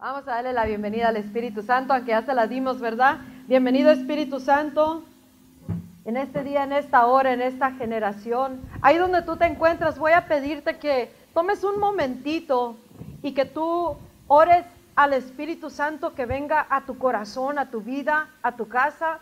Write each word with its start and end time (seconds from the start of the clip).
Vamos 0.00 0.26
a 0.28 0.36
darle 0.36 0.54
la 0.54 0.64
bienvenida 0.64 1.08
al 1.08 1.18
Espíritu 1.18 1.60
Santo, 1.62 1.92
aunque 1.92 2.12
ya 2.12 2.22
se 2.22 2.32
la 2.32 2.46
dimos, 2.46 2.80
¿verdad? 2.80 3.18
Bienvenido 3.46 3.90
Espíritu 3.90 4.40
Santo. 4.40 5.04
En 6.06 6.16
este 6.16 6.42
día, 6.42 6.64
en 6.64 6.72
esta 6.72 7.04
hora, 7.04 7.34
en 7.34 7.42
esta 7.42 7.72
generación, 7.72 8.62
ahí 8.80 8.96
donde 8.96 9.20
tú 9.20 9.36
te 9.36 9.44
encuentras, 9.44 9.98
voy 9.98 10.12
a 10.12 10.26
pedirte 10.26 10.78
que 10.78 11.12
tomes 11.34 11.64
un 11.64 11.78
momentito 11.78 12.76
y 13.22 13.32
que 13.32 13.44
tú 13.44 13.94
ores 14.26 14.64
al 14.96 15.12
Espíritu 15.12 15.68
Santo 15.68 16.14
que 16.14 16.24
venga 16.24 16.66
a 16.70 16.86
tu 16.86 16.96
corazón, 16.96 17.58
a 17.58 17.70
tu 17.70 17.82
vida, 17.82 18.30
a 18.40 18.52
tu 18.52 18.68
casa. 18.68 19.18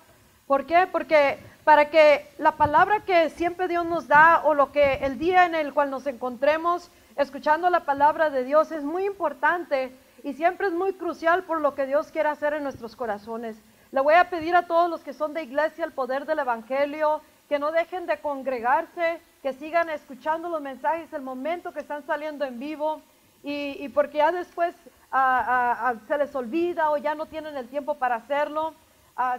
¿Por 0.46 0.64
qué? 0.64 0.86
Porque 0.92 1.40
para 1.64 1.90
que 1.90 2.24
la 2.38 2.52
palabra 2.52 3.00
que 3.00 3.30
siempre 3.30 3.66
Dios 3.66 3.84
nos 3.84 4.06
da 4.06 4.42
o 4.44 4.54
lo 4.54 4.70
que 4.70 4.94
el 5.02 5.18
día 5.18 5.44
en 5.44 5.56
el 5.56 5.74
cual 5.74 5.90
nos 5.90 6.06
encontremos 6.06 6.88
escuchando 7.16 7.68
la 7.68 7.80
palabra 7.80 8.30
de 8.30 8.44
Dios 8.44 8.70
es 8.70 8.84
muy 8.84 9.06
importante 9.06 9.92
y 10.22 10.34
siempre 10.34 10.66
es 10.66 10.72
muy 10.72 10.92
crucial 10.94 11.44
por 11.44 11.60
lo 11.60 11.74
que 11.74 11.86
Dios 11.86 12.10
quiere 12.10 12.28
hacer 12.28 12.54
en 12.54 12.62
nuestros 12.62 12.96
corazones. 12.96 13.56
Le 13.90 14.00
voy 14.00 14.14
a 14.14 14.28
pedir 14.28 14.54
a 14.54 14.66
todos 14.66 14.90
los 14.90 15.02
que 15.02 15.12
son 15.12 15.32
de 15.32 15.42
iglesia 15.42 15.84
el 15.84 15.92
poder 15.92 16.26
del 16.26 16.40
Evangelio, 16.40 17.22
que 17.48 17.58
no 17.58 17.72
dejen 17.72 18.06
de 18.06 18.20
congregarse, 18.20 19.20
que 19.42 19.52
sigan 19.54 19.88
escuchando 19.88 20.48
los 20.48 20.60
mensajes 20.60 21.12
el 21.12 21.22
momento 21.22 21.72
que 21.72 21.80
están 21.80 22.04
saliendo 22.04 22.44
en 22.44 22.58
vivo 22.58 23.00
y, 23.42 23.88
porque 23.90 24.18
ya 24.18 24.32
después 24.32 24.74
se 26.06 26.18
les 26.18 26.34
olvida 26.34 26.90
o 26.90 26.98
ya 26.98 27.14
no 27.14 27.26
tienen 27.26 27.56
el 27.56 27.68
tiempo 27.68 27.94
para 27.94 28.16
hacerlo, 28.16 28.74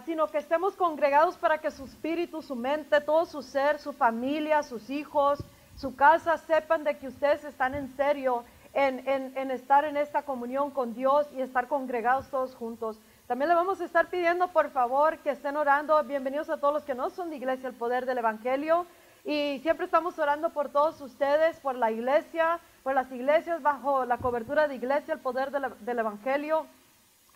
sino 0.04 0.26
que 0.26 0.38
estemos 0.38 0.74
congregados 0.74 1.36
para 1.36 1.58
que 1.58 1.70
su 1.70 1.84
espíritu, 1.84 2.42
su 2.42 2.56
mente, 2.56 3.00
todo 3.00 3.24
su 3.26 3.42
ser, 3.42 3.78
su 3.78 3.92
familia, 3.92 4.62
sus 4.62 4.90
hijos, 4.90 5.38
su 5.76 5.94
casa 5.94 6.36
sepan 6.36 6.82
de 6.82 6.98
que 6.98 7.08
ustedes 7.08 7.44
están 7.44 7.74
en 7.74 7.94
serio 7.96 8.44
en, 8.72 9.50
estar 9.50 9.84
en 9.84 9.96
esta 9.96 10.22
comunión 10.22 10.70
con 10.70 10.94
Dios 10.94 11.26
y 11.34 11.40
estar 11.40 11.68
congregados 11.68 12.28
todos 12.28 12.54
juntos. 12.54 13.00
También 13.26 13.48
le 13.48 13.54
vamos 13.54 13.80
a 13.80 13.84
estar 13.84 14.08
pidiendo, 14.08 14.48
por 14.48 14.70
favor, 14.70 15.18
que 15.18 15.30
estén 15.30 15.56
orando. 15.56 16.02
Bienvenidos 16.04 16.50
a 16.50 16.58
todos 16.58 16.74
los 16.74 16.84
que 16.84 16.94
no 16.94 17.10
son 17.10 17.30
de 17.30 17.36
iglesia, 17.36 17.68
el 17.68 17.74
poder 17.74 18.06
del 18.06 18.18
Evangelio. 18.18 18.86
Y 19.24 19.60
siempre 19.62 19.86
estamos 19.86 20.18
orando 20.18 20.50
por 20.50 20.70
todos 20.70 21.00
ustedes, 21.00 21.58
por 21.60 21.74
la 21.74 21.90
iglesia, 21.90 22.58
por 22.82 22.94
las 22.94 23.10
iglesias 23.12 23.60
bajo 23.62 24.04
la 24.04 24.18
cobertura 24.18 24.66
de 24.66 24.76
iglesia, 24.76 25.14
el 25.14 25.20
poder 25.20 25.50
del, 25.50 25.98
Evangelio 25.98 26.66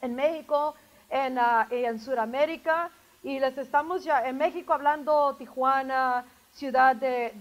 en 0.00 0.14
México, 0.14 0.74
en, 1.10 1.38
uh, 1.38 1.66
en 1.70 1.98
Sudamérica. 1.98 2.90
Y 3.22 3.38
les 3.38 3.56
estamos 3.58 4.04
ya 4.04 4.26
en 4.26 4.36
México 4.36 4.72
hablando 4.72 5.34
Tijuana, 5.36 6.24
Ciudad 6.52 6.94
de, 6.94 7.32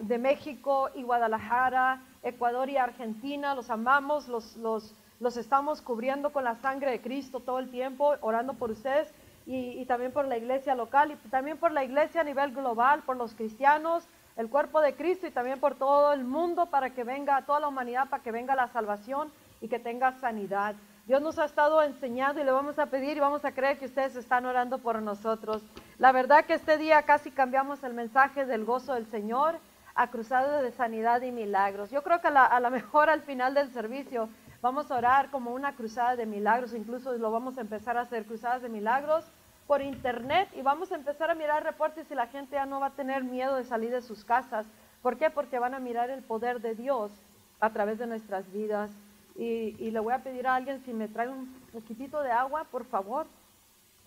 de 0.00 0.18
México 0.18 0.90
y 0.94 1.02
Guadalajara 1.04 2.00
Ecuador 2.26 2.68
y 2.68 2.76
Argentina, 2.76 3.54
los 3.54 3.70
amamos, 3.70 4.26
los, 4.26 4.56
los, 4.56 4.92
los, 5.20 5.36
estamos 5.36 5.80
cubriendo 5.80 6.32
con 6.32 6.42
la 6.42 6.56
sangre 6.56 6.90
de 6.90 7.00
Cristo 7.00 7.38
todo 7.38 7.60
el 7.60 7.70
tiempo, 7.70 8.16
orando 8.20 8.54
por 8.54 8.72
ustedes 8.72 9.08
y, 9.46 9.84
también 9.86 10.10
por 10.10 10.26
la 10.26 10.36
iglesia 10.36 10.74
local 10.74 11.12
y 11.12 11.28
también 11.28 11.56
por 11.56 11.70
la 11.70 11.84
iglesia 11.84 12.22
a 12.22 12.24
nivel 12.24 12.50
global, 12.50 13.02
por 13.06 13.16
los 13.16 13.32
cristianos, 13.34 14.08
el 14.36 14.50
cuerpo 14.50 14.80
de 14.80 14.96
Cristo 14.96 15.28
y 15.28 15.30
también 15.30 15.60
por 15.60 15.76
todo 15.76 16.12
el 16.12 16.24
mundo 16.24 16.66
para 16.66 16.90
que 16.90 17.04
venga, 17.04 17.46
toda 17.46 17.60
la 17.60 17.68
humanidad, 17.68 18.08
para 18.08 18.24
que 18.24 18.32
venga 18.32 18.56
la 18.56 18.66
salvación 18.68 19.30
y 19.60 19.68
que 19.68 19.78
tenga 19.78 20.18
sanidad. 20.18 20.74
Dios 21.06 21.22
nos 21.22 21.38
ha 21.38 21.44
estado 21.44 21.80
enseñando 21.80 22.40
y 22.40 22.44
le 22.44 22.50
vamos 22.50 22.80
a 22.80 22.86
pedir 22.86 23.16
y 23.16 23.20
vamos 23.20 23.44
a 23.44 23.52
creer 23.52 23.78
que 23.78 23.86
ustedes 23.86 24.16
están 24.16 24.44
orando 24.46 24.78
por 24.78 25.00
nosotros. 25.00 25.62
La 25.98 26.10
verdad 26.10 26.44
que 26.44 26.54
este 26.54 26.76
día 26.76 27.02
casi 27.02 27.30
cambiamos 27.30 27.84
el 27.84 27.94
mensaje 27.94 28.44
del 28.46 28.64
gozo 28.64 28.94
del 28.94 29.06
Señor 29.06 29.60
a 29.96 30.10
cruzadas 30.10 30.62
de 30.62 30.70
sanidad 30.72 31.22
y 31.22 31.32
milagros. 31.32 31.90
Yo 31.90 32.02
creo 32.02 32.20
que 32.20 32.28
a 32.28 32.60
lo 32.60 32.70
mejor 32.70 33.08
al 33.08 33.22
final 33.22 33.54
del 33.54 33.72
servicio 33.72 34.28
vamos 34.60 34.90
a 34.90 34.96
orar 34.96 35.30
como 35.30 35.52
una 35.52 35.74
cruzada 35.74 36.16
de 36.16 36.26
milagros, 36.26 36.74
incluso 36.74 37.12
lo 37.14 37.30
vamos 37.30 37.56
a 37.56 37.62
empezar 37.62 37.96
a 37.96 38.02
hacer 38.02 38.26
cruzadas 38.26 38.62
de 38.62 38.68
milagros 38.68 39.24
por 39.66 39.80
internet 39.80 40.48
y 40.54 40.62
vamos 40.62 40.92
a 40.92 40.96
empezar 40.96 41.30
a 41.30 41.34
mirar 41.34 41.64
reportes 41.64 42.10
y 42.10 42.14
la 42.14 42.26
gente 42.26 42.56
ya 42.56 42.66
no 42.66 42.78
va 42.78 42.88
a 42.88 42.90
tener 42.90 43.24
miedo 43.24 43.56
de 43.56 43.64
salir 43.64 43.90
de 43.90 44.02
sus 44.02 44.22
casas. 44.22 44.66
¿Por 45.02 45.16
qué? 45.16 45.30
Porque 45.30 45.58
van 45.58 45.74
a 45.74 45.78
mirar 45.78 46.10
el 46.10 46.22
poder 46.22 46.60
de 46.60 46.74
Dios 46.74 47.10
a 47.58 47.70
través 47.70 47.98
de 47.98 48.06
nuestras 48.06 48.50
vidas. 48.52 48.90
Y, 49.34 49.76
y 49.78 49.90
le 49.90 50.00
voy 50.00 50.12
a 50.12 50.22
pedir 50.22 50.46
a 50.46 50.54
alguien 50.54 50.82
si 50.84 50.92
me 50.92 51.08
trae 51.08 51.28
un 51.28 51.52
poquitito 51.72 52.22
de 52.22 52.30
agua, 52.30 52.64
por 52.70 52.84
favor. 52.84 53.26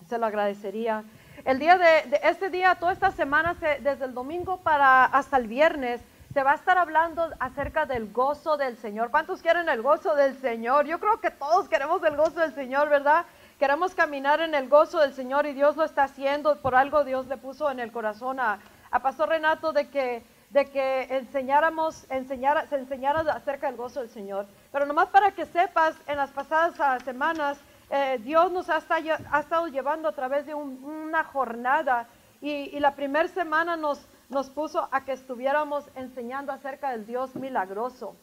Se 0.08 0.18
lo 0.18 0.26
agradecería. 0.26 1.04
El 1.44 1.58
día 1.58 1.78
de, 1.78 2.20
este 2.22 2.50
día, 2.50 2.74
toda 2.74 2.92
esta 2.92 3.10
semana, 3.12 3.54
desde 3.54 4.04
el 4.04 4.12
domingo 4.12 4.58
para 4.58 5.06
hasta 5.06 5.38
el 5.38 5.46
viernes, 5.46 6.02
se 6.34 6.42
va 6.42 6.52
a 6.52 6.54
estar 6.54 6.76
hablando 6.76 7.28
acerca 7.40 7.86
del 7.86 8.12
gozo 8.12 8.56
del 8.56 8.76
Señor. 8.76 9.10
¿Cuántos 9.10 9.40
quieren 9.40 9.68
el 9.68 9.82
gozo 9.82 10.14
del 10.14 10.38
Señor? 10.38 10.86
Yo 10.86 11.00
creo 11.00 11.18
que 11.20 11.30
todos 11.30 11.68
queremos 11.68 12.02
el 12.04 12.16
gozo 12.16 12.40
del 12.40 12.54
Señor, 12.54 12.88
¿verdad? 12.88 13.24
Queremos 13.58 13.94
caminar 13.94 14.40
en 14.40 14.54
el 14.54 14.68
gozo 14.68 15.00
del 15.00 15.14
Señor 15.14 15.46
y 15.46 15.54
Dios 15.54 15.76
lo 15.76 15.84
está 15.84 16.04
haciendo. 16.04 16.60
Por 16.60 16.74
algo 16.74 17.04
Dios 17.04 17.26
le 17.26 17.36
puso 17.36 17.70
en 17.70 17.80
el 17.80 17.90
corazón 17.90 18.38
a, 18.38 18.60
Pastor 19.02 19.30
Renato 19.30 19.72
de 19.72 19.88
que, 19.88 20.22
de 20.50 20.66
que 20.66 21.02
enseñáramos, 21.16 22.04
enseñara, 22.10 22.66
se 22.66 22.76
enseñara 22.76 23.20
acerca 23.20 23.68
del 23.68 23.76
gozo 23.76 24.00
del 24.00 24.10
Señor. 24.10 24.46
Pero 24.72 24.84
nomás 24.84 25.08
para 25.08 25.32
que 25.32 25.46
sepas, 25.46 25.96
en 26.06 26.16
las 26.16 26.30
pasadas 26.30 26.74
ah, 26.80 26.98
semanas 27.04 27.58
eh, 27.90 28.20
Dios 28.22 28.52
nos 28.52 28.70
ha, 28.70 28.76
estado 28.78 29.66
llevando 29.66 30.08
a 30.08 30.12
través 30.12 30.46
de 30.46 30.54
una 30.54 31.24
jornada 31.24 32.06
y, 32.40 32.78
la 32.78 32.94
primera 32.94 33.28
semana 33.28 33.76
nos, 33.76 34.06
puso 34.54 34.88
a 34.92 35.04
que 35.04 35.12
estuviéramos 35.12 35.84
enseñando 35.96 36.52
acerca 36.52 36.92
del 36.92 37.04
Dios 37.04 37.34
milagroso. 37.34 38.14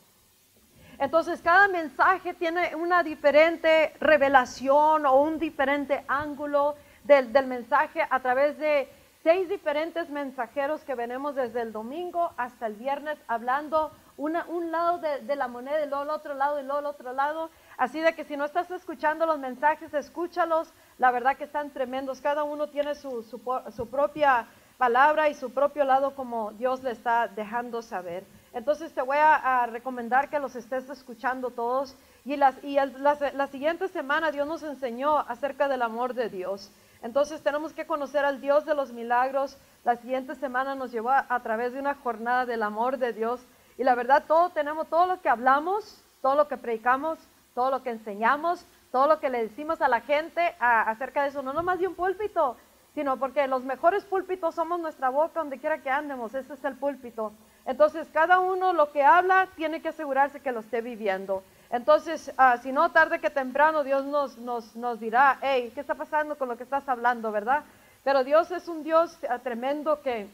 Entonces 1.00 1.42
cada 1.42 1.68
mensaje 1.68 2.34
tiene 2.34 2.76
una 2.76 3.04
diferente 3.04 3.94
revelación 4.00 5.06
o 5.06 5.22
un 5.22 5.38
diferente 5.38 6.04
ángulo 6.08 6.76
del, 7.04 7.30
mensaje 7.46 8.02
a 8.10 8.20
través 8.22 8.58
de 8.58 8.90
seis 9.22 9.50
diferentes 9.50 10.10
mensajeros 10.10 10.82
que 10.86 10.96
venimos 10.96 11.36
desde 11.36 11.62
el 11.62 11.74
domingo 11.74 12.32
hasta 12.38 12.68
el 12.68 12.76
viernes 12.76 13.20
hablando 13.28 13.92
un 14.18 14.72
lado 14.72 15.00
de, 15.00 15.36
la 15.36 15.48
moneda 15.48 15.84
y 15.84 15.90
luego 15.90 16.04
el 16.04 16.10
otro 16.10 16.34
lado 16.34 16.60
y 16.60 16.64
luego 16.64 16.80
el 16.80 16.86
otro 16.88 17.14
lado. 17.14 17.50
Así 17.78 18.00
de 18.00 18.16
que 18.16 18.24
si 18.24 18.36
no 18.36 18.46
estás 18.46 18.72
escuchando 18.72 19.28
los 19.28 19.38
mensajes, 19.38 19.94
escúchalos. 19.94 20.74
La 20.98 21.12
verdad 21.12 21.38
que 21.38 21.44
están 21.44 21.70
tremendos. 21.70 22.22
Cada 22.22 22.44
uno 22.44 22.70
tiene 22.70 22.96
su, 22.96 23.22
su, 23.22 23.88
propia 23.88 24.48
palabra 24.80 25.30
y 25.30 25.36
su 25.36 25.52
propio 25.52 25.84
lado 25.84 26.16
como 26.16 26.54
Dios 26.54 26.82
le 26.82 26.90
está 26.90 27.28
dejando 27.28 27.84
saber. 27.84 28.26
Entonces 28.52 28.92
te 28.94 29.02
voy 29.04 29.18
a, 29.20 29.68
recomendar 29.68 30.30
que 30.30 30.40
los 30.40 30.56
estés 30.56 30.90
escuchando 30.90 31.52
todos. 31.52 31.96
Y, 32.26 32.36
las, 32.36 32.56
y 32.64 32.78
la, 32.78 33.48
siguiente 33.48 33.88
semana 33.90 34.32
Dios 34.32 34.48
nos 34.48 34.64
enseñó 34.64 35.20
acerca 35.20 35.68
del 35.68 35.84
amor 35.84 36.16
de 36.16 36.30
Dios. 36.30 36.72
Entonces 37.04 37.44
tenemos 37.44 37.74
que 37.74 37.86
conocer 37.86 38.26
al 38.26 38.42
Dios 38.42 38.66
de 38.66 38.74
los 38.74 38.92
milagros. 38.92 39.56
La 39.84 39.98
siguiente 39.98 40.34
semana 40.34 40.74
nos 40.74 40.92
llevó 40.92 41.12
a, 41.12 41.28
a 41.30 41.44
través 41.44 41.74
de 41.74 41.80
una 41.80 41.94
jornada 41.94 42.48
del 42.48 42.64
amor 42.64 42.98
de 42.98 43.14
Dios. 43.14 43.40
Y 43.78 43.84
la 43.84 43.94
verdad, 43.94 44.24
todo 44.28 44.50
tenemos, 44.50 44.88
todo 44.88 45.06
lo 45.06 45.22
que 45.22 45.30
hablamos, 45.30 46.04
todo 46.24 46.34
lo 46.34 46.48
que 46.48 46.58
predicamos, 46.58 47.20
todo 47.58 47.72
lo 47.72 47.82
que 47.82 47.90
enseñamos, 47.90 48.64
todo 48.92 49.08
lo 49.08 49.20
que 49.20 49.32
le 49.32 49.42
decimos 49.42 49.82
a 49.82 49.88
la 49.88 50.02
gente 50.02 50.56
acerca 50.60 51.24
de 51.24 51.30
eso, 51.30 51.42
no 51.42 51.54
nomás 51.54 51.80
de 51.80 51.88
un 51.88 51.96
púlpito, 51.96 52.56
sino 52.94 53.18
porque 53.18 53.48
los 53.48 53.64
mejores 53.64 54.06
púlpitos 54.06 54.54
somos 54.54 54.80
nuestra 54.80 55.10
boca 55.10 55.40
donde 55.40 55.58
quiera 55.58 55.82
que 55.82 55.90
andemos, 55.90 56.36
ese 56.36 56.54
es 56.54 56.64
el 56.64 56.76
púlpito. 56.76 57.34
Entonces, 57.66 58.08
cada 58.14 58.42
uno 58.42 58.74
lo 58.74 58.92
que 58.92 59.04
habla 59.04 59.48
tiene 59.56 59.82
que 59.82 59.88
asegurarse 59.88 60.40
que 60.40 60.52
lo 60.52 60.60
esté 60.60 60.82
viviendo. 60.82 61.42
Entonces, 61.72 62.32
ah, 62.38 62.58
si 62.62 62.72
no, 62.72 62.92
tarde 62.92 63.18
que 63.18 63.32
temprano, 63.32 63.84
Dios 63.84 64.06
nos, 64.06 64.38
nos, 64.38 64.76
nos 64.76 65.00
dirá, 65.00 65.40
hey, 65.42 65.72
¿qué 65.74 65.82
está 65.82 65.96
pasando 65.96 66.38
con 66.38 66.50
lo 66.50 66.58
que 66.58 66.64
estás 66.64 66.88
hablando, 66.88 67.32
verdad? 67.32 67.64
Pero 68.04 68.24
Dios 68.24 68.52
es 68.52 68.68
un 68.68 68.84
Dios 68.84 69.18
ah, 69.28 69.40
tremendo 69.40 70.04
que 70.04 70.30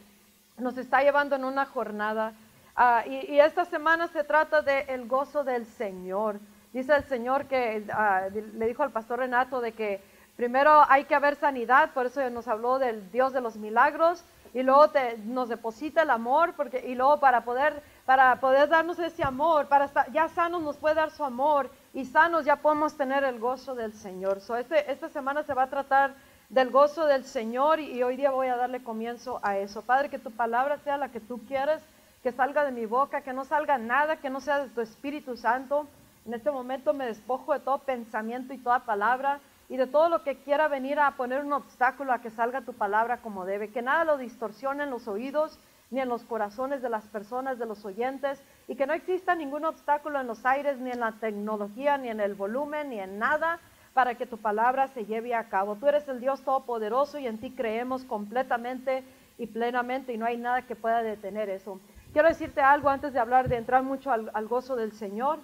nos 0.58 0.76
está 0.76 1.02
llevando 1.02 1.36
en 1.36 1.46
una 1.46 1.64
jornada. 1.64 2.34
Ah, 2.76 3.02
y, 3.06 3.40
esta 3.40 3.64
semana 3.64 4.08
se 4.08 4.24
trata 4.24 4.60
del 4.60 4.84
el 4.90 5.08
gozo 5.08 5.42
del 5.42 5.64
Señor. 5.64 6.38
Dice 6.74 6.92
el 6.92 7.04
Señor 7.04 7.46
que 7.46 7.86
ah, 7.92 8.22
le 8.32 8.66
dijo 8.66 8.82
al 8.82 8.90
pastor 8.90 9.20
Renato 9.20 9.60
de 9.60 9.72
que 9.72 10.02
primero 10.34 10.84
hay 10.88 11.04
que 11.04 11.14
haber 11.14 11.36
sanidad, 11.36 11.94
por 11.94 12.06
eso 12.06 12.28
nos 12.30 12.48
habló 12.48 12.80
del 12.80 13.12
Dios 13.12 13.32
de 13.32 13.40
los 13.40 13.56
milagros, 13.56 14.24
y 14.52 14.64
luego 14.64 14.90
nos 15.24 15.48
deposita 15.48 16.02
el 16.02 16.10
amor, 16.10 16.54
porque, 16.56 16.84
y 16.84 16.96
luego 16.96 17.20
para 17.20 17.44
poder, 17.44 17.80
para 18.04 18.40
poder 18.40 18.68
darnos 18.68 18.98
ese 18.98 19.22
amor, 19.22 19.68
para 19.68 19.84
estar, 19.84 20.10
ya 20.10 20.26
sanos 20.26 20.62
nos 20.62 20.76
puede 20.76 20.96
dar 20.96 21.12
su 21.12 21.22
amor, 21.22 21.70
y 21.92 22.06
sanos 22.06 22.44
ya 22.44 22.56
podemos 22.56 22.96
tener 22.96 23.22
el 23.22 23.38
gozo 23.38 23.76
del 23.76 23.92
Señor. 23.92 24.40
So, 24.40 24.56
este, 24.56 24.90
esta 24.90 25.08
semana 25.08 25.44
se 25.44 25.54
va 25.54 25.62
a 25.62 25.70
tratar 25.70 26.14
del 26.48 26.70
gozo 26.70 27.06
del 27.06 27.24
Señor 27.24 27.78
y, 27.78 27.92
y 27.92 28.02
hoy 28.02 28.16
día 28.16 28.32
voy 28.32 28.48
a 28.48 28.56
darle 28.56 28.82
comienzo 28.82 29.38
a 29.44 29.58
eso. 29.58 29.82
Padre, 29.82 30.08
que 30.08 30.18
tu 30.18 30.32
palabra 30.32 30.78
sea 30.78 30.96
la 30.96 31.10
que 31.10 31.20
tú 31.20 31.40
quieres, 31.46 31.80
que 32.24 32.32
salga 32.32 32.64
de 32.64 32.72
mi 32.72 32.84
boca, 32.84 33.20
que 33.20 33.32
no 33.32 33.44
salga 33.44 33.78
nada, 33.78 34.16
que 34.16 34.28
no 34.28 34.40
sea 34.40 34.58
de 34.58 34.70
tu 34.70 34.80
Espíritu 34.80 35.36
Santo. 35.36 35.86
En 36.26 36.34
este 36.34 36.50
momento 36.50 36.94
me 36.94 37.06
despojo 37.06 37.52
de 37.52 37.60
todo 37.60 37.78
pensamiento 37.78 38.54
y 38.54 38.58
toda 38.58 38.86
palabra 38.86 39.40
y 39.68 39.76
de 39.76 39.86
todo 39.86 40.08
lo 40.08 40.22
que 40.22 40.36
quiera 40.38 40.68
venir 40.68 40.98
a 40.98 41.10
poner 41.12 41.44
un 41.44 41.52
obstáculo 41.52 42.12
a 42.12 42.20
que 42.20 42.30
salga 42.30 42.62
tu 42.62 42.72
palabra 42.72 43.18
como 43.18 43.44
debe. 43.44 43.70
Que 43.70 43.82
nada 43.82 44.04
lo 44.04 44.16
distorsione 44.16 44.84
en 44.84 44.90
los 44.90 45.08
oídos, 45.08 45.58
ni 45.90 46.00
en 46.00 46.08
los 46.08 46.24
corazones 46.24 46.82
de 46.82 46.88
las 46.88 47.04
personas, 47.06 47.58
de 47.58 47.66
los 47.66 47.84
oyentes, 47.84 48.42
y 48.68 48.74
que 48.74 48.86
no 48.86 48.94
exista 48.94 49.34
ningún 49.34 49.64
obstáculo 49.64 50.20
en 50.20 50.26
los 50.26 50.44
aires, 50.44 50.78
ni 50.78 50.90
en 50.90 51.00
la 51.00 51.12
tecnología, 51.12 51.98
ni 51.98 52.08
en 52.08 52.20
el 52.20 52.34
volumen, 52.34 52.90
ni 52.90 53.00
en 53.00 53.18
nada, 53.18 53.60
para 53.92 54.16
que 54.16 54.26
tu 54.26 54.38
palabra 54.38 54.88
se 54.88 55.06
lleve 55.06 55.34
a 55.34 55.48
cabo. 55.48 55.76
Tú 55.76 55.86
eres 55.86 56.08
el 56.08 56.20
Dios 56.20 56.42
Todopoderoso 56.42 57.18
y 57.18 57.26
en 57.26 57.38
ti 57.38 57.50
creemos 57.52 58.04
completamente 58.04 59.04
y 59.38 59.46
plenamente 59.46 60.12
y 60.12 60.18
no 60.18 60.26
hay 60.26 60.36
nada 60.36 60.62
que 60.62 60.76
pueda 60.76 61.02
detener 61.02 61.48
eso. 61.48 61.80
Quiero 62.12 62.28
decirte 62.28 62.60
algo 62.60 62.88
antes 62.88 63.12
de 63.12 63.18
hablar, 63.18 63.48
de 63.48 63.56
entrar 63.56 63.82
mucho 63.82 64.10
al, 64.10 64.48
gozo 64.48 64.76
del 64.76 64.92
Señor. 64.92 65.38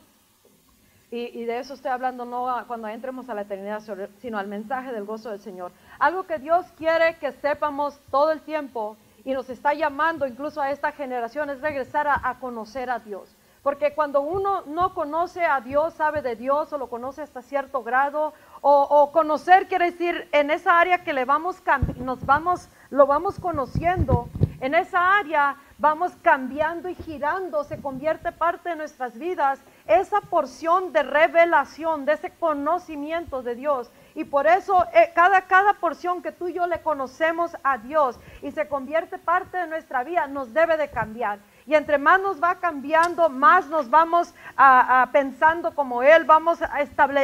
Y, 1.12 1.44
de 1.44 1.58
eso 1.58 1.74
estoy 1.74 1.90
hablando 1.90 2.24
no 2.24 2.46
cuando 2.68 2.86
entremos 2.86 3.28
a 3.28 3.34
la 3.34 3.42
eternidad, 3.42 3.82
sino 4.20 4.38
al 4.38 4.46
mensaje 4.46 4.92
del 4.92 5.04
gozo 5.04 5.30
del 5.30 5.40
Señor. 5.40 5.72
Algo 5.98 6.22
que 6.22 6.38
Dios 6.38 6.66
quiere 6.78 7.16
que 7.18 7.32
sepamos 7.32 7.98
todo 8.12 8.30
el 8.30 8.40
tiempo 8.42 8.96
y 9.24 9.32
nos 9.32 9.50
está 9.50 9.74
llamando 9.74 10.24
incluso 10.24 10.60
a 10.60 10.70
esta 10.70 10.92
generación 10.92 11.50
es 11.50 11.60
regresar 11.60 12.06
a, 12.06 12.38
conocer 12.38 12.90
a 12.90 13.00
Dios. 13.00 13.28
Porque 13.64 13.92
cuando 13.92 14.20
uno 14.20 14.62
no 14.66 14.94
conoce 14.94 15.44
a 15.44 15.60
Dios, 15.60 15.94
sabe 15.94 16.22
de 16.22 16.36
Dios 16.36 16.72
o 16.72 16.78
lo 16.78 16.88
conoce 16.88 17.22
hasta 17.22 17.42
cierto 17.42 17.82
grado, 17.82 18.32
o, 18.62 19.10
conocer 19.12 19.66
quiere 19.66 19.90
decir 19.90 20.28
en 20.30 20.50
esa 20.50 20.78
área 20.78 21.02
que 21.02 21.12
le 21.12 21.24
vamos, 21.24 21.60
nos 21.96 22.24
vamos, 22.24 22.68
lo 22.88 23.06
vamos 23.06 23.40
conociendo, 23.40 24.28
en 24.60 24.74
esa 24.74 25.18
área 25.18 25.56
vamos 25.81 26.12
cambiando 26.21 26.91
y 26.91 26.94
girando, 26.94 27.65
se 27.65 27.81
convierte 27.81 28.32
parte 28.32 28.69
de 28.69 28.77
nuestras 28.77 29.19
vidas, 29.19 29.59
esa 29.87 30.21
porción 30.21 30.93
de 30.93 31.03
revelación, 31.03 32.05
de 32.05 32.12
ese 32.12 32.31
conocimiento 32.31 33.43
de 33.43 33.55
Dios. 33.55 33.91
Y 34.15 34.25
por 34.25 34.47
eso 34.47 34.85
eh, 34.93 35.11
cada, 35.15 35.43
cada 35.43 35.75
porción 35.75 36.23
que 36.23 36.32
tú 36.32 36.49
y 36.49 36.53
yo 36.53 36.67
le 36.67 36.82
conocemos 36.82 37.56
a 37.65 37.79
Dios 37.79 38.21
y 38.43 38.50
se 38.50 38.69
convierte 38.69 39.19
parte 39.19 39.56
de 39.56 39.67
nuestra 39.69 40.05
vida, 40.05 40.27
nos 40.27 40.53
debe 40.53 40.77
de 40.77 40.91
cambiar. 40.91 41.38
Y 41.67 41.75
entre 41.75 41.97
más 41.99 42.21
nos 42.21 42.43
va 42.43 42.56
cambiando, 42.56 43.31
más 43.31 43.67
nos 43.69 43.88
vamos 43.88 44.35
a, 44.56 45.09
pensando 45.12 45.75
como 45.75 46.03
Él, 46.03 46.25
vamos 46.25 46.59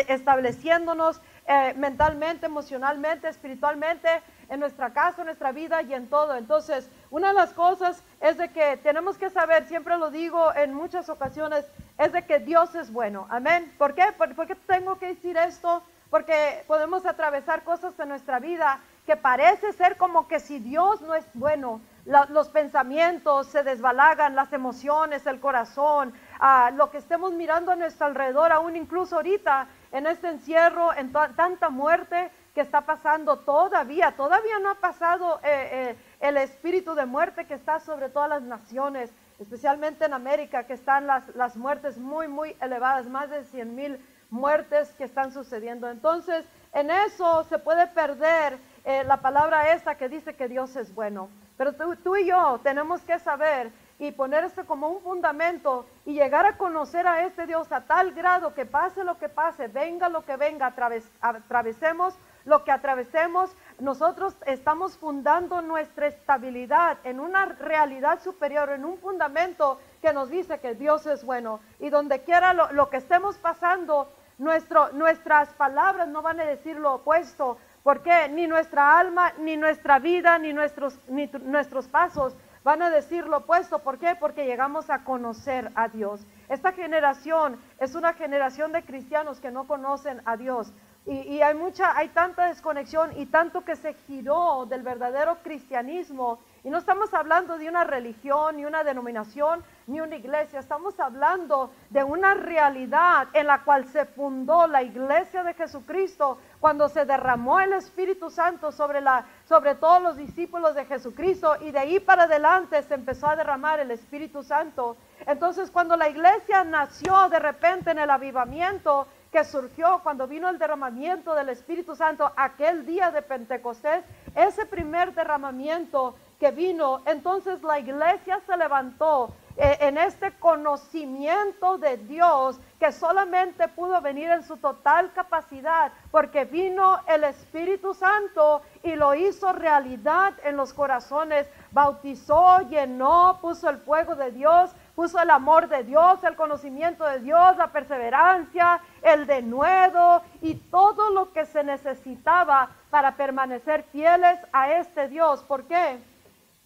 estableciéndonos 0.08 1.20
eh, 1.46 1.74
mentalmente, 1.76 2.46
emocionalmente, 2.46 3.28
espiritualmente, 3.28 4.08
en 4.48 4.60
nuestra 4.60 4.92
casa, 4.92 5.22
en 5.22 5.26
nuestra 5.26 5.52
vida 5.52 5.82
y 5.82 5.94
en 5.94 6.08
todo. 6.08 6.36
Entonces, 6.36 6.88
una 7.10 7.28
de 7.28 7.34
las 7.34 7.52
cosas 7.52 8.02
es 8.20 8.36
de 8.38 8.50
que 8.50 8.76
tenemos 8.78 9.18
que 9.18 9.30
saber, 9.30 9.66
siempre 9.66 9.96
lo 9.96 10.10
digo 10.10 10.54
en 10.54 10.74
muchas 10.74 11.08
ocasiones, 11.08 11.64
es 11.98 12.12
de 12.12 12.24
que 12.24 12.40
Dios 12.40 12.74
es 12.74 12.92
bueno. 12.92 13.26
Amén. 13.30 13.72
¿Por 13.78 13.94
qué? 13.94 14.04
¿Por, 14.16 14.34
tengo 14.66 14.98
que 14.98 15.08
decir 15.08 15.36
esto? 15.36 15.82
Porque 16.10 16.64
podemos 16.66 17.04
atravesar 17.04 17.64
cosas 17.64 17.98
en 17.98 18.08
nuestra 18.08 18.38
vida 18.38 18.80
que 19.06 19.16
parece 19.16 19.72
ser 19.72 19.96
como 19.96 20.26
que 20.26 20.40
si 20.40 20.58
Dios 20.58 21.00
no 21.00 21.14
es 21.14 21.24
bueno, 21.34 21.80
los 22.04 22.48
pensamientos 22.48 23.46
se 23.46 23.62
desbalagan, 23.62 24.34
las 24.34 24.52
emociones, 24.52 25.26
el 25.26 25.40
corazón, 25.40 26.12
ah, 26.40 26.70
lo 26.74 26.90
que 26.90 26.98
estemos 26.98 27.32
mirando 27.32 27.72
a 27.72 27.76
nuestro 27.76 28.06
alrededor, 28.06 28.52
aún 28.52 28.76
incluso 28.76 29.16
ahorita 29.16 29.68
en 29.92 30.06
este 30.06 30.28
encierro, 30.28 30.92
en 30.92 31.12
tanta 31.12 31.70
muerte, 31.70 32.30
que 32.56 32.62
está 32.62 32.80
pasando 32.80 33.40
todavía, 33.40 34.12
todavía 34.16 34.58
no 34.60 34.70
ha 34.70 34.76
pasado 34.76 35.38
eh, 35.44 35.90
eh, 35.90 35.96
el 36.20 36.38
espíritu 36.38 36.94
de 36.94 37.04
muerte 37.04 37.44
que 37.44 37.52
está 37.52 37.80
sobre 37.80 38.08
todas 38.08 38.30
las 38.30 38.40
naciones, 38.40 39.12
especialmente 39.38 40.06
en 40.06 40.14
América, 40.14 40.64
que 40.64 40.72
están 40.72 41.06
las, 41.06 41.28
las 41.36 41.54
muertes 41.54 41.98
muy, 41.98 42.28
muy 42.28 42.56
elevadas, 42.62 43.08
más 43.08 43.28
de 43.28 43.44
100 43.44 43.74
mil 43.74 44.00
muertes 44.30 44.88
que 44.96 45.04
están 45.04 45.32
sucediendo. 45.32 45.90
Entonces, 45.90 46.46
en 46.72 46.90
eso 46.90 47.44
se 47.44 47.58
puede 47.58 47.88
perder 47.88 48.58
eh, 48.86 49.04
la 49.04 49.18
palabra 49.18 49.74
esa 49.74 49.96
que 49.96 50.08
dice 50.08 50.32
que 50.32 50.48
Dios 50.48 50.76
es 50.76 50.94
bueno. 50.94 51.28
Pero 51.58 51.74
tú, 51.74 51.94
tú, 51.96 52.16
y 52.16 52.24
yo 52.24 52.58
tenemos 52.62 53.02
que 53.02 53.18
saber 53.18 53.70
y 53.98 54.12
poner 54.12 54.44
esto 54.44 54.64
como 54.64 54.88
un 54.88 55.02
fundamento 55.02 55.86
y 56.06 56.14
llegar 56.14 56.46
a 56.46 56.56
conocer 56.56 57.06
a 57.06 57.26
este 57.26 57.46
Dios 57.46 57.70
a 57.70 57.82
tal 57.82 58.12
grado 58.12 58.54
que 58.54 58.64
pase 58.64 59.04
lo 59.04 59.18
que 59.18 59.28
pase, 59.28 59.68
venga 59.68 60.08
lo 60.08 60.24
que 60.24 60.36
venga, 60.38 60.72
atravesemos 61.20 62.14
lo 62.46 62.64
que 62.64 62.72
atravesemos, 62.72 63.54
nosotros 63.80 64.34
estamos 64.46 64.96
fundando 64.96 65.60
nuestra 65.60 66.06
estabilidad 66.06 66.98
en 67.04 67.20
una 67.20 67.44
realidad 67.44 68.22
superior, 68.22 68.70
en 68.70 68.84
un 68.84 68.98
fundamento 68.98 69.78
que 70.00 70.12
nos 70.12 70.30
dice 70.30 70.60
que 70.60 70.74
Dios 70.74 71.06
es 71.06 71.24
bueno. 71.24 71.60
Y 71.80 71.90
donde 71.90 72.22
quiera 72.22 72.54
lo, 72.54 72.88
que 72.88 72.96
estemos 72.98 73.36
pasando, 73.36 74.10
nuestro, 74.38 74.92
nuestras 74.92 75.48
palabras 75.54 76.08
no 76.08 76.22
van 76.22 76.40
a 76.40 76.44
decir 76.44 76.76
lo 76.76 76.94
opuesto, 76.94 77.58
porque 77.82 78.28
ni 78.28 78.46
nuestra 78.46 78.98
alma, 78.98 79.32
ni 79.38 79.56
nuestra 79.56 79.98
vida, 79.98 80.38
ni 80.38 80.52
nuestros, 80.52 80.98
ni 81.08 81.26
nuestros 81.42 81.88
pasos 81.88 82.36
van 82.66 82.82
a 82.82 82.90
decir 82.90 83.26
lo 83.26 83.38
opuesto. 83.38 83.78
¿Por 83.78 83.98
qué? 83.98 84.16
Porque 84.18 84.44
llegamos 84.44 84.90
a 84.90 85.04
conocer 85.04 85.70
a 85.76 85.86
Dios. 85.86 86.26
Esta 86.48 86.72
generación 86.72 87.60
es 87.78 87.94
una 87.94 88.14
generación 88.14 88.72
de 88.72 88.84
cristianos 88.84 89.40
que 89.40 89.52
no 89.52 89.68
conocen 89.68 90.20
a 90.24 90.36
Dios. 90.36 90.72
Y, 91.08 91.40
hay 91.40 91.54
mucha, 91.54 91.96
hay 91.96 92.08
tanta 92.08 92.46
desconexión 92.46 93.16
y 93.16 93.26
tanto 93.26 93.64
que 93.64 93.76
se 93.76 93.94
giró 93.94 94.66
del 94.66 94.82
verdadero 94.82 95.38
cristianismo. 95.40 96.40
Y 96.64 96.70
no 96.70 96.78
estamos 96.78 97.14
hablando 97.14 97.58
de 97.58 97.68
una 97.68 97.84
religión, 97.84 98.56
ni 98.56 98.64
una 98.64 98.82
denominación, 98.82 99.62
ni 99.86 100.00
una 100.00 100.16
iglesia. 100.16 100.58
Estamos 100.58 100.98
hablando 100.98 101.70
de 101.90 102.02
una 102.02 102.34
realidad 102.34 103.28
en 103.34 103.46
la 103.46 103.62
cual 103.62 103.86
se 103.86 104.04
fundó 104.04 104.66
la 104.66 104.82
iglesia 104.82 105.44
de 105.44 105.54
Jesucristo 105.54 106.38
cuando 106.58 106.88
se 106.88 107.04
derramó 107.04 107.60
el 107.60 107.74
Espíritu 107.74 108.28
Santo 108.28 108.72
sobre, 108.72 109.00
la, 109.00 109.26
sobre 109.44 109.76
todos 109.76 110.02
los 110.02 110.16
discípulos 110.16 110.74
de 110.74 110.86
Jesucristo. 110.86 111.54
Y 111.60 111.70
de 111.70 111.78
ahí 111.78 112.00
para 112.00 112.24
adelante 112.24 112.82
se 112.82 112.94
empezó 112.94 113.28
a 113.28 113.36
derramar 113.36 113.78
el 113.78 113.92
Espíritu 113.92 114.42
Santo. 114.42 114.96
Entonces 115.24 115.70
cuando 115.70 115.96
la 115.96 116.08
iglesia 116.08 116.64
nació 116.64 117.28
de 117.28 117.38
repente 117.38 117.92
en 117.92 118.00
el 118.00 118.10
avivamiento, 118.10 119.06
surgió 119.44 120.00
cuando 120.02 120.26
vino 120.26 120.48
el 120.48 120.58
derramamiento 120.58 121.34
del 121.34 121.48
Espíritu 121.48 121.94
Santo 121.94 122.32
aquel 122.36 122.86
día 122.86 123.10
de 123.10 123.22
Pentecostés, 123.22 124.04
ese 124.34 124.66
primer 124.66 125.14
derramamiento 125.14 126.14
que 126.38 126.50
vino, 126.50 127.00
entonces 127.06 127.62
la 127.62 127.78
iglesia 127.78 128.40
se 128.46 128.56
levantó 128.56 129.32
eh, 129.56 129.78
en 129.80 129.96
este 129.96 130.32
conocimiento 130.32 131.78
de 131.78 131.96
Dios 131.96 132.60
que 132.78 132.92
solamente 132.92 133.68
pudo 133.68 134.02
venir 134.02 134.28
en 134.28 134.42
su 134.42 134.58
total 134.58 135.14
capacidad 135.14 135.92
porque 136.10 136.44
vino 136.44 137.00
el 137.08 137.24
Espíritu 137.24 137.94
Santo 137.94 138.60
y 138.82 138.96
lo 138.96 139.14
hizo 139.14 139.54
realidad 139.54 140.34
en 140.44 140.58
los 140.58 140.74
corazones, 140.74 141.48
bautizó, 141.70 142.60
llenó, 142.68 143.38
puso 143.40 143.70
el 143.70 143.78
fuego 143.78 144.14
de 144.14 144.30
Dios 144.30 144.72
puso 144.96 145.20
el 145.20 145.28
amor 145.30 145.68
de 145.68 145.84
Dios, 145.84 146.24
el 146.24 146.34
conocimiento 146.34 147.04
de 147.04 147.20
Dios, 147.20 147.56
la 147.58 147.68
perseverancia, 147.68 148.80
el 149.02 149.26
denuedo 149.26 150.22
y 150.40 150.54
todo 150.54 151.10
lo 151.10 151.32
que 151.32 151.44
se 151.44 151.62
necesitaba 151.62 152.70
para 152.88 153.14
permanecer 153.14 153.84
fieles 153.92 154.40
a 154.54 154.72
este 154.72 155.08
Dios. 155.08 155.42
¿Por 155.42 155.64
qué? 155.64 155.98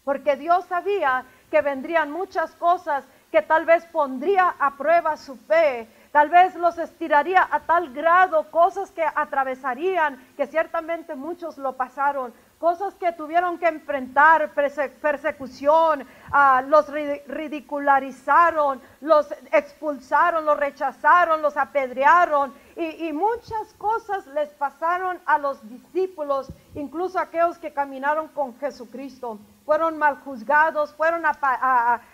Porque 0.05 0.37
Dios 0.37 0.65
sabía 0.67 1.25
que 1.51 1.61
vendrían 1.61 2.13
muchas 2.13 2.53
cosas 2.53 3.05
que 3.33 3.43
tal 3.43 3.65
vez 3.65 3.85
pondría 3.87 4.55
a 4.61 4.77
prueba 4.77 5.17
su 5.17 5.37
fe, 5.37 5.89
tal 6.13 6.29
vez 6.29 6.55
los 6.55 6.79
estiraría 6.79 7.49
a 7.51 7.61
tal 7.61 7.93
grado, 7.93 8.49
cosas 8.53 8.93
que 8.93 9.03
atravesarían, 9.03 10.25
que 10.37 10.47
ciertamente 10.47 11.17
muchos 11.17 11.59
lo 11.59 11.77
pasaron, 11.77 12.33
cosas 12.61 12.95
que 12.97 13.11
tuvieron 13.13 13.59
que 13.59 13.67
enfrentar, 13.67 14.53
persecución, 14.53 16.07
ah, 16.31 16.63
los 16.69 16.89
ridicularizaron, 16.91 18.83
los 19.01 19.33
expulsaron, 19.51 20.45
los 20.45 20.59
rechazaron, 20.59 21.41
los 21.41 21.57
apedrearon 21.57 22.53
y, 22.77 23.15
muchas 23.15 23.73
cosas 23.79 24.27
les 24.27 24.51
pasaron 24.51 25.19
a 25.25 25.39
los 25.39 25.67
discípulos, 25.71 26.53
incluso 26.75 27.19
aquellos 27.19 27.59
que 27.59 27.73
caminaron 27.73 28.29
con 28.29 28.55
Jesucristo. 28.59 29.39
Fueron 29.65 29.97
mal 29.97 30.17
juzgados, 30.21 30.93
fueron 30.95 31.23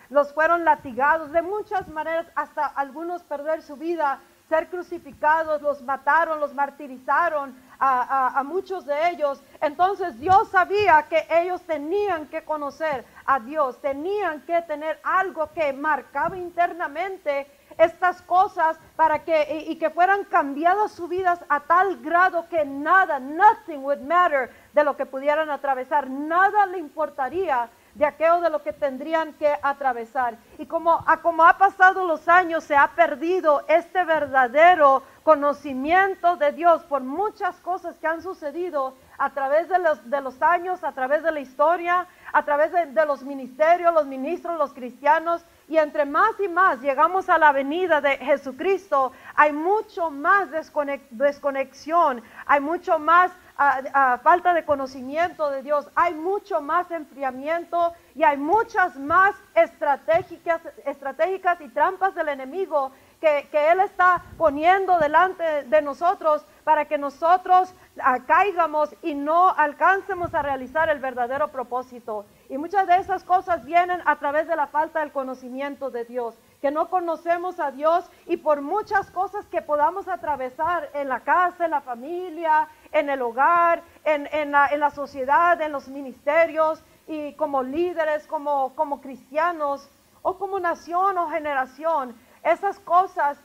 los 0.09 0.33
fueron 0.33 0.63
latigados 0.63 1.33
de 1.33 1.41
muchas 1.41 1.89
maneras, 1.89 2.25
hasta 2.35 2.65
algunos 2.65 3.21
perder 3.23 3.61
su 3.61 3.75
vida 3.75 4.21
ser 4.47 4.69
crucificados, 4.69 5.61
los 5.61 5.81
mataron, 5.81 6.39
los 6.39 6.53
martirizaron 6.53 7.55
a, 7.79 8.41
muchos 8.45 8.85
de 8.85 9.09
ellos. 9.09 9.41
Entonces 9.61 10.19
Dios 10.19 10.49
sabía 10.49 11.05
que 11.09 11.27
ellos 11.29 11.61
tenían 11.63 12.27
que 12.27 12.43
conocer 12.43 13.05
a 13.25 13.39
Dios, 13.39 13.79
tenían 13.81 14.41
que 14.41 14.61
tener 14.63 14.99
algo 15.03 15.51
que 15.53 15.73
marcaba 15.73 16.37
internamente 16.37 17.47
estas 17.77 18.21
cosas 18.23 18.79
para 18.95 19.23
que 19.23 19.65
y, 19.67 19.75
que 19.75 19.91
fueran 19.91 20.23
cambiadas 20.25 20.93
sus 20.93 21.07
vidas 21.07 21.39
a 21.47 21.59
tal 21.59 21.97
grado 21.97 22.47
que 22.49 22.65
nada, 22.65 23.19
nothing 23.19 23.83
would 23.83 23.99
matter 23.99 24.49
de 24.73 24.83
lo 24.83 24.97
que 24.97 25.05
pudieran 25.05 25.51
atravesar, 25.51 26.09
nada 26.09 26.65
le 26.65 26.79
importaría 26.79 27.69
de 27.97 28.05
aquello 28.05 28.41
de 28.41 28.51
lo 28.51 28.61
que 28.61 28.73
tendrían 28.73 29.33
que 29.33 29.51
atravesar. 29.61 30.37
Y 30.59 30.67
como, 30.67 31.03
a, 31.07 31.21
como 31.21 31.43
ha 31.43 31.57
pasado 31.57 32.05
los 32.05 32.27
años, 32.27 32.63
se 32.63 32.75
ha 32.75 32.89
perdido 32.89 33.63
este 33.67 34.05
verdadero 34.05 35.01
conocimiento 35.23 36.37
de 36.37 36.51
Dios 36.51 36.83
por 36.83 37.01
muchas 37.01 37.59
cosas 37.61 37.97
que 37.97 38.07
han 38.07 38.21
sucedido 38.21 38.93
a 39.17 39.31
través 39.31 39.67
de 39.67 39.79
los, 39.79 40.09
de 40.09 40.21
los 40.21 40.39
años, 40.43 40.83
a 40.83 40.91
través 40.91 41.23
de 41.23 41.31
la 41.31 41.39
historia, 41.39 42.07
a 42.31 42.45
través 42.45 42.71
de, 42.71 42.85
de 42.85 43.05
los 43.05 43.23
ministerios, 43.23 43.91
los 43.93 44.05
ministros, 44.05 44.59
los 44.59 44.73
cristianos. 44.73 45.43
Y 45.67 45.77
entre 45.77 46.05
más 46.05 46.39
y 46.39 46.47
más 46.47 46.79
llegamos 46.81 47.27
a 47.29 47.39
la 47.39 47.51
venida 47.51 47.99
de 47.99 48.15
Jesucristo, 48.17 49.11
hay 49.35 49.51
mucho 49.53 50.11
más 50.11 50.49
desconexión, 50.51 52.21
hay 52.45 52.61
mucho 52.61 52.99
más 52.99 53.31
a, 53.57 54.19
falta 54.19 54.53
de 54.53 54.65
conocimiento 54.65 55.49
de 55.49 55.63
Dios, 55.63 55.89
hay 55.95 56.13
mucho 56.13 56.61
más 56.61 56.89
enfriamiento 56.91 57.93
y 58.15 58.23
hay 58.23 58.37
muchas 58.37 58.97
más 58.97 59.35
estratégicas, 59.55 60.61
estratégicas 60.85 61.59
y 61.61 61.69
trampas 61.69 62.13
del 62.13 62.29
enemigo 62.29 62.91
que, 63.19 63.47
Él 63.51 63.79
está 63.79 64.23
poniendo 64.37 64.99
delante 64.99 65.63
de 65.63 65.81
nosotros 65.81 66.45
para 66.63 66.85
que 66.85 66.97
nosotros 66.97 67.73
ah, 67.99 68.19
caigamos 68.27 68.95
y 69.01 69.15
no 69.15 69.49
alcancemos 69.49 70.33
a 70.35 70.43
realizar 70.43 70.89
el 70.89 70.99
verdadero 70.99 71.47
propósito. 71.47 72.25
Y 72.49 72.57
muchas 72.57 72.87
de 72.87 72.97
esas 72.97 73.23
cosas 73.23 73.65
vienen 73.65 74.01
a 74.05 74.17
través 74.17 74.47
de 74.47 74.55
la 74.55 74.67
falta 74.67 74.99
del 74.99 75.11
conocimiento 75.11 75.89
de 75.89 76.05
Dios 76.05 76.35
que 76.61 76.71
no 76.71 76.89
conocemos 76.89 77.59
a 77.59 77.71
Dios 77.71 78.09
y 78.25 78.37
por 78.37 78.61
muchas 78.61 79.11
cosas 79.11 79.45
que 79.47 79.61
podamos 79.61 80.07
atravesar 80.07 80.89
en 80.93 81.09
la 81.09 81.19
casa, 81.19 81.65
en 81.65 81.71
la 81.71 81.81
familia, 81.81 82.67
en 82.91 83.09
el 83.09 83.21
hogar, 83.21 83.83
en, 84.03 84.51
la, 84.51 84.91
sociedad, 84.91 85.59
en 85.61 85.71
los 85.71 85.87
ministerios 85.87 86.83
y 87.07 87.33
como 87.33 87.63
líderes, 87.63 88.27
como, 88.27 88.73
como 88.75 89.01
cristianos 89.01 89.89
o 90.21 90.37
como 90.37 90.59
nación 90.59 91.17
o 91.17 91.29
generación. 91.29 92.15
Esas 92.43 92.79
cosas, 92.79 93.39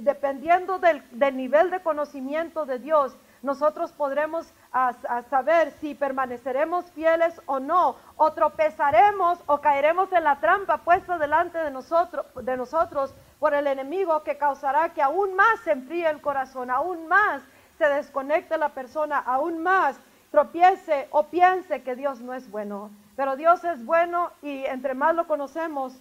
dependiendo 0.00 0.78
del, 0.78 1.02
del 1.10 1.36
nivel 1.36 1.70
de 1.70 1.80
conocimiento 1.80 2.66
de 2.66 2.78
Dios, 2.78 3.16
nosotros 3.42 3.92
podremos 3.92 4.52
a, 4.72 4.92
saber 5.30 5.72
si 5.80 5.94
permaneceremos 5.94 6.90
fieles 6.92 7.40
o 7.46 7.58
no, 7.58 7.96
o 8.16 8.32
tropezaremos 8.32 9.38
o 9.46 9.60
caeremos 9.60 10.12
en 10.12 10.24
la 10.24 10.40
trampa 10.40 10.78
puesta 10.78 11.18
delante 11.18 11.58
de 11.58 11.70
nosotros, 11.70 12.26
de 12.42 12.56
nosotros 12.56 13.14
por 13.38 13.54
el 13.54 13.66
enemigo 13.66 14.22
que 14.22 14.36
causará 14.36 14.90
que 14.90 15.02
aún 15.02 15.34
más 15.34 15.60
se 15.60 15.72
enfríe 15.72 16.08
el 16.08 16.20
corazón, 16.20 16.70
aún 16.70 17.08
más 17.08 17.42
se 17.80 17.88
desconecte 17.88 18.58
la 18.58 18.74
persona, 18.74 19.20
aún 19.20 19.62
más 19.62 19.98
tropiece 20.30 21.08
o 21.12 21.28
piense 21.28 21.82
que 21.82 21.96
Dios 21.96 22.20
no 22.20 22.34
es 22.34 22.50
bueno. 22.50 22.90
Pero 23.16 23.36
Dios 23.36 23.64
es 23.64 23.82
bueno 23.86 24.30
y 24.42 24.66
entre 24.66 24.92
más 24.92 25.14
lo 25.14 25.26
conocemos, 25.26 25.98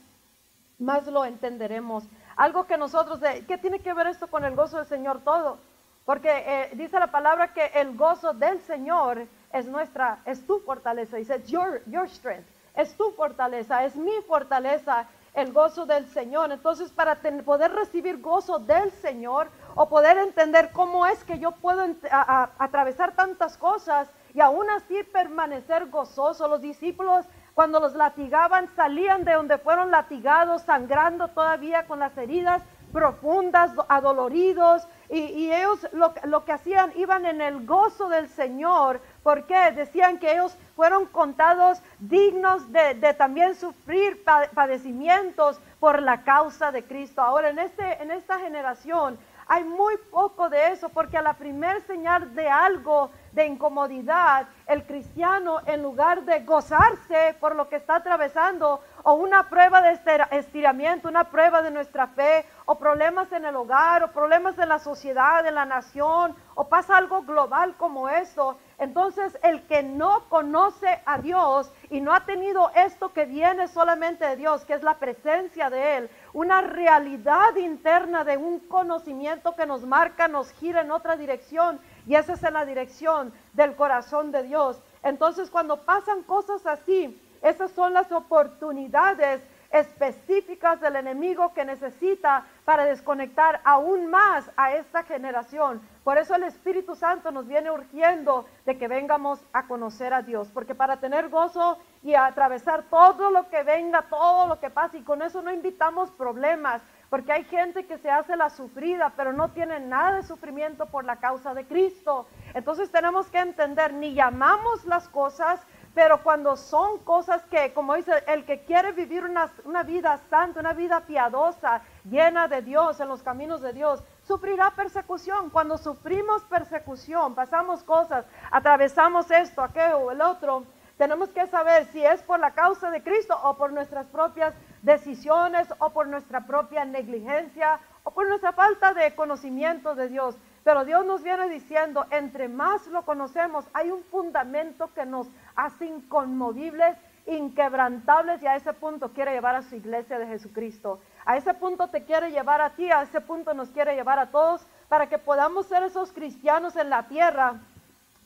más 0.78 1.08
lo 1.08 1.24
entenderemos. 1.24 2.04
Algo 2.36 2.66
que 2.68 2.78
nosotros, 2.78 3.22
de, 3.22 3.46
¿qué 3.46 3.58
tiene 3.58 3.80
que 3.80 3.94
ver 3.94 4.08
esto 4.08 4.28
con 4.28 4.44
el 4.44 4.58
gozo 4.58 4.76
del 4.76 4.88
Señor 4.88 5.22
todo? 5.24 5.58
Porque 6.04 6.30
eh, 6.30 6.72
dice 6.74 7.00
la 7.00 7.12
palabra 7.12 7.54
que 7.54 7.68
el 7.76 7.96
gozo 7.96 8.34
del 8.34 8.60
Señor 8.64 9.26
es 9.54 9.66
nuestra, 9.66 10.20
es 10.26 10.46
tu 10.46 10.60
fortaleza. 10.60 11.16
Dice, 11.16 11.42
your, 11.46 11.82
your 11.86 12.10
strength. 12.10 12.48
Es 12.76 12.94
tu 12.98 13.12
fortaleza, 13.12 13.86
es 13.86 13.96
mi 13.96 14.22
fortaleza 14.28 15.08
el 15.34 15.54
gozo 15.54 15.86
del 15.86 16.08
Señor. 16.08 16.52
Entonces, 16.52 16.92
para 16.92 17.16
poder 17.46 17.72
recibir 17.72 18.22
gozo 18.22 18.60
del 18.60 18.92
Señor 18.92 19.50
o 19.76 19.90
poder 19.90 20.18
entender 20.18 20.72
cómo 20.72 21.06
es 21.06 21.24
que 21.24 21.40
yo 21.40 21.52
puedo 21.52 21.86
atravesar 22.12 23.16
tantas 23.16 23.58
cosas 23.58 24.10
y 24.34 24.42
aún 24.42 24.70
así 24.70 25.04
permanecer 25.12 25.88
gozoso, 25.88 26.48
los 26.48 26.62
discípulos 26.62 27.26
cuando 27.54 27.80
los 27.80 27.94
latigaban 27.94 28.70
salían 28.76 29.26
de 29.26 29.34
donde 29.34 29.58
fueron 29.58 29.92
latigados, 29.92 30.62
sangrando 30.62 31.28
todavía 31.30 31.86
con 31.88 32.00
las 32.00 32.18
heridas 32.18 32.64
profundas, 32.92 33.72
adoloridos, 33.88 34.88
y, 35.10 35.52
ellos 35.52 35.88
lo, 35.92 36.46
que 36.46 36.52
hacían, 36.52 36.92
iban 36.96 37.26
en 37.26 37.42
el 37.42 37.66
gozo 37.66 38.10
del 38.10 38.30
Señor. 38.30 39.02
Porque 39.24 39.72
Decían 39.72 40.20
que 40.20 40.34
ellos 40.34 40.56
fueron 40.76 41.06
contados 41.06 41.82
dignos 42.00 42.72
de, 42.72 43.14
también 43.18 43.56
sufrir 43.56 44.24
padecimientos 44.54 45.60
por 45.80 46.02
la 46.02 46.24
causa 46.24 46.72
de 46.72 46.84
Cristo. 46.84 47.22
Ahora, 47.22 47.50
en, 47.50 47.60
este, 47.60 48.02
en 48.02 48.12
esta 48.12 48.40
generación 48.40 49.18
hay 49.52 49.64
muy 49.64 49.98
poco 50.12 50.48
de 50.48 50.68
eso, 50.68 50.90
porque 50.90 51.18
a 51.18 51.24
la 51.24 51.34
primer 51.34 51.82
señal 51.88 52.36
de 52.36 52.48
algo 52.48 53.10
de 53.32 53.48
incomodidad, 53.48 54.48
el 54.68 54.86
cristiano, 54.86 55.62
en 55.66 55.82
lugar 55.82 56.24
de 56.24 56.42
gozarse 56.42 57.36
por 57.40 57.56
lo 57.56 57.68
que 57.68 57.78
está 57.78 57.96
atravesando, 57.96 58.80
o 59.02 59.14
una 59.14 59.50
prueba 59.50 59.82
de 59.82 60.00
estiramiento, 60.32 61.10
una 61.10 61.32
prueba 61.32 61.64
de 61.64 61.72
nuestra 61.72 62.06
fe, 62.06 62.46
o 62.66 62.76
problemas 62.76 63.32
en 63.32 63.44
el 63.44 63.56
hogar, 63.56 64.04
o 64.04 64.12
problemas 64.12 64.56
de 64.56 64.68
la 64.68 64.78
sociedad, 64.78 65.44
de 65.44 65.52
la 65.52 65.66
nación, 65.66 66.36
o 66.54 66.70
pasa 66.70 66.98
algo 66.98 67.24
global 67.24 67.74
como 67.76 68.08
eso, 68.08 68.56
entonces 68.80 69.38
el 69.44 69.62
que 69.68 69.84
no 69.84 70.24
conoce 70.30 71.02
a 71.06 71.20
Dios 71.20 71.72
y 71.90 72.02
no 72.02 72.14
ha 72.14 72.26
tenido 72.26 72.72
esto 72.76 73.12
que 73.14 73.26
viene 73.26 73.68
solamente 73.68 74.26
de 74.26 74.38
Dios, 74.38 74.64
que 74.66 74.74
es 74.74 74.84
la 74.84 74.98
presencia 74.98 75.70
de 75.70 75.98
Él, 75.98 76.10
una 76.34 76.62
realidad 76.62 77.56
interna 77.58 78.24
de 78.24 78.38
un 78.38 78.60
conocimiento 78.60 79.56
que 79.56 79.66
nos 79.66 79.86
marca, 79.86 80.28
nos 80.28 80.52
gira 80.54 80.82
en 80.82 80.92
otra 80.92 81.18
dirección, 81.18 81.80
y 82.08 82.16
esa 82.16 82.34
es 82.34 82.42
la 82.42 82.66
dirección 82.66 83.34
del 83.54 83.76
corazón 83.76 84.32
de 84.32 84.44
Dios. 84.44 84.82
Entonces 85.04 85.50
cuando 85.50 85.84
pasan 85.84 86.24
cosas 86.24 86.66
así, 86.66 87.22
esas 87.42 87.72
son 87.72 87.94
las 87.94 88.12
oportunidades 88.12 89.42
específicas 89.72 90.82
del 90.82 90.96
enemigo 90.96 91.54
que 91.54 91.66
necesita 91.66 92.46
para 92.66 92.86
desconectar 92.86 93.62
aún 93.64 94.08
más 94.08 94.50
a 94.58 94.74
esta 94.74 95.04
generación. 95.04 95.82
Por 96.04 96.18
eso 96.18 96.34
el 96.36 96.44
Espíritu 96.44 96.96
Santo 96.96 97.32
nos 97.32 97.48
viene 97.48 97.70
urgiendo 97.70 98.46
de 98.66 98.78
que 98.78 98.88
vengamos 98.88 99.44
a 99.54 99.68
conocer 99.68 100.14
a 100.14 100.24
Dios, 100.24 100.50
porque 100.54 100.74
para 100.74 101.00
tener 101.00 101.30
gozo 101.30 101.78
y 102.02 102.16
atravesar 102.16 102.84
todo 102.90 103.30
lo 103.30 103.50
que 103.50 103.64
venga, 103.64 104.04
todo 104.10 104.48
lo 104.48 104.60
que 104.60 104.70
pase, 104.70 104.98
y 104.98 105.04
con 105.04 105.22
eso 105.22 105.42
no 105.42 105.52
invitamos 105.52 106.10
problemas, 106.12 106.82
porque 107.10 107.32
hay 107.32 107.44
gente 107.44 107.86
que 107.86 107.98
se 107.98 108.10
hace 108.10 108.36
la 108.36 108.50
sufrida, 108.50 109.14
pero 109.16 109.34
no 109.34 109.50
tiene 109.50 109.80
nada 109.80 110.16
de 110.16 110.24
sufrimiento 110.24 110.88
por 110.88 111.06
la 111.06 111.18
causa 111.18 111.54
de 111.54 111.66
Cristo. 111.66 112.28
Entonces 112.54 112.92
tenemos 112.92 113.28
que 113.28 113.40
entender, 113.40 113.94
ni 113.94 114.14
llamamos 114.14 114.86
las 114.86 115.10
cosas, 115.10 115.66
pero 116.00 116.24
cuando 116.24 116.56
son 116.56 117.00
cosas 117.00 117.44
que, 117.51 117.74
como 117.74 117.94
dice, 117.94 118.24
el 118.27 118.46
que 118.46 118.62
quiere 118.62 118.94
vivir 118.94 119.25
una, 119.25 119.84
vida 119.84 120.18
santa, 120.29 120.62
una 120.62 120.72
vida 120.72 121.01
piadosa, 121.01 121.82
llena 122.06 122.48
de 122.48 122.62
Dios, 122.62 123.01
en 123.01 123.10
los 123.10 123.22
caminos 123.22 123.60
de 123.60 123.74
Dios, 123.74 124.01
sufrirá 124.24 124.72
persecución. 124.72 125.50
Cuando 125.50 125.77
sufrimos 125.77 126.41
persecución, 126.44 127.36
pasamos 127.36 127.84
cosas, 127.84 128.25
atravesamos 128.50 129.29
esto, 129.29 129.62
aquello 129.62 130.10
el 130.10 130.22
otro, 130.22 130.63
tenemos 130.98 131.27
que 131.32 131.46
saber 131.48 131.86
si 131.91 132.01
es 132.01 132.22
por 132.24 132.39
la 132.39 132.51
causa 132.51 132.89
de 132.91 133.03
Cristo 133.03 133.38
o 133.44 133.58
por 133.58 133.74
nuestras 133.74 134.08
propias 134.08 134.53
decisiones 134.82 135.68
o 135.79 135.89
por 135.89 136.08
nuestra 136.08 136.48
propia 136.48 136.86
negligencia 136.86 137.82
o 138.03 138.12
por 138.12 138.25
nuestra 138.25 138.53
falta 138.53 138.94
de 138.94 139.15
conocimiento 139.15 139.96
de 139.96 140.08
Dios. 140.08 140.38
Pero 140.70 140.86
Dios 140.86 141.04
nos 141.04 141.24
viene 141.24 141.50
diciendo, 141.50 142.06
entre 142.12 142.48
más 142.48 142.86
lo 142.86 143.02
conocemos, 143.02 143.66
hay 143.74 143.90
un 143.90 144.04
fundamento 144.04 144.94
que 144.94 145.04
nos 145.04 145.28
hace 145.56 145.88
inconmovibles, 145.88 146.96
inquebrantables 147.26 148.44
y 148.44 148.46
a 148.46 148.56
ese 148.56 148.74
punto 148.74 149.12
quiere 149.12 149.32
llevar 149.32 149.56
a 149.56 149.64
su 149.64 149.74
iglesia 149.74 150.20
de 150.20 150.28
Jesucristo. 150.28 151.00
A 151.26 151.38
ese 151.38 151.56
punto 151.56 151.88
te 151.88 152.04
quiere 152.04 152.30
llevar 152.30 152.62
a 152.62 152.76
ti, 152.76 152.92
a 152.92 153.02
ese 153.02 153.20
punto 153.20 153.56
nos 153.56 153.70
quiere 153.70 153.96
llevar 153.96 154.20
a 154.20 154.30
todos 154.30 154.64
para 154.90 155.10
que 155.10 155.18
podamos 155.18 155.66
ser 155.66 155.82
esos 155.82 156.12
cristianos 156.12 156.76
en 156.76 156.92
la 156.92 157.08
tierra 157.08 157.56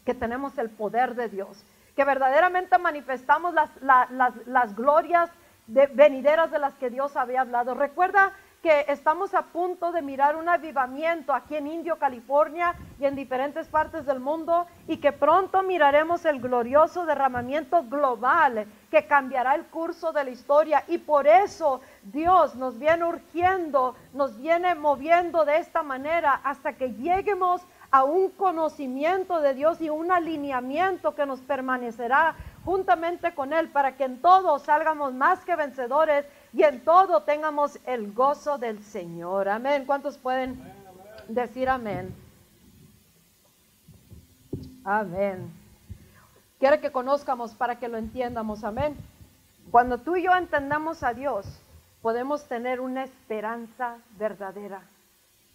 que 0.04 0.14
tenemos 0.14 0.58
el 0.58 0.70
poder 0.70 1.16
de 1.16 1.30
Dios 1.30 1.64
que 1.96 2.04
verdaderamente 2.04 2.78
manifestamos 2.78 3.54
las, 3.54 4.76
glorias 4.76 5.30
de, 5.68 5.88
venideras 5.88 6.52
de 6.52 6.60
las 6.60 6.74
que 6.74 6.90
Dios 6.90 7.16
había 7.16 7.42
hablado. 7.42 7.76
Recuerda 7.76 8.34
que 8.64 8.86
estamos 8.88 9.34
a 9.34 9.42
punto 9.42 9.92
de 9.92 10.02
mirar 10.02 10.38
un 10.38 10.48
avivamiento 10.48 11.34
aquí 11.34 11.58
en 11.58 11.68
Indio, 11.68 11.98
California 11.98 12.74
y 12.98 13.04
en 13.04 13.14
diferentes 13.14 13.68
partes 13.68 14.06
del 14.06 14.22
mundo 14.22 14.66
y 14.88 14.98
que 14.98 15.12
pronto 15.12 15.62
miraremos 15.64 16.24
el 16.24 16.40
glorioso 16.40 17.06
derramamiento 17.06 17.84
global 17.84 18.66
que 18.90 19.06
cambiará 19.06 19.56
el 19.56 19.66
curso 19.66 20.14
de 20.14 20.24
la 20.24 20.30
historia. 20.30 20.86
Y 20.88 20.98
por 21.00 21.28
eso 21.28 21.82
Dios 22.04 22.56
nos 22.56 22.80
viene 22.80 23.04
urgiendo, 23.04 23.96
nos 24.14 24.40
viene 24.40 24.76
moviendo 24.76 25.44
de 25.44 25.58
esta 25.58 25.84
manera 25.84 26.40
hasta 26.46 26.72
que 26.72 26.94
lleguemos 26.94 27.62
a 27.92 28.06
un 28.06 28.30
conocimiento 28.30 29.42
de 29.42 29.56
Dios 29.56 29.82
y 29.82 29.90
un 29.90 30.10
alineamiento 30.10 31.14
que 31.16 31.26
nos 31.26 31.42
permanecerá 31.42 32.36
juntamente 32.64 33.36
con 33.36 33.52
Él 33.52 33.70
para 33.70 33.98
que 33.98 34.06
en 34.06 34.22
todo 34.22 34.58
salgamos 34.58 35.14
más 35.14 35.44
que 35.44 35.58
vencedores 35.58 36.26
y 36.54 36.64
en 36.64 36.84
todo 36.86 37.22
tengamos 37.24 37.80
el 37.86 38.14
gozo 38.14 38.60
del 38.60 38.84
Señor. 38.84 39.50
Amén. 39.50 39.86
¿Cuántos 39.86 40.18
pueden 40.18 40.62
decir 41.28 41.68
amén? 41.68 42.16
Amén. 44.86 45.52
Quiere 46.60 46.80
que 46.80 46.92
conozcamos 46.92 47.56
para 47.56 47.80
que 47.80 47.88
lo 47.88 47.98
entiendamos. 47.98 48.64
Amén. 48.64 48.96
Cuando 49.72 49.98
tú 49.98 50.16
y 50.16 50.24
yo 50.24 50.36
entendemos 50.36 51.02
a 51.02 51.14
Dios, 51.14 51.46
podemos 52.04 52.44
tener 52.48 52.80
una 52.80 53.04
esperanza 53.04 53.98
verdadera. 54.18 54.82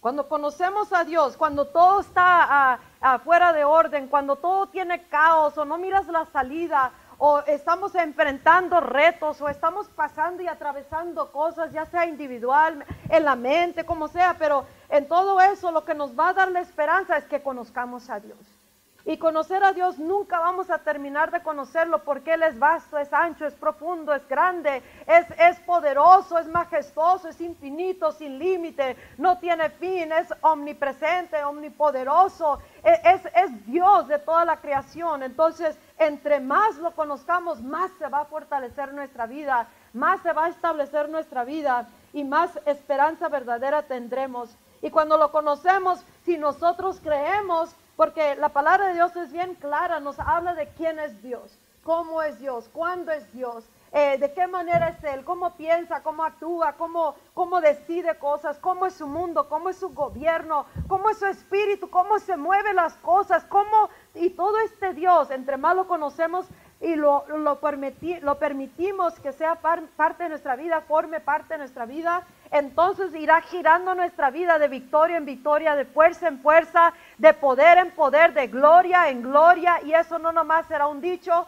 Cuando 0.01 0.27
conocemos 0.27 0.91
a 0.91 1.03
Dios, 1.03 1.37
cuando 1.37 1.65
todo 1.65 2.01
está 2.01 2.79
uh, 3.01 3.19
fuera 3.19 3.53
de 3.53 3.63
orden, 3.63 4.07
cuando 4.07 4.35
todo 4.35 4.67
tiene 4.67 5.03
caos 5.03 5.57
o 5.57 5.65
no 5.65 5.77
miras 5.77 6.07
la 6.07 6.25
salida 6.25 6.91
o 7.19 7.39
estamos 7.41 7.93
enfrentando 7.95 8.79
retos 8.79 9.39
o 9.41 9.49
estamos 9.49 9.89
pasando 9.89 10.41
y 10.41 10.47
atravesando 10.47 11.31
cosas, 11.31 11.71
ya 11.71 11.85
sea 11.85 12.05
individual, 12.05 12.83
en 13.09 13.25
la 13.25 13.35
mente, 13.35 13.85
como 13.85 14.07
sea, 14.07 14.37
pero 14.39 14.65
en 14.89 15.07
todo 15.07 15.39
eso 15.41 15.71
lo 15.71 15.83
que 15.83 15.93
nos 15.93 16.17
va 16.17 16.29
a 16.29 16.33
dar 16.33 16.51
la 16.51 16.61
esperanza 16.61 17.17
es 17.17 17.25
que 17.25 17.43
conozcamos 17.43 18.09
a 18.09 18.19
Dios. 18.19 18.58
Y 19.05 19.17
conocer 19.17 19.63
a 19.63 19.71
Dios 19.71 19.97
nunca 19.97 20.39
vamos 20.39 20.69
a 20.69 20.79
terminar 20.79 21.31
de 21.31 21.41
conocerlo 21.41 22.03
porque 22.03 22.33
Él 22.33 22.43
es 22.43 22.59
vasto, 22.59 22.97
es 22.97 23.11
ancho, 23.13 23.45
es 23.45 23.53
profundo, 23.53 24.13
es 24.13 24.27
grande, 24.27 24.83
es, 25.07 25.25
es 25.39 25.59
poderoso, 25.61 26.37
es 26.37 26.47
majestuoso, 26.47 27.29
es 27.29 27.39
infinito, 27.39 28.11
sin 28.11 28.37
límite, 28.37 28.97
no 29.17 29.37
tiene 29.39 29.69
fin, 29.69 30.11
es 30.11 30.33
omnipresente, 30.41 31.43
omnipoderoso, 31.43 32.59
e, 32.83 33.01
es, 33.05 33.25
es 33.35 33.65
Dios 33.65 34.07
de 34.09 34.19
toda 34.19 34.43
la 34.43 34.57
creación. 34.57 35.23
Entonces, 35.23 35.77
entre 35.97 36.39
más 36.41 36.75
lo 36.77 36.91
conozcamos, 36.91 37.61
más 37.61 37.91
se 37.99 38.07
va 38.07 38.21
a 38.21 38.25
fortalecer 38.25 38.93
nuestra 38.93 39.27
vida, 39.27 39.67
más 39.93 40.21
se 40.21 40.33
va 40.33 40.45
a 40.45 40.49
establecer 40.49 41.09
nuestra 41.09 41.45
vida 41.45 41.87
y 42.11 42.23
más 42.23 42.51
esperanza 42.65 43.29
verdadera 43.29 43.83
tendremos. 43.83 44.55
Y 44.81 44.89
cuando 44.91 45.17
lo 45.17 45.31
conocemos, 45.31 46.03
si 46.25 46.37
nosotros 46.37 46.99
creemos, 47.01 47.75
porque 47.99 48.37
la 48.37 48.47
palabra 48.47 48.87
de 48.87 48.93
Dios 48.93 49.13
es 49.17 49.29
bien 49.29 49.55
clara, 49.55 49.99
nos 49.99 50.17
habla 50.21 50.55
de 50.55 50.69
quién 50.69 50.99
es 50.99 51.21
Dios, 51.21 51.59
cómo 51.83 52.21
es 52.21 52.39
Dios, 52.39 52.69
cuándo 52.71 53.11
es 53.11 53.29
Dios, 53.33 53.69
eh, 53.91 54.17
de 54.17 54.31
qué 54.31 54.47
manera 54.47 54.87
es 54.87 55.03
Él, 55.03 55.25
cómo 55.25 55.57
piensa, 55.57 56.01
cómo 56.01 56.23
actúa, 56.23 56.77
cómo, 56.77 57.15
cómo 57.33 57.59
decide 57.59 58.17
cosas, 58.17 58.57
cómo 58.59 58.85
es 58.85 58.93
su 58.93 59.05
mundo, 59.05 59.49
cómo 59.49 59.67
es 59.67 59.75
su 59.75 59.89
gobierno, 59.89 60.65
cómo 60.87 61.09
es 61.09 61.17
su 61.17 61.25
espíritu, 61.25 61.89
cómo 61.89 62.19
se 62.19 62.37
mueven 62.37 62.77
las 62.77 62.93
cosas, 62.99 63.43
cómo, 63.49 63.89
y 64.13 64.29
todo 64.29 64.57
este 64.59 64.93
Dios, 64.93 65.29
entre 65.29 65.57
más 65.57 65.75
lo 65.75 65.85
conocemos 65.85 66.47
y 66.79 66.95
lo, 66.95 67.25
lo, 67.27 67.37
lo 67.37 68.39
permitimos 68.39 69.19
que 69.19 69.33
sea 69.33 69.59
parte 69.59 70.23
de 70.23 70.29
nuestra 70.29 70.55
vida, 70.55 70.79
forme 70.87 71.19
parte 71.19 71.55
de 71.55 71.57
nuestra 71.57 71.85
vida, 71.85 72.25
entonces 72.51 73.13
irá 73.13 73.41
girando 73.41 73.93
nuestra 73.93 74.31
vida 74.31 74.57
de 74.57 74.67
victoria 74.67 75.17
en 75.17 75.25
victoria, 75.25 75.75
de 75.75 75.85
fuerza 75.85 76.27
en 76.27 76.39
fuerza, 76.39 76.93
de 77.17 77.33
poder 77.33 77.77
en 77.77 77.91
poder, 77.91 78.33
de 78.33 78.47
gloria 78.47 79.09
en 79.09 79.21
gloria. 79.21 79.81
Y 79.83 79.93
eso 79.93 80.17
no 80.17 80.31
nomás 80.31 80.65
será 80.67 80.87
un 80.87 80.99
dicho, 80.99 81.47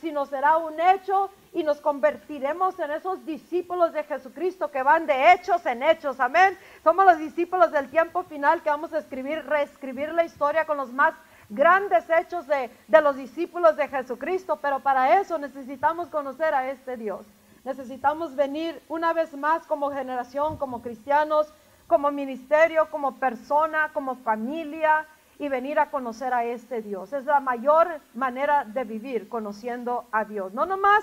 sino 0.00 0.26
será 0.26 0.58
un 0.58 0.78
hecho 0.78 1.30
y 1.54 1.64
nos 1.64 1.80
convertiremos 1.80 2.78
en 2.78 2.90
esos 2.90 3.24
discípulos 3.24 3.94
de 3.94 4.04
Jesucristo 4.04 4.70
que 4.70 4.82
van 4.82 5.06
de 5.06 5.32
hechos 5.32 5.64
en 5.64 5.82
hechos. 5.82 6.20
Amén. 6.20 6.56
Somos 6.84 7.06
los 7.06 7.18
discípulos 7.18 7.72
del 7.72 7.88
tiempo 7.88 8.22
final 8.24 8.62
que 8.62 8.68
vamos 8.68 8.92
a 8.92 8.98
escribir, 8.98 9.42
reescribir 9.46 10.12
la 10.12 10.24
historia 10.24 10.66
con 10.66 10.76
los 10.76 10.92
más 10.92 11.14
grandes 11.48 12.04
hechos 12.10 12.46
de, 12.46 12.70
de 12.88 13.00
los 13.00 13.16
discípulos 13.16 13.74
de 13.76 13.88
Jesucristo. 13.88 14.58
Pero 14.60 14.80
para 14.80 15.18
eso 15.18 15.38
necesitamos 15.38 16.08
conocer 16.08 16.52
a 16.52 16.70
este 16.70 16.98
Dios. 16.98 17.26
Necesitamos 17.66 18.36
venir 18.36 18.80
una 18.88 19.12
vez 19.12 19.36
más 19.36 19.66
como 19.66 19.90
generación, 19.90 20.56
como 20.56 20.82
cristianos, 20.82 21.52
como 21.88 22.12
ministerio, 22.12 22.88
como 22.92 23.16
persona, 23.16 23.90
como 23.92 24.14
familia 24.14 25.04
y 25.40 25.48
venir 25.48 25.80
a 25.80 25.90
conocer 25.90 26.32
a 26.32 26.44
este 26.44 26.80
Dios. 26.80 27.12
Es 27.12 27.24
la 27.24 27.40
mayor 27.40 27.88
manera 28.14 28.64
de 28.64 28.84
vivir, 28.84 29.28
conociendo 29.28 30.04
a 30.12 30.24
Dios. 30.24 30.52
No 30.52 30.64
nomás 30.64 31.02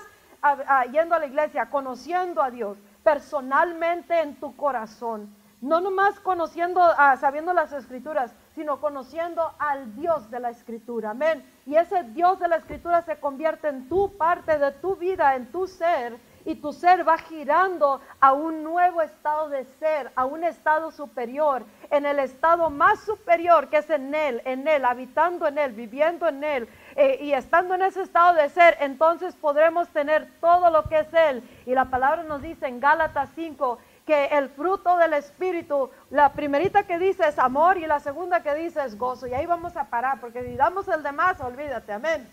yendo 0.90 1.14
a 1.14 1.18
la 1.18 1.26
iglesia, 1.26 1.68
conociendo 1.68 2.42
a 2.42 2.50
Dios 2.50 2.78
personalmente 3.02 4.18
en 4.22 4.36
tu 4.36 4.56
corazón. 4.56 5.36
No 5.60 5.82
nomás 5.82 6.18
conociendo, 6.20 6.80
ah, 6.82 7.18
sabiendo 7.18 7.52
las 7.52 7.74
escrituras, 7.74 8.32
sino 8.54 8.80
conociendo 8.80 9.52
al 9.58 9.94
Dios 9.96 10.30
de 10.30 10.40
la 10.40 10.48
escritura. 10.48 11.10
Amén. 11.10 11.44
Y 11.66 11.76
ese 11.76 12.04
Dios 12.04 12.40
de 12.40 12.48
la 12.48 12.56
escritura 12.56 13.02
se 13.02 13.16
convierte 13.16 13.68
en 13.68 13.86
tu 13.86 14.16
parte 14.16 14.58
de 14.58 14.72
tu 14.72 14.96
vida, 14.96 15.36
en 15.36 15.52
tu 15.52 15.66
ser 15.66 16.18
y 16.44 16.56
tu 16.56 16.72
ser 16.72 17.06
va 17.06 17.18
girando 17.18 18.00
a 18.20 18.32
un 18.32 18.62
nuevo 18.62 19.02
estado 19.02 19.48
de 19.48 19.64
ser, 19.64 20.10
a 20.14 20.24
un 20.24 20.44
estado 20.44 20.90
superior, 20.90 21.64
en 21.90 22.06
el 22.06 22.18
estado 22.18 22.70
más 22.70 23.00
superior 23.00 23.68
que 23.68 23.78
es 23.78 23.90
en 23.90 24.14
Él, 24.14 24.42
en 24.44 24.66
Él, 24.68 24.84
habitando 24.84 25.46
en 25.46 25.58
Él, 25.58 25.72
viviendo 25.72 26.28
en 26.28 26.44
Él 26.44 26.68
eh, 26.96 27.18
y 27.20 27.32
estando 27.32 27.74
en 27.74 27.82
ese 27.82 28.02
estado 28.02 28.34
de 28.34 28.48
ser, 28.48 28.76
entonces 28.80 29.34
podremos 29.34 29.88
tener 29.88 30.28
todo 30.40 30.70
lo 30.70 30.84
que 30.84 31.00
es 31.00 31.12
Él. 31.12 31.42
Y 31.66 31.74
la 31.74 31.86
palabra 31.86 32.22
nos 32.22 32.42
dice 32.42 32.66
en 32.66 32.80
Gálatas 32.80 33.30
5 33.34 33.78
que 34.06 34.26
el 34.26 34.50
fruto 34.50 34.96
del 34.98 35.14
Espíritu, 35.14 35.90
la 36.10 36.32
primerita 36.32 36.82
que 36.82 36.98
dice 36.98 37.26
es 37.26 37.38
amor 37.38 37.78
y 37.78 37.86
la 37.86 38.00
segunda 38.00 38.42
que 38.42 38.54
dice 38.54 38.84
es 38.84 38.98
gozo. 38.98 39.26
Y 39.26 39.34
ahí 39.34 39.46
vamos 39.46 39.76
a 39.76 39.84
parar, 39.84 40.20
porque 40.20 40.42
si 40.42 40.56
damos 40.56 40.86
el 40.88 41.02
demás, 41.02 41.40
olvídate, 41.40 41.92
amén. 41.92 42.28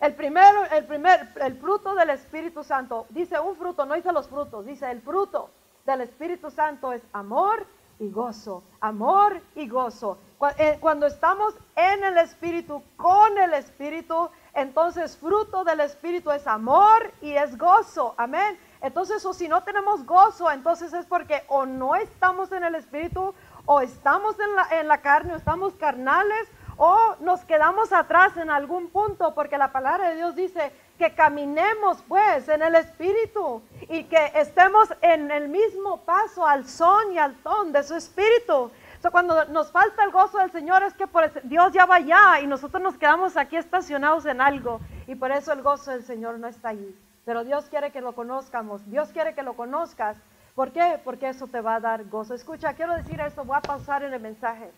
El 0.00 0.14
primero, 0.14 0.64
el 0.66 0.84
primer, 0.84 1.32
el 1.40 1.56
fruto 1.58 1.94
del 1.94 2.10
Espíritu 2.10 2.62
Santo, 2.62 3.06
dice 3.10 3.38
un 3.40 3.56
fruto, 3.56 3.84
no 3.84 3.94
dice 3.94 4.12
los 4.12 4.28
frutos, 4.28 4.64
dice 4.64 4.90
el 4.90 5.00
fruto 5.02 5.50
del 5.84 6.02
Espíritu 6.02 6.50
Santo 6.50 6.92
es 6.92 7.02
amor 7.12 7.66
y 7.98 8.10
gozo, 8.10 8.62
amor 8.80 9.40
y 9.56 9.68
gozo. 9.68 10.18
Eh, 10.56 10.78
cuando 10.80 11.06
estamos 11.06 11.54
en 11.74 12.04
el 12.04 12.18
Espíritu, 12.18 12.82
con 12.96 13.36
el 13.38 13.54
Espíritu, 13.54 14.30
entonces 14.54 15.16
fruto 15.16 15.64
del 15.64 15.80
Espíritu 15.80 16.30
es 16.30 16.46
amor 16.46 17.12
y 17.20 17.32
es 17.32 17.58
gozo, 17.58 18.14
amén. 18.18 18.56
Entonces, 18.80 19.24
o 19.26 19.32
si 19.32 19.48
no 19.48 19.64
tenemos 19.64 20.06
gozo, 20.06 20.48
entonces 20.50 20.92
es 20.92 21.06
porque 21.06 21.42
o 21.48 21.66
no 21.66 21.96
estamos 21.96 22.52
en 22.52 22.62
el 22.62 22.76
Espíritu, 22.76 23.34
o 23.66 23.80
estamos 23.80 24.38
en 24.38 24.54
la, 24.54 24.80
en 24.80 24.86
la 24.86 24.98
carne, 25.00 25.32
o 25.32 25.36
estamos 25.36 25.74
carnales, 25.74 26.48
o 26.78 27.16
nos 27.20 27.44
quedamos 27.44 27.92
atrás 27.92 28.36
en 28.36 28.50
algún 28.50 28.88
punto, 28.88 29.34
porque 29.34 29.58
la 29.58 29.72
palabra 29.72 30.10
de 30.10 30.16
Dios 30.16 30.36
dice 30.36 30.72
que 30.96 31.12
caminemos 31.12 32.02
pues 32.06 32.48
en 32.48 32.62
el 32.62 32.76
Espíritu 32.76 33.62
y 33.88 34.04
que 34.04 34.32
estemos 34.36 34.88
en 35.02 35.30
el 35.30 35.48
mismo 35.48 35.98
paso 36.02 36.46
al 36.46 36.66
son 36.66 37.12
y 37.12 37.18
al 37.18 37.34
ton 37.42 37.72
de 37.72 37.82
su 37.82 37.96
Espíritu. 37.96 38.70
cuando 39.10 39.44
nos 39.46 39.72
falta 39.72 40.04
el 40.04 40.12
gozo 40.12 40.38
del 40.38 40.52
Señor 40.52 40.84
es 40.84 40.94
que 40.94 41.08
por 41.08 41.42
Dios 41.42 41.72
ya 41.72 41.84
va 41.84 41.96
allá 41.96 42.40
y 42.40 42.46
nosotros 42.46 42.80
nos 42.80 42.96
quedamos 42.96 43.36
aquí 43.36 43.56
estacionados 43.56 44.24
en 44.26 44.40
algo 44.40 44.80
y 45.08 45.16
por 45.16 45.32
eso 45.32 45.52
el 45.52 45.62
gozo 45.62 45.90
del 45.90 46.04
Señor 46.04 46.38
no 46.38 46.46
está 46.46 46.68
ahí. 46.70 46.96
Pero 47.24 47.42
Dios 47.42 47.68
quiere 47.68 47.90
que 47.90 48.00
lo 48.00 48.14
conozcamos, 48.14 48.88
Dios 48.88 49.08
quiere 49.10 49.34
que 49.34 49.42
lo 49.42 49.54
conozcas. 49.54 50.16
¿Por 50.54 50.72
qué? 50.72 51.00
Porque 51.04 51.28
eso 51.28 51.48
te 51.48 51.60
va 51.60 51.76
a 51.76 51.80
dar 51.80 52.04
gozo. 52.04 52.34
Escucha, 52.34 52.74
quiero 52.74 52.94
decir 52.94 53.20
esto, 53.20 53.44
voy 53.44 53.56
a 53.56 53.60
pasar 53.60 54.02
en 54.04 54.12
el 54.14 54.20
mensaje. 54.20 54.72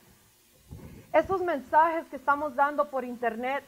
Estos 1.13 1.43
mensajes 1.43 2.07
que 2.09 2.17
estamos 2.17 2.55
dando 2.55 2.89
por 2.89 3.05
internet, 3.05 3.65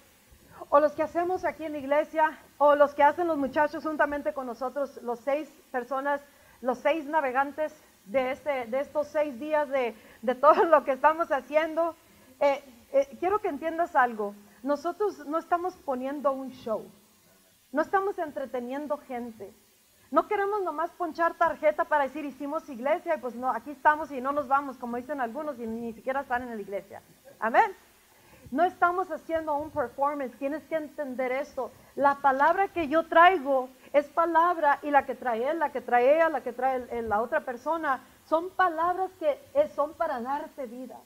o 0.69 0.79
los 0.79 0.93
que 0.93 1.03
hacemos 1.03 1.45
aquí 1.45 1.65
en 1.65 1.73
la 1.73 1.79
iglesia, 1.79 2.39
o 2.59 2.77
los 2.77 2.95
que 2.95 3.03
hacen 3.03 3.27
los 3.27 3.37
muchachos 3.37 3.83
juntamente 3.83 4.33
con 4.33 4.47
nosotros, 4.47 5.03
los 5.03 5.19
seis 5.21 5.53
personas, 5.73 6.21
los 6.61 6.79
seis 6.79 7.05
navegantes 7.05 7.75
de, 8.05 8.31
este, 8.31 8.67
de 8.67 8.81
estos 8.81 9.09
seis 9.09 9.41
días 9.41 9.69
de, 9.69 9.97
todo 10.41 10.65
lo 10.67 10.85
que 10.85 10.93
estamos 10.93 11.33
haciendo, 11.33 11.97
eh, 12.39 12.63
eh, 12.93 13.17
quiero 13.19 13.41
que 13.41 13.49
entiendas 13.49 13.97
algo. 13.97 14.37
Nosotros 14.63 15.27
no 15.27 15.39
estamos 15.39 15.75
poniendo 15.79 16.31
un 16.31 16.51
show, 16.51 16.89
no 17.73 17.83
estamos 17.83 18.19
entreteniendo 18.19 18.99
gente. 18.99 19.53
No 20.13 20.29
queremos 20.29 20.63
nomás 20.63 20.91
ponchar 20.93 21.35
tarjeta 21.35 21.87
para 21.87 22.05
decir 22.05 22.25
hicimos 22.25 22.69
iglesia 22.69 23.17
y 23.17 23.19
pues 23.19 23.35
no, 23.35 23.51
aquí 23.51 23.71
estamos 23.71 24.13
y 24.13 24.21
no 24.21 24.31
nos 24.31 24.47
vamos, 24.47 24.77
como 24.77 24.99
dicen 24.99 25.21
algunos, 25.23 25.59
y 25.59 25.67
ni 25.67 25.95
siquiera 25.95 26.21
están 26.21 26.43
en 26.43 26.55
la 26.55 26.61
iglesia. 26.61 27.03
Amén. 27.43 27.75
No 28.53 28.63
estamos 28.63 29.11
haciendo 29.11 29.57
un 29.57 29.73
performance, 29.73 30.39
tienes 30.39 30.63
que 30.69 30.77
entender 30.77 31.33
esto. 31.33 31.73
La 31.97 32.15
palabra 32.15 32.69
que 32.69 32.87
yo 32.87 33.09
traigo 33.09 33.69
es 33.93 34.07
palabra 34.11 34.79
y 34.83 34.93
la 34.93 35.05
que 35.05 35.17
trae 35.17 35.51
él, 35.51 35.59
la 35.59 35.73
que 35.73 35.81
trae 35.81 36.15
ella, 36.15 36.29
la 36.29 36.43
que 36.43 36.53
trae 36.53 37.03
la 37.03 37.21
otra 37.21 37.41
persona, 37.41 37.99
son 38.27 38.51
palabras 38.51 39.11
que 39.19 39.41
son 39.75 39.93
para 39.95 40.21
darte 40.21 40.67
vida. 40.67 41.01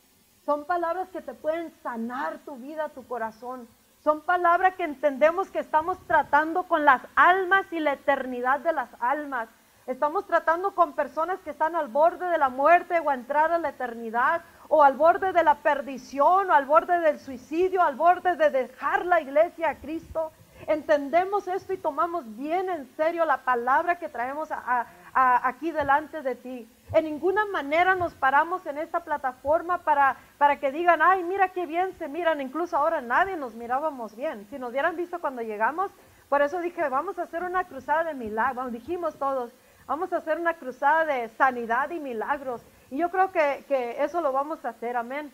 Son 0.44 0.66
palabras 0.66 1.08
que 1.08 1.22
te 1.22 1.32
pueden 1.32 1.72
sanar 1.82 2.38
tu 2.44 2.56
vida, 2.56 2.90
tu 2.90 3.06
corazón. 3.08 3.66
Son 4.04 4.20
palabras 4.20 4.74
que 4.74 4.84
entendemos 4.84 5.50
que 5.50 5.60
estamos 5.60 5.98
tratando 6.06 6.64
con 6.64 6.84
las 6.84 7.00
almas 7.14 7.64
y 7.72 7.80
la 7.80 7.94
eternidad 7.94 8.60
de 8.60 8.74
las 8.74 8.90
almas. 9.00 9.48
Estamos 9.86 10.26
tratando 10.26 10.74
con 10.74 10.94
personas 10.94 11.38
que 11.40 11.50
están 11.50 11.76
al 11.76 11.86
borde 11.86 12.26
de 12.26 12.38
la 12.38 12.48
muerte 12.48 12.98
o 12.98 13.08
a 13.08 13.14
entrar 13.14 13.52
a 13.52 13.58
la 13.58 13.68
eternidad 13.68 14.42
o 14.68 14.82
al 14.82 14.96
borde 14.96 15.32
de 15.32 15.44
la 15.44 15.56
perdición 15.56 16.50
o 16.50 16.52
al 16.52 16.66
borde 16.66 16.98
del 17.00 17.18
suicidio, 17.18 17.82
al 17.82 17.96
borde 17.96 18.36
de 18.36 18.50
dejar 18.50 19.06
la 19.06 19.20
iglesia 19.20 19.70
a 19.70 19.74
Cristo. 19.76 20.32
Entendemos 20.66 21.46
esto 21.46 21.72
y 21.72 21.76
tomamos 21.76 22.24
bien 22.36 22.68
en 22.68 22.86
serio 22.96 23.24
la 23.24 23.38
palabra 23.38 23.98
que 23.98 24.08
traemos 24.08 24.48
aquí 25.14 25.70
delante 25.70 26.22
de 26.22 26.34
ti. 26.34 26.68
En 26.92 27.04
ninguna 27.04 27.46
manera 27.46 27.94
nos 27.94 28.14
paramos 28.14 28.64
en 28.66 28.78
esta 28.78 29.00
plataforma 29.00 29.78
para, 29.78 30.16
para 30.38 30.58
que 30.58 30.72
digan, 30.72 31.00
ay, 31.02 31.22
mira 31.24 31.50
qué 31.50 31.66
bien 31.66 31.92
se 31.98 32.08
miran. 32.08 32.40
Incluso 32.40 32.76
ahora 32.76 33.00
nadie 33.00 33.36
nos 33.36 33.54
mirábamos 33.54 34.16
bien. 34.16 34.46
Si 34.50 34.58
nos 34.58 34.70
hubieran 34.70 34.96
visto 34.96 35.20
cuando 35.20 35.42
llegamos, 35.42 35.90
Por 36.28 36.42
eso 36.42 36.60
dije, 36.60 36.88
vamos 36.88 37.18
a 37.18 37.22
hacer 37.22 37.44
una 37.44 37.64
cruzada 37.64 38.04
de 38.04 38.14
milagros. 38.14 38.72
Dijimos 38.72 39.16
todos, 39.16 39.52
vamos 39.86 40.12
a 40.12 40.16
hacer 40.16 40.38
una 40.38 40.54
cruzada 40.54 41.04
de 41.04 41.28
sanidad 41.30 41.90
y 41.90 42.00
milagros. 42.00 42.62
Y 42.90 42.98
yo 42.98 43.10
creo 43.10 43.32
que, 43.32 43.64
que 43.68 44.02
eso 44.02 44.20
lo 44.20 44.32
vamos 44.32 44.64
a 44.64 44.70
hacer, 44.70 44.96
amén. 44.96 45.32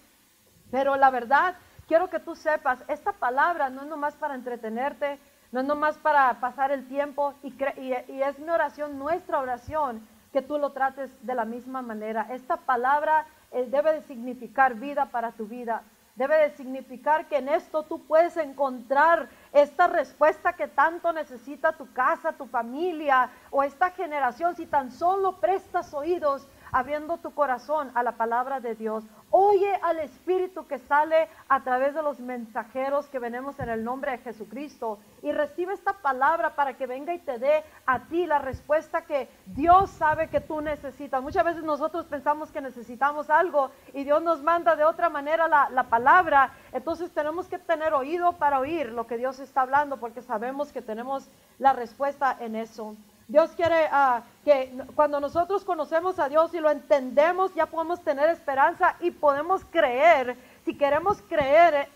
Pero 0.71 0.97
la 0.97 1.11
verdad, 1.11 1.57
quiero 1.87 2.09
que 2.09 2.19
tú 2.19 2.35
sepas, 2.35 2.83
esta 2.89 3.13
palabra 3.13 3.69
no 3.69 3.83
es 3.83 3.89
nomás 3.89 4.15
para 4.15 4.35
entretenerte, 4.35 5.19
no 5.53 5.61
es 5.61 5.67
nomás 5.67 5.99
para 5.99 6.41
pasar 6.41 6.73
el 6.73 6.89
tiempo 6.89 7.35
y, 7.43 7.53
y, 7.79 8.23
es 8.23 8.39
mi 8.39 8.49
oración, 8.49 8.99
nuestra 8.99 9.39
oración, 9.39 10.07
que 10.33 10.41
tú 10.41 10.57
lo 10.57 10.73
trates 10.73 11.11
de 11.27 11.35
la 11.35 11.45
misma 11.45 11.83
manera. 11.83 12.27
Esta 12.31 12.57
palabra 12.57 13.27
eh, 13.51 13.67
debe 13.69 13.93
de 13.93 14.03
significar 14.03 14.75
vida 14.75 15.07
para 15.07 15.33
tu 15.33 15.47
vida. 15.47 15.83
Debe 16.15 16.37
de 16.37 16.51
significar 16.57 17.27
que 17.27 17.37
en 17.37 17.51
esto 17.51 17.83
tú 17.83 18.07
puedes 18.07 18.37
encontrar 18.39 19.29
esta 19.53 19.87
respuesta 19.89 20.55
que 20.55 20.69
tanto 20.69 21.13
necesita 21.13 21.73
tu 21.73 21.91
casa, 21.93 22.33
tu 22.33 22.47
familia 22.47 23.29
o 23.51 23.63
esta 23.63 23.91
generación 23.91 24.57
si 24.57 24.65
tan 24.65 24.91
solo 24.91 25.37
prestas 25.39 25.93
oídos 25.93 26.49
abriendo 26.73 27.19
tu 27.19 27.35
corazón 27.35 27.93
a 27.95 28.03
la 28.03 28.13
palabra 28.13 28.59
de 28.59 28.75
Dios. 28.75 29.05
Oye 29.31 29.75
al 29.83 29.99
Espíritu 29.99 30.67
que 30.67 30.79
sale 30.79 31.29
a 31.49 31.63
través 31.63 31.95
de 31.95 32.03
los 32.03 32.19
mensajeros 32.19 33.07
que 33.09 33.19
venimos 33.19 33.59
en 33.61 33.69
el 33.69 33.85
nombre 33.85 34.13
de 34.13 34.19
Jesucristo 34.19 34.99
y 35.23 35.33
recibe 35.33 35.75
esta 35.75 35.93
palabra 35.93 36.57
para 36.57 36.77
que 36.77 36.87
venga 36.87 37.15
y 37.15 37.19
te 37.19 37.39
dé 37.39 37.63
a 37.87 38.01
ti 38.07 38.27
la 38.27 38.39
respuesta 38.39 39.03
que 39.03 39.29
Dios 39.47 39.91
sabe 39.91 40.29
que 40.29 40.41
tú 40.41 40.63
necesitas. 40.63 41.23
Muchas 41.23 41.45
veces 41.45 41.63
nosotros 41.63 42.07
pensamos 42.07 42.51
que 42.51 42.63
necesitamos 42.63 43.29
algo 43.29 43.71
y 43.93 44.05
Dios 44.05 44.23
nos 44.23 44.43
manda 44.43 44.75
de 44.75 44.85
otra 44.85 45.11
manera 45.11 45.49
la, 45.49 45.69
la 45.71 45.85
palabra. 45.85 46.53
Entonces 46.73 47.11
tenemos 47.11 47.49
que 47.49 47.59
tener 47.59 47.93
oído 47.93 48.33
para 48.39 48.59
oír 48.59 48.91
lo 48.91 49.07
que 49.07 49.19
Dios 49.19 49.39
está 49.41 49.61
hablando 49.63 49.99
porque 49.99 50.23
sabemos 50.23 50.73
que 50.73 50.81
tenemos 50.81 51.29
la 51.59 51.75
respuesta 51.75 52.37
en 52.41 52.57
eso. 52.57 52.97
Dios 53.33 53.53
quiere 53.53 53.87
uh, 53.87 54.21
que 54.45 54.71
cuando 54.95 55.19
nosotros 55.19 55.65
conocemos 55.65 56.19
a 56.19 56.29
Dios 56.29 56.53
y 56.53 56.61
lo 56.61 56.69
entendemos, 56.69 57.55
ya 57.55 57.65
podemos 57.65 58.03
tener 58.03 58.29
esperanza 58.29 58.95
y 59.01 59.11
podemos 59.11 59.65
creer. 59.71 60.37
Si 60.67 60.77
queremos 60.77 61.23
creer, 61.31 61.89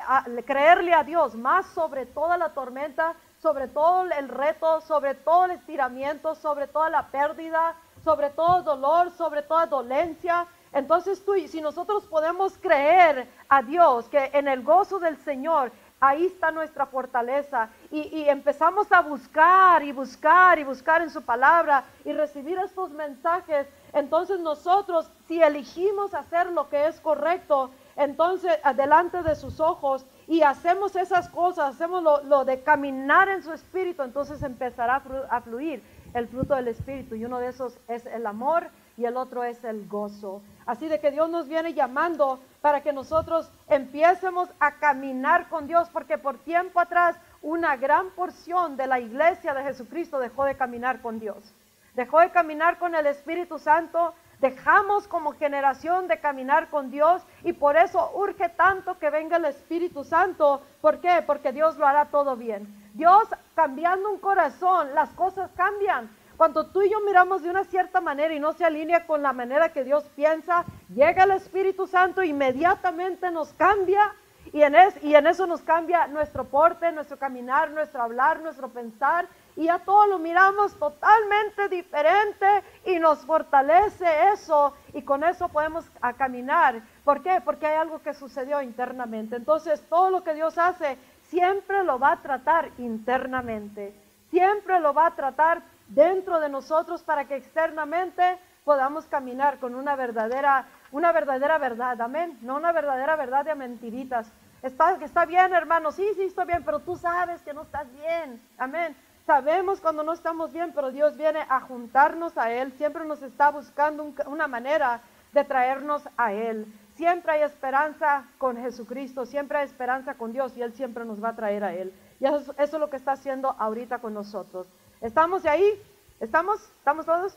creerle 0.47 0.95
a 0.95 1.05
Dios 1.05 1.35
más 1.35 1.67
sobre 1.67 2.07
toda 2.07 2.39
la 2.39 2.55
tormenta, 2.55 3.15
sobre 3.43 3.69
todo 3.69 4.05
el 4.05 4.31
reto, 4.31 4.81
sobre 4.81 5.15
todo 5.15 5.45
el 5.45 5.51
estiramiento, 5.51 6.35
sobre 6.37 6.69
toda 6.69 6.89
la 6.89 7.09
pérdida, 7.09 7.75
sobre 8.03 8.31
todo 8.31 8.63
dolor, 8.63 9.11
sobre 9.11 9.43
toda 9.43 9.67
dolencia. 9.67 10.47
Entonces 10.73 11.23
tú, 11.23 11.35
si 11.49 11.61
nosotros 11.61 12.07
podemos 12.07 12.57
creer 12.57 13.29
a 13.51 13.61
Dios 13.61 14.09
que 14.09 14.31
en 14.33 14.49
el 14.49 14.63
gozo 14.63 14.99
del 14.99 15.19
Señor 15.19 15.71
Ahí 15.99 16.27
está 16.27 16.51
nuestra 16.51 16.85
fortaleza. 16.85 17.71
Y, 17.91 18.29
empezamos 18.29 18.93
a 18.93 19.01
buscar 19.01 19.83
y 19.83 19.93
buscar 19.93 20.59
y 20.59 20.65
buscar 20.65 21.01
en 21.01 21.11
su 21.11 21.23
palabra 21.23 21.85
y 22.05 22.13
recibir 22.13 22.59
estos 22.59 22.91
mensajes. 22.91 23.67
Entonces 23.95 24.39
nosotros, 24.41 25.11
si 25.27 25.43
elegimos 25.43 26.13
hacer 26.13 26.53
lo 26.53 26.69
que 26.69 26.87
es 26.87 27.01
correcto, 27.01 27.71
entonces 27.97 28.59
adelante 28.63 29.23
de 29.23 29.35
sus 29.35 29.59
ojos 29.59 30.05
y 30.29 30.43
hacemos 30.43 30.97
esas 30.97 31.31
cosas, 31.31 31.75
hacemos 31.75 32.03
lo, 32.03 32.45
de 32.45 32.61
caminar 32.63 33.31
en 33.31 33.43
su 33.43 33.55
espíritu, 33.55 34.03
entonces 34.03 34.43
empezará 34.43 35.03
a 35.31 35.41
fluir 35.41 35.83
el 36.13 36.29
fruto 36.29 36.55
del 36.55 36.69
espíritu. 36.69 37.15
Y 37.15 37.25
uno 37.25 37.39
de 37.39 37.49
esos 37.49 37.79
es 37.89 38.05
el 38.05 38.27
amor 38.27 38.69
y 38.99 39.05
el 39.07 39.17
otro 39.17 39.45
es 39.45 39.65
el 39.65 39.87
gozo. 39.89 40.43
Así 40.67 40.89
de 40.89 41.01
que 41.01 41.11
Dios 41.11 41.31
nos 41.31 41.49
viene 41.49 41.75
llamando 41.75 42.41
para 42.67 42.81
que 42.81 42.93
nosotros 42.93 43.49
empiecemos 43.69 44.49
a 44.59 44.73
caminar 44.79 45.49
con 45.49 45.69
Dios, 45.69 45.89
porque 45.93 46.19
por 46.19 46.39
tiempo 46.39 46.81
atrás 46.81 47.17
una 47.41 47.77
gran 47.77 48.11
porción 48.11 48.77
de 48.77 48.89
la 48.89 48.99
iglesia 48.99 49.55
de 49.55 49.63
Jesucristo 49.63 50.19
dejó 50.19 50.43
de 50.43 50.57
caminar 50.57 51.01
con 51.01 51.21
Dios. 51.21 51.55
Dejó 51.95 52.19
de 52.19 52.33
caminar 52.33 52.81
con 52.81 52.97
el 52.97 53.07
Espíritu 53.07 53.61
Santo, 53.61 54.15
dejamos 54.41 55.07
como 55.07 55.31
generación 55.31 56.09
de 56.09 56.19
caminar 56.19 56.69
con 56.69 56.91
Dios 56.91 57.23
y 57.45 57.53
por 57.53 57.77
eso 57.77 58.11
urge 58.17 58.49
tanto 58.49 58.99
que 58.99 59.11
venga 59.11 59.37
el 59.37 59.45
Espíritu 59.45 60.03
Santo. 60.03 60.61
¿Por 60.81 61.01
qué? 61.01 61.23
Porque 61.25 61.53
Dios 61.53 61.77
lo 61.77 61.87
hará 61.87 62.07
todo 62.07 62.35
bien. 62.35 62.67
Dios 62.95 63.29
cambiando 63.55 64.11
un 64.11 64.19
corazón, 64.19 64.93
las 64.93 65.11
cosas 65.11 65.53
cambian. 65.55 66.11
Cuando 66.37 66.67
tú 66.67 66.83
y 66.83 66.91
yo 66.91 67.01
miramos 67.01 67.43
de 67.43 67.51
una 67.51 67.65
cierta 67.65 68.01
manera 68.01 68.35
y 68.35 68.41
no 68.41 68.53
se 68.53 68.65
alinea 68.65 69.07
con 69.07 69.23
la 69.23 69.33
manera 69.33 69.73
que 69.73 69.85
Dios 69.85 70.05
piensa, 70.15 70.65
llega 70.95 71.25
el 71.25 71.31
Espíritu 71.31 71.87
Santo, 71.87 72.23
inmediatamente 72.23 73.31
nos 73.31 73.53
cambia 73.55 74.15
y 74.53 74.63
en, 74.63 75.27
eso 75.27 75.47
nos 75.47 75.63
cambia 75.63 76.07
nuestro 76.07 76.45
porte, 76.45 76.93
nuestro 76.93 77.19
caminar, 77.19 77.71
nuestro 77.71 78.03
hablar, 78.03 78.41
nuestro 78.41 78.69
pensar 78.69 79.27
y 79.57 79.65
ya 79.65 79.79
todo 79.81 80.07
lo 80.07 80.19
miramos 80.19 80.79
totalmente 80.79 81.69
diferente 81.69 82.47
y 82.85 82.99
nos 82.99 83.19
fortalece 83.21 84.07
eso 84.33 84.75
y 84.93 85.03
con 85.03 85.25
eso 85.25 85.49
podemos 85.49 85.91
a 86.01 86.13
caminar. 86.13 86.83
¿Por 87.05 87.23
qué? 87.23 87.41
Porque 87.45 87.67
hay 87.67 87.77
algo 87.77 88.01
que 88.01 88.15
sucedió 88.15 88.63
internamente. 88.63 89.37
Entonces 89.37 89.83
todo 89.89 90.11
lo 90.11 90.23
que 90.23 90.35
Dios 90.35 90.59
hace 90.59 90.97
siempre 91.23 91.83
lo 91.83 91.99
va 91.99 92.13
a 92.13 92.23
tratar 92.23 92.71
internamente, 92.79 93.95
siempre 94.31 94.79
lo 94.81 94.95
va 94.95 95.07
a 95.07 95.17
tratar 95.17 95.63
dentro 95.89 96.41
de 96.41 96.49
nosotros 96.49 97.03
para 97.03 97.27
que 97.27 97.37
externamente 97.37 98.39
podamos 98.65 99.07
caminar 99.07 99.59
con 99.59 99.75
una 99.75 99.95
verdadera, 99.95 100.67
una 100.91 101.13
verdadera 101.13 101.59
verdad, 101.59 102.01
amén, 102.01 102.39
no 102.43 102.57
una 102.57 102.73
verdadera 102.73 103.17
verdad 103.17 103.45
de 103.45 103.55
mentiritas. 103.55 104.33
Está, 104.63 104.97
está 105.03 105.25
bien, 105.25 105.55
hermano, 105.55 105.93
sí, 105.93 106.05
sí, 106.17 106.25
está 106.25 106.45
bien, 106.45 106.65
pero 106.65 106.81
tú 106.81 106.97
sabes 106.97 107.41
que 107.43 107.55
no 107.55 107.63
estás 107.63 107.87
bien, 107.93 108.43
amén. 108.59 108.97
Sabemos 109.25 109.81
cuando 109.81 110.03
no 110.03 110.13
estamos 110.13 110.53
bien, 110.53 110.73
pero 110.75 110.91
Dios 110.91 111.17
viene 111.17 111.41
a 111.49 111.61
juntarnos 111.61 112.37
a 112.39 112.51
Él, 112.51 112.73
siempre 112.73 113.05
nos 113.05 113.23
está 113.23 113.51
buscando 113.51 114.13
una 114.27 114.47
manera 114.47 115.01
de 115.33 115.45
traernos 115.45 116.09
a 116.17 116.33
Él. 116.33 116.67
Siempre 116.95 117.33
hay 117.33 117.43
esperanza 117.43 118.25
con 118.39 118.57
Jesucristo, 118.57 119.27
siempre 119.27 119.59
hay 119.59 119.67
esperanza 119.67 120.15
con 120.15 120.33
Dios 120.33 120.57
y 120.57 120.63
Él 120.63 120.73
siempre 120.73 121.05
nos 121.05 121.23
va 121.23 121.31
a 121.31 121.37
traer 121.37 121.63
a 121.63 121.75
Él. 121.75 121.93
Y 122.19 122.25
eso 122.25 122.55
es 122.57 122.73
lo 122.73 122.89
que 122.89 122.97
está 122.97 123.13
haciendo 123.13 123.55
ahorita 123.59 123.99
con 123.99 124.15
nosotros. 124.15 124.67
¿Estamos 125.01 125.43
de 125.43 125.51
ahí? 125.51 125.83
¿Estamos? 126.21 126.61
¿Estamos 126.79 127.05
todos? 127.05 127.37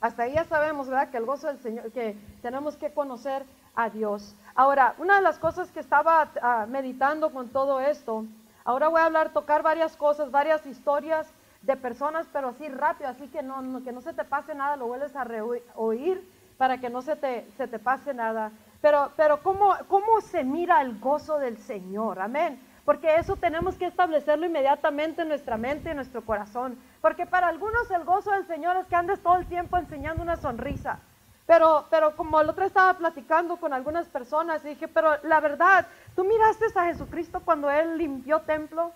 Hasta 0.00 0.22
ahí 0.22 0.32
ya 0.32 0.44
sabemos, 0.44 0.88
¿verdad? 0.88 1.10
Que 1.10 1.18
el 1.18 1.26
gozo 1.26 1.48
del 1.48 1.58
Señor, 1.58 1.92
que 1.92 2.16
tenemos 2.40 2.76
que 2.76 2.92
conocer 2.92 3.44
a 3.74 3.90
Dios. 3.90 4.34
Ahora, 4.54 4.94
una 4.96 5.16
de 5.16 5.22
las 5.22 5.38
cosas 5.38 5.70
que 5.70 5.80
estaba 5.80 6.30
ah, 6.40 6.66
meditando 6.68 7.32
con 7.32 7.50
todo 7.50 7.80
esto, 7.80 8.24
ahora 8.64 8.88
voy 8.88 9.02
a 9.02 9.04
hablar, 9.04 9.32
tocar 9.34 9.62
varias 9.62 9.94
cosas, 9.96 10.30
varias 10.30 10.64
historias 10.64 11.30
de 11.60 11.76
personas, 11.76 12.26
pero 12.32 12.48
así 12.48 12.66
rápido, 12.68 13.10
así 13.10 13.28
que 13.28 13.42
no, 13.42 13.84
que 13.84 13.92
no 13.92 14.00
se 14.00 14.14
te 14.14 14.24
pase 14.24 14.54
nada, 14.54 14.76
lo 14.76 14.86
vuelves 14.86 15.14
a 15.14 15.26
oír 15.74 16.26
para 16.56 16.78
que 16.78 16.88
no 16.88 17.02
se 17.02 17.16
te, 17.16 17.46
se 17.58 17.68
te 17.68 17.78
pase 17.78 18.14
nada. 18.14 18.52
Pero, 18.80 19.12
pero 19.16 19.42
¿cómo, 19.42 19.74
¿cómo 19.86 20.22
se 20.22 20.44
mira 20.44 20.80
el 20.80 20.98
gozo 20.98 21.38
del 21.38 21.58
Señor? 21.58 22.20
Amén 22.20 22.69
porque 22.84 23.16
eso 23.16 23.36
tenemos 23.36 23.76
que 23.76 23.86
establecerlo 23.86 24.46
inmediatamente 24.46 25.22
en 25.22 25.28
nuestra 25.28 25.56
mente 25.56 25.88
y 25.88 25.90
en 25.90 25.96
nuestro 25.96 26.22
corazón. 26.22 26.78
Porque 27.00 27.26
para 27.26 27.48
algunos 27.48 27.90
el 27.90 28.04
gozo 28.04 28.30
del 28.32 28.46
Señor 28.46 28.76
es 28.76 28.86
que 28.86 28.96
andes 28.96 29.20
todo 29.20 29.36
el 29.36 29.46
tiempo 29.46 29.76
enseñando 29.76 30.22
una 30.22 30.36
sonrisa. 30.36 30.98
Pero, 31.46 31.86
pero 31.90 32.14
como 32.16 32.40
el 32.40 32.48
otro 32.48 32.64
estaba 32.64 32.94
platicando 32.94 33.56
con 33.56 33.72
algunas 33.72 34.06
personas, 34.08 34.62
dije, 34.62 34.86
pero 34.86 35.16
la 35.24 35.40
verdad, 35.40 35.86
¿tú 36.14 36.24
miraste 36.24 36.66
a 36.74 36.84
Jesucristo 36.84 37.40
cuando 37.44 37.70
Él 37.70 37.98
limpió 37.98 38.40
templo? 38.42 38.92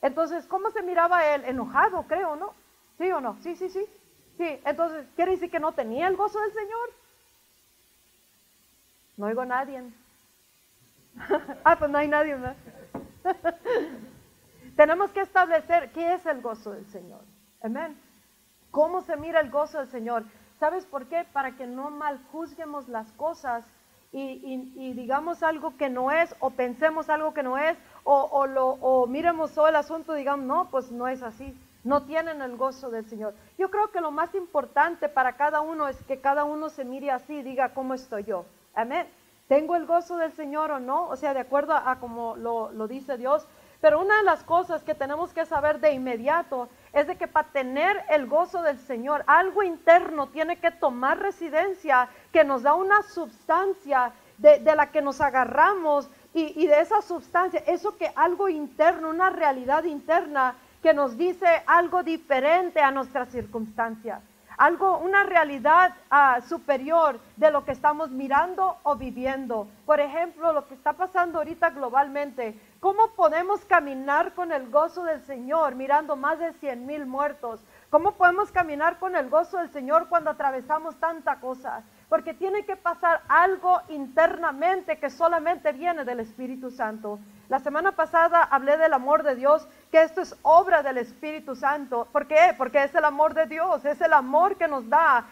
Entonces, 0.00 0.46
¿cómo 0.46 0.70
se 0.70 0.82
miraba 0.82 1.26
Él? 1.34 1.44
Enojado, 1.44 2.04
creo, 2.04 2.36
¿no? 2.36 2.54
¿Sí 2.98 3.10
o 3.10 3.20
no? 3.20 3.36
Sí, 3.42 3.56
sí, 3.56 3.68
sí. 3.68 3.84
Sí, 4.36 4.60
entonces, 4.64 5.06
¿quiere 5.16 5.32
decir 5.32 5.50
que 5.50 5.58
no 5.58 5.72
tenía 5.72 6.06
el 6.06 6.16
gozo 6.16 6.40
del 6.40 6.52
Señor? 6.52 6.90
No 9.16 9.26
oigo 9.26 9.40
a 9.40 9.46
nadie. 9.46 9.82
ah, 11.64 11.76
pues 11.76 11.90
no 11.90 11.98
hay 11.98 12.06
nadie, 12.06 12.36
¿no? 12.36 12.54
Tenemos 14.76 15.10
que 15.10 15.20
establecer 15.20 15.90
qué 15.92 16.14
es 16.14 16.24
el 16.26 16.40
gozo 16.40 16.72
del 16.72 16.86
Señor. 16.86 17.20
Amén. 17.62 17.98
¿Cómo 18.70 19.00
se 19.00 19.16
mira 19.16 19.40
el 19.40 19.50
gozo 19.50 19.78
del 19.78 19.88
Señor? 19.88 20.24
¿Sabes 20.58 20.86
por 20.86 21.06
qué? 21.06 21.24
Para 21.32 21.56
que 21.56 21.66
no 21.66 21.90
mal 21.90 22.20
juzguemos 22.30 22.88
las 22.88 23.10
cosas 23.12 23.64
y, 24.10 24.92
digamos 24.94 25.42
algo 25.42 25.76
que 25.76 25.90
no 25.90 26.10
es, 26.10 26.34
o 26.40 26.50
pensemos 26.50 27.10
algo 27.10 27.34
que 27.34 27.42
no 27.42 27.58
es, 27.58 27.76
o, 28.04 28.22
o 28.22 29.06
miremos 29.06 29.52
todo 29.52 29.68
el 29.68 29.76
asunto 29.76 30.14
y 30.14 30.20
digamos, 30.20 30.46
no, 30.46 30.70
pues 30.70 30.90
no 30.90 31.08
es 31.08 31.22
así. 31.22 31.56
No 31.84 32.02
tienen 32.04 32.42
el 32.42 32.56
gozo 32.56 32.90
del 32.90 33.06
Señor. 33.08 33.34
Yo 33.56 33.70
creo 33.70 33.90
que 33.90 34.00
lo 34.00 34.10
más 34.10 34.34
importante 34.34 35.08
para 35.08 35.36
cada 35.36 35.60
uno 35.60 35.88
es 35.88 35.96
que 36.04 36.20
cada 36.20 36.44
uno 36.44 36.70
se 36.70 36.84
mire 36.84 37.10
así 37.10 37.36
y 37.36 37.42
diga, 37.42 37.72
¿cómo 37.72 37.94
estoy 37.94 38.24
yo? 38.24 38.44
Amén. 38.74 39.06
¿Tengo 39.48 39.76
el 39.76 39.86
gozo 39.86 40.18
del 40.18 40.32
Señor 40.32 40.70
o 40.70 40.78
no? 40.78 41.08
O 41.08 41.16
sea, 41.16 41.32
de 41.32 41.40
acuerdo 41.40 41.74
a, 41.74 41.98
como 41.98 42.36
lo, 42.36 42.86
dice 42.86 43.16
Dios. 43.16 43.46
Pero 43.80 44.00
una 44.00 44.18
de 44.18 44.24
las 44.24 44.44
cosas 44.44 44.82
que 44.82 44.94
tenemos 44.94 45.32
que 45.32 45.46
saber 45.46 45.80
de 45.80 45.92
inmediato 45.92 46.68
es 46.92 47.06
de 47.06 47.16
que 47.16 47.28
para 47.28 47.48
tener 47.48 47.96
el 48.10 48.26
gozo 48.26 48.60
del 48.60 48.78
Señor, 48.78 49.24
algo 49.26 49.62
interno 49.62 50.28
tiene 50.28 50.58
que 50.58 50.70
tomar 50.70 51.18
residencia 51.18 52.08
que 52.30 52.44
nos 52.44 52.62
da 52.62 52.74
una 52.74 53.02
sustancia 53.02 54.12
de, 54.36 54.58
de 54.58 54.76
la 54.76 54.90
que 54.90 55.00
nos 55.00 55.20
agarramos 55.20 56.10
y, 56.34 56.62
y, 56.62 56.66
de 56.66 56.80
esa 56.80 57.00
sustancia, 57.00 57.62
eso 57.66 57.96
que 57.96 58.12
algo 58.16 58.48
interno, 58.48 59.08
una 59.08 59.30
realidad 59.30 59.84
interna 59.84 60.56
que 60.82 60.92
nos 60.92 61.16
dice 61.16 61.46
algo 61.66 62.02
diferente 62.02 62.80
a 62.80 62.90
nuestras 62.90 63.30
circunstancias 63.30 64.20
algo, 64.58 64.98
una 64.98 65.22
realidad 65.22 65.94
ah, 66.10 66.40
superior 66.46 67.20
de 67.36 67.50
lo 67.50 67.64
que 67.64 67.72
estamos 67.72 68.10
mirando 68.10 68.76
o 68.82 68.96
viviendo. 68.96 69.68
Por 69.86 70.00
ejemplo, 70.00 70.52
lo 70.52 70.66
que 70.66 70.74
está 70.74 70.92
pasando 70.92 71.38
ahorita 71.38 71.70
globalmente. 71.70 72.60
¿Cómo 72.80 73.12
podemos 73.14 73.64
caminar 73.64 74.34
con 74.34 74.52
el 74.52 74.68
gozo 74.68 75.04
del 75.04 75.22
Señor 75.22 75.76
mirando 75.76 76.16
más 76.16 76.38
de 76.38 76.52
100 76.54 76.86
mil 76.86 77.06
muertos? 77.06 77.60
¿Cómo 77.90 78.12
podemos 78.12 78.52
caminar 78.52 78.98
con 78.98 79.16
el 79.16 79.30
gozo 79.30 79.58
del 79.58 79.70
Señor 79.70 80.08
cuando 80.08 80.30
atravesamos 80.30 80.96
tanta 80.96 81.40
cosa? 81.40 81.82
Porque 82.08 82.32
tiene 82.32 82.64
que 82.64 82.76
pasar 82.76 83.22
algo 83.28 83.80
internamente 83.88 84.98
que 84.98 85.10
solamente 85.10 85.72
viene 85.72 86.04
del 86.04 86.20
Espíritu 86.20 86.70
Santo. 86.70 87.18
La 87.48 87.58
semana 87.58 87.92
pasada 87.92 88.42
hablé 88.42 88.76
del 88.76 88.92
amor 88.92 89.22
de 89.22 89.34
Dios, 89.34 89.66
que 89.90 90.02
esto 90.02 90.20
es 90.20 90.36
obra 90.42 90.82
del 90.82 90.98
Espíritu 90.98 91.54
Santo. 91.54 92.06
¿Por 92.12 92.26
qué? 92.26 92.54
Porque 92.56 92.82
es 92.82 92.94
el 92.94 93.04
amor 93.04 93.34
de 93.34 93.46
Dios, 93.46 93.84
es 93.84 94.00
el 94.00 94.12
amor 94.12 94.56
que 94.56 94.68
nos 94.68 94.88
da 94.88 95.26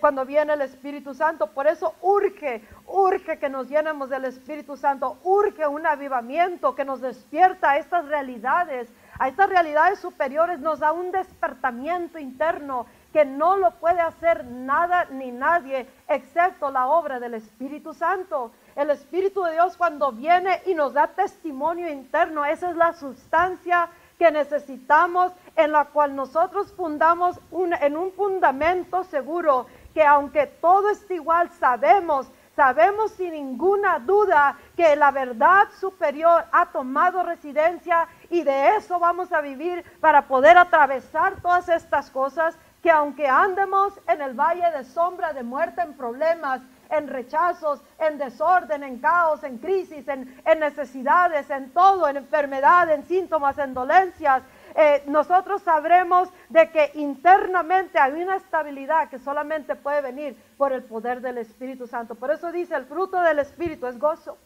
cuando 0.00 0.24
viene 0.24 0.54
el 0.54 0.62
Espíritu 0.62 1.12
Santo. 1.12 1.48
Por 1.48 1.66
eso 1.66 1.94
urge, 2.02 2.62
urge 2.86 3.38
que 3.38 3.48
nos 3.48 3.68
llenemos 3.68 4.08
del 4.08 4.24
Espíritu 4.24 4.76
Santo, 4.76 5.18
urge 5.24 5.66
un 5.66 5.86
avivamiento 5.86 6.74
que 6.74 6.84
nos 6.84 7.00
despierta 7.00 7.72
a 7.72 7.78
estas 7.78 8.06
realidades, 8.06 8.88
a 9.18 9.28
estas 9.28 9.48
realidades 9.48 9.98
superiores, 9.98 10.60
nos 10.60 10.80
da 10.80 10.92
un 10.92 11.10
despertamiento 11.10 12.18
interno 12.18 12.86
que 13.12 13.24
no 13.24 13.56
lo 13.56 13.70
puede 13.72 14.00
hacer 14.00 14.44
nada 14.44 15.06
ni 15.06 15.30
nadie 15.30 15.86
excepto 16.08 16.70
la 16.70 16.88
obra 16.88 17.18
del 17.20 17.34
Espíritu 17.34 17.94
Santo. 17.94 18.52
El 18.74 18.90
Espíritu 18.90 19.42
de 19.42 19.52
Dios 19.52 19.76
cuando 19.76 20.12
viene 20.12 20.62
y 20.66 20.74
nos 20.74 20.92
da 20.92 21.08
testimonio 21.08 21.88
interno, 21.90 22.44
esa 22.44 22.70
es 22.70 22.76
la 22.76 22.92
sustancia 22.92 23.88
que 24.18 24.30
necesitamos 24.30 25.32
en 25.56 25.72
la 25.72 25.86
cual 25.86 26.14
nosotros 26.14 26.72
fundamos 26.72 27.38
en 27.80 27.96
un 27.96 28.12
fundamento 28.12 29.04
seguro 29.04 29.66
que 29.94 30.04
aunque 30.04 30.46
todo 30.46 30.90
esté 30.90 31.14
igual, 31.14 31.50
sabemos, 31.52 32.30
sabemos 32.54 33.12
sin 33.12 33.32
ninguna 33.32 33.98
duda 33.98 34.56
que 34.76 34.96
la 34.96 35.10
verdad 35.10 35.68
superior 35.78 36.44
ha 36.52 36.66
tomado 36.66 37.22
residencia 37.22 38.08
y 38.30 38.42
de 38.42 38.76
eso 38.76 38.98
vamos 38.98 39.32
a 39.32 39.40
vivir 39.40 39.84
para 40.00 40.22
poder 40.22 40.56
atravesar 40.58 41.40
todas 41.40 41.68
estas 41.68 42.10
cosas 42.10 42.58
que 42.86 42.92
aunque 42.92 43.26
andemos 43.26 43.98
en 44.06 44.22
el 44.22 44.34
valle 44.34 44.70
de 44.70 44.84
sombra 44.84 45.32
de 45.32 45.42
muerte, 45.42 45.80
en 45.80 45.94
problemas, 45.94 46.60
en 46.88 47.08
rechazos, 47.08 47.82
en 47.98 48.16
desorden, 48.16 48.84
en 48.84 49.00
caos, 49.00 49.42
en 49.42 49.58
crisis, 49.58 50.06
en, 50.06 50.32
necesidades, 50.60 51.50
en 51.50 51.70
todo, 51.70 52.06
en 52.06 52.18
enfermedad, 52.18 52.88
en 52.92 53.02
síntomas, 53.02 53.58
en 53.58 53.74
dolencias, 53.74 54.44
eh, 54.76 55.02
nosotros 55.08 55.62
sabremos 55.62 56.28
de 56.48 56.70
que 56.70 56.92
internamente 56.94 57.98
hay 57.98 58.22
una 58.22 58.36
estabilidad 58.36 59.08
que 59.08 59.18
solamente 59.18 59.74
puede 59.74 60.00
venir 60.00 60.36
por 60.56 60.72
el 60.72 60.84
poder 60.84 61.20
del 61.20 61.38
Espíritu 61.38 61.88
Santo. 61.88 62.14
Por 62.14 62.30
eso 62.30 62.52
dice, 62.52 62.76
el 62.76 62.84
fruto 62.84 63.20
del 63.20 63.40
Espíritu 63.40 63.88
es 63.88 63.98
gozo. 63.98 64.38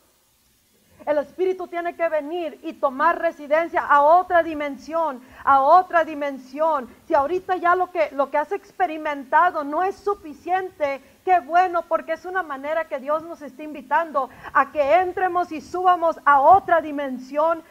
El 1.07 1.19
Espíritu 1.19 1.67
tiene 1.67 1.95
que 1.95 2.09
venir 2.09 2.61
y 2.63 2.75
tomar 2.75 3.19
residencia 3.19 3.81
a 3.81 4.03
otra 4.03 4.43
dimensión, 4.43 5.21
a 5.45 5.63
otra 5.63 6.05
dimensión. 6.05 6.89
Si 7.07 7.15
ahorita 7.15 7.57
ya 7.57 7.75
lo 7.75 7.91
que, 7.91 8.11
lo 8.13 8.31
que 8.31 8.39
has 8.39 8.53
experimentado 8.53 9.65
no 9.65 9.83
es 9.83 9.97
suficiente, 9.97 11.03
qué 11.25 11.41
bueno, 11.41 11.83
porque 11.89 12.13
es 12.13 12.25
una 12.25 12.43
manera 12.43 12.87
que 12.87 12.99
Dios 12.99 13.23
nos 13.23 13.43
está 13.43 13.63
invitando 13.63 14.31
a 14.53 14.71
que 14.73 14.97
entremos 14.97 15.53
y 15.53 15.61
subamos 15.61 16.19
a 16.25 16.41
otra 16.41 16.81
dimensión 16.81 17.63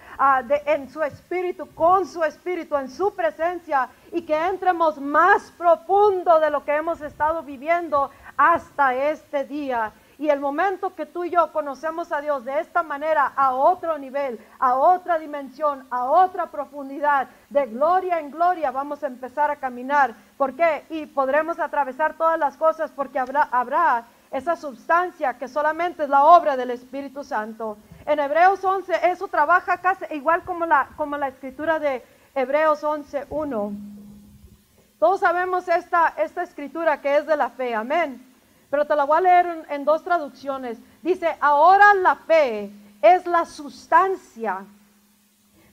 de, 0.45 0.61
en 0.65 0.89
su 0.89 1.01
espíritu, 1.01 1.67
con 1.75 2.05
su 2.05 2.23
espíritu, 2.23 2.75
en 2.77 2.89
su 2.89 3.13
presencia, 3.13 3.89
y 4.11 4.23
que 4.23 4.35
entremos 4.35 4.99
más 4.99 5.51
profundo 5.57 6.39
de 6.39 6.49
lo 6.49 6.63
que 6.65 6.75
hemos 6.75 7.01
estado 7.01 7.43
viviendo 7.43 8.09
hasta 8.37 8.95
este 8.95 9.45
día. 9.45 9.91
Y 10.19 10.29
el 10.29 10.41
momento 10.41 10.93
que 10.95 11.05
tú 11.05 11.23
y 11.23 11.29
yo 11.29 11.49
conocemos 11.53 12.11
a 12.11 12.19
Dios 12.19 12.43
de 12.43 12.59
esta 12.59 12.83
manera, 12.83 13.31
a 13.37 13.53
otro 13.53 13.97
nivel, 13.97 14.37
a 14.59 14.75
otra 14.75 15.17
dimensión, 15.17 15.87
a 15.89 16.03
otra 16.03 16.47
profundidad, 16.47 17.29
de 17.49 17.67
gloria 17.67 18.19
en 18.19 18.29
gloria, 18.29 18.69
vamos 18.69 19.01
a 19.01 19.07
empezar 19.07 19.49
a 19.49 19.55
caminar. 19.55 20.13
¿Por 20.37 20.57
qué? 20.57 20.83
Y 20.89 21.05
podremos 21.05 21.57
atravesar 21.57 22.15
todas 22.15 22.37
las 22.37 22.57
cosas 22.57 22.91
porque 22.91 23.17
habrá, 23.17 23.43
habrá 23.43 24.07
esa 24.29 24.57
sustancia 24.57 25.37
que 25.37 25.47
solamente 25.47 26.03
es 26.03 26.09
la 26.09 26.25
obra 26.25 26.57
del 26.57 26.71
Espíritu 26.71 27.23
Santo. 27.23 27.77
En 28.05 28.19
Hebreos 28.19 28.61
11, 28.61 29.09
eso 29.09 29.29
trabaja 29.29 29.77
casi 29.77 30.03
igual 30.13 30.43
como 30.43 30.65
la, 30.65 30.89
como 30.97 31.15
la 31.15 31.29
escritura 31.29 31.79
de 31.79 32.03
Hebreos 32.35 32.83
11, 32.83 33.27
1. 33.29 33.71
Todos 34.99 35.21
sabemos 35.21 35.69
esta, 35.69 36.13
esta 36.17 36.43
escritura 36.43 36.99
que 36.99 37.15
es 37.15 37.25
de 37.25 37.37
la 37.37 37.51
fe, 37.51 37.73
amén. 37.73 38.28
Pero 38.69 38.85
te 38.85 38.95
la 38.95 39.03
voy 39.05 39.17
a 39.17 39.21
leer 39.21 39.65
en, 39.69 39.85
dos 39.85 40.03
traducciones. 40.03 40.77
Dice, 41.01 41.35
ahora 41.39 41.93
la 41.95 42.15
fe 42.15 42.71
es 43.01 43.25
la 43.25 43.45
sustancia 43.45 44.65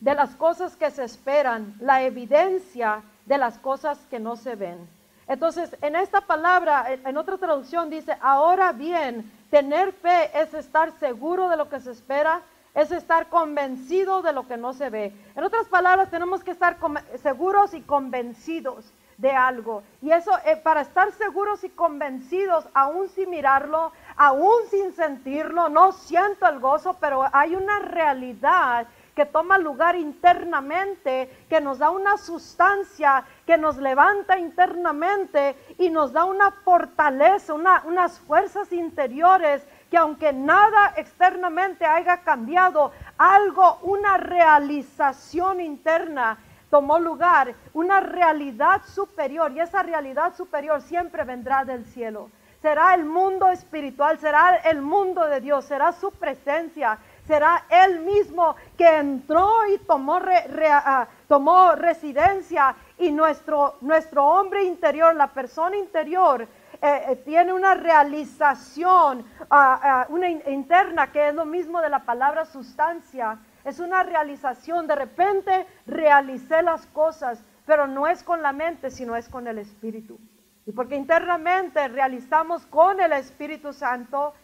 de 0.00 0.14
las 0.14 0.34
cosas 0.36 0.76
que 0.76 0.90
se 0.90 1.04
esperan, 1.04 1.74
la 1.80 2.02
evidencia 2.02 3.02
de 3.26 3.38
las 3.38 3.58
cosas 3.58 3.98
que 4.10 4.18
no 4.18 4.36
se 4.36 4.54
ven. 4.54 4.88
Entonces, 5.28 5.76
en 5.82 5.96
esta 5.96 6.20
palabra, 6.20 6.86
en 6.88 7.16
otra 7.16 7.36
traducción 7.36 7.90
dice, 7.90 8.16
ahora 8.20 8.72
bien, 8.72 9.30
tener 9.50 9.92
fe 9.92 10.30
es 10.38 10.54
estar 10.54 10.92
seguro 10.92 11.48
de 11.48 11.56
lo 11.56 11.68
que 11.68 11.80
se 11.80 11.90
espera, 11.90 12.42
es 12.74 12.92
estar 12.92 13.28
convencido 13.28 14.22
de 14.22 14.32
lo 14.32 14.46
que 14.46 14.56
no 14.56 14.72
se 14.72 14.90
ve. 14.90 15.12
En 15.34 15.42
otras 15.42 15.66
palabras, 15.66 16.10
tenemos 16.10 16.44
que 16.44 16.52
estar 16.52 16.76
seguros 17.22 17.74
y 17.74 17.80
convencidos 17.80 18.84
de 19.18 19.30
algo. 19.30 19.82
Y 20.02 20.10
eso, 20.10 20.30
eh, 20.44 20.56
para 20.56 20.82
estar 20.82 21.10
seguros 21.12 21.64
y 21.64 21.70
convencidos, 21.70 22.68
aún 22.74 23.08
sin 23.08 23.30
mirarlo, 23.30 23.92
aún 24.16 24.56
sin 24.70 24.92
sentirlo, 24.92 25.68
no 25.68 25.92
siento 25.92 26.46
el 26.48 26.60
gozo, 26.60 26.96
pero 27.00 27.24
hay 27.32 27.54
una 27.54 27.78
realidad 27.78 28.86
que 29.14 29.24
toma 29.24 29.56
lugar 29.56 29.96
internamente, 29.96 31.30
que 31.48 31.58
nos 31.58 31.78
da 31.78 31.88
una 31.88 32.18
sustancia, 32.18 33.24
que 33.46 33.56
nos 33.56 33.78
levanta 33.78 34.38
internamente 34.38 35.56
y 35.78 35.88
nos 35.88 36.12
da 36.12 36.24
una 36.24 36.50
fortaleza, 36.50 37.54
unas 37.54 38.18
fuerzas 38.20 38.70
interiores 38.74 39.66
que 39.90 39.96
aunque 39.96 40.34
nada 40.34 40.92
externamente 40.96 41.86
haya 41.86 42.18
cambiado, 42.18 42.92
algo, 43.16 43.78
una 43.82 44.18
realización 44.18 45.62
interna 45.62 46.38
tomó 46.76 46.98
lugar 46.98 47.54
una 47.72 48.00
realidad 48.00 48.82
superior 48.84 49.50
y 49.50 49.60
esa 49.60 49.82
realidad 49.82 50.36
superior 50.36 50.82
siempre 50.82 51.24
vendrá 51.24 51.64
del 51.64 51.86
cielo. 51.86 52.28
Será 52.60 52.94
el 52.94 53.06
mundo 53.06 53.48
espiritual, 53.48 54.18
será 54.18 54.56
el 54.56 54.82
mundo 54.82 55.26
de 55.26 55.40
Dios, 55.40 55.64
será 55.64 55.92
su 55.92 56.10
presencia, 56.10 56.98
será 57.26 57.64
Él 57.70 58.00
mismo 58.00 58.56
que 58.76 58.86
entró 58.98 59.50
y 59.74 59.78
tomó, 59.78 60.20
ah, 60.20 61.08
tomó 61.26 61.72
residencia 61.76 62.76
y 62.98 63.10
nuestro, 63.10 63.76
nuestro 63.80 64.26
hombre 64.26 64.64
interior, 64.64 65.14
la 65.14 65.28
persona 65.28 65.78
interior, 65.78 66.42
eh, 66.42 66.48
eh, 66.82 67.16
tiene 67.24 67.54
una 67.54 67.72
realización 67.72 69.24
ah, 69.48 70.04
una 70.10 70.28
interna 70.28 71.10
que 71.10 71.28
es 71.28 71.34
lo 71.34 71.46
mismo 71.46 71.80
de 71.80 71.88
la 71.88 72.00
palabra 72.00 72.44
sustancia 72.44 73.38
es 73.66 73.80
una 73.80 74.04
realización. 74.04 74.86
De 74.86 74.94
repente 74.94 75.66
realicé 75.86 76.62
las 76.62 76.86
cosas, 76.86 77.42
pero 77.66 77.86
no 77.86 78.06
es 78.06 78.22
con 78.22 78.40
la 78.40 78.52
mente, 78.52 78.90
sino 78.90 79.16
es 79.16 79.28
con 79.28 79.48
el 79.48 79.58
Espíritu. 79.58 80.18
Y 80.64 80.72
porque 80.72 80.96
internamente 80.96 81.86
realizamos 81.88 82.64
con 82.66 83.00
el 83.00 83.12
Espíritu 83.12 83.72
Santo, 83.72 84.34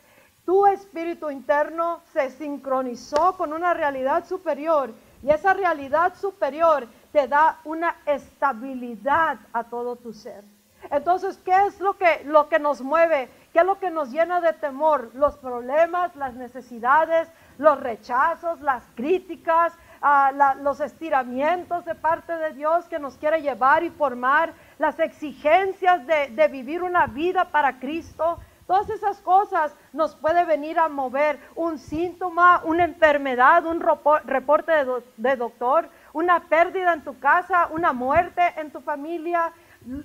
tu 0.44 0.66
espíritu 0.66 1.30
interno 1.30 2.00
se 2.12 2.30
sincronizó 2.30 3.36
con 3.36 3.52
una 3.52 3.74
realidad 3.74 4.26
superior 4.26 4.92
y 5.22 5.30
esa 5.30 5.54
realidad 5.54 6.16
superior 6.16 6.88
te 7.12 7.28
da 7.28 7.60
una 7.64 7.94
estabilidad 8.06 9.38
a 9.52 9.62
todo 9.64 9.94
tu 9.94 10.12
ser. 10.12 10.42
Entonces, 10.90 11.38
¿qué 11.44 11.54
es 11.66 11.80
lo 11.80 11.96
que, 11.96 12.22
lo 12.24 12.48
que 12.48 12.58
nos 12.58 12.82
mueve? 12.82 13.30
¿Qué 13.52 13.60
es 13.60 13.64
lo 13.64 13.78
que 13.78 13.90
nos 13.90 14.10
llena 14.10 14.40
de 14.40 14.52
temor? 14.52 15.10
Los 15.14 15.36
problemas, 15.36 16.16
las 16.16 16.34
necesidades, 16.34 17.28
los 17.58 17.80
rechazos, 17.80 18.60
las 18.60 18.82
críticas, 18.94 19.72
ah, 20.00 20.56
los 20.60 20.80
estiramientos 20.80 21.84
de 21.84 21.94
parte 21.94 22.36
de 22.36 22.52
Dios 22.52 22.86
que 22.86 22.98
nos 22.98 23.16
quiere 23.16 23.42
llevar 23.42 23.84
y 23.84 23.90
formar, 23.90 24.54
las 24.78 24.98
exigencias 24.98 26.06
de, 26.06 26.48
vivir 26.48 26.82
una 26.82 27.06
vida 27.06 27.46
para 27.46 27.78
Cristo. 27.78 28.38
Todas 28.66 28.90
esas 28.90 29.20
cosas 29.20 29.76
nos 29.92 30.14
puede 30.16 30.44
venir 30.44 30.78
a 30.78 30.88
mover 30.88 31.38
un 31.54 31.78
síntoma, 31.78 32.62
una 32.64 32.84
enfermedad, 32.84 33.66
un 33.66 33.80
reporte 33.80 34.72
de, 35.16 35.36
doctor, 35.36 35.88
una 36.12 36.40
pérdida 36.48 36.92
en 36.92 37.04
tu 37.04 37.18
casa, 37.18 37.68
una 37.70 37.92
muerte 37.92 38.42
en 38.56 38.70
tu 38.70 38.80
familia. 38.80 39.52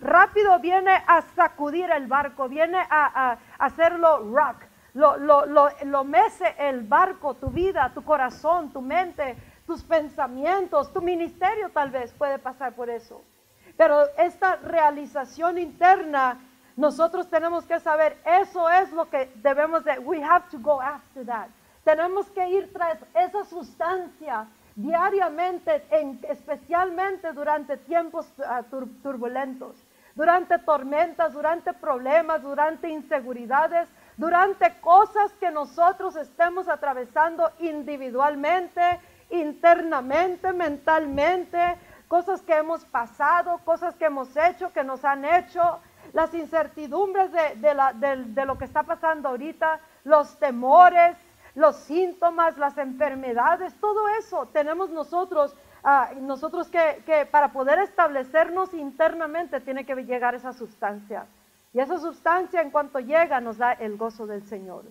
Rápido 0.02 0.60
viene 0.60 0.92
a 1.08 1.22
sacudir 1.36 1.90
el 1.92 2.08
barco, 2.08 2.50
viene 2.50 2.80
a 2.90 3.38
hacerlo 3.60 4.32
rock, 4.32 4.67
lo, 4.98 5.16
lo, 5.16 5.46
lo, 5.46 5.70
lo 5.86 6.04
mece 6.04 6.56
el 6.58 6.82
barco, 6.82 7.36
tu 7.36 7.50
vida, 7.50 7.92
tu 7.94 8.04
corazón, 8.04 8.74
tu 8.74 8.82
mente, 8.82 9.38
tus 9.68 9.84
pensamientos, 9.84 10.92
tu 10.92 11.02
ministerio 11.02 11.70
tal 11.70 11.92
vez 11.92 12.12
puede 12.14 12.40
pasar 12.40 12.74
por 12.74 12.90
eso. 12.90 13.22
Pero 13.78 14.08
esta 14.18 14.56
realización 14.56 15.60
interna, 15.60 16.40
nosotros 16.76 17.30
tenemos 17.30 17.64
que 17.66 17.80
saber, 17.80 18.18
eso 18.26 18.68
es 18.72 18.92
lo 18.92 19.08
que 19.08 19.32
debemos 19.36 19.84
de, 19.84 20.00
we 20.00 20.24
have 20.24 20.50
to 20.50 20.58
go 20.58 20.82
after 20.82 21.24
that. 21.28 21.50
Tenemos 21.84 22.28
que 22.32 22.50
ir 22.50 22.74
tras 22.74 22.98
esa 23.14 23.46
sustancia 23.46 24.48
diariamente, 24.76 25.86
en, 25.92 26.20
especialmente 26.28 27.32
durante 27.34 27.78
tiempos 27.78 28.28
uh, 28.40 28.64
tur 28.72 28.88
turbulentos, 29.04 29.76
durante 30.16 30.58
tormentas, 30.58 31.34
durante 31.34 31.72
problemas, 31.74 32.42
durante 32.42 32.90
inseguridades, 32.90 33.88
durante 34.18 34.80
cosas 34.82 35.32
que 35.34 35.52
nosotros 35.52 36.16
estemos 36.16 36.68
atravesando 36.68 37.52
individualmente, 37.60 39.00
internamente, 39.30 40.52
mentalmente, 40.54 41.78
cosas 42.08 42.42
que 42.42 42.56
hemos 42.56 42.84
pasado, 42.86 43.60
cosas 43.64 43.96
que 43.96 44.06
hemos 44.06 44.36
hecho, 44.36 44.74
que 44.74 44.84
nos 44.84 45.06
han 45.06 45.24
hecho, 45.24 45.80
las 46.14 46.34
incertidumbres 46.34 47.32
de, 47.32 48.46
lo 48.46 48.58
que 48.58 48.66
está 48.66 48.84
pasando 48.84 49.30
ahorita, 49.30 49.80
los 50.04 50.40
temores, 50.40 51.16
los 51.54 51.76
síntomas, 51.76 52.58
las 52.58 52.78
enfermedades, 52.78 53.76
todo 53.80 54.08
eso 54.20 54.48
tenemos 54.48 54.90
nosotros, 54.90 55.56
ah, 55.84 56.12
nosotros 56.22 56.70
que, 56.70 57.04
que, 57.06 57.26
para 57.26 57.52
poder 57.52 57.80
establecernos 57.80 58.74
internamente 58.74 59.60
tiene 59.60 59.86
que 59.86 59.96
llegar 59.96 60.34
esa 60.34 60.54
sustancia. 60.54 61.28
Y 61.74 61.80
esa 61.80 61.98
sustancia 61.98 62.62
en 62.62 62.72
cuanto 62.72 63.00
llega 63.00 63.40
nos 63.42 63.58
da 63.58 63.74
el 63.74 63.98
gozo 63.98 64.26
del 64.26 64.44
Señor. 64.44 64.86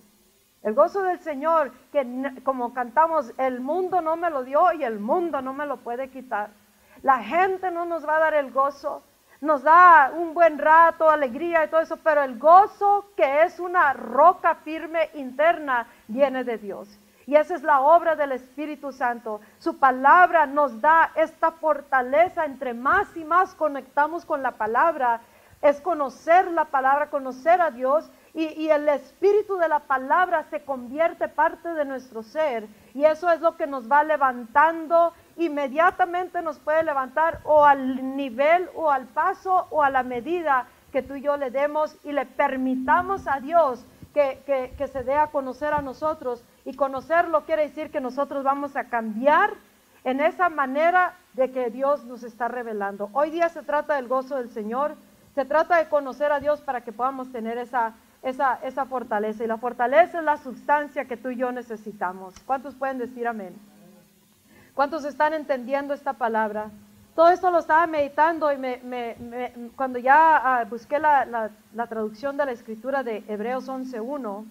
El 0.63 0.75
gozo 0.75 1.03
del 1.03 1.21
Señor, 1.21 1.73
que 1.93 2.05
como 2.43 2.75
cantamos, 2.75 3.33
el 3.39 3.61
mundo 3.61 4.01
no 4.01 4.17
me 4.17 4.31
lo 4.31 4.43
dio 4.43 4.73
y 4.73 4.85
el 4.85 4.99
mundo 4.99 5.41
no 5.41 5.53
me 5.53 5.67
lo 5.67 5.79
puede 5.79 6.11
quitar. 6.11 6.51
La 7.03 7.23
gente 7.23 7.71
no 7.71 7.85
nos 7.85 8.07
va 8.07 8.17
a 8.17 8.21
dar 8.21 8.35
el 8.35 8.51
gozo, 8.51 9.03
nos 9.41 9.63
da 9.63 10.11
un 10.13 10.35
buen 10.35 10.59
rato, 10.59 11.09
alegría 11.09 11.65
y 11.65 11.69
todo 11.69 11.81
eso, 11.81 11.99
pero 11.99 12.23
el 12.23 12.39
gozo 12.39 13.13
que 13.17 13.43
es 13.43 13.61
una 13.61 13.93
roca 13.93 14.57
firme 14.57 15.11
interna 15.15 15.87
viene 16.09 16.43
de 16.43 16.59
Dios. 16.59 16.99
Y 17.27 17.35
esa 17.35 17.57
es 17.57 17.63
la 17.63 17.81
obra 17.81 18.15
del 18.15 18.33
Espíritu 18.33 18.93
Santo. 18.93 19.41
Su 19.59 19.79
palabra 19.79 20.47
nos 20.47 20.81
da 20.81 21.11
esta 21.17 21.51
fortaleza. 21.51 22.45
Entre 22.45 22.73
más 22.73 23.17
y 23.17 23.25
más 23.25 23.53
conectamos 23.55 24.25
con 24.25 24.45
la 24.45 24.53
palabra, 24.53 25.21
es 25.63 25.81
conocer 25.81 26.51
la 26.51 26.67
palabra, 26.67 27.11
conocer 27.11 27.61
a 27.61 27.71
Dios. 27.71 28.11
Y, 28.35 28.49
y, 28.49 28.71
el 28.71 28.87
espíritu 28.89 29.57
de 29.57 29.69
la 29.69 29.81
palabra 29.81 30.45
se 30.51 30.63
convierte 30.63 31.29
parte 31.29 31.71
de 31.73 31.87
nuestro 31.87 32.23
ser. 32.23 32.69
Y 32.93 33.05
eso 33.05 33.31
es 33.31 33.41
lo 33.41 33.57
que 33.57 33.67
nos 33.67 33.91
va 33.91 34.05
levantando 34.05 35.15
inmediatamente 35.37 36.41
nos 36.43 36.59
puede 36.59 36.83
levantar 36.83 37.41
o 37.45 37.65
al 37.65 38.17
nivel 38.17 38.69
o 38.75 38.91
al 38.91 39.07
paso 39.07 39.67
o 39.71 39.83
a 39.83 39.91
la 39.91 40.03
medida 40.03 40.67
que 40.93 41.03
tú 41.03 41.15
y 41.15 41.23
yo 41.23 41.37
le 41.37 41.51
demos 41.51 41.97
y 42.05 42.13
le 42.13 42.25
permitamos 42.25 43.27
a 43.29 43.41
Dios 43.41 43.85
que, 44.15 44.89
se 44.91 45.05
dé 45.05 45.15
a 45.15 45.27
conocer 45.27 45.75
a 45.75 45.83
nosotros. 45.83 46.43
Y 46.65 46.75
conocerlo 46.75 47.45
quiere 47.45 47.63
decir 47.63 47.91
que 47.91 48.01
nosotros 48.01 48.45
vamos 48.45 48.75
a 48.77 48.85
cambiar 48.85 49.53
en 50.05 50.21
esa 50.21 50.49
manera 50.49 51.15
de 51.35 51.51
que 51.51 51.69
Dios 51.69 52.05
nos 52.05 52.23
está 52.23 52.49
revelando. 52.49 53.11
Hoy 53.13 53.31
día 53.31 53.51
se 53.51 53.63
trata 53.63 53.97
del 53.97 54.09
gozo 54.09 54.37
del 54.37 54.49
Señor, 54.49 54.97
se 55.37 55.45
trata 55.45 55.77
de 55.77 55.91
conocer 55.91 56.33
a 56.33 56.41
Dios 56.41 56.63
para 56.63 56.81
que 56.81 56.93
podamos 56.93 57.31
tener 57.31 57.59
esa, 57.59 57.93
esa, 58.23 58.55
esa 58.63 58.87
fortaleza. 58.87 59.45
Y 59.45 59.47
la 59.47 59.59
fortaleza 59.59 60.19
es 60.19 60.25
la 60.25 60.39
sustancia 60.39 61.05
que 61.05 61.19
tú 61.19 61.29
y 61.29 61.37
yo 61.37 61.53
necesitamos. 61.53 62.35
¿Cuántos 62.47 62.75
pueden 62.75 62.97
decir 62.97 63.29
amén? 63.29 63.55
¿Cuántos 64.73 65.05
están 65.05 65.35
entendiendo 65.35 65.93
esta 65.93 66.15
palabra? 66.15 66.71
Todo 67.15 67.29
esto 67.29 67.51
lo 67.51 67.59
estaba 67.59 67.87
meditando 67.87 68.51
y 68.51 68.57
me, 68.57 69.15
cuando 69.77 69.99
ya 69.99 70.39
ah, 70.39 70.65
busqué 70.65 70.99
la, 70.99 71.51
traducción 71.87 72.39
de 72.39 72.47
la 72.47 72.53
escritura 72.53 73.03
de 73.03 73.23
Hebreos 73.29 73.69
11.1, 73.69 74.45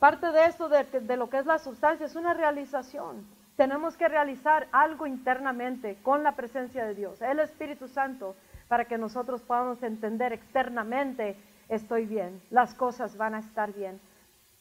parte 0.00 0.32
de 0.32 0.46
esto 0.46 0.68
de, 0.68 0.82
de 0.82 1.16
lo 1.16 1.30
que 1.30 1.38
es 1.38 1.46
la 1.46 1.60
sustancia 1.60 2.06
es 2.06 2.16
una 2.16 2.34
realización. 2.34 3.24
Tenemos 3.56 3.96
que 3.96 4.08
realizar 4.08 4.66
algo 4.72 5.06
internamente 5.06 5.98
con 6.02 6.24
la 6.24 6.32
presencia 6.32 6.84
de 6.84 6.96
Dios, 6.96 7.22
el 7.22 7.38
Espíritu 7.38 7.86
Santo, 7.86 8.34
para 8.70 8.84
que 8.84 8.98
nosotros 8.98 9.42
podamos 9.42 9.82
entender 9.82 10.32
externamente, 10.32 11.36
estoy 11.68 12.06
bien, 12.06 12.40
las 12.50 12.72
cosas 12.72 13.16
van 13.16 13.34
a 13.34 13.40
estar 13.40 13.72
bien. 13.72 14.00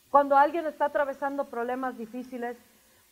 Cuando 0.10 0.36
alguien 0.36 0.66
está 0.66 0.86
atravesando 0.86 1.46
problemas 1.46 1.96
difíciles, 1.96 2.58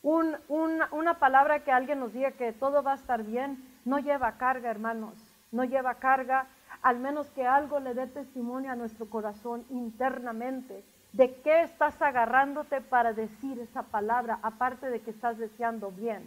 una 0.01 1.19
palabra 1.19 1.63
que 1.63 1.71
alguien 1.71 1.99
nos 1.99 2.13
diga 2.13 2.31
que 2.31 2.51
todo 2.51 2.81
va 2.81 2.93
a 2.93 2.95
estar 2.95 3.21
bien, 3.21 3.63
no 3.85 3.99
lleva 3.99 4.39
carga, 4.39 4.71
hermanos, 4.71 5.13
no 5.51 5.65
lleva 5.65 5.93
carga, 5.99 6.47
al 6.81 6.97
menos 6.97 7.29
que 7.29 7.45
algo 7.45 7.79
le 7.79 7.93
dé 7.93 8.07
testimonio 8.07 8.71
a 8.71 8.75
nuestro 8.75 9.07
corazón 9.07 9.65
internamente 9.69 10.83
de 11.13 11.35
qué 11.43 11.61
estás 11.61 12.01
agarrándote 12.01 12.81
para 12.81 13.13
decir 13.13 13.59
esa 13.59 13.83
palabra, 13.83 14.39
aparte 14.41 14.89
de 14.89 14.99
que 15.01 15.11
estás 15.11 15.37
deseando 15.37 15.91
bien. 15.91 16.23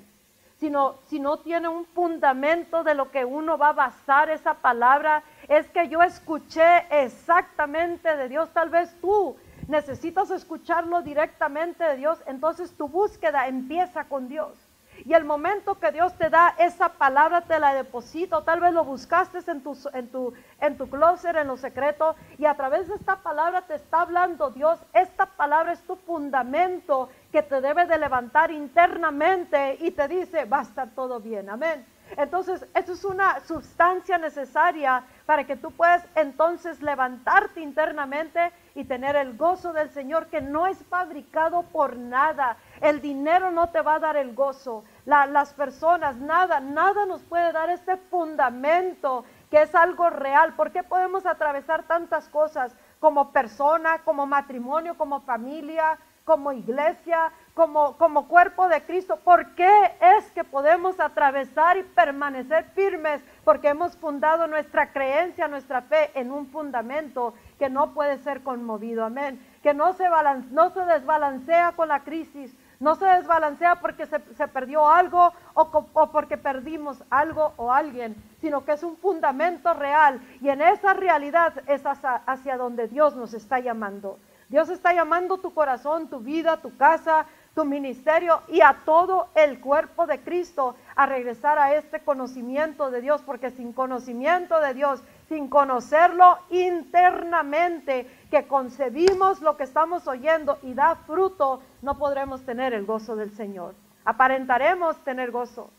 Sino, 0.61 0.97
si 1.07 1.19
no 1.19 1.39
tiene 1.39 1.69
un 1.69 1.87
fundamento 1.87 2.85
de 2.85 2.95
lo 2.95 3.11
que 3.11 3.25
uno 3.25 3.57
va 3.57 3.71
a 3.71 3.73
basar 3.73 4.29
esa 4.29 4.55
palabra, 4.55 5.23
es 5.49 5.67
que 5.71 5.89
yo 5.89 6.03
escuché 6.03 6.85
exactamente 6.91 8.15
de 8.15 8.29
Dios, 8.29 8.51
tal 8.53 8.69
vez 8.69 8.95
tú 9.01 9.37
necesitas 9.69 10.31
escucharlo 10.31 11.01
directamente 11.01 11.83
de 11.83 11.97
Dios, 11.97 12.23
entonces 12.27 12.77
tu 12.77 12.89
búsqueda 12.89 13.49
empieza 13.49 14.05
con 14.05 14.29
Dios. 14.29 14.70
Y 15.05 15.15
el 15.15 15.25
momento 15.25 15.79
que 15.79 15.93
Dios 15.93 16.15
te 16.15 16.31
da 16.31 16.55
esa 16.59 16.91
palabra, 16.91 17.43
te 17.43 17.59
la 17.59 17.75
deposita, 17.75 18.43
tal 18.43 18.61
vez 18.61 18.73
lo 18.73 18.85
buscaste 18.85 19.39
en 19.51 19.63
tu, 19.63 19.77
en, 19.93 20.09
tu, 20.09 20.33
en 20.61 20.77
tu 20.77 20.89
closet, 20.89 21.37
en 21.37 21.49
lo 21.49 21.57
secreto, 21.57 22.15
y 22.39 22.47
a 22.47 22.55
través 22.55 22.89
de 22.89 22.95
esta 22.95 23.17
palabra 23.17 23.63
te 23.63 23.75
está 23.75 24.03
hablando 24.03 24.51
Dios. 24.51 24.79
Esta 24.93 25.27
palabra 25.27 25.73
es 25.73 25.81
tu 25.83 25.97
fundamento 25.97 27.09
que 27.33 27.43
te 27.43 27.61
debe 27.61 27.87
de 27.87 27.99
levantar 27.99 28.51
internamente 28.51 29.77
y 29.81 29.91
te 29.93 30.09
dice, 30.09 30.45
va 30.45 30.61
a 30.61 30.63
estar 30.63 30.91
todo 30.91 31.21
bien, 31.21 31.49
amén. 31.49 31.85
Entonces, 32.17 32.67
eso 32.75 32.93
es 32.93 33.05
una 33.05 33.41
sustancia 33.47 34.19
necesaria 34.19 35.05
para 35.27 35.45
que 35.45 35.57
tú 35.57 35.71
puedas 35.71 36.05
entonces 36.17 36.83
levantarte 36.83 37.61
internamente 37.61 38.53
y 38.75 38.85
tener 38.85 39.15
el 39.17 39.37
gozo 39.37 39.73
del 39.73 39.91
Señor 39.91 40.27
que 40.27 40.41
no 40.41 40.67
es 40.67 40.79
fabricado 40.89 41.63
por 41.63 41.97
nada. 41.97 42.57
El 42.81 43.01
dinero 43.01 43.51
no 43.51 43.71
te 43.71 43.81
va 43.81 43.95
a 43.95 44.01
dar 44.01 44.17
el 44.17 44.35
gozo. 44.35 44.85
Las 45.05 45.55
personas, 45.55 46.17
nada, 46.17 46.61
nada 46.61 47.07
nos 47.07 47.23
puede 47.23 47.53
dar 47.53 47.71
este 47.71 47.97
fundamento 47.97 49.25
que 49.51 49.63
es 49.63 49.75
algo 49.75 50.11
real. 50.11 50.55
¿Por 50.55 50.71
qué 50.71 50.83
podemos 50.83 51.27
atravesar 51.27 51.85
tantas 51.85 52.29
cosas 52.29 52.75
como 53.01 53.33
persona, 53.33 54.03
como 54.05 54.27
matrimonio, 54.27 54.97
como 54.97 55.21
familia, 55.23 55.99
como 56.25 56.53
iglesia, 56.53 57.33
como, 57.55 57.97
como 57.97 58.29
cuerpo 58.29 58.69
de 58.69 58.83
Cristo. 58.85 59.19
¿Por 59.25 59.55
qué 59.57 59.97
es 60.17 60.31
que 60.31 60.45
podemos 60.45 61.01
atravesar 61.01 61.77
y 61.77 61.83
permanecer 61.83 62.67
firmes? 62.75 63.21
Porque 63.45 63.69
hemos 63.69 63.97
fundado 63.97 64.47
nuestra 64.47 64.93
creencia, 64.93 65.49
nuestra 65.49 65.83
fe 65.83 66.11
en 66.15 66.31
un 66.31 66.47
fundamento 66.47 67.35
que 67.59 67.69
no 67.69 67.95
puede 67.95 68.19
ser 68.19 68.43
conmovido. 68.43 69.05
Amén. 69.05 69.45
Que 69.63 69.75
no 69.75 69.93
se, 69.95 70.05
no 70.51 70.71
se 70.71 70.85
desbalancea 70.85 71.73
con 71.73 71.89
la 71.89 72.05
crisis. 72.05 72.55
No 72.81 72.95
se 72.95 73.05
desbalancea 73.05 73.77
porque 73.77 74.07
se, 74.07 74.21
se 74.37 74.49
perdió 74.49 74.89
algo 74.89 75.35
o, 75.53 75.87
o, 75.93 76.11
porque 76.11 76.39
perdimos 76.39 77.05
algo 77.11 77.53
o 77.59 77.71
alguien, 77.71 78.17
sino 78.41 78.65
que 78.65 78.73
es 78.73 78.83
un 78.83 78.97
fundamento 78.97 79.75
real. 79.75 80.19
Y 80.41 80.49
en 80.49 80.63
esa 80.63 80.95
realidad 80.95 81.53
es 81.67 81.85
hacia, 81.85 82.17
hacia 82.27 82.57
donde 82.57 82.89
Dios 82.89 83.15
nos 83.17 83.35
está 83.35 83.61
llamando. 83.61 84.19
Dios 84.49 84.71
está 84.71 84.95
llamando 84.95 85.37
tu 85.39 85.53
corazón, 85.53 86.09
tu 86.09 86.21
vida, 86.21 86.57
tu 86.57 86.75
casa, 86.77 87.27
tu 87.55 87.67
ministerio 87.67 88.41
y 88.49 88.63
a 88.63 88.79
todo 88.85 89.29
el 89.35 89.61
cuerpo 89.61 90.07
de 90.07 90.21
Cristo 90.21 90.75
a 90.97 91.05
regresar 91.05 91.59
a 91.59 91.75
este 91.75 92.01
conocimiento 92.01 92.91
de 92.91 93.03
Dios, 93.03 93.23
porque 93.23 93.51
sin 93.51 93.73
conocimiento 93.75 94.59
de 94.59 94.73
Dios, 94.75 95.03
sin 95.31 95.49
conocerlo 95.49 96.41
internamente, 96.51 98.05
que 98.33 98.49
concebimos 98.49 99.41
lo 99.41 99.57
que 99.57 99.63
estamos 99.63 100.09
oyendo 100.09 100.59
y 100.63 100.75
da 100.75 100.97
fruto, 101.07 101.63
no 101.83 101.97
podremos 101.99 102.45
tener 102.45 102.75
el 102.75 102.85
gozo 102.85 103.15
del 103.15 103.31
Señor. 103.37 103.77
Aparentaremos 104.05 104.97
tener 105.05 105.31
gozo, 105.31 105.71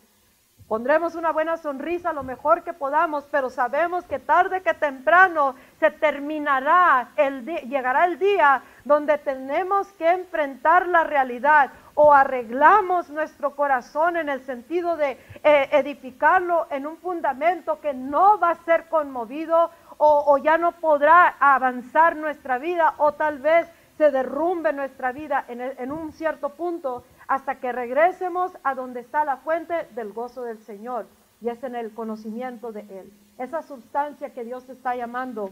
Pondremos 0.72 1.16
una 1.16 1.34
buena 1.34 1.58
sonrisa 1.58 2.14
lo 2.14 2.24
mejor 2.24 2.64
que 2.64 2.72
podamos, 2.72 3.26
pero 3.30 3.50
sabemos 3.50 4.06
que 4.06 4.20
tarde 4.20 4.62
que 4.62 4.74
temprano 4.74 5.54
se 5.82 5.92
terminará, 5.92 7.10
el 7.18 7.44
llegará 7.44 8.06
el 8.06 8.18
día 8.18 8.64
donde 8.86 9.18
tenemos 9.18 9.92
que 9.98 10.10
enfrentar 10.10 10.88
la 10.88 11.04
realidad 11.04 11.72
o 11.96 12.14
arreglamos 12.14 13.10
nuestro 13.10 13.56
corazón 13.56 14.18
en 14.18 14.30
el 14.30 14.42
sentido 14.42 14.98
de 14.98 15.18
eh, 15.44 15.70
edificarlo 15.72 16.68
en 16.70 16.88
un 16.88 16.98
fundamento 16.98 17.80
que 17.82 17.94
no 17.94 18.40
va 18.40 18.52
a 18.52 18.64
ser 18.64 18.88
conmovido 18.90 19.72
o, 20.04 20.38
ya 20.40 20.58
no 20.58 20.72
podrá 20.72 21.36
avanzar 21.40 22.16
nuestra 22.16 22.58
vida 22.58 22.96
o 22.98 23.12
tal 23.12 23.38
vez 23.38 23.68
se 24.00 24.10
derrumbe 24.10 24.74
nuestra 24.74 25.12
vida 25.12 25.46
en, 25.48 25.62
en 25.62 25.92
un 25.92 26.12
cierto 26.12 26.50
punto 26.50 27.04
hasta 27.28 27.60
que 27.60 27.72
regresemos 27.72 28.52
a 28.64 28.74
donde 28.74 29.02
está 29.02 29.24
la 29.26 29.38
fuente 29.38 29.88
del 29.94 30.12
gozo 30.12 30.42
del 30.42 30.58
Señor 30.58 31.06
y 31.40 31.50
es 31.50 31.64
en 31.64 31.76
el 31.76 31.94
conocimiento 31.94 32.72
de 32.72 32.82
Él. 32.82 33.14
Esa 33.38 33.62
sustancia 33.62 34.34
que 34.34 34.44
Dios 34.44 34.68
está 34.70 34.96
llamando 34.96 35.52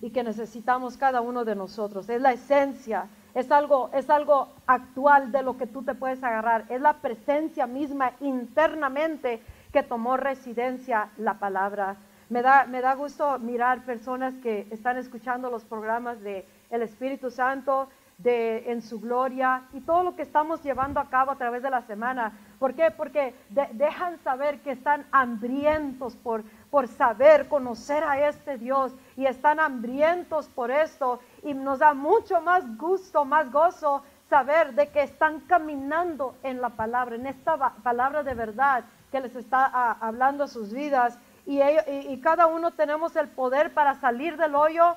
y 0.00 0.10
que 0.10 0.22
necesitamos 0.22 0.96
cada 0.96 1.20
uno 1.20 1.44
de 1.44 1.54
nosotros. 1.54 2.08
Es 2.08 2.20
la 2.20 2.32
esencia, 2.32 3.08
es 3.34 3.50
algo, 3.50 3.90
es 3.94 4.10
algo 4.10 4.48
actual 4.66 5.32
de 5.32 5.42
lo 5.42 5.56
que 5.56 5.66
tú 5.66 5.82
te 5.82 5.94
puedes 5.94 6.22
agarrar. 6.22 6.66
Es 6.68 6.80
la 6.80 6.94
presencia 6.94 7.66
misma 7.66 8.12
internamente 8.20 9.42
que 9.72 9.82
tomó 9.82 10.16
residencia 10.16 11.08
la 11.16 11.38
palabra. 11.38 11.96
Me 12.28 12.42
da, 12.42 12.66
me 12.66 12.80
da 12.80 12.94
gusto 12.94 13.38
mirar 13.38 13.84
personas 13.84 14.34
que 14.42 14.66
están 14.70 14.96
escuchando 14.96 15.50
los 15.50 15.64
programas 15.64 16.20
de 16.20 16.46
el 16.70 16.82
Espíritu 16.82 17.30
Santo, 17.30 17.88
de 18.22 18.70
en 18.70 18.82
su 18.82 19.00
gloria 19.00 19.62
y 19.72 19.80
todo 19.80 20.02
lo 20.02 20.14
que 20.14 20.22
estamos 20.22 20.62
llevando 20.62 21.00
a 21.00 21.08
cabo 21.08 21.32
a 21.32 21.36
través 21.36 21.62
de 21.62 21.70
la 21.70 21.82
semana. 21.82 22.32
¿Por 22.58 22.74
qué? 22.74 22.90
Porque 22.90 23.34
dejan 23.72 24.18
saber 24.22 24.60
que 24.60 24.72
están 24.72 25.04
hambrientos 25.10 26.16
por, 26.16 26.44
por 26.70 26.86
saber, 26.86 27.48
conocer 27.48 28.04
a 28.04 28.28
este 28.28 28.58
Dios 28.58 28.94
y 29.16 29.26
están 29.26 29.58
hambrientos 29.58 30.48
por 30.48 30.70
esto 30.70 31.20
y 31.42 31.54
nos 31.54 31.80
da 31.80 31.94
mucho 31.94 32.40
más 32.40 32.76
gusto, 32.76 33.24
más 33.24 33.50
gozo 33.50 34.02
saber 34.30 34.74
de 34.74 34.88
que 34.88 35.02
están 35.02 35.40
caminando 35.40 36.34
en 36.42 36.60
la 36.60 36.70
palabra, 36.70 37.16
en 37.16 37.26
esta 37.26 37.56
palabra 37.82 38.22
de 38.22 38.34
verdad 38.34 38.84
que 39.10 39.20
les 39.20 39.34
está 39.36 39.70
ah, 39.72 39.98
hablando 40.00 40.44
a 40.44 40.48
sus 40.48 40.72
vidas 40.72 41.18
y, 41.44 41.60
y 41.60 42.20
cada 42.20 42.46
uno 42.46 42.70
tenemos 42.70 43.16
el 43.16 43.28
poder 43.28 43.74
para 43.74 43.94
salir 43.96 44.36
del 44.36 44.54
hoyo 44.54 44.96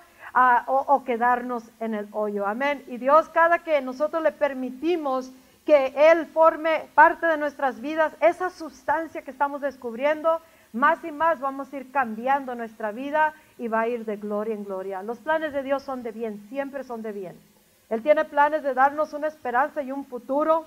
o, 0.67 1.03
quedarnos 1.05 1.63
en 1.79 1.93
el 1.93 2.07
hoyo. 2.11 2.45
Amén. 2.45 2.83
Y 2.87 2.97
Dios, 2.97 3.29
cada 3.29 3.59
que 3.59 3.81
nosotros 3.81 4.21
le 4.21 4.31
permitimos 4.31 5.31
que 5.65 5.93
Él 6.11 6.27
forme 6.27 6.89
parte 6.93 7.25
de 7.25 7.37
nuestras 7.37 7.79
vidas, 7.79 8.13
esa 8.19 8.49
sustancia 8.49 9.21
que 9.21 9.31
estamos 9.31 9.61
descubriendo, 9.61 10.41
más 10.73 11.03
y 11.05 11.11
más 11.11 11.39
vamos 11.39 11.71
a 11.71 11.77
ir 11.77 11.89
cambiando 11.91 12.53
nuestra 12.53 12.91
vida 12.91 13.33
y 13.57 13.69
va 13.69 13.81
a 13.81 13.87
ir 13.87 14.03
de 14.03 14.17
gloria 14.17 14.53
en 14.53 14.65
gloria. 14.65 15.01
Los 15.03 15.19
planes 15.19 15.53
de 15.53 15.63
Dios 15.63 15.83
son 15.83 16.03
de 16.03 16.11
bien, 16.11 16.45
siempre 16.49 16.83
son 16.83 17.01
de 17.01 17.13
bien. 17.13 17.39
Él 17.89 18.03
tiene 18.03 18.25
planes 18.25 18.61
de 18.61 18.73
darnos 18.73 19.13
una 19.13 19.27
esperanza 19.27 19.81
y 19.81 19.91
un 19.91 20.05
futuro. 20.05 20.65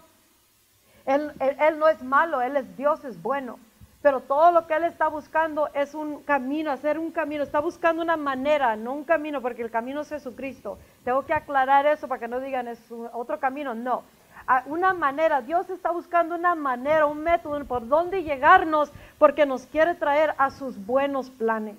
él, 1.05 1.33
él 1.41 1.79
no 1.79 1.89
es 1.89 2.03
malo, 2.03 2.41
Él 2.41 2.57
es 2.57 2.77
Dios, 2.77 3.05
es 3.05 3.21
bueno. 3.21 3.59
Pero 4.09 4.21
todo 4.21 4.53
lo 4.53 4.67
que 4.67 4.73
Él 4.73 4.85
está 4.85 5.09
buscando 5.09 5.69
es 5.75 5.93
un 5.93 6.23
camino, 6.23 6.71
hacer 6.71 6.99
un 6.99 7.11
camino. 7.11 7.43
Está 7.43 7.61
buscando 7.61 8.01
una 8.01 8.17
manera, 8.17 8.75
no 8.75 8.95
un 8.95 9.05
camino, 9.05 9.43
porque 9.43 9.61
el 9.61 9.71
camino 9.71 10.01
es 10.01 10.09
Jesucristo. 10.09 10.79
Tengo 11.05 11.27
que 11.27 11.35
aclarar 11.35 11.85
eso 11.85 12.09
para 12.09 12.19
que 12.19 12.27
no 12.27 12.41
digan 12.41 12.69
es 12.69 12.81
otro 13.13 13.39
camino. 13.39 13.75
No, 13.75 14.05
una 14.65 14.95
manera. 14.95 15.43
Dios 15.43 15.69
está 15.69 15.91
buscando 15.91 16.37
una 16.37 16.55
manera, 16.55 17.05
un 17.05 17.23
método 17.23 17.63
por 17.67 17.87
dónde 17.87 18.23
llegarnos, 18.23 18.91
porque 19.19 19.45
nos 19.45 19.67
quiere 19.67 19.95
traer 19.95 20.35
a 20.39 20.53
sus 20.53 20.87
buenos 20.87 21.29
planes. 21.29 21.77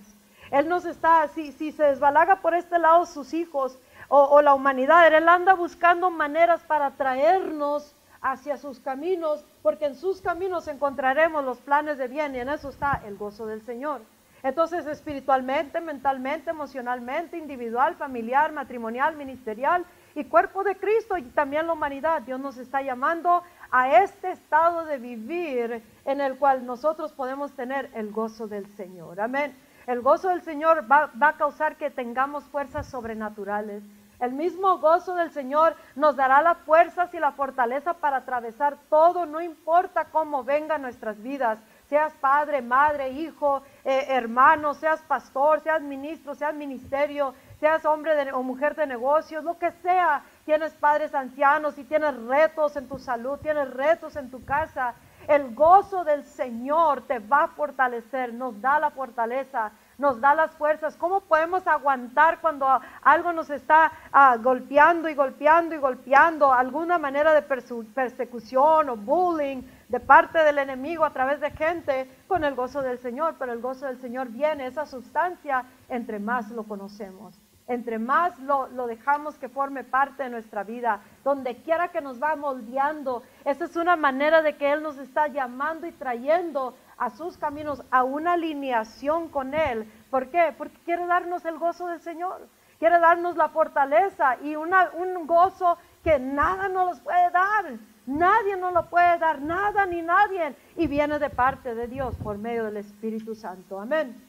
Él 0.52 0.70
nos 0.70 0.86
está, 0.86 1.28
si, 1.30 1.52
si 1.52 1.72
se 1.72 1.82
desbalaga 1.82 2.42
por 2.42 2.54
este 2.54 2.78
lado 2.78 3.08
sus 3.08 3.34
hijos 3.34 3.80
o, 4.08 4.22
o 4.22 4.44
la 4.44 4.54
humanidad, 4.54 5.12
Él 5.12 5.28
anda 5.28 5.56
buscando 5.56 6.12
maneras 6.12 6.62
para 6.62 6.92
traernos 6.92 7.96
hacia 8.22 8.58
sus 8.58 8.80
caminos, 8.80 9.46
porque 9.62 9.86
en 9.86 9.96
sus 9.96 10.22
caminos 10.22 10.68
encontraremos 10.68 11.44
los 11.44 11.60
planes 11.60 11.98
de 11.98 12.08
bien 12.08 12.36
y 12.36 12.40
en 12.40 12.50
eso 12.50 12.70
está 12.70 13.02
el 13.06 13.18
gozo 13.18 13.46
del 13.46 13.62
Señor. 13.62 14.02
Entonces, 14.42 14.88
espiritualmente, 14.88 15.82
mentalmente, 15.82 16.52
emocionalmente, 16.52 17.38
individual, 17.38 17.96
familiar, 17.96 18.54
matrimonial, 18.54 19.18
ministerial 19.18 19.86
y 20.16 20.24
cuerpo 20.26 20.64
de 20.64 20.78
Cristo 20.78 21.18
y 21.18 21.24
también 21.24 21.68
la 21.68 21.74
humanidad, 21.74 22.22
Dios 22.22 22.40
nos 22.40 22.58
está 22.58 22.82
llamando 22.82 23.44
a 23.70 24.02
este 24.02 24.32
estado 24.32 24.86
de 24.86 24.98
vivir 24.98 25.84
en 26.06 26.22
el 26.22 26.38
cual 26.38 26.66
nosotros 26.66 27.12
podemos 27.12 27.54
tener 27.54 27.90
el 27.94 28.12
gozo 28.12 28.48
del 28.48 28.68
Señor. 28.76 29.20
Amén. 29.20 29.54
El 29.88 30.02
gozo 30.02 30.30
del 30.30 30.42
Señor 30.42 30.90
va, 30.90 31.12
va 31.22 31.30
a 31.30 31.38
causar 31.38 31.76
que 31.76 31.90
tengamos 31.90 32.46
fuerzas 32.46 32.88
sobrenaturales 32.88 33.84
el 34.20 34.34
mismo 34.34 34.80
gozo 34.80 35.16
del 35.16 35.32
Señor 35.32 35.76
nos 35.96 36.16
dará 36.16 36.42
las 36.42 36.58
fuerzas 36.60 37.14
y 37.14 37.20
la 37.20 37.32
fortaleza 37.32 37.94
para 37.94 38.18
atravesar 38.18 38.78
todo, 38.90 39.26
no 39.26 39.42
importa 39.42 40.06
cómo 40.06 40.44
vengan 40.44 40.82
nuestras 40.82 41.22
vidas, 41.22 41.60
seas 41.88 42.14
padre, 42.16 42.62
madre, 42.62 43.10
hijo, 43.10 43.64
eh, 43.86 44.08
hermano, 44.10 44.74
seas 44.74 45.02
pastor, 45.02 45.62
seas 45.62 45.82
ministro, 45.82 46.36
seas 46.36 46.54
ministerio, 46.54 47.34
seas 47.60 47.86
hombre 47.86 48.32
o 48.34 48.44
mujer 48.44 48.76
de 48.76 48.88
negocios, 48.88 49.44
lo 49.44 49.58
que 49.58 49.72
sea. 49.72 50.24
Tienes 50.46 50.74
padres 50.74 51.16
ancianos 51.16 51.78
y 51.78 51.84
tienes 51.84 52.16
retos 52.24 52.76
en 52.76 52.88
tu 52.88 53.00
salud, 53.00 53.40
tienes 53.40 53.70
retos 53.74 54.16
en 54.18 54.30
tu 54.30 54.44
casa. 54.44 54.96
El 55.28 55.56
gozo 55.56 56.04
del 56.04 56.24
Señor 56.26 57.04
te 57.08 57.20
va 57.20 57.44
a 57.44 57.48
fortalecer, 57.48 58.34
nos 58.34 58.60
da 58.62 58.80
la 58.80 58.92
fortaleza 58.92 59.72
nos 60.00 60.20
da 60.20 60.34
las 60.34 60.56
fuerzas. 60.56 60.96
¿Cómo 60.98 61.22
podemos 61.22 61.68
aguantar 61.68 62.40
cuando 62.42 62.66
algo 63.04 63.32
nos 63.34 63.50
está 63.50 63.92
ah, 64.12 64.38
golpeando 64.38 65.10
y 65.10 65.14
golpeando 65.14 65.76
y 65.76 65.78
golpeando? 65.78 66.52
Alguna 66.52 66.98
manera 66.98 67.34
de 67.34 67.42
persecución 67.42 68.90
o 68.90 68.96
bullying 68.98 69.62
de 69.90 70.00
parte 70.00 70.40
del 70.40 70.58
enemigo 70.58 71.06
a 71.06 71.14
través 71.14 71.42
de 71.42 71.52
gente 71.52 72.10
con 72.28 72.44
el 72.44 72.56
gozo 72.56 72.82
del 72.82 72.98
Señor. 73.00 73.36
Pero 73.38 73.54
el 73.54 73.62
gozo 73.62 73.86
del 73.86 74.00
Señor 74.00 74.30
viene, 74.30 74.66
esa 74.66 74.86
sustancia, 74.86 75.66
entre 75.90 76.18
más 76.18 76.50
lo 76.50 76.64
conocemos. 76.64 77.38
Entre 77.70 78.00
más 78.00 78.40
lo, 78.40 78.68
dejamos 78.88 79.38
que 79.38 79.48
forme 79.48 79.84
parte 79.84 80.24
de 80.24 80.32
nuestra 80.32 80.64
vida, 80.64 81.02
donde 81.24 81.58
quiera 81.58 81.90
que 81.90 82.02
nos 82.02 82.20
va 82.20 82.36
moldeando, 82.36 83.22
esa 83.46 83.66
es 83.66 83.76
una 83.76 83.96
manera 83.96 84.42
de 84.42 84.56
que 84.56 84.72
Él 84.72 84.82
nos 84.82 84.98
está 84.98 85.28
llamando 85.28 85.86
y 85.86 85.92
trayendo 85.92 86.76
a 87.00 87.10
sus 87.10 87.38
caminos, 87.38 87.82
a 87.90 88.04
una 88.04 88.34
alineación 88.34 89.30
con 89.30 89.54
Él. 89.54 89.90
¿Por 90.12 90.30
qué? 90.30 90.54
Porque 90.58 90.78
quiere 90.86 91.06
darnos 91.08 91.46
el 91.46 91.58
gozo 91.58 91.88
del 91.88 92.02
Señor, 92.02 92.48
quiere 92.78 93.00
darnos 93.00 93.38
la 93.38 93.50
fortaleza 93.50 94.38
y 94.44 94.56
una, 94.56 94.92
un 94.94 95.26
gozo 95.26 95.78
que 96.04 96.20
nada 96.20 96.68
nos 96.68 97.00
puede 97.00 97.32
dar. 97.32 97.66
Nadie 98.06 98.58
nos 98.58 98.74
lo 98.74 98.90
puede 98.90 99.18
dar, 99.20 99.42
nada 99.42 99.86
ni 99.86 100.02
nadie. 100.02 100.56
Y 100.76 100.88
viene 100.88 101.20
de 101.20 101.30
parte 101.30 101.74
de 101.74 101.88
Dios 101.88 102.16
por 102.16 102.38
medio 102.38 102.66
del 102.66 102.78
Espíritu 102.78 103.36
Santo. 103.36 103.80
Amén. 103.80 104.22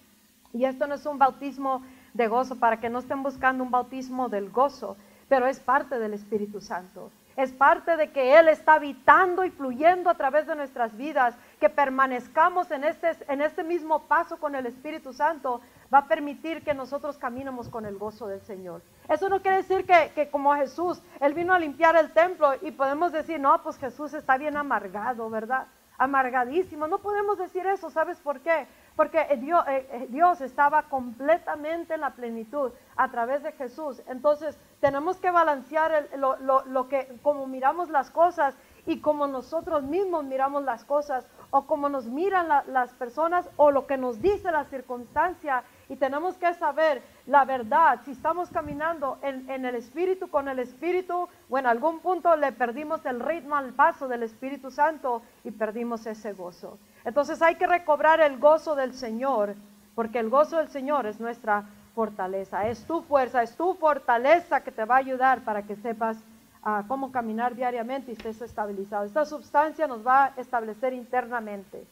Y 0.52 0.64
esto 0.64 0.86
no 0.86 0.94
es 0.94 1.06
un 1.06 1.18
bautismo 1.18 1.82
de 2.14 2.28
gozo 2.28 2.56
para 2.56 2.78
que 2.78 2.90
no 2.90 2.98
estén 2.98 3.22
buscando 3.22 3.64
un 3.64 3.70
bautismo 3.70 4.28
del 4.28 4.50
gozo, 4.50 4.96
pero 5.28 5.46
es 5.46 5.60
parte 5.60 5.98
del 5.98 6.12
Espíritu 6.12 6.60
Santo 6.60 7.10
es 7.42 7.52
parte 7.52 7.96
de 7.96 8.10
que 8.10 8.38
Él 8.38 8.48
está 8.48 8.74
habitando 8.74 9.44
y 9.44 9.50
fluyendo 9.50 10.10
a 10.10 10.14
través 10.14 10.46
de 10.46 10.54
nuestras 10.54 10.96
vidas, 10.96 11.34
que 11.60 11.68
permanezcamos 11.68 12.70
en 12.70 12.84
este, 12.84 13.10
en 13.28 13.42
este 13.42 13.62
mismo 13.62 14.00
paso 14.08 14.38
con 14.38 14.54
el 14.54 14.66
Espíritu 14.66 15.12
Santo, 15.12 15.60
va 15.92 15.98
a 15.98 16.08
permitir 16.08 16.64
que 16.64 16.74
nosotros 16.74 17.18
caminemos 17.18 17.68
con 17.68 17.84
el 17.84 17.98
gozo 17.98 18.26
del 18.26 18.40
Señor. 18.40 18.82
Eso 19.08 19.28
no 19.28 19.40
quiere 19.42 19.58
decir 19.58 19.84
que, 19.84 20.10
que 20.14 20.30
como 20.30 20.54
Jesús, 20.54 21.02
Él 21.20 21.34
vino 21.34 21.52
a 21.52 21.58
limpiar 21.58 21.96
el 21.96 22.12
templo 22.12 22.52
y 22.62 22.70
podemos 22.70 23.12
decir, 23.12 23.38
no, 23.38 23.62
pues 23.62 23.76
Jesús 23.76 24.14
está 24.14 24.38
bien 24.38 24.56
amargado, 24.56 25.28
¿verdad? 25.28 25.66
Amargadísimo. 25.98 26.88
No 26.88 26.98
podemos 26.98 27.36
decir 27.36 27.66
eso, 27.66 27.90
¿sabes 27.90 28.18
por 28.20 28.40
qué? 28.40 28.66
porque 29.00 29.34
Dios, 29.38 29.64
eh, 29.66 29.88
eh, 29.92 30.06
Dios, 30.10 30.42
estaba 30.42 30.82
completamente 30.82 31.94
en 31.94 32.02
la 32.02 32.10
plenitud 32.10 32.70
a 32.96 33.10
través 33.10 33.42
de 33.42 33.52
Jesús. 33.52 34.02
Entonces 34.06 34.58
tenemos 34.78 35.16
que 35.16 35.30
balancear 35.30 36.10
lo, 36.18 36.88
que, 36.88 37.18
como 37.22 37.46
miramos 37.46 37.88
las 37.88 38.10
cosas 38.10 38.54
y 38.84 39.00
como 39.00 39.26
nosotros 39.26 39.84
mismos 39.84 40.24
miramos 40.24 40.64
las 40.64 40.84
cosas 40.84 41.26
o 41.50 41.62
como 41.66 41.88
nos 41.88 42.06
miran 42.06 42.48
las 42.66 42.90
personas 42.94 43.48
o 43.56 43.70
lo 43.70 43.86
que 43.86 43.96
nos 43.96 44.20
dice 44.20 44.50
la 44.50 44.64
circunstancia. 44.64 45.64
Y 45.88 45.96
tenemos 45.96 46.36
que 46.36 46.54
saber 46.54 47.02
la 47.26 47.44
verdad, 47.44 48.00
si 48.04 48.12
estamos 48.12 48.50
caminando 48.50 49.18
en, 49.22 49.48
en, 49.50 49.64
el 49.64 49.74
Espíritu, 49.74 50.28
con 50.28 50.48
el 50.48 50.58
Espíritu, 50.58 51.28
o 51.48 51.58
en 51.58 51.66
algún 51.66 52.00
punto 52.00 52.34
le 52.36 52.52
perdimos 52.52 53.04
el 53.06 53.20
ritmo 53.20 53.56
al 53.56 53.72
paso 53.72 54.06
del 54.08 54.22
Espíritu 54.22 54.70
Santo 54.70 55.22
y 55.44 55.50
perdimos 55.50 56.06
ese 56.06 56.32
gozo. 56.32 56.78
Entonces 57.04 57.42
hay 57.42 57.56
que 57.56 57.66
recobrar 57.66 58.20
el 58.20 58.38
gozo 58.38 58.74
del 58.74 58.94
Señor, 58.94 59.54
porque 59.94 60.18
el 60.18 60.30
gozo 60.30 60.58
del 60.58 60.68
Señor 60.68 61.06
es 61.06 61.18
nuestra 61.18 61.64
fortaleza, 61.94 62.68
es 62.68 62.84
tu 62.84 63.02
fuerza, 63.02 63.42
es 63.42 63.56
tu 63.56 63.74
fortaleza 63.74 64.62
que 64.62 64.70
te 64.70 64.84
va 64.84 64.96
a 64.96 64.98
ayudar 64.98 65.40
para 65.40 65.62
que 65.62 65.76
sepas 65.76 66.16
ah, 66.62 66.84
cómo 66.88 67.12
caminar 67.12 67.54
diariamente 67.54 68.10
y 68.10 68.14
estés 68.14 68.40
estabilizado. 68.42 69.04
Esta 69.04 69.24
sustancia 69.24 69.86
nos 69.86 70.06
va 70.06 70.24
a 70.24 70.34
establecer 70.36 70.92
internamente. 70.92 71.86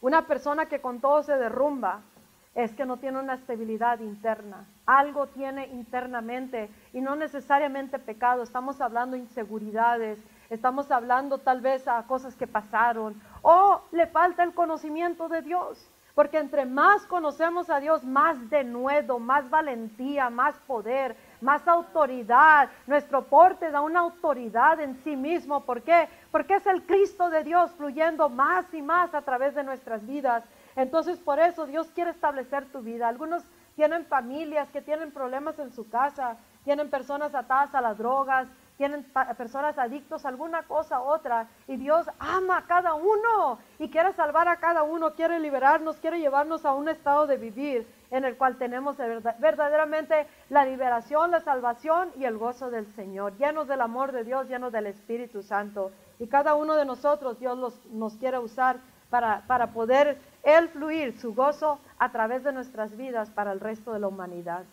Una 0.00 0.26
persona 0.26 0.66
que 0.66 0.80
con 0.80 1.00
todo 1.00 1.22
se 1.22 1.36
derrumba, 1.36 2.02
es 2.54 2.72
que 2.72 2.84
no 2.84 2.98
tiene 2.98 3.18
una 3.18 3.34
estabilidad 3.34 4.00
interna. 4.00 4.66
Algo 4.84 5.26
tiene 5.28 5.66
internamente 5.68 6.70
y 6.92 7.00
no 7.00 7.16
necesariamente 7.16 7.98
pecado. 7.98 8.42
Estamos 8.42 8.80
hablando 8.80 9.16
de 9.16 9.22
inseguridades, 9.22 10.18
estamos 10.50 10.90
hablando 10.90 11.38
tal 11.38 11.60
vez 11.62 11.88
a 11.88 12.02
cosas 12.06 12.36
que 12.36 12.46
pasaron 12.46 13.20
o 13.40 13.80
le 13.92 14.06
falta 14.06 14.42
el 14.42 14.54
conocimiento 14.54 15.28
de 15.28 15.42
Dios. 15.42 15.88
Porque 16.14 16.38
entre 16.38 16.66
más 16.66 17.06
conocemos 17.06 17.70
a 17.70 17.80
Dios, 17.80 18.04
más 18.04 18.50
denuedo, 18.50 19.18
más 19.18 19.48
valentía, 19.48 20.28
más 20.28 20.54
poder, 20.66 21.16
más 21.42 21.66
autoridad. 21.68 22.70
Nuestro 22.86 23.24
porte 23.24 23.70
da 23.70 23.80
una 23.80 24.00
autoridad 24.00 24.80
en 24.80 24.96
sí 25.02 25.16
mismo. 25.16 25.64
¿Por 25.64 25.82
qué? 25.82 26.08
Porque 26.30 26.54
es 26.54 26.66
el 26.66 26.82
Cristo 26.86 27.28
de 27.30 27.44
Dios 27.44 27.70
fluyendo 27.72 28.28
más 28.28 28.72
y 28.72 28.80
más 28.80 29.14
a 29.14 29.22
través 29.22 29.54
de 29.54 29.64
nuestras 29.64 30.06
vidas. 30.06 30.44
Entonces 30.76 31.18
por 31.18 31.38
eso 31.38 31.66
Dios 31.66 31.90
quiere 31.94 32.10
establecer 32.10 32.66
tu 32.66 32.80
vida. 32.80 33.08
Algunos 33.08 33.42
tienen 33.76 34.06
familias 34.06 34.68
que 34.70 34.82
tienen 34.82 35.10
problemas 35.10 35.58
en 35.58 35.72
su 35.72 35.88
casa, 35.88 36.36
tienen 36.64 36.90
personas 36.90 37.34
atadas 37.34 37.74
a 37.74 37.80
las 37.80 37.98
drogas, 37.98 38.48
tienen 38.76 39.04
personas 39.36 39.78
adictos 39.78 40.24
a 40.24 40.28
alguna 40.28 40.64
cosa 40.64 41.00
otra 41.00 41.46
y 41.68 41.76
Dios 41.76 42.06
ama 42.18 42.58
a 42.58 42.66
cada 42.66 42.94
uno 42.94 43.58
y 43.78 43.88
quiere 43.88 44.12
salvar 44.12 44.48
a 44.48 44.56
cada 44.56 44.82
uno, 44.82 45.14
quiere 45.14 45.38
liberarnos, 45.38 45.98
quiere 45.98 46.18
llevarnos 46.18 46.64
a 46.64 46.72
un 46.72 46.88
estado 46.88 47.26
de 47.26 47.36
vivir 47.36 47.86
en 48.12 48.26
el 48.26 48.36
cual 48.36 48.56
tenemos 48.56 48.98
verdaderamente 49.38 50.26
la 50.50 50.66
liberación, 50.66 51.30
la 51.30 51.40
salvación 51.40 52.10
y 52.18 52.26
el 52.26 52.36
gozo 52.36 52.70
del 52.70 52.86
Señor, 52.88 53.36
llenos 53.38 53.66
del 53.66 53.80
amor 53.80 54.12
de 54.12 54.22
Dios, 54.22 54.48
llenos 54.48 54.70
del 54.70 54.86
Espíritu 54.86 55.42
Santo. 55.42 55.90
Y 56.18 56.26
cada 56.26 56.54
uno 56.54 56.76
de 56.76 56.84
nosotros 56.84 57.40
Dios 57.40 57.80
nos 57.90 58.14
quiere 58.16 58.38
usar 58.38 58.76
para, 59.08 59.42
para 59.46 59.68
poder 59.68 60.18
Él 60.42 60.68
fluir 60.68 61.18
su 61.18 61.34
gozo 61.34 61.78
a 61.98 62.12
través 62.12 62.44
de 62.44 62.52
nuestras 62.52 62.94
vidas 62.98 63.30
para 63.30 63.50
el 63.50 63.60
resto 63.60 63.94
de 63.94 64.00
la 64.00 64.08
humanidad. 64.08 64.64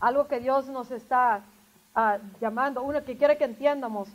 Algo 0.00 0.26
que 0.26 0.40
Dios 0.40 0.66
nos 0.66 0.90
está 0.90 1.42
ah, 1.94 2.18
llamando, 2.40 2.82
uno 2.82 3.04
que 3.04 3.16
quiere 3.16 3.38
que 3.38 3.44
entiendamos, 3.44 4.08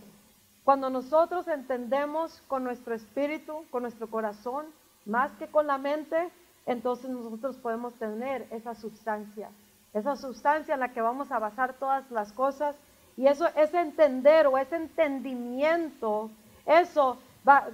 cuando 0.66 0.90
nosotros 0.90 1.48
entendemos 1.48 2.44
con 2.50 2.66
nuestro 2.66 2.94
espíritu, 2.94 3.64
con 3.72 3.84
nuestro 3.84 4.10
corazón, 4.10 4.66
más 5.06 5.32
que 5.40 5.48
con 5.48 5.68
la 5.68 5.78
mente, 5.78 6.30
entonces 6.70 7.10
nosotros 7.10 7.58
podemos 7.58 7.96
tener 7.96 8.48
esa 8.52 8.76
sustancia, 8.76 9.50
esa 9.92 10.16
sustancia 10.16 10.76
en 10.76 10.80
la 10.80 10.94
que 10.94 11.02
vamos 11.02 11.32
a 11.32 11.40
basar 11.40 11.74
todas 11.74 12.10
las 12.12 12.32
cosas. 12.32 12.76
Y 13.18 13.26
eso, 13.26 13.48
ese 13.56 13.82
entender 13.82 14.46
o 14.46 14.56
ese 14.56 14.76
entendimiento, 14.76 16.30
eso 16.68 17.18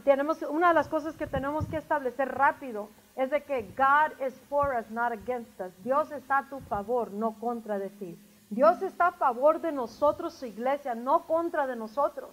tenemos, 0.06 0.42
una 0.44 0.70
de 0.70 0.76
las 0.76 0.88
cosas 0.88 1.18
que 1.18 1.28
tenemos 1.28 1.68
que 1.68 1.76
establecer 1.76 2.30
rápido 2.30 2.88
es 3.18 3.30
de 3.32 3.44
que 3.44 3.64
God 3.78 4.26
is 4.26 4.34
for 4.48 4.74
us, 4.80 4.90
not 4.90 5.12
against 5.12 5.60
us. 5.60 5.74
Dios 5.84 6.10
está 6.14 6.38
a 6.38 6.50
tu 6.50 6.62
favor, 6.62 7.12
no 7.12 7.34
contra 7.34 7.78
de 7.78 7.90
ti. 7.90 8.18
Dios 8.50 8.82
está 8.82 9.08
a 9.08 9.12
favor 9.12 9.60
de 9.60 9.74
nosotros, 9.74 10.36
su 10.36 10.46
iglesia, 10.46 10.96
no 10.96 11.28
contra 11.28 11.68
de 11.68 11.76
nosotros. 11.76 12.30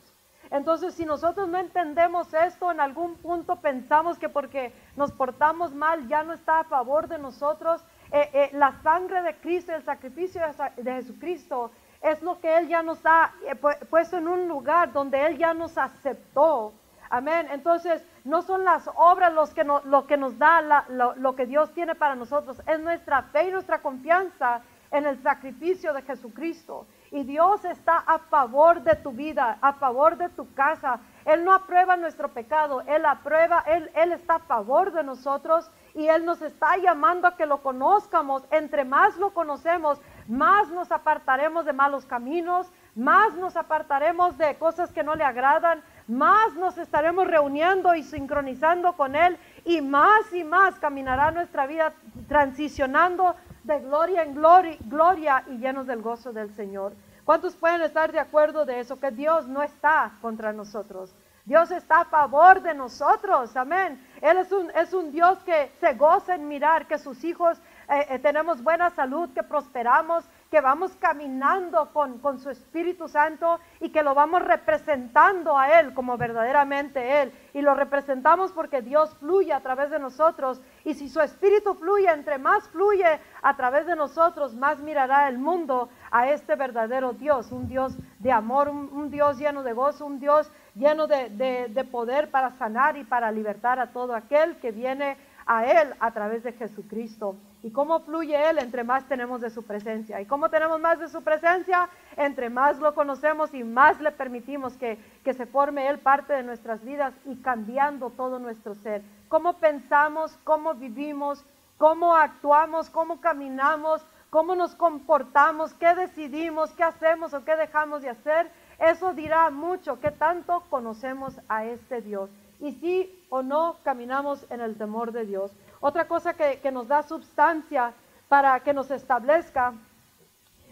Entonces, 0.53 0.94
si 0.94 1.05
nosotros 1.05 1.48
no 1.48 1.59
entendemos 1.59 2.32
esto, 2.32 2.70
en 2.70 2.80
algún 2.80 3.16
punto 3.16 3.57
pensamos 3.57 4.18
que 4.18 4.28
porque 4.28 4.72
nos 4.94 5.11
portamos 5.11 5.74
mal 5.74 6.07
ya 6.07 6.22
no 6.22 6.32
está 6.32 6.61
a 6.61 6.64
favor 6.64 7.09
de 7.09 7.18
nosotros. 7.18 7.84
Eh, 8.12 8.30
eh, 8.32 8.50
la 8.53 8.72
sangre 8.82 9.22
de 9.22 9.34
Cristo, 9.36 9.72
el 9.72 9.82
sacrificio 9.82 10.42
de 10.76 10.92
Jesucristo, 10.92 11.70
es 12.00 12.22
lo 12.22 12.38
que 12.38 12.57
Él 12.57 12.68
ya 12.68 12.82
nos 12.82 13.00
ha 13.05 13.32
eh, 13.46 13.57
puesto 13.90 14.18
en 14.18 14.28
un 14.28 14.46
lugar 14.46 14.92
donde 14.92 15.26
Él 15.26 15.38
ya 15.38 15.55
nos 15.55 15.76
aceptó 15.76 16.74
Amén. 17.12 17.46
Entonces, 17.50 18.03
no 18.24 18.40
son 18.40 18.64
las 18.64 18.88
obras 18.94 19.34
los 19.34 19.53
que 19.53 19.64
lo 19.64 20.07
que 20.07 20.16
nos 20.16 20.38
da 20.38 20.86
lo, 20.88 21.36
que 21.36 21.44
Dios 21.44 21.70
tiene 21.74 21.94
para 21.94 22.14
nosotros, 22.14 22.62
es 22.66 22.80
nuestra 22.80 23.24
fe 23.24 23.48
y 23.48 23.50
nuestra 23.50 23.82
confianza 23.82 24.62
en 24.90 25.05
el 25.05 25.22
sacrificio 25.22 25.92
de 25.92 26.00
Jesucristo. 26.00 26.86
Y 27.13 27.25
Dios 27.25 27.63
está 27.67 27.99
a 27.99 28.19
favor 28.19 28.83
de 28.83 28.97
tu 28.97 29.13
vida, 29.13 29.59
a 29.61 29.75
favor 29.75 30.17
de 30.17 30.31
tu 30.31 30.53
casa. 30.55 30.99
Él 31.27 31.45
no 31.45 31.53
aprueba 31.53 31.97
nuestro 31.99 32.29
pecado, 32.33 32.81
Él 32.87 33.05
aprueba, 33.05 33.63
Él, 33.67 33.91
Él 33.95 34.13
está 34.13 34.37
a 34.37 34.39
favor 34.39 34.93
de 34.93 35.05
nosotros 35.05 35.71
y 35.95 36.09
Él 36.09 36.25
nos 36.25 36.41
está 36.41 36.79
llamando 36.79 37.29
a 37.29 37.37
que 37.37 37.45
lo 37.45 37.63
conozcamos. 37.63 38.45
Entre 38.51 38.85
más 38.85 39.19
lo 39.19 39.35
conocemos, 39.35 40.01
más 40.27 40.69
nos 40.71 40.91
apartaremos 40.91 41.67
de 41.67 41.75
malos 41.75 42.07
caminos, 42.07 42.73
más 42.95 43.35
nos 43.35 43.57
apartaremos 43.57 44.39
de 44.39 44.57
cosas 44.57 44.91
que 44.91 45.03
no 45.03 45.15
le 45.15 45.25
agradan, 45.25 45.83
más 46.09 46.55
nos 46.55 46.79
estaremos 46.79 47.27
reuniendo 47.27 47.95
y 47.95 48.03
sincronizando 48.03 48.95
con 48.95 49.17
Él 49.17 49.39
y 49.67 49.83
más 49.83 50.33
y 50.33 50.45
más 50.45 50.79
caminará 50.79 51.31
nuestra 51.31 51.67
vida 51.67 51.93
transicionando 52.27 53.37
de 53.65 53.81
gloria 53.81 54.23
en 54.23 54.35
gloria, 54.35 54.77
gloria 54.87 55.45
y 55.49 55.59
llenos 55.59 55.87
del 55.87 56.03
gozo 56.03 56.33
del 56.33 56.55
Señor. 56.55 56.93
¿Cuántos 57.25 57.55
pueden 57.55 57.83
estar 57.83 58.11
de 58.11 58.19
acuerdo 58.19 58.65
de 58.65 58.81
eso? 58.81 58.99
Que 58.99 59.11
Dios 59.11 59.47
no 59.47 59.63
está 59.63 60.13
contra 60.21 60.53
nosotros. 60.53 61.15
Dios 61.45 61.71
está 61.73 62.03
a 62.03 62.05
favor 62.05 62.63
de 62.63 62.73
nosotros, 62.73 63.57
amén. 63.57 64.01
Él 64.21 64.39
es 64.39 64.53
un, 64.53 64.71
es 64.71 64.93
un 64.93 65.11
Dios 65.11 65.39
que 65.45 65.73
se 65.81 65.95
goza 65.95 66.37
en 66.37 66.47
mirar 66.47 66.87
que 66.87 66.99
sus 66.99 67.25
hijos 67.25 67.59
eh, 67.89 68.07
eh, 68.11 68.19
tenemos 68.21 68.63
buena 68.63 68.91
salud, 68.91 69.29
que 69.35 69.43
prosperamos, 69.43 70.25
que 70.53 70.61
vamos 70.61 70.94
caminando 70.96 71.94
con, 71.94 72.18
con, 72.18 72.38
su 72.38 72.50
Espíritu 72.50 73.09
Santo 73.09 73.59
y 73.80 73.88
que 73.88 74.03
lo 74.03 74.14
vamos 74.14 74.42
representando 74.42 75.57
a 75.57 75.80
Él 75.80 75.94
como 75.94 76.18
verdaderamente 76.18 77.22
Él. 77.22 77.32
Y 77.55 77.62
lo 77.62 77.74
representamos 77.74 78.53
porque 78.53 78.82
Dios 78.82 79.16
fluye 79.18 79.55
a 79.55 79.62
través 79.62 79.88
de 79.88 79.98
nosotros. 79.98 80.61
Y 80.84 80.92
si 80.92 81.09
su 81.09 81.22
Espíritu 81.22 81.72
fluye, 81.72 82.11
entre 82.11 82.36
más 82.36 82.68
fluye 82.68 83.18
a 83.40 83.57
través 83.57 83.86
de 83.86 83.96
nosotros, 83.96 84.55
más 84.55 84.78
mirará 84.80 85.26
el 85.26 85.38
mundo 85.38 85.88
a 86.11 86.28
este 86.28 86.55
verdadero 86.55 87.14
Dios, 87.14 87.50
un 87.50 87.66
Dios 87.66 87.96
de 88.18 88.30
amor, 88.30 88.68
un, 88.68 89.11
Dios 89.11 89.38
lleno 89.38 89.62
de 89.62 89.72
gozo, 89.72 90.05
un 90.05 90.20
Dios 90.20 90.53
lleno 90.74 91.07
de, 91.07 91.30
de, 91.30 91.68
de 91.70 91.84
poder 91.84 92.30
para 92.30 92.50
sanar 92.50 92.98
y 92.98 93.05
para 93.05 93.32
libertar 93.32 93.80
a 93.80 93.90
todo 93.90 94.14
aquel 94.14 94.59
que 94.59 94.70
viene 94.70 95.16
a 95.46 95.64
Él 95.64 95.94
a 95.98 96.11
través 96.11 96.42
de 96.42 96.53
Jesucristo. 96.53 97.36
¿Y 97.63 97.71
cómo 97.71 98.01
fluye 98.01 98.51
Él 98.51 98.59
entre 98.59 98.83
más 98.83 99.07
tenemos 99.07 99.41
de 99.41 99.51
su 99.51 99.63
presencia? 99.63 100.21
¿Y 100.21 100.27
cómo 100.27 100.49
tenemos 100.49 100.81
más 100.81 100.99
de 100.99 101.09
su 101.09 101.23
presencia? 101.23 101.89
Entre 102.17 102.51
más 102.51 102.79
lo 102.81 102.95
conocemos 102.95 103.55
y 103.55 103.63
más 103.63 104.01
le 104.01 104.11
permitimos 104.11 104.77
que, 104.77 104.99
que 105.23 105.33
se 105.33 105.47
forme 105.47 105.89
Él 105.89 105.99
parte 105.99 106.33
de 106.33 106.43
nuestras 106.43 106.85
vidas 106.85 107.15
y 107.25 107.37
cambiando 107.37 108.11
todo 108.11 108.41
nuestro 108.41 108.75
ser. 108.75 109.03
¿Cómo 109.29 109.59
pensamos? 109.59 110.37
¿Cómo 110.43 110.75
vivimos? 110.75 111.45
¿Cómo 111.79 112.17
actuamos? 112.17 112.91
¿Cómo 112.91 113.21
caminamos? 113.21 114.05
¿Cómo 114.31 114.57
nos 114.57 114.75
comportamos? 114.75 115.73
¿Qué 115.75 115.95
decidimos? 115.95 116.73
¿Qué 116.73 116.83
hacemos 116.83 117.33
o 117.33 117.45
qué 117.45 117.55
dejamos 117.55 118.03
de 118.03 118.11
hacer? 118.11 118.51
Eso 118.81 119.13
dirá 119.13 119.51
mucho, 119.51 120.01
qué 120.01 120.11
tanto 120.11 120.65
conocemos 120.69 121.39
a 121.49 121.65
este 121.65 122.03
Dios 122.03 122.31
y 122.63 122.73
si 122.73 123.25
o 123.29 123.43
no 123.43 123.77
caminamos 123.83 124.47
en 124.49 124.61
el 124.61 124.77
temor 124.77 125.13
de 125.13 125.27
Dios. 125.27 125.51
Otra 125.83 126.07
cosa 126.07 126.33
que, 126.35 126.70
nos 126.70 126.87
da 126.87 127.03
sustancia 127.03 127.93
para 128.28 128.61
que 128.61 128.72
nos 128.72 128.89
establezca, 128.93 129.74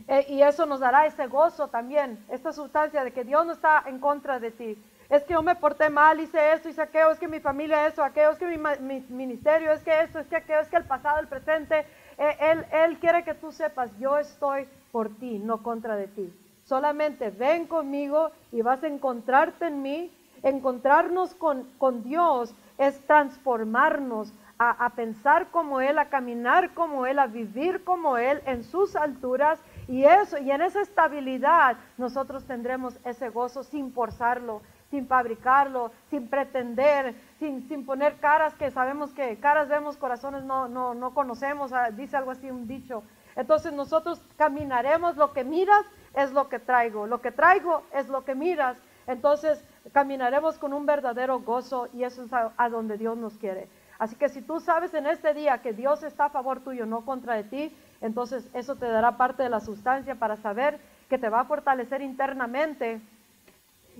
eh, 0.07 0.25
y 0.29 0.41
eso 0.41 0.67
nos 0.67 0.79
dará 0.79 1.05
ese 1.05 1.27
gozo 1.27 1.67
también, 1.67 2.25
esta 2.29 2.53
sustancia 2.53 3.03
de 3.03 3.13
que 3.13 3.25
Dios 3.25 3.45
no 3.45 3.53
está 3.53 3.83
en 3.87 3.99
contra 3.99 4.39
de 4.39 4.53
ti. 4.53 4.83
Es 5.09 5.25
que 5.25 5.33
yo 5.33 5.43
me 5.43 5.57
porté 5.57 5.91
mal, 5.91 6.21
hice 6.21 6.53
esto, 6.53 6.69
hice 6.69 6.81
aquello, 6.81 7.11
es 7.11 7.19
que 7.19 7.27
mi 7.27 7.41
familia 7.41 7.89
eso, 7.89 8.05
aquello, 8.05 8.31
es 8.31 8.39
que 8.39 8.47
mi, 8.47 9.01
ministerio, 9.09 9.73
es 9.73 9.83
que 9.83 10.01
esto, 10.01 10.21
es 10.21 10.29
que 10.29 10.37
aquello, 10.37 10.61
es 10.61 10.69
que 10.69 10.77
el 10.77 10.85
pasado, 10.85 11.19
el 11.19 11.27
presente. 11.27 11.85
Eh, 12.17 12.37
él, 12.41 12.65
él 12.71 12.99
quiere 13.01 13.25
que 13.25 13.35
tú 13.35 13.51
sepas, 13.51 13.91
yo 13.99 14.17
estoy 14.17 14.69
por 14.93 15.09
ti, 15.17 15.41
no 15.41 15.65
contra 15.65 15.97
de 15.97 16.07
ti. 16.07 16.33
Solamente 16.65 17.31
ven 17.31 17.67
conmigo 17.67 18.31
y 18.53 18.63
vas 18.63 18.85
a 18.85 18.87
encontrarte 18.87 19.67
en 19.67 19.83
mí 19.83 20.13
Encontrarnos 20.43 21.35
con, 21.35 22.03
Dios 22.03 22.55
es 22.79 22.99
transformarnos 23.07 24.33
a, 24.61 24.85
a, 24.85 24.91
pensar 24.91 25.51
como 25.51 25.81
Él, 25.81 25.99
a 25.99 26.11
caminar 26.11 26.75
como 26.75 27.07
Él, 27.07 27.19
a 27.19 27.27
vivir 27.27 27.83
como 27.83 28.19
Él 28.19 28.43
en 28.45 28.63
sus 28.63 28.95
alturas 28.95 29.59
y 29.89 30.05
eso, 30.05 30.37
y 30.37 30.51
en 30.51 30.61
esa 30.61 30.83
estabilidad 30.83 31.79
nosotros 31.97 32.45
tendremos 32.45 32.95
ese 33.07 33.31
gozo 33.31 33.63
sin 33.63 33.91
forzarlo, 33.91 34.61
sin 34.91 35.07
fabricarlo, 35.07 35.93
sin 36.11 36.29
pretender, 36.29 37.15
sin, 37.39 37.67
sin 37.69 37.87
poner 37.87 38.19
caras 38.19 38.53
que 38.55 38.71
sabemos 38.71 39.15
que 39.15 39.39
caras 39.39 39.69
vemos, 39.69 39.97
corazones 39.97 40.45
no, 40.45 40.69
no, 40.69 40.93
no 40.93 41.15
conocemos, 41.15 41.73
ah, 41.73 41.91
dice 41.91 42.19
algo 42.19 42.33
así 42.33 42.51
un 42.51 42.69
dicho. 42.69 43.03
Entonces 43.37 43.73
nosotros 43.73 44.21
caminaremos, 44.37 45.17
lo 45.17 45.33
que 45.33 45.43
miras 45.43 45.87
es 46.15 46.33
lo 46.33 46.51
que 46.51 46.59
traigo, 46.59 47.07
lo 47.07 47.23
que 47.23 47.33
traigo 47.33 47.83
es 47.95 48.09
lo 48.09 48.27
que 48.27 48.35
miras. 48.35 48.77
Entonces 49.07 49.65
caminaremos 49.93 50.59
con 50.59 50.73
un 50.73 50.87
verdadero 50.87 51.41
gozo 51.41 51.89
y 51.93 52.05
eso 52.05 52.25
es 52.25 52.31
a, 52.33 52.69
donde 52.69 52.99
Dios 52.99 53.17
nos 53.17 53.37
quiere. 53.39 53.69
Así 54.01 54.17
que 54.17 54.31
si 54.31 54.41
tú 54.41 54.61
sabes 54.61 54.95
en 54.95 55.07
este 55.07 55.35
día 55.35 55.59
que 55.59 55.75
Dios 55.75 56.03
está 56.03 56.25
a 56.25 56.31
favor 56.31 56.61
tuyo, 56.61 56.87
no 56.87 57.05
contra 57.05 57.35
de 57.35 57.45
ti, 57.45 57.77
entonces 58.01 58.49
eso 58.55 58.75
te 58.75 58.87
dará 58.87 59.19
parte 59.19 59.43
de 59.43 59.51
la 59.51 59.61
sustancia 59.61 60.15
para 60.15 60.37
saber 60.39 60.81
que 61.11 61.19
te 61.19 61.29
va 61.29 61.41
a 61.41 61.45
fortalecer 61.45 62.01
internamente 62.01 63.03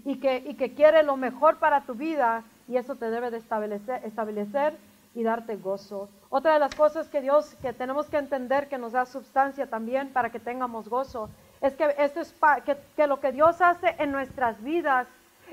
y 0.07 0.17
que, 0.19 0.39
y 0.39 0.55
que 0.55 0.73
quiere 0.73 1.03
lo 1.03 1.19
mejor 1.19 1.59
para 1.59 1.83
tu 1.83 1.95
vida 1.95 2.45
y 2.67 2.79
eso 2.79 2.95
te 2.95 3.11
debe 3.11 3.31
de 3.31 3.37
establecer, 3.37 4.03
establecer 4.03 4.75
y 5.15 5.23
darte 5.23 5.57
gozo. 5.57 6.09
Otra 6.31 6.55
de 6.55 6.61
las 6.61 6.75
cosas 6.75 7.11
que 7.11 7.21
Dios, 7.21 7.55
que 7.61 7.75
tenemos 7.75 8.07
que 8.07 8.17
entender 8.17 8.71
que 8.71 8.79
nos 8.79 8.93
da 8.93 9.05
sustancia 9.05 9.69
también 9.69 10.15
para 10.15 10.31
que 10.31 10.41
tengamos 10.41 10.89
gozo, 10.89 11.29
es 11.61 11.75
que, 11.75 11.95
esto 11.99 12.21
es 12.21 12.35
que, 12.65 12.79
que 12.97 13.07
lo 13.07 13.21
que 13.21 13.33
Dios 13.33 13.61
hace 13.61 13.95
en 13.99 14.13
nuestras 14.13 14.63
vidas 14.63 15.09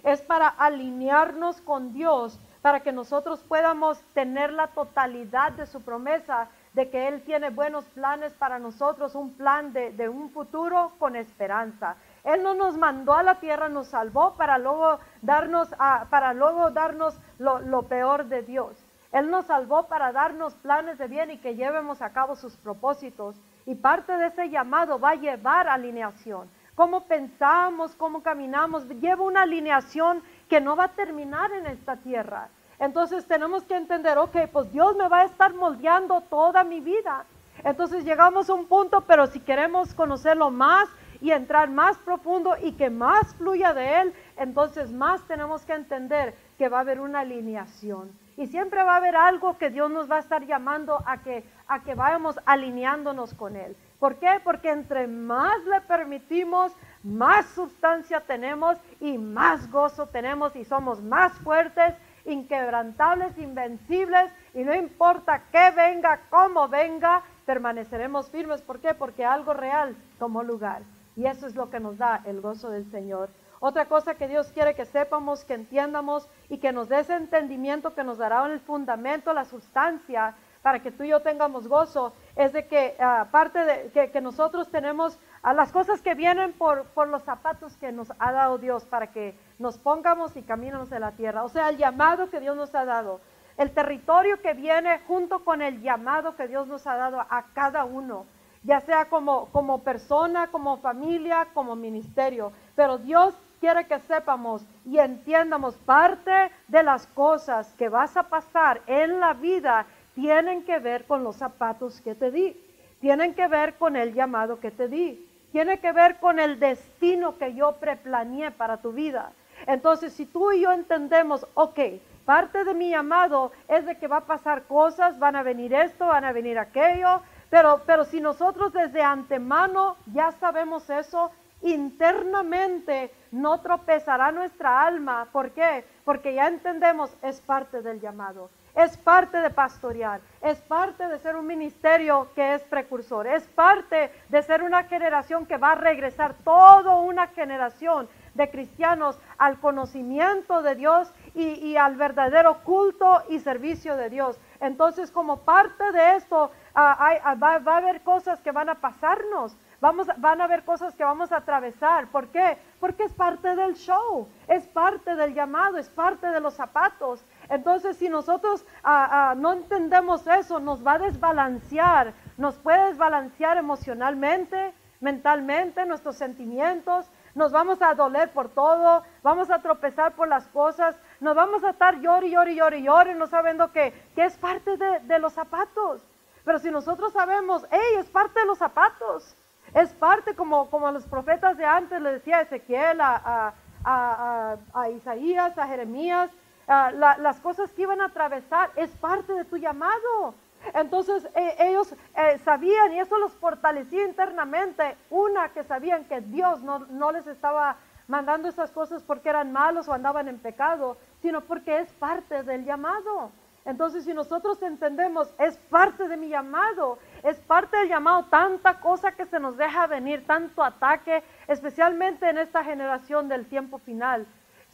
es 0.05 0.21
para 0.21 0.47
alinearnos 0.47 1.59
con 1.59 1.91
Dios, 1.91 2.39
para 2.67 2.81
que 2.81 2.91
nosotros 2.91 3.41
podamos 3.43 3.97
tener 4.13 4.51
la 4.51 4.67
totalidad 4.67 5.53
de 5.53 5.65
su 5.67 5.81
promesa 5.83 6.49
de 6.73 6.89
que 6.89 7.07
Él 7.07 7.21
tiene 7.21 7.49
buenos 7.49 7.85
planes 7.85 8.33
para 8.33 8.59
nosotros, 8.59 9.15
un 9.15 9.35
plan 9.35 9.71
de, 9.71 10.09
un 10.09 10.29
futuro 10.31 10.91
con 10.99 11.15
esperanza. 11.15 11.95
Él 12.25 12.43
no 12.43 12.55
nos 12.55 12.77
mandó 12.77 13.13
a 13.13 13.23
la 13.23 13.35
tierra, 13.35 13.69
nos 13.69 13.87
salvó 13.87 14.35
para 14.35 14.57
luego 14.57 14.99
darnos, 15.21 15.69
para 16.09 16.33
luego 16.33 16.71
darnos 16.71 17.17
lo, 17.39 17.59
lo 17.59 17.83
peor 17.83 18.25
de 18.25 18.41
Dios. 18.41 18.75
Él 19.13 19.31
nos 19.31 19.45
salvó 19.45 19.87
para 19.87 20.11
darnos 20.11 20.53
planes 20.55 20.97
de 20.97 21.07
bien 21.07 21.31
y 21.31 21.37
que 21.37 21.55
llevemos 21.55 22.01
a 22.01 22.11
cabo 22.11 22.35
sus 22.35 22.57
propósitos. 22.57 23.39
Y 23.65 23.75
parte 23.75 24.11
de 24.17 24.27
ese 24.27 24.49
llamado 24.49 24.99
va 24.99 25.11
a 25.11 25.15
llevar 25.15 25.69
alineación. 25.69 26.49
Cómo 26.75 27.05
pensamos, 27.05 27.95
cómo 27.95 28.21
caminamos, 28.21 28.87
lleva 28.89 29.23
una 29.23 29.43
alineación 29.43 30.21
que 30.49 30.61
no 30.61 30.75
va 30.75 30.83
a 30.83 30.95
terminar 30.95 31.51
en 31.53 31.65
esta 31.65 31.95
tierra. 31.95 32.49
Entonces 32.79 33.25
tenemos 33.25 33.63
que 33.63 33.75
entender, 33.75 34.17
ok, 34.17 34.35
pues 34.51 34.71
Dios 34.71 34.95
me 34.95 35.07
va 35.09 35.21
a 35.21 35.25
estar 35.25 35.53
moldeando 35.53 36.21
toda 36.21 36.63
mi 36.63 36.79
vida. 36.79 37.25
Entonces 37.63 38.05
llegamos 38.05 38.49
a 38.49 38.53
un 38.53 38.67
punto, 38.67 39.01
pero 39.01 39.27
si 39.27 39.39
queremos 39.39 39.93
conocerlo 39.93 40.51
más 40.51 40.87
y 41.19 41.31
entrar 41.31 41.69
más 41.69 41.97
profundo 41.97 42.55
y 42.61 42.73
que 42.73 42.91
más 42.91 43.35
fluya 43.35 43.73
de 43.73 44.01
Él, 44.01 44.13
entonces 44.37 44.91
más 44.91 45.21
tenemos 45.23 45.65
que 45.65 45.73
entender 45.73 46.35
que 46.57 46.69
va 46.69 46.77
a 46.77 46.81
haber 46.81 46.99
una 46.99 47.21
alineación. 47.21 48.11
Y 48.35 48.45
siempre 48.45 48.83
va 48.83 48.93
a 48.93 48.97
haber 48.97 49.15
algo 49.15 49.57
que 49.57 49.71
Dios 49.71 49.89
nos 49.89 50.09
va 50.09 50.17
a 50.17 50.19
estar 50.19 50.45
llamando 50.45 51.01
a 51.07 51.17
que, 51.23 51.43
a 51.67 51.81
que 51.81 51.95
vayamos 51.95 52.39
alineándonos 52.45 53.33
con 53.33 53.55
Él. 53.55 53.75
¿Por 53.99 54.17
qué? 54.17 54.39
Porque 54.43 54.69
entre 54.69 55.07
más 55.07 55.63
le 55.65 55.81
permitimos, 55.81 56.71
más 57.03 57.47
sustancia 57.47 58.21
tenemos 58.21 58.77
y 58.99 59.17
más 59.17 59.71
gozo 59.71 60.05
tenemos 60.05 60.55
y 60.55 60.65
somos 60.65 61.01
más 61.01 61.33
fuertes 61.39 61.95
inquebrantables, 62.27 63.37
invencibles, 63.37 64.31
y 64.53 64.63
no 64.63 64.75
importa 64.75 65.43
qué 65.51 65.71
venga, 65.75 66.21
cómo 66.29 66.67
venga, 66.67 67.23
permaneceremos 67.45 68.29
firmes. 68.29 68.61
¿Por 68.61 68.79
qué? 68.79 68.93
Porque 68.93 69.25
algo 69.25 69.53
real 69.53 69.95
tomó 70.19 70.43
lugar. 70.43 70.83
Y 71.15 71.25
eso 71.25 71.47
es 71.47 71.55
lo 71.55 71.69
que 71.69 71.79
nos 71.79 71.97
da 71.97 72.21
el 72.25 72.41
gozo 72.41 72.69
del 72.69 72.89
Señor. 72.91 73.29
Otra 73.59 73.85
cosa 73.85 74.15
que 74.15 74.27
Dios 74.27 74.51
quiere 74.51 74.75
que 74.75 74.85
sepamos, 74.85 75.43
que 75.43 75.55
entiendamos 75.55 76.29
y 76.47 76.59
que 76.59 76.71
nos 76.71 76.89
dé 76.89 76.99
ese 76.99 77.15
entendimiento 77.15 77.95
que 77.95 78.03
nos 78.03 78.19
dará 78.19 78.45
el 78.45 78.59
fundamento, 78.59 79.33
la 79.33 79.45
sustancia, 79.45 80.35
para 80.61 80.81
que 80.81 80.91
tú 80.91 81.03
y 81.03 81.09
yo 81.09 81.21
tengamos 81.21 81.67
gozo, 81.67 82.13
es 82.35 82.53
de 82.53 82.67
que 82.67 82.97
aparte 82.99 83.59
de 83.63 84.09
que, 84.11 84.21
nosotros 84.21 84.69
tenemos 84.69 85.17
a 85.41 85.53
las 85.53 85.71
cosas 85.71 86.01
que 86.01 86.13
vienen 86.13 86.53
por, 86.53 86.85
por 86.87 87.07
los 87.07 87.23
zapatos 87.23 87.77
que 87.77 87.91
nos 87.91 88.11
ha 88.19 88.31
dado 88.31 88.57
Dios 88.57 88.85
para 88.85 89.07
que 89.07 89.33
nos 89.59 89.77
pongamos 89.77 90.35
y 90.35 90.41
caminemos 90.41 90.91
en 90.91 91.01
la 91.01 91.11
tierra. 91.11 91.43
O 91.43 91.49
sea, 91.49 91.69
el 91.69 91.77
llamado 91.77 92.29
que 92.29 92.39
Dios 92.39 92.55
nos 92.55 92.73
ha 92.75 92.85
dado, 92.85 93.21
el 93.57 93.71
territorio 93.71 94.41
que 94.41 94.53
viene 94.53 94.99
junto 95.07 95.43
con 95.43 95.61
el 95.61 95.81
llamado 95.81 96.35
que 96.35 96.47
Dios 96.47 96.67
nos 96.67 96.85
ha 96.85 96.95
dado 96.95 97.21
a 97.21 97.45
cada 97.53 97.85
uno, 97.85 98.25
ya 98.63 98.81
sea 98.81 99.05
como, 99.05 99.45
como 99.47 99.83
persona, 99.83 100.47
como 100.47 100.77
familia, 100.77 101.47
como 101.53 101.75
ministerio. 101.75 102.51
Pero 102.75 102.97
Dios 102.97 103.33
quiere 103.59 103.87
que 103.87 103.99
sepamos 103.99 104.63
y 104.85 104.99
entiendamos 104.99 105.75
parte 105.77 106.51
de 106.67 106.83
las 106.83 107.07
cosas 107.07 107.73
que 107.75 107.89
vas 107.89 108.15
a 108.15 108.23
pasar 108.23 108.81
en 108.85 109.19
la 109.19 109.33
vida 109.33 109.85
tienen 110.17 110.63
que 110.63 110.79
ver 110.79 111.05
con 111.05 111.23
los 111.23 111.35
zapatos 111.35 112.01
que 112.01 112.15
te 112.15 112.31
di, 112.31 112.59
tienen 112.99 113.35
que 113.35 113.47
ver 113.47 113.75
con 113.75 113.95
el 113.95 114.15
llamado 114.15 114.59
que 114.59 114.71
te 114.71 114.87
di, 114.87 115.23
tiene 115.51 115.79
que 115.79 115.91
ver 115.91 116.17
con 116.17 116.39
el 116.39 116.59
destino 116.59 117.37
que 117.37 117.53
yo 117.53 117.73
preplaneé 117.73 118.49
para 118.49 118.77
tu 118.77 118.93
vida. 118.93 119.31
Entonces, 119.65 120.13
si 120.13 120.25
tú 120.25 120.51
y 120.51 120.61
yo 120.61 120.71
entendemos, 120.71 121.47
ok, 121.53 121.79
parte 122.25 122.63
de 122.63 122.73
mi 122.73 122.89
llamado 122.89 123.51
es 123.67 123.85
de 123.85 123.97
que 123.97 124.07
va 124.07 124.17
a 124.17 124.25
pasar 124.25 124.63
cosas, 124.63 125.17
van 125.17 125.35
a 125.35 125.43
venir 125.43 125.73
esto, 125.73 126.07
van 126.07 126.25
a 126.25 126.33
venir 126.33 126.59
aquello, 126.59 127.21
pero, 127.49 127.81
pero 127.85 128.03
si 128.03 128.19
nosotros 128.19 128.73
desde 128.73 129.01
antemano 129.01 129.95
ya 130.13 130.31
sabemos 130.33 130.89
eso, 130.89 131.31
internamente 131.61 133.11
no 133.31 133.59
tropezará 133.61 134.31
nuestra 134.31 134.85
alma. 134.85 135.27
¿Por 135.31 135.51
qué? 135.51 135.85
Porque 136.05 136.33
ya 136.33 136.47
entendemos, 136.47 137.15
es 137.21 137.41
parte 137.41 137.81
del 137.81 137.99
llamado, 137.99 138.49
es 138.75 138.97
parte 138.97 139.37
de 139.37 139.49
pastorear, 139.49 140.21
es 140.41 140.59
parte 140.61 141.07
de 141.07 141.19
ser 141.19 141.35
un 141.35 141.47
ministerio 141.47 142.29
que 142.35 142.55
es 142.55 142.61
precursor, 142.63 143.27
es 143.27 143.47
parte 143.47 144.11
de 144.29 144.43
ser 144.43 144.63
una 144.63 144.83
generación 144.83 145.45
que 145.45 145.57
va 145.57 145.71
a 145.71 145.75
regresar, 145.75 146.35
toda 146.43 146.95
una 146.97 147.27
generación 147.27 148.07
de 148.37 148.49
cristianos 148.49 149.19
al 149.37 149.59
conocimiento 149.59 150.61
de 150.61 150.75
Dios 150.75 151.11
y, 151.33 151.75
al 151.75 151.95
verdadero 151.95 152.63
culto 152.63 153.23
y 153.29 153.39
servicio 153.39 153.97
de 153.97 154.09
Dios. 154.09 154.39
Entonces, 154.59 155.11
como 155.11 155.41
parte 155.41 155.91
de 155.91 156.15
esto, 156.15 156.51
ah, 156.73 157.19
ah, 157.23 157.35
va, 157.35 157.55
a 157.55 157.77
haber 157.77 158.01
cosas 158.01 158.39
que 158.41 158.51
van 158.51 158.69
a 158.69 158.75
pasarnos. 158.75 159.55
Vamos, 159.79 160.07
van 160.17 160.41
a 160.41 160.45
haber 160.45 160.63
cosas 160.63 160.95
que 160.95 161.03
vamos 161.03 161.31
a 161.31 161.37
atravesar. 161.37 162.07
¿Por 162.07 162.29
qué? 162.29 162.57
Porque 162.79 163.03
es 163.03 163.13
parte 163.13 163.55
del 163.55 163.75
show, 163.75 164.27
es 164.47 164.67
parte 164.67 165.15
del 165.15 165.35
llamado, 165.35 165.77
es 165.77 165.89
parte 165.89 166.27
de 166.27 166.39
los 166.39 166.55
zapatos. 166.55 167.23
Entonces, 167.49 167.97
si 167.97 168.09
nosotros 168.09 168.65
ah, 168.83 169.35
no 169.37 169.53
entendemos 169.53 170.25
eso, 170.25 170.59
nos 170.59 170.85
va 170.85 170.93
a 170.93 170.99
desbalancear, 170.99 172.13
nos 172.37 172.55
puede 172.55 172.87
desbalancear 172.87 173.57
emocionalmente, 173.57 174.73
mentalmente, 174.99 175.85
nuestros 175.85 176.15
sentimientos, 176.15 177.09
nos 177.37 177.51
vamos 177.51 177.79
a 177.83 177.93
doler 177.93 178.31
por 178.33 178.49
todo, 178.49 179.03
vamos 179.21 179.51
a 179.51 179.61
tropezar 179.61 180.15
por 180.15 180.27
las 180.27 180.47
cosas, 180.47 180.95
nos 181.19 181.35
vamos 181.35 181.63
a 181.63 181.69
estar 181.69 181.99
llori, 181.99 182.31
llori, 182.31 182.55
llori, 182.55 182.81
llori, 182.81 183.13
no 183.13 183.27
sabiendo 183.27 183.71
que, 183.71 183.93
que 184.15 184.25
es 184.25 184.35
parte 184.37 184.75
de, 184.75 185.19
los 185.19 185.33
zapatos. 185.33 186.01
Pero 186.43 186.57
si 186.57 186.71
nosotros 186.71 187.13
sabemos, 187.13 187.63
hey, 187.69 187.97
es 187.99 188.07
parte 188.07 188.39
de 188.39 188.47
los 188.47 188.57
zapatos, 188.57 189.37
es 189.75 189.93
parte 189.93 190.35
como, 190.35 190.67
como 190.71 190.87
a 190.87 190.91
los 190.91 191.05
profetas 191.05 191.57
de 191.57 191.65
antes 191.65 192.01
le 192.01 192.13
decía 192.13 192.41
Ezequiel, 192.41 192.99
a, 193.01 193.53
a, 193.85 194.89
Isaías, 194.89 195.55
a 195.59 195.67
Jeremías, 195.67 196.31
las 196.67 197.39
cosas 197.39 197.71
que 197.71 197.83
iban 197.83 198.01
a 198.01 198.05
atravesar, 198.05 198.71
es 198.75 198.89
parte 198.95 199.33
de 199.33 199.45
tu 199.45 199.57
llamado. 199.57 200.33
Entonces 200.73 201.27
eh, 201.35 201.55
ellos 201.59 201.93
eh, 202.15 202.39
sabían 202.43 202.93
y 202.93 202.99
eso 202.99 203.17
los 203.17 203.33
fortalecía 203.33 204.05
internamente. 204.05 204.97
Una, 205.09 205.49
que 205.49 205.63
sabían 205.63 206.05
que 206.05 206.21
Dios 206.21 206.61
no, 206.61 207.11
les 207.11 207.27
estaba 207.27 207.77
mandando 208.07 208.47
esas 208.47 208.71
cosas 208.71 209.03
porque 209.03 209.29
eran 209.29 209.51
malos 209.51 209.87
o 209.87 209.93
andaban 209.93 210.27
en 210.27 210.39
pecado, 210.39 210.97
sino 211.21 211.41
porque 211.41 211.79
es 211.79 211.91
parte 211.93 212.43
del 212.43 212.65
llamado. 212.65 213.31
Entonces, 213.65 214.05
si 214.05 214.13
nosotros 214.13 214.61
entendemos, 214.61 215.33
es 215.39 215.57
parte 215.57 216.07
de 216.07 216.15
mi 216.15 216.29
llamado, 216.29 216.99
es 217.21 217.37
parte 217.41 217.75
del 217.75 217.89
llamado, 217.89 218.23
tanta 218.29 218.79
cosa 218.79 219.11
que 219.11 219.25
se 219.25 219.41
nos 219.41 219.57
deja 219.57 219.87
venir, 219.87 220.25
tanto 220.25 220.63
ataque, 220.63 221.21
especialmente 221.47 222.29
en 222.29 222.37
esta 222.37 222.63
generación 222.63 223.27
del 223.27 223.45
tiempo 223.45 223.77
final. 223.79 224.25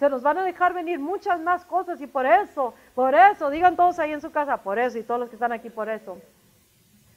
Se 0.04 0.10
nos 0.10 0.22
van 0.22 0.38
a 0.38 0.44
dejar 0.44 0.74
venir 0.74 1.00
muchas 1.00 1.40
más 1.40 1.64
cosas 1.64 2.02
y 2.02 2.08
por 2.08 2.26
eso, 2.26 2.74
por 2.94 3.16
eso, 3.16 3.50
digan 3.50 3.78
todos 3.78 4.00
ahí 4.00 4.12
en 4.12 4.20
su 4.20 4.34
casa, 4.34 4.58
por 4.58 4.78
eso 4.78 4.98
y 4.98 5.04
todos 5.04 5.18
los 5.18 5.30
que 5.30 5.38
están 5.38 5.54
aquí, 5.54 5.70
por 5.70 5.88
eso. 5.88 6.18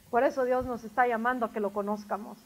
Por 0.09 0.23
eso 0.23 0.45
Dios 0.45 0.65
nos 0.65 0.85
está 0.85 1.05
llamando 1.05 1.45
a 1.45 1.51
que 1.51 1.59
lo 1.59 1.73
conozcamos, 1.73 2.37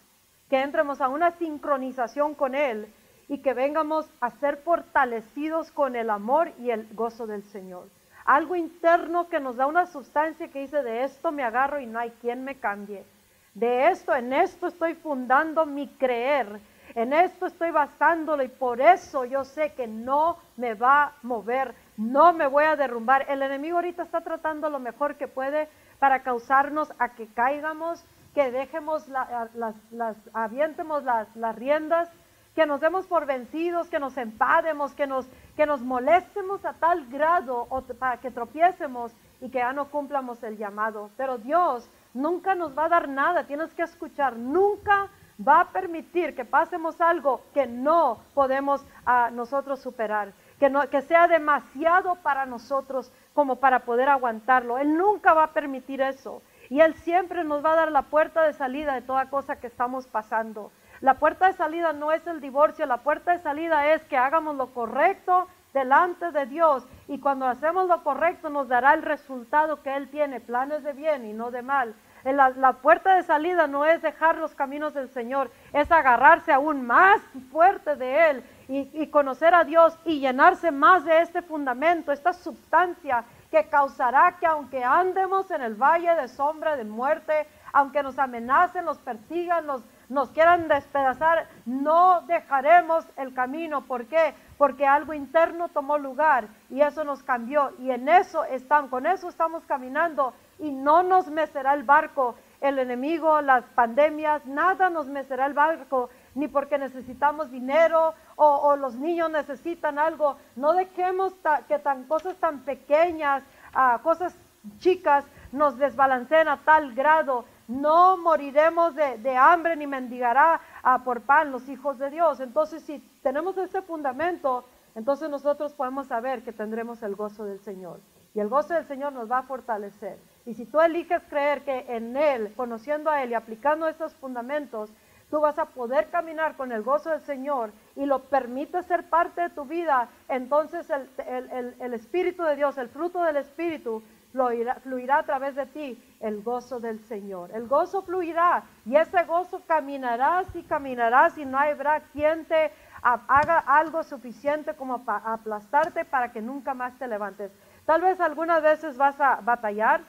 que 0.50 0.60
entremos 0.60 1.00
a 1.00 1.10
una 1.10 1.30
sincronización 1.30 2.34
con 2.34 2.56
Él 2.56 2.92
y 3.28 3.44
que 3.44 3.54
vengamos 3.54 4.10
a 4.20 4.32
ser 4.32 4.58
fortalecidos 4.58 5.70
con 5.70 5.96
el 5.96 6.10
amor 6.10 6.54
y 6.58 6.72
el 6.72 6.92
gozo 6.92 7.28
del 7.28 7.44
Señor. 7.44 7.88
Algo 8.26 8.56
interno 8.56 9.30
que 9.30 9.40
nos 9.40 9.58
da 9.58 9.68
una 9.68 9.86
sustancia 9.86 10.48
que 10.48 10.62
dice, 10.62 10.82
de 10.82 11.04
esto 11.04 11.32
me 11.32 11.44
agarro 11.44 11.80
y 11.80 11.86
no 11.86 12.00
hay 12.00 12.10
quien 12.20 12.44
me 12.44 12.56
cambie. 12.56 13.06
De 13.54 13.90
esto, 13.90 14.16
en 14.16 14.34
esto 14.34 14.66
estoy 14.66 14.96
fundando 14.96 15.68
mi 15.68 15.88
creer 15.88 16.60
en 16.96 17.14
esto 17.14 17.46
estoy 17.46 17.72
basándolo 17.72 18.44
y 18.44 18.48
por 18.48 18.82
eso 18.82 19.26
yo 19.26 19.44
sé 19.44 19.74
que 19.74 19.88
no 19.88 20.38
me 20.58 20.74
va 20.74 21.04
a 21.04 21.14
mover, 21.22 21.76
no 21.98 22.34
me 22.34 22.48
voy 22.48 22.66
a 22.66 22.76
derrumbar. 22.76 23.26
El 23.30 23.42
enemigo 23.42 23.78
ahorita 23.78 24.04
está 24.04 24.22
tratando 24.22 24.70
lo 24.70 24.80
mejor 24.80 25.16
que 25.16 25.28
puede 25.28 25.70
para 26.00 26.24
causarnos 26.24 26.92
a 27.00 27.10
que 27.10 27.28
caigamos, 27.28 28.06
que 28.34 28.52
dejemos 28.52 29.08
las, 29.08 29.54
las, 29.56 29.76
las 29.92 31.56
riendas, 31.56 32.10
que 32.56 32.66
nos 32.66 32.82
demos 32.82 33.08
por 33.08 33.26
vencidos, 33.26 33.90
que 33.90 34.00
nos 34.00 34.18
empademos, 34.18 34.94
que 34.94 35.08
nos, 35.08 35.26
que 35.56 35.66
nos 35.66 35.82
molestemos 35.82 36.66
a 36.66 36.74
tal 36.74 37.08
grado 37.08 37.68
o 37.70 37.82
para 37.82 38.18
que 38.18 38.32
tropiecemos 38.32 39.14
y 39.40 39.50
que 39.50 39.60
ya 39.60 39.72
no 39.74 39.90
cumplamos 39.90 40.44
el 40.44 40.58
llamado. 40.58 41.12
Pero 41.16 41.38
Dios 41.38 41.90
nunca 42.14 42.56
nos 42.56 42.78
va 42.78 42.86
a 42.86 42.90
dar 42.90 43.08
nada, 43.08 43.46
tienes 43.46 43.74
que 43.74 43.84
escuchar, 43.84 44.36
nunca 44.36 45.10
va 45.48 45.62
a 45.62 45.72
permitir 45.72 46.36
que 46.36 46.46
pasemos 46.46 47.00
algo 47.02 47.42
que 47.54 47.68
no 47.68 48.20
podemos 48.34 48.86
ah, 49.06 49.30
nosotros 49.32 49.80
superar, 49.80 50.34
que, 50.60 50.70
no, 50.70 50.90
que 50.90 51.02
sea 51.02 51.28
demasiado 51.28 52.16
para 52.16 52.46
nosotros 52.46 53.12
como 53.34 53.58
para 53.58 53.80
poder 53.80 54.10
aguantarlo. 54.10 54.78
Él 54.78 54.98
nunca 54.98 55.34
va 55.34 55.46
a 55.46 55.54
permitir 55.54 56.02
eso. 56.02 56.42
Y 56.70 56.80
Él 56.80 56.96
siempre 56.96 57.44
nos 57.44 57.64
va 57.66 57.74
a 57.74 57.76
dar 57.76 57.92
la 57.92 58.04
puerta 58.04 58.44
de 58.44 58.54
salida 58.54 58.94
de 58.94 59.02
toda 59.02 59.30
cosa 59.30 59.58
que 59.58 59.68
estamos 59.68 60.08
pasando. 60.08 60.72
La 61.02 61.16
puerta 61.16 61.48
de 61.48 61.54
salida 61.54 61.94
no 61.94 62.12
es 62.12 62.26
el 62.28 62.40
divorcio, 62.40 62.86
la 62.86 62.98
puerta 62.98 63.32
de 63.32 63.40
salida 63.40 63.88
es 63.94 64.04
que 64.06 64.18
hagamos 64.18 64.56
lo 64.56 64.68
correcto 64.68 65.48
delante 65.74 66.32
de 66.32 66.46
Dios 66.46 66.86
y 67.08 67.20
cuando 67.20 67.48
hacemos 67.48 67.88
lo 67.88 68.04
correcto 68.04 68.50
nos 68.50 68.68
dará 68.68 68.94
el 68.94 69.02
resultado 69.02 69.82
que 69.82 69.96
Él 69.96 70.10
tiene, 70.10 70.40
planes 70.40 70.84
de 70.84 70.94
bien 70.94 71.26
y 71.26 71.34
no 71.34 71.50
de 71.50 71.62
mal. 71.62 71.96
La, 72.24 72.50
la, 72.50 72.74
puerta 72.74 73.16
de 73.16 73.24
salida 73.24 73.66
no 73.68 73.86
es 73.86 74.02
dejar 74.02 74.38
los 74.38 74.54
caminos 74.54 74.94
del 74.94 75.10
Señor, 75.10 75.50
es 75.74 75.92
agarrarse 75.92 76.52
aún 76.52 76.86
más 76.86 77.20
fuerte 77.52 77.96
de 77.96 78.30
Él 78.30 78.44
y, 78.72 79.08
conocer 79.08 79.54
a 79.54 79.66
Dios 79.66 79.98
y 80.06 80.20
llenarse 80.20 80.72
más 80.72 81.04
de 81.04 81.20
este 81.20 81.42
fundamento, 81.42 82.12
esta 82.12 82.32
sustancia 82.32 83.26
que 83.50 83.66
causará 83.66 84.38
que 84.40 84.46
aunque 84.46 84.82
andemos 84.82 85.52
en 85.52 85.62
el 85.62 85.76
valle 85.76 86.16
de 86.16 86.30
sombra 86.30 86.78
de 86.78 86.86
muerte, 86.86 87.48
aunque 87.74 88.02
nos 88.02 88.18
amenacen, 88.18 88.86
nos 88.86 88.98
persigan, 89.00 89.66
nos, 90.08 90.30
quieran 90.32 90.70
despedazar, 90.70 91.48
no 91.66 92.22
dejaremos 92.22 93.06
el 93.18 93.34
camino. 93.34 93.82
¿Por 93.82 94.06
qué? 94.06 94.34
Porque 94.58 94.88
algo 94.88 95.14
interno 95.14 95.68
tomó 95.68 95.98
lugar 95.98 96.48
y 96.70 96.82
eso 96.82 97.04
nos 97.04 97.24
cambió. 97.24 97.74
Y 97.80 97.92
en 97.92 98.08
eso 98.08 98.46
estamos, 98.46 98.90
con 98.90 99.06
eso 99.06 99.28
estamos 99.28 99.66
caminando 99.66 100.34
y 100.62 100.72
no 100.72 101.04
nos 101.04 101.30
mecerá 101.30 101.74
el 101.74 101.84
barco. 101.84 102.36
El 102.62 102.80
enemigo, 102.80 103.42
las 103.42 103.66
pandemias, 103.76 104.46
nada 104.46 104.90
nos 104.90 105.08
mecerá 105.08 105.48
el 105.48 105.54
barco, 105.54 106.10
ni 106.36 106.48
porque 106.48 106.78
necesitamos 106.78 107.52
dinero 107.52 108.14
o, 108.36 108.76
los 108.76 108.96
niños 108.96 109.30
necesitan 109.30 110.00
algo. 110.00 110.38
No 110.56 110.74
dejemos 110.74 111.34
que 111.68 111.80
tan 111.80 112.06
cosas 112.06 112.38
tan 112.38 112.60
pequeñas, 112.60 113.44
uh, 113.76 114.02
cosas 114.04 114.38
chicas, 114.78 115.26
nos 115.52 115.78
desbalanceen 115.78 116.48
a 116.48 116.58
tal 116.58 116.94
grado 116.94 117.46
no 117.72 118.18
moriremos 118.18 118.94
de, 118.96 119.38
hambre 119.38 119.78
ni 119.78 119.88
mendigará 119.88 120.60
por 121.06 121.22
pan 121.22 121.52
los 121.52 121.70
hijos 121.70 121.98
de 121.98 122.10
Dios. 122.10 122.42
Entonces, 122.42 122.84
si 122.84 123.00
tenemos 123.24 123.58
ese 123.58 123.82
fundamento, 123.82 124.66
entonces 124.94 125.30
nosotros 125.30 125.74
podemos 125.74 126.08
saber 126.08 126.44
que 126.44 126.52
tendremos 126.52 127.02
el 127.02 127.16
gozo 127.16 127.46
del 127.46 127.62
Señor. 127.62 128.02
Y 128.34 128.42
el 128.42 128.50
gozo 128.50 128.74
del 128.74 128.86
Señor 128.88 129.14
nos 129.14 129.32
va 129.32 129.40
a 129.40 129.44
fortalecer. 129.44 130.20
Y 130.46 130.54
si 130.56 130.66
tú 130.66 130.80
eliges 130.80 131.22
creer 131.30 131.64
que 131.64 131.86
en 131.88 132.18
Él, 132.18 132.54
conociendo 132.56 133.10
a 133.10 133.24
Él 133.24 133.32
y 133.32 133.36
aplicando 133.36 133.88
esos 133.88 134.16
fundamentos, 134.16 134.92
tú 135.30 135.40
vas 135.40 135.58
a 135.60 135.66
poder 135.66 136.10
caminar 136.10 136.58
con 136.58 136.72
el 136.72 136.84
gozo 136.84 137.10
del 137.10 137.22
Señor 137.22 137.72
y 137.96 138.06
lo 138.06 138.24
permite 138.24 138.84
ser 138.84 139.10
parte 139.10 139.42
de 139.42 139.50
tu 139.50 139.66
vida, 139.66 140.10
entonces 140.28 140.88
el 140.90 141.94
Espíritu 141.94 142.44
de 142.44 142.56
Dios, 142.56 142.78
el 142.78 142.90
fruto 142.90 143.24
del 143.24 143.38
Espíritu, 143.38 144.04
fluirá, 144.32 145.18
a 145.18 145.24
través 145.24 145.56
de 145.56 145.66
ti 145.66 146.02
el 146.20 146.42
gozo 146.42 146.80
del 146.80 147.00
Señor. 147.06 147.52
El 147.54 147.68
gozo 147.68 148.02
fluirá 148.02 148.64
y 148.86 148.96
ese 148.96 149.24
gozo 149.24 149.62
caminarás 149.68 150.48
y 150.56 150.64
caminarás 150.64 151.38
y 151.38 151.46
no 151.46 151.58
habrá 151.58 152.02
quien 152.14 152.46
te 152.46 152.72
haga 153.02 153.60
algo 153.60 154.04
suficiente 154.04 154.74
como 154.76 155.04
para 155.04 155.34
aplastarte 155.34 156.06
para 156.06 156.32
que 156.32 156.42
nunca 156.42 156.74
más 156.74 156.98
te 156.98 157.08
levantes. 157.08 157.52
Tal 157.86 158.02
vez 158.02 158.20
algunas 158.20 158.62
veces 158.62 158.98
vas 158.98 159.20
a 159.20 159.42
batallar, 159.42 160.02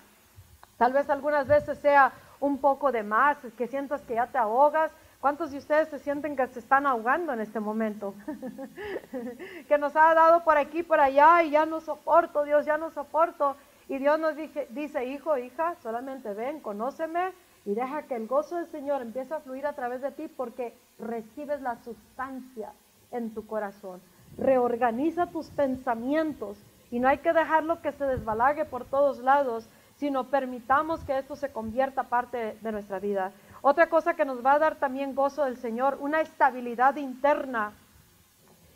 tal 0.82 0.92
vez 0.92 1.08
algunas 1.10 1.46
veces 1.46 1.78
sea 1.78 2.10
un 2.40 2.58
poco 2.58 2.90
de 2.90 3.04
más, 3.04 3.38
que 3.56 3.68
sientas 3.68 4.02
que 4.02 4.14
ya 4.14 4.26
te 4.26 4.36
ahogas. 4.36 4.90
¿Cuántos 5.20 5.52
de 5.52 5.58
ustedes 5.58 5.86
se 5.86 6.00
sienten 6.00 6.34
que 6.34 6.44
se 6.48 6.58
están 6.58 6.88
ahogando 6.88 7.32
en 7.32 7.38
este 7.38 7.60
momento? 7.60 8.14
que 9.68 9.78
nos 9.78 9.94
ha 9.94 10.12
dado 10.12 10.42
por 10.42 10.58
aquí, 10.58 10.82
por 10.82 10.98
allá 10.98 11.40
y 11.44 11.50
ya 11.50 11.66
no 11.66 11.80
soporto, 11.80 12.42
Dios, 12.42 12.66
ya 12.66 12.78
no 12.78 12.90
soporto. 12.90 13.54
Y 13.88 13.98
Dios 13.98 14.18
nos 14.18 14.34
dice, 14.70 15.04
hijo, 15.04 15.38
hija, 15.38 15.76
solamente 15.84 16.34
ven, 16.34 16.58
conóceme 16.58 17.30
y 17.64 17.74
deja 17.74 18.02
que 18.08 18.16
el 18.16 18.26
gozo 18.26 18.56
del 18.56 18.66
Señor 18.66 19.02
empiece 19.02 19.34
a 19.34 19.38
fluir 19.38 19.68
a 19.68 19.74
través 19.74 20.02
de 20.02 20.10
ti 20.10 20.26
porque 20.26 20.76
recibes 20.98 21.60
la 21.60 21.76
sustancia 21.76 22.72
en 23.12 23.32
tu 23.32 23.46
corazón. 23.46 24.02
Reorganiza 24.36 25.26
tus 25.26 25.48
pensamientos 25.50 26.58
y 26.90 26.98
no 26.98 27.06
hay 27.06 27.18
que 27.18 27.32
dejarlo 27.32 27.80
que 27.80 27.92
se 27.92 28.04
desbalague 28.04 28.64
por 28.64 28.84
todos 28.84 29.20
lados, 29.20 29.68
sino 30.02 30.24
permitamos 30.24 31.04
que 31.04 31.16
esto 31.16 31.36
se 31.36 31.52
convierta 31.52 32.02
parte 32.02 32.58
de 32.60 32.72
nuestra 32.72 32.98
vida. 32.98 33.30
Otra 33.60 33.88
cosa 33.88 34.14
que 34.14 34.24
nos 34.24 34.44
va 34.44 34.54
a 34.54 34.58
dar 34.58 34.74
también 34.74 35.14
gozo 35.14 35.44
del 35.44 35.56
Señor, 35.58 35.96
una 36.00 36.20
estabilidad 36.20 36.96
interna 36.96 37.72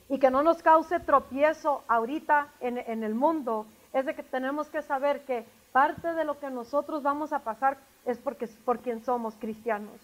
y 0.08 0.20
que 0.20 0.30
no 0.30 0.44
nos 0.44 0.62
cause 0.62 1.00
tropiezo 1.00 1.82
ahorita 1.88 2.46
en, 2.60 2.78
en 2.78 3.02
el 3.02 3.16
mundo, 3.16 3.66
es 3.92 4.06
de 4.06 4.14
que 4.14 4.22
tenemos 4.22 4.68
que 4.68 4.82
saber 4.82 5.24
que 5.24 5.44
parte 5.72 6.14
de 6.14 6.24
lo 6.24 6.38
que 6.38 6.48
nosotros 6.48 7.02
vamos 7.02 7.32
a 7.32 7.40
pasar 7.40 7.76
es 8.04 8.18
porque 8.18 8.46
por 8.64 8.78
quien 8.78 9.04
somos 9.04 9.34
cristianos, 9.34 9.98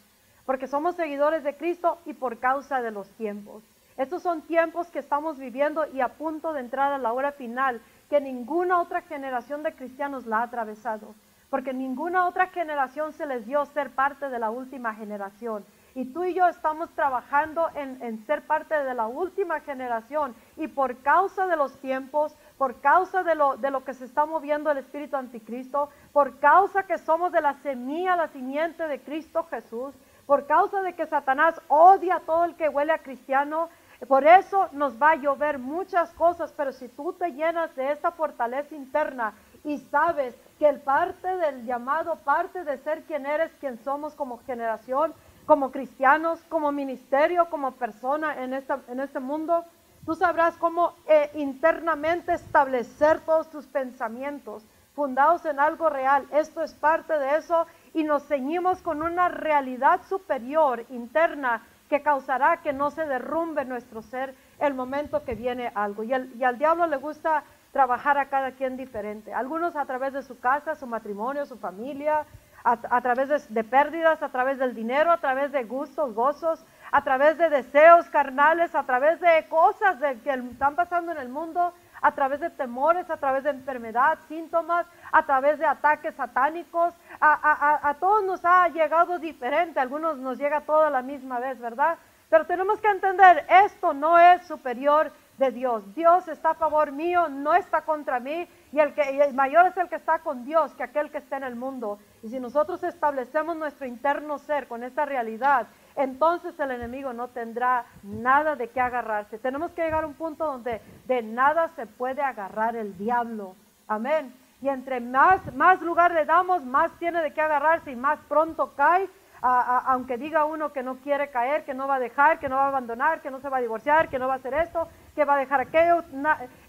porque 0.45 0.67
somos 0.67 0.97
seguidores 0.97 1.45
de 1.45 1.57
Cristo 1.57 1.99
y 2.05 2.15
por 2.15 2.39
causa 2.39 2.83
de 2.83 2.91
los 2.91 3.09
tiempos. 3.11 3.63
Estos 3.97 4.23
son 4.23 4.43
tiempos 4.43 4.91
que 4.91 4.99
estamos 4.99 5.39
viviendo 5.39 5.87
y 5.93 6.01
a 6.01 6.15
punto 6.15 6.53
de 6.53 6.61
entrar 6.61 6.93
a 6.93 6.99
la 6.99 7.13
hora 7.13 7.31
final 7.31 7.81
que 8.13 8.21
ninguna 8.21 8.79
otra 8.79 9.01
generación 9.01 9.63
de 9.63 9.73
cristianos 9.73 10.27
la 10.27 10.41
ha 10.41 10.43
atravesado, 10.43 11.15
porque 11.49 11.73
ninguna 11.73 12.27
otra 12.27 12.49
generación 12.49 13.15
se 13.15 13.25
les 13.25 13.47
dio 13.47 13.65
ser 13.65 13.89
parte 13.93 14.29
de 14.29 14.39
la 14.39 14.51
última 14.51 14.95
generación. 14.95 15.65
Y 15.95 16.05
tú 16.13 16.23
y 16.25 16.35
yo 16.35 16.47
estamos 16.47 16.91
trabajando 16.91 17.71
en, 17.75 18.03
en, 18.03 18.23
ser 18.27 18.43
parte 18.43 18.75
de 18.75 18.93
la 18.93 19.07
última 19.07 19.61
generación 19.61 20.35
y 20.59 20.69
por 20.69 20.99
causa 20.99 21.47
de 21.47 21.57
los 21.57 21.79
tiempos, 21.79 22.37
por 22.59 22.83
causa 22.83 23.23
de 23.23 23.35
lo, 23.35 23.57
de 23.57 23.71
lo 23.71 23.83
que 23.83 23.95
se 23.95 24.05
está 24.05 24.27
moviendo 24.27 24.71
el 24.71 24.77
espíritu 24.77 25.17
anticristo, 25.17 25.89
por 26.13 26.39
causa 26.39 26.83
que 26.83 26.99
somos 26.99 27.33
de 27.33 27.41
la 27.41 27.55
semilla, 27.63 28.15
la 28.15 28.29
simiente 28.29 28.87
de 28.89 29.01
Cristo 29.01 29.45
Jesús, 29.45 29.95
por 30.27 30.47
causa 30.47 30.83
de 30.83 30.93
que 30.95 31.07
Satanás 31.07 31.59
odia 31.69 32.17
a 32.17 32.21
todo 32.21 32.45
el 32.45 32.57
que 32.57 32.69
huele 32.69 32.93
a 32.93 32.99
cristiano, 32.99 33.71
por 34.09 34.27
eso 34.27 34.69
nos 34.73 35.01
va 35.01 35.13
a 35.13 35.17
llover 35.17 35.59
muchas 35.59 36.11
cosas, 36.15 36.53
pero 36.57 36.73
si 36.73 36.89
tú 36.89 37.13
te 37.13 37.31
llenas 37.33 37.75
de 37.77 37.93
esta 37.93 38.11
fortaleza 38.11 38.75
interna 38.75 39.35
y 39.65 39.79
sabes 39.79 40.35
que 40.59 40.69
el 40.69 40.81
parte 40.81 41.37
del 41.37 41.65
llamado, 41.65 42.17
parte 42.17 42.65
de 42.65 42.79
ser 42.79 43.05
quien 43.05 43.27
eres, 43.27 43.53
quien 43.61 43.79
somos 43.85 44.15
como 44.15 44.39
generación, 44.45 45.15
como 45.47 45.71
cristianos, 45.71 46.41
como 46.49 46.73
ministerio, 46.73 47.49
como 47.51 47.73
persona 47.73 48.43
en, 48.43 48.55
esta, 48.55 48.81
en 48.89 49.01
este 49.01 49.21
mundo, 49.21 49.65
Tú 50.05 50.17
sabrás 50.17 50.57
cómo 50.57 50.95
eh, 51.07 51.31
internamente 51.35 52.33
establecer 52.33 53.21
todos 53.21 53.49
tus 53.51 53.67
pensamientos 53.67 54.65
fundados 54.97 55.45
en 55.45 55.61
algo 55.61 55.89
real. 55.91 56.27
Esto 56.33 56.61
es 56.61 56.75
parte 56.75 57.17
de 57.17 57.37
eso 57.37 57.67
y 57.95 58.03
nos 58.03 58.27
ceñimos 58.27 58.83
con 58.83 59.01
una 59.01 59.29
realidad 59.29 60.01
superior 60.09 60.85
interna 60.91 61.63
que 61.93 62.03
causará 62.03 62.57
que 62.63 62.73
no 62.73 62.91
se 62.91 63.05
derrumbe 63.05 63.67
nuestro 63.67 64.01
ser 64.01 64.35
el 64.59 64.73
momento 64.73 65.27
que 65.27 65.35
viene 65.35 65.71
algo. 65.75 66.03
Y, 66.03 66.15
al 66.15 66.57
diablo 66.57 66.87
le 66.87 66.97
gusta 66.97 67.45
trabajar 67.71 68.17
a 68.17 68.31
cada 68.31 68.53
quien 68.53 68.79
diferente. 68.79 69.35
Algunos 69.35 69.77
a 69.77 69.85
través 69.85 70.15
de 70.15 70.23
su 70.23 70.41
casa, 70.41 70.75
su 70.75 70.87
matrimonio, 70.87 71.45
su 71.45 71.59
familia, 71.59 72.25
a, 72.65 73.01
través 73.03 73.29
de, 73.29 73.43
de, 73.47 73.65
pérdidas, 73.65 74.23
a 74.23 74.31
través 74.31 74.59
del 74.59 74.75
dinero, 74.75 75.11
a 75.13 75.19
través 75.19 75.53
de 75.53 75.65
gustos, 75.65 76.15
gozos, 76.15 76.65
a 76.93 77.05
través 77.05 77.37
de 77.37 77.51
deseos 77.51 78.09
carnales, 78.09 78.75
a 78.75 78.85
través 78.85 79.21
de 79.21 79.47
cosas 79.51 79.99
que 80.25 80.31
están 80.31 80.75
pasando 80.75 81.13
en 81.13 81.19
el 81.19 81.29
mundo, 81.29 81.75
a 82.01 82.13
través 82.13 82.41
de 82.41 82.49
temores, 82.49 83.11
a 83.11 83.19
través 83.19 83.45
de 83.45 83.51
enfermedad, 83.51 84.19
síntomas, 84.29 84.87
a 85.13 85.25
través 85.25 85.59
de 85.59 85.67
ataques 85.67 86.15
satánicos. 86.15 86.95
A, 87.21 87.95
todos 88.01 88.25
nos 88.25 88.45
ha 88.45 88.67
llegado 88.69 89.19
diferente, 89.19 89.79
algunos 89.79 90.19
nos 90.19 90.39
llega 90.39 90.63
todo 90.63 90.83
a 90.83 90.91
la 90.91 91.03
misma 91.03 91.39
vez, 91.39 91.61
¿verdad? 91.61 91.99
Pero 92.29 92.47
tenemos 92.47 92.81
que 92.81 92.89
entender, 92.89 93.47
esto 93.67 93.93
no 93.93 94.19
es 94.19 94.47
superior 94.47 95.13
de 95.37 95.51
Dios. 95.51 95.95
Dios 95.95 96.27
está 96.29 96.51
a 96.51 96.55
favor 96.55 96.91
mío, 96.91 97.29
no 97.29 97.55
está 97.55 97.83
contra 97.83 98.21
mí, 98.21 98.49
y 98.73 98.81
el, 98.81 98.95
que, 98.95 99.13
y 99.13 99.21
el 99.21 99.35
mayor 99.35 99.67
es 99.67 99.77
el 99.77 99.89
que 99.89 99.97
está 99.97 100.21
con 100.21 100.45
Dios 100.45 100.75
que 100.75 100.83
aquel 100.83 101.11
que 101.11 101.19
está 101.19 101.37
en 101.37 101.45
el 101.45 101.57
mundo. 101.57 101.99
Y 102.23 102.31
si 102.31 102.41
nosotros 102.41 102.83
establecemos 102.83 103.57
nuestro 103.57 103.87
interno 103.87 104.39
ser 104.39 104.67
con 104.67 104.83
esta 104.83 105.05
realidad, 105.05 105.67
entonces 105.95 106.59
el 106.59 106.71
enemigo 106.71 107.13
no 107.13 107.29
tendrá 107.29 107.85
nada 108.03 108.57
de 108.57 108.71
qué 108.71 108.81
agarrarse. 108.81 109.39
Tenemos 109.39 109.73
que 109.73 109.83
llegar 109.83 110.05
a 110.05 110.07
un 110.07 110.15
punto 110.15 110.47
donde 110.47 110.81
de 111.07 111.23
nada 111.23 111.69
se 111.77 111.87
puede 111.87 112.23
agarrar 112.23 112.77
el 112.77 112.97
diablo. 112.97 113.57
Amén. 113.87 114.42
Y 114.63 114.69
entre 114.69 115.01
más, 115.01 115.53
más 115.55 115.83
lugar 115.83 116.13
le 116.13 116.25
damos, 116.25 116.65
más 116.65 116.93
tiene 116.99 117.21
de 117.21 117.35
qué 117.35 117.41
agarrarse 117.41 117.91
y 117.91 117.97
más 117.97 118.21
pronto 118.29 118.75
cae. 118.77 119.09
aunque 119.43 120.17
diga 120.17 120.45
uno 120.45 120.73
que 120.73 120.85
no 120.85 120.99
quiere 120.99 121.31
caer, 121.31 121.65
que 121.65 121.75
no 121.75 121.89
va 121.89 121.97
a 121.97 121.99
dejar, 121.99 122.39
que 122.39 122.49
no 122.49 122.55
va 122.55 122.67
a 122.67 122.69
abandonar, 122.69 123.21
que 123.21 123.31
no 123.31 123.41
se 123.41 123.49
va 123.49 123.57
a 123.57 123.61
divorciar, 123.61 124.09
que 124.09 124.21
no 124.21 124.29
va 124.29 124.35
a 124.35 124.37
hacer 124.37 124.55
esto, 124.55 124.87
que 125.17 125.25
va 125.25 125.35
a 125.35 125.39
dejar 125.39 125.61
aquello. 125.61 126.05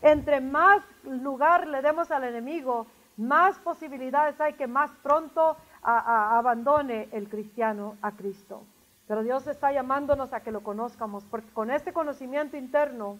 entre 0.02 0.41
más 0.41 0.82
lugar 1.04 1.68
le 1.68 1.84
demos 1.84 2.10
al 2.10 2.24
enemigo, 2.24 2.88
más 3.16 3.60
posibilidades 3.60 4.41
hay 4.41 4.54
que 4.54 4.66
más 4.66 4.89
pronto 5.04 5.56
abandone 5.84 7.10
el 7.12 7.30
cristiano 7.30 7.96
a 8.02 8.12
Cristo. 8.14 8.64
Pero 9.08 9.22
Dios 9.22 9.46
está 9.46 9.72
llamándonos 9.72 10.34
a 10.34 10.39
que 10.39 10.52
lo 10.52 10.64
conozcamos, 10.64 11.24
porque 11.26 11.52
con 11.52 11.70
este 11.70 11.94
conocimiento 11.94 12.58
interno, 12.58 13.20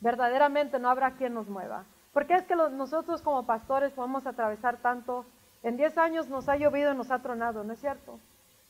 verdaderamente 0.00 0.80
no 0.80 0.90
habrá 0.90 1.12
quien 1.12 1.34
nos 1.34 1.48
mueva. 1.48 1.84
Porque 2.12 2.34
es 2.34 2.42
que 2.42 2.54
nosotros 2.54 3.22
como 3.22 3.46
pastores 3.46 3.92
podemos 3.92 4.26
atravesar 4.26 4.76
tanto. 4.78 5.24
En 5.62 5.76
10 5.76 5.96
años 5.98 6.28
nos 6.28 6.48
ha 6.48 6.56
llovido 6.56 6.92
y 6.92 6.96
nos 6.96 7.10
ha 7.10 7.20
tronado, 7.20 7.64
¿no 7.64 7.72
es 7.72 7.80
cierto? 7.80 8.18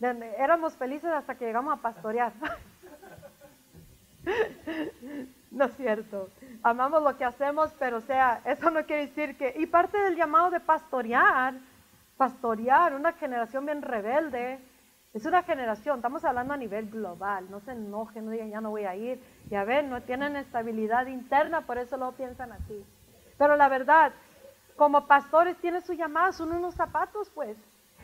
Éramos 0.00 0.76
felices 0.76 1.10
hasta 1.10 1.36
que 1.36 1.46
llegamos 1.46 1.78
a 1.78 1.82
pastorear. 1.82 2.32
No 5.50 5.66
es 5.66 5.76
cierto. 5.76 6.30
Amamos 6.62 7.02
lo 7.02 7.16
que 7.18 7.26
hacemos, 7.26 7.74
pero 7.78 8.00
sea, 8.00 8.40
eso 8.46 8.70
no 8.70 8.86
quiere 8.86 9.08
decir 9.08 9.36
que... 9.36 9.52
Y 9.58 9.66
parte 9.66 9.98
del 9.98 10.16
llamado 10.16 10.48
de 10.50 10.60
pastorear, 10.60 11.54
pastorear 12.16 12.94
una 12.94 13.12
generación 13.12 13.66
bien 13.66 13.82
rebelde, 13.82 14.60
es 15.12 15.26
una 15.26 15.42
generación, 15.42 15.96
estamos 15.96 16.24
hablando 16.24 16.54
a 16.54 16.56
nivel 16.56 16.88
global, 16.88 17.50
no 17.50 17.60
se 17.60 17.72
enojen, 17.72 18.24
no 18.24 18.30
digan 18.30 18.48
ya 18.48 18.62
no 18.62 18.70
voy 18.70 18.84
a 18.84 18.96
ir, 18.96 19.20
ya 19.50 19.62
ven, 19.64 19.90
no 19.90 20.00
tienen 20.00 20.36
estabilidad 20.36 21.06
interna, 21.06 21.66
por 21.66 21.76
eso 21.76 21.98
lo 21.98 22.12
piensan 22.12 22.52
así. 22.52 22.82
Pero 23.38 23.56
la 23.56 23.68
verdad, 23.68 24.12
como 24.76 25.06
pastores 25.06 25.56
tienen 25.58 25.82
su 25.82 25.92
llamada, 25.92 26.32
son 26.32 26.52
unos 26.52 26.74
zapatos 26.74 27.30
pues. 27.30 27.56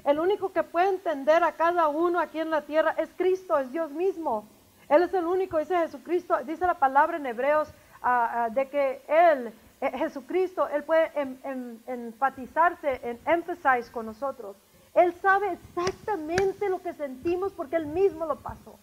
El 0.05 0.21
único 0.21 0.53
que 0.53 0.63
puede 0.63 0.89
entender 0.89 1.43
a 1.43 1.53
cada 1.53 1.89
uno 1.89 2.21
aquí 2.21 2.41
en 2.41 2.51
la 2.51 2.63
tierra 2.63 2.95
es 2.99 3.11
Cristo, 3.17 3.59
es 3.59 3.73
Dios 3.73 3.91
mismo. 3.91 4.47
Él 4.89 5.03
es 5.03 5.13
el 5.13 5.27
único, 5.27 5.59
dice 5.59 5.77
Jesucristo, 5.77 6.37
dice 6.45 6.67
la 6.67 6.79
palabra 6.79 7.17
en 7.17 7.27
Hebreos 7.27 7.69
ah, 8.01 8.45
ah, 8.45 8.51
de 8.51 8.69
que 8.69 9.03
Él, 9.07 9.53
eh, 9.81 9.99
Jesucristo, 9.99 10.69
Él 10.69 10.83
puede 10.85 11.11
enfatizarse, 11.87 13.01
en 13.03 13.21
emphasize 13.27 13.93
con 13.93 14.07
nosotros. 14.07 14.57
Él 14.95 15.13
sabe 15.21 15.53
exactamente 15.53 16.69
lo 16.69 16.81
que 16.81 16.95
sentimos 16.95 17.53
porque 17.53 17.77
Él 17.77 17.87
mismo 17.87 18.25
lo 18.25 18.37
pasó. 18.37 18.79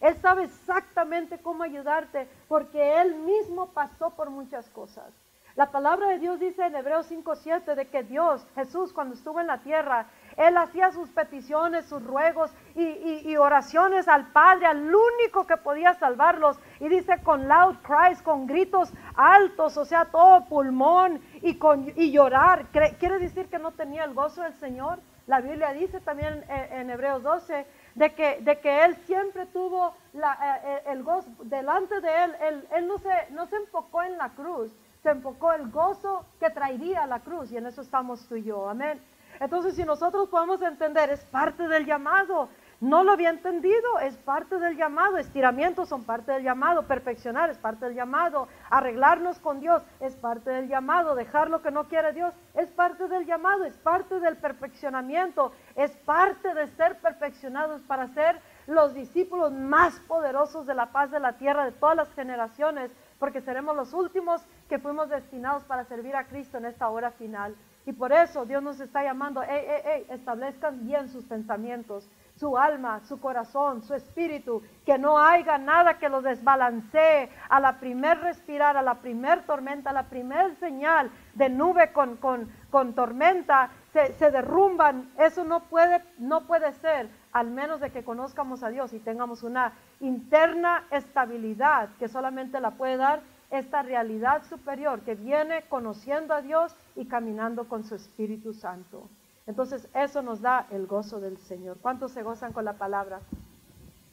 Él 0.00 0.16
sabe 0.16 0.44
exactamente 0.44 1.38
cómo 1.38 1.64
ayudarte 1.64 2.28
porque 2.48 3.00
Él 3.00 3.16
mismo 3.16 3.66
pasó 3.70 4.10
por 4.10 4.30
muchas 4.30 4.68
cosas. 4.70 5.12
La 5.56 5.70
palabra 5.72 6.08
de 6.08 6.18
Dios 6.18 6.38
dice 6.38 6.64
en 6.64 6.76
Hebreos 6.76 7.10
5.7 7.10 7.74
de 7.74 7.88
que 7.88 8.04
Dios, 8.04 8.46
Jesús, 8.54 8.92
cuando 8.92 9.14
estuvo 9.14 9.40
en 9.40 9.48
la 9.48 9.58
tierra, 9.58 10.06
Él 10.36 10.56
hacía 10.56 10.92
sus 10.92 11.10
peticiones, 11.10 11.86
sus 11.86 12.02
ruegos 12.04 12.52
y, 12.76 13.36
oraciones 13.36 14.06
al 14.06 14.28
Padre, 14.28 14.66
al 14.66 14.94
único 14.94 15.46
que 15.46 15.56
podía 15.56 15.94
salvarlos. 15.94 16.58
Y 16.78 16.88
dice 16.88 17.20
con 17.22 17.48
loud 17.48 17.76
cries, 17.82 18.22
con 18.22 18.46
gritos 18.46 18.92
altos, 19.16 19.76
o 19.76 19.84
sea, 19.84 20.04
todo 20.04 20.44
pulmón 20.46 21.20
y, 21.42 21.56
con, 21.56 21.92
y 21.96 22.12
llorar. 22.12 22.66
¿Quiere 22.98 23.18
decir 23.18 23.48
que 23.48 23.58
no 23.58 23.72
tenía 23.72 24.04
el 24.04 24.14
gozo 24.14 24.42
del 24.42 24.54
Señor? 24.54 25.00
La 25.26 25.40
Biblia 25.40 25.72
dice 25.72 26.00
también 26.00 26.44
en, 26.48 26.90
Hebreos 26.90 27.22
12 27.22 27.66
de 27.94 28.14
que, 28.14 28.38
de 28.40 28.58
que 28.58 28.84
él 28.84 28.96
siempre 29.06 29.46
tuvo 29.46 29.94
la, 30.12 30.60
eh, 30.64 30.82
el 30.88 31.02
gozo 31.02 31.28
delante 31.44 32.00
de 32.00 32.24
él. 32.24 32.64
Él, 32.74 32.88
no, 32.88 32.98
se, 32.98 33.10
no 33.30 33.46
se 33.46 33.56
enfocó 33.56 34.02
en 34.02 34.18
la 34.18 34.30
cruz, 34.30 34.72
se 35.02 35.10
enfocó 35.10 35.52
el 35.52 35.70
gozo 35.70 36.24
que 36.38 36.50
traería 36.50 37.06
la 37.06 37.20
cruz 37.20 37.50
y 37.52 37.56
en 37.56 37.66
eso 37.66 37.82
estamos 37.82 38.26
tú 38.28 38.36
y 38.36 38.44
yo. 38.44 38.68
Amén. 38.68 39.00
Entonces, 39.40 39.74
si 39.74 39.84
nosotros 39.84 40.28
podemos 40.28 40.60
entender, 40.60 41.10
es 41.10 41.24
parte 41.24 41.66
del 41.66 41.86
llamado. 41.86 42.48
No 42.80 43.04
lo 43.04 43.12
había 43.12 43.28
entendido, 43.28 43.98
es 44.02 44.16
parte 44.16 44.58
del 44.58 44.76
llamado. 44.76 45.18
Estiramientos 45.18 45.88
son 45.88 46.04
parte 46.04 46.32
del 46.32 46.42
llamado. 46.42 46.86
Perfeccionar 46.86 47.50
es 47.50 47.58
parte 47.58 47.86
del 47.86 47.94
llamado. 47.94 48.48
Arreglarnos 48.70 49.38
con 49.38 49.60
Dios 49.60 49.82
es 50.00 50.16
parte 50.16 50.50
del 50.50 50.68
llamado. 50.68 51.14
Dejar 51.14 51.50
lo 51.50 51.60
que 51.60 51.70
no 51.70 51.88
quiere 51.88 52.12
Dios 52.12 52.34
es 52.54 52.70
parte 52.70 53.06
del 53.08 53.26
llamado. 53.26 53.64
Es 53.64 53.76
parte 53.78 54.18
del 54.20 54.36
perfeccionamiento. 54.36 55.52
Es 55.74 55.90
parte 55.90 56.54
de 56.54 56.66
ser 56.68 56.98
perfeccionados 57.00 57.82
para 57.82 58.08
ser 58.08 58.40
los 58.70 58.94
discípulos 58.94 59.52
más 59.52 59.98
poderosos 60.06 60.64
de 60.66 60.74
la 60.74 60.92
paz 60.92 61.10
de 61.10 61.20
la 61.20 61.34
tierra 61.34 61.64
de 61.64 61.72
todas 61.72 61.96
las 61.96 62.12
generaciones. 62.14 62.90
Porque 63.18 63.42
seremos 63.42 63.76
los 63.76 63.92
últimos 63.92 64.42
que 64.68 64.78
fuimos 64.78 65.10
destinados 65.10 65.64
para 65.64 65.84
servir 65.84 66.16
a 66.16 66.26
Cristo 66.26 66.56
en 66.56 66.64
esta 66.64 66.88
hora 66.88 67.10
final. 67.10 67.54
Y 67.84 67.92
por 67.92 68.12
eso 68.12 68.46
Dios 68.46 68.62
nos 68.62 68.80
está 68.80 69.02
llamando, 69.02 69.42
hey, 69.46 70.06
establezcan 70.08 70.86
bien 70.86 71.08
sus 71.08 71.24
pensamientos 71.24 72.08
su 72.40 72.56
alma, 72.56 73.00
su 73.06 73.20
corazón, 73.20 73.82
su 73.82 73.92
espíritu, 73.94 74.62
que 74.86 74.96
no 74.96 75.18
haya 75.18 75.58
nada 75.58 75.98
que 75.98 76.08
lo 76.08 76.22
desbalancee 76.22 77.28
a 77.50 77.60
la 77.60 77.78
primer 77.78 78.18
respirar, 78.18 78.78
a 78.78 78.82
la 78.82 78.94
primer 78.94 79.44
tormenta, 79.44 79.90
a 79.90 79.92
la 79.92 80.04
primer 80.04 80.56
señal 80.56 81.10
de 81.34 81.50
nube 81.50 81.92
con, 81.92 82.16
con, 82.16 82.94
tormenta, 82.94 83.68
se, 83.92 84.14
se, 84.14 84.30
derrumban. 84.30 85.10
Eso 85.18 85.44
no 85.44 85.64
puede, 85.64 86.02
no 86.16 86.46
puede 86.46 86.72
ser, 86.74 87.10
al 87.32 87.50
menos 87.50 87.80
de 87.80 87.90
que 87.90 88.04
conozcamos 88.04 88.62
a 88.62 88.70
Dios 88.70 88.92
y 88.92 88.98
tengamos 88.98 89.42
una 89.42 89.72
interna 90.00 90.84
estabilidad 90.90 91.90
que 91.98 92.08
solamente 92.08 92.60
la 92.60 92.72
puede 92.72 92.96
dar 92.96 93.22
esta 93.50 93.82
realidad 93.82 94.44
superior 94.44 95.00
que 95.00 95.14
viene 95.14 95.62
conociendo 95.68 96.34
a 96.34 96.42
Dios 96.42 96.74
y 96.96 97.06
caminando 97.06 97.68
con 97.68 97.84
su 97.84 97.94
Espíritu 97.94 98.52
Santo. 98.52 99.08
Entonces 99.46 99.88
eso 99.94 100.22
nos 100.22 100.40
da 100.40 100.66
el 100.70 100.86
gozo 100.86 101.20
del 101.20 101.38
Señor. 101.38 101.78
¿Cuántos 101.80 102.12
se 102.12 102.22
gozan 102.22 102.52
con 102.52 102.64
la 102.64 102.74
palabra? 102.74 103.20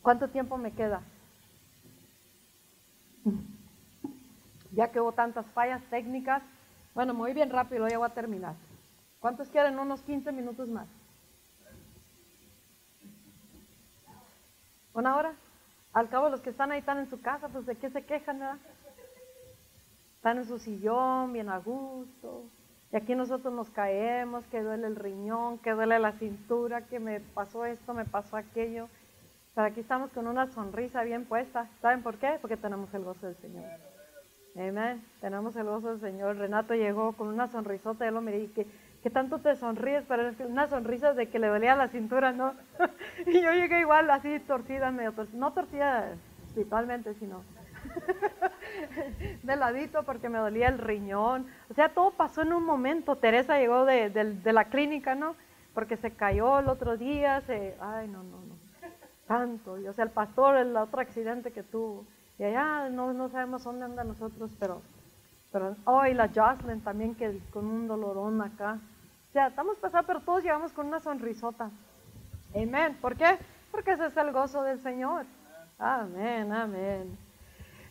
¿Cuánto 0.01 0.29
tiempo 0.29 0.57
me 0.57 0.71
queda? 0.71 1.01
Ya 4.71 4.91
que 4.91 4.99
hubo 4.99 5.11
tantas 5.11 5.45
fallas 5.47 5.81
técnicas, 5.89 6.41
bueno, 6.95 7.13
muy 7.13 7.33
bien 7.33 7.49
rápido, 7.49 7.87
ya 7.87 7.97
voy 7.97 8.07
a 8.07 8.13
terminar. 8.13 8.55
¿Cuántos 9.19 9.49
quieren 9.49 9.77
unos 9.77 10.01
15 10.01 10.31
minutos 10.31 10.69
más? 10.69 10.87
¿Una 14.97 15.15
hora? 15.15 15.33
Al 15.93 16.09
cabo 16.09 16.27
los 16.27 16.41
que 16.41 16.49
están 16.49 16.71
ahí 16.71 16.79
están 16.79 16.97
en 16.97 17.07
su 17.07 17.21
casa, 17.21 17.49
pues 17.49 17.67
de 17.67 17.75
qué 17.75 17.91
se 17.91 18.03
quejan, 18.03 18.39
¿verdad? 18.39 18.57
Están 20.15 20.39
en 20.39 20.45
su 20.45 20.57
sillón, 20.57 21.33
bien 21.33 21.49
a 21.49 21.59
gusto. 21.59 22.45
Y 22.91 22.95
aquí 22.95 23.13
nosotros 23.13 23.53
nos 23.53 23.69
caemos, 23.69 24.43
que 24.47 24.63
duele 24.63 24.87
el 24.87 24.95
riñón, 24.95 25.59
que 25.59 25.73
duele 25.73 25.99
la 25.99 26.13
cintura, 26.13 26.87
que 26.87 26.99
me 26.99 27.19
pasó 27.19 27.63
esto, 27.63 27.93
me 27.93 28.05
pasó 28.05 28.37
aquello. 28.37 28.89
Pero 29.53 29.67
aquí 29.67 29.81
estamos 29.81 30.09
con 30.13 30.25
una 30.25 30.47
sonrisa 30.47 31.03
bien 31.03 31.25
puesta. 31.25 31.69
¿Saben 31.79 32.01
por 32.01 32.17
qué? 32.17 32.39
Porque 32.41 32.57
tenemos 32.57 32.91
el 32.95 33.03
gozo 33.03 33.27
del 33.27 33.35
Señor. 33.35 33.65
Amén. 34.55 35.05
Tenemos 35.21 35.55
el 35.57 35.65
gozo 35.65 35.89
del 35.89 36.01
Señor. 36.01 36.37
Renato 36.37 36.73
llegó 36.73 37.13
con 37.13 37.27
una 37.27 37.47
sonrisota. 37.49 38.03
Yo 38.03 38.11
lo 38.11 38.21
miré 38.21 38.39
y 38.39 38.47
que, 38.47 38.65
¿qué 39.03 39.09
tanto 39.09 39.39
te 39.39 39.55
sonríes? 39.55 40.03
Pero 40.07 40.27
es 40.27 40.39
una 40.39 40.67
sonrisa 40.67 41.13
de 41.13 41.27
que 41.29 41.39
le 41.39 41.47
dolía 41.47 41.75
la 41.75 41.87
cintura, 41.87 42.31
¿no? 42.31 42.53
y 43.25 43.41
yo 43.41 43.51
llegué 43.53 43.81
igual 43.81 44.09
así 44.09 44.39
torcida, 44.39 44.91
medio 44.91 45.11
torcida. 45.11 45.39
No 45.39 45.53
torcida 45.53 46.13
espiritualmente, 46.47 47.13
sino 47.15 47.43
de 49.43 49.55
ladito 49.55 50.03
porque 50.03 50.29
me 50.29 50.39
dolía 50.39 50.67
el 50.67 50.77
riñón. 50.77 51.47
O 51.69 51.73
sea, 51.73 51.89
todo 51.89 52.11
pasó 52.11 52.41
en 52.41 52.53
un 52.53 52.65
momento. 52.65 53.15
Teresa 53.15 53.59
llegó 53.59 53.85
de, 53.85 54.41
la 54.43 54.65
clínica, 54.65 55.15
¿no? 55.15 55.35
Porque 55.73 55.97
se 55.97 56.11
cayó 56.11 56.59
el 56.59 56.69
otro 56.69 56.97
día, 56.97 57.41
se... 57.41 57.75
Ay, 57.79 58.07
no, 58.07 58.23
no, 58.23 58.37
no. 58.37 58.57
Tanto. 59.27 59.73
O 59.73 59.93
sea, 59.93 60.05
el 60.05 60.11
pastor, 60.11 60.57
el 60.57 60.75
otro 60.75 61.01
accidente 61.01 61.51
que 61.51 61.63
tuvo. 61.63 62.05
Y 62.39 62.43
allá 62.43 62.89
no, 62.89 63.13
no 63.13 63.29
sabemos 63.29 63.63
dónde 63.63 63.85
anda 63.85 64.03
nosotros, 64.03 64.51
pero... 64.59 64.81
pero 65.51 65.75
oh, 65.85 66.03
la 66.03 66.29
Jocelyn 66.33 66.81
también 66.81 67.15
que 67.15 67.39
con 67.51 67.65
un 67.65 67.87
dolorón 67.87 68.41
acá. 68.41 68.79
O 69.29 69.31
sea, 69.33 69.47
estamos 69.47 69.77
pasando, 69.77 70.05
pero 70.05 70.19
todos 70.21 70.43
llegamos 70.43 70.71
con 70.73 70.87
una 70.87 70.99
sonrisota. 70.99 71.69
Amén. 72.55 72.97
¿Por 73.01 73.15
qué? 73.15 73.37
Porque 73.71 73.91
ese 73.91 74.07
es 74.07 74.17
el 74.17 74.31
gozo 74.31 74.63
del 74.63 74.81
Señor. 74.81 75.25
Amén, 75.79 76.51
amén. 76.51 77.17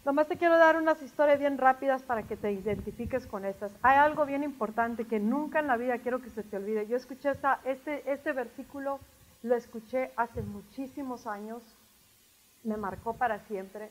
Nomás 0.04 0.28
te 0.28 0.36
quiero 0.36 0.56
dar 0.56 0.76
unas 0.76 1.02
historias 1.02 1.38
bien 1.40 1.58
rápidas 1.58 2.02
para 2.02 2.22
que 2.22 2.36
te 2.36 2.52
identifiques 2.52 3.26
con 3.26 3.44
estas. 3.44 3.72
Hay 3.82 3.96
algo 3.96 4.24
bien 4.24 4.44
importante 4.44 5.04
que 5.04 5.18
nunca 5.18 5.58
en 5.58 5.66
la 5.66 5.76
vida 5.76 5.98
quiero 5.98 6.20
que 6.20 6.30
se 6.30 6.42
te 6.42 6.56
olvide. 6.56 6.86
Yo 6.86 6.96
escuché 6.96 7.30
esta, 7.30 7.60
este, 7.64 8.10
este 8.10 8.32
versículo, 8.32 9.00
lo 9.42 9.56
escuché 9.56 10.12
hace 10.16 10.42
muchísimos 10.42 11.26
años, 11.26 11.62
me 12.62 12.76
marcó 12.76 13.14
para 13.14 13.40
siempre 13.40 13.90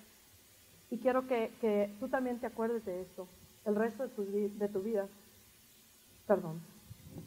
y 0.90 1.00
quiero 1.00 1.28
que, 1.28 1.54
que 1.60 1.94
tú 2.00 2.08
también 2.08 2.40
te 2.40 2.48
acuerdes 2.48 2.86
de 2.86 3.02
esto 3.02 3.28
el 3.66 3.76
resto 3.76 4.08
de 4.08 4.70
tu, 4.70 4.82
vida. 4.82 5.08
Perdón. 6.28 6.62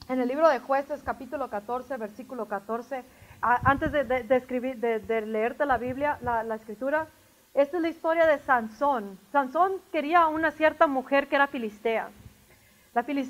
En 0.09 0.20
el 0.20 0.28
libro 0.28 0.49
de 0.49 0.61
jueces 0.61 1.03
capítulo 1.03 1.51
14, 1.51 1.97
versículo 1.97 2.47
14, 2.47 3.05
antes 3.41 3.93
de, 3.93 4.36
escribir, 4.36 4.78
de, 4.78 5.26
leerte 5.26 5.66
la 5.66 5.78
Biblia, 5.78 6.18
la, 6.22 6.55
escritura, 6.55 7.09
esta 7.55 7.76
es 7.76 7.82
la 7.82 7.89
historia 7.89 8.26
de 8.26 8.39
Sansón. 8.39 9.18
Sansón 9.32 9.80
quería 9.91 10.22
a 10.22 10.28
una 10.28 10.51
cierta 10.53 10.86
mujer 10.86 11.28
que 11.28 11.36
era 11.36 11.49
filistea. 11.49 12.11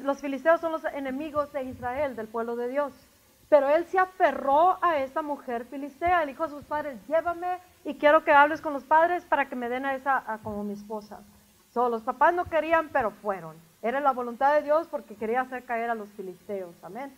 los 0.02 0.20
filisteos 0.20 0.60
son 0.60 0.72
los 0.72 0.84
enemigos 0.84 1.52
de 1.52 1.64
Israel, 1.64 2.14
del 2.14 2.28
pueblo 2.28 2.56
de 2.56 2.68
Dios. 2.68 2.92
Pero 3.48 3.70
él 3.70 3.86
se 3.86 3.98
aferró 3.98 4.76
a 4.84 4.98
esa 4.98 5.22
mujer 5.22 5.64
filistea. 5.66 6.22
Él 6.22 6.28
dijo 6.28 6.44
a 6.44 6.48
sus 6.48 6.64
padres, 6.64 6.98
llévame 7.06 7.58
y 7.84 7.94
quiero 7.94 8.22
que 8.22 8.32
hables 8.32 8.60
con 8.60 8.74
los 8.74 8.84
padres 8.84 9.24
para 9.24 9.48
que 9.48 9.56
me 9.56 9.70
den 9.70 9.86
a 9.86 9.94
esa 9.94 10.40
como 10.42 10.64
mi 10.64 10.74
esposa. 10.74 11.20
So, 11.72 11.88
los 11.88 12.02
papás 12.02 12.34
no 12.34 12.44
querían, 12.46 12.88
pero 12.90 13.10
fueron. 13.10 13.56
Era 13.82 14.00
la 14.00 14.12
voluntad 14.12 14.54
de 14.54 14.62
Dios 14.62 14.88
porque 14.88 15.16
quería 15.16 15.42
hacer 15.42 15.64
caer 15.64 15.90
a 15.90 15.94
los 15.94 16.08
filisteos. 16.10 16.74
Amén. 16.82 17.14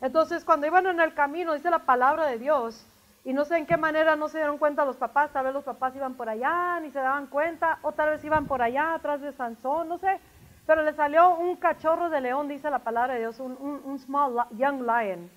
Entonces, 0.00 0.44
cuando 0.44 0.66
iban 0.66 0.86
en 0.86 1.00
el 1.00 1.14
camino, 1.14 1.52
dice 1.52 1.70
la 1.70 1.80
palabra 1.80 2.26
de 2.26 2.38
Dios, 2.38 2.86
y 3.24 3.34
no 3.34 3.44
sé 3.44 3.58
en 3.58 3.66
qué 3.66 3.76
manera 3.76 4.16
no 4.16 4.28
se 4.28 4.38
dieron 4.38 4.56
cuenta 4.56 4.84
los 4.84 4.96
papás, 4.96 5.30
tal 5.30 5.44
vez 5.44 5.52
los 5.52 5.64
papás 5.64 5.94
iban 5.94 6.14
por 6.14 6.28
allá, 6.28 6.80
ni 6.80 6.90
se 6.90 6.98
daban 6.98 7.26
cuenta, 7.26 7.78
o 7.82 7.92
tal 7.92 8.10
vez 8.10 8.24
iban 8.24 8.46
por 8.46 8.62
allá 8.62 8.94
atrás 8.94 9.20
de 9.20 9.32
Sansón, 9.32 9.88
no 9.88 9.98
sé. 9.98 10.18
Pero 10.66 10.82
le 10.82 10.94
salió 10.94 11.36
un 11.36 11.56
cachorro 11.56 12.08
de 12.08 12.20
león, 12.20 12.48
dice 12.48 12.70
la 12.70 12.78
palabra 12.78 13.14
de 13.14 13.20
Dios, 13.20 13.38
un, 13.40 13.98
small 13.98 14.46
young 14.52 14.82
lion. 14.82 15.30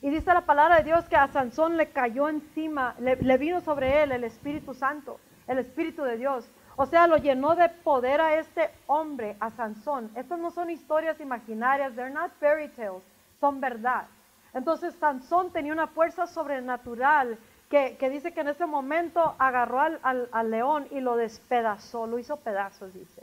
Y 0.00 0.10
dice 0.10 0.32
la 0.32 0.46
palabra 0.46 0.78
de 0.78 0.84
Dios 0.84 1.04
que 1.08 1.16
a 1.16 1.28
Sansón 1.28 1.76
le 1.76 1.90
cayó 1.90 2.28
encima, 2.28 2.94
le, 2.98 3.36
vino 3.36 3.60
sobre 3.60 4.02
él 4.02 4.12
el 4.12 4.24
Espíritu 4.24 4.74
Santo, 4.74 5.20
el 5.46 5.58
Espíritu 5.58 6.02
de 6.04 6.16
Dios. 6.16 6.48
O 6.82 6.86
sea, 6.86 7.06
lo 7.06 7.16
llenó 7.16 7.54
de 7.54 7.68
poder 7.68 8.20
a 8.20 8.40
este 8.40 8.68
hombre, 8.88 9.36
a 9.38 9.50
Sansón. 9.50 10.10
Estas 10.16 10.40
no 10.40 10.50
son 10.50 10.68
historias 10.68 11.20
imaginarias, 11.20 11.94
they're 11.94 12.12
not 12.12 12.32
fairy 12.40 12.66
tales, 12.70 13.04
son 13.38 13.60
verdad. 13.60 14.06
Entonces 14.52 14.92
Sansón 14.96 15.52
tenía 15.52 15.72
una 15.72 15.86
fuerza 15.86 16.26
sobrenatural 16.26 17.38
que, 17.68 17.96
dice 18.10 18.34
que 18.34 18.40
en 18.40 18.48
ese 18.48 18.66
momento 18.66 19.36
agarró 19.38 19.80
al, 19.80 20.50
león 20.50 20.88
y 20.90 20.98
lo 20.98 21.14
despedazó, 21.14 22.08
lo 22.08 22.18
hizo 22.18 22.38
pedazos, 22.38 22.92
dice. 22.92 23.22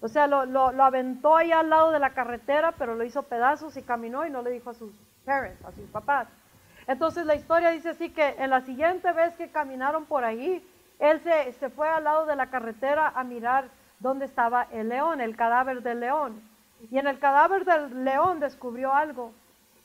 O 0.00 0.06
sea, 0.06 0.28
lo, 0.28 0.46
lo, 0.46 0.84
aventó 0.84 1.36
ahí 1.36 1.50
al 1.50 1.70
lado 1.70 1.90
de 1.90 1.98
la 1.98 2.10
carretera, 2.10 2.70
pero 2.78 2.94
lo 2.94 3.02
hizo 3.02 3.24
pedazos 3.24 3.76
y 3.76 3.82
caminó 3.82 4.24
y 4.24 4.30
no 4.30 4.42
le 4.42 4.52
dijo 4.52 4.70
a 4.70 4.74
sus 4.74 4.92
parents, 5.24 5.64
a 5.64 5.72
sus 5.72 5.90
papás. 5.90 6.28
Entonces 6.86 7.26
la 7.26 7.34
historia 7.34 7.70
dice 7.70 7.88
así 7.88 8.10
que 8.10 8.36
en 8.38 8.50
la 8.50 8.60
siguiente 8.60 9.10
vez 9.10 9.34
que 9.34 9.50
caminaron 9.50 10.04
por 10.04 10.22
ahí, 10.22 10.64
él 11.02 11.20
se, 11.20 11.52
se 11.54 11.68
fue 11.68 11.88
al 11.88 12.04
lado 12.04 12.26
de 12.26 12.36
la 12.36 12.46
carretera 12.46 13.08
a 13.08 13.24
mirar 13.24 13.68
dónde 13.98 14.24
estaba 14.24 14.68
el 14.70 14.88
león, 14.88 15.20
el 15.20 15.36
cadáver 15.36 15.82
del 15.82 15.98
león. 15.98 16.40
Y 16.92 16.98
en 16.98 17.08
el 17.08 17.18
cadáver 17.18 17.64
del 17.64 18.04
león 18.04 18.38
descubrió 18.38 18.94
algo. 18.94 19.32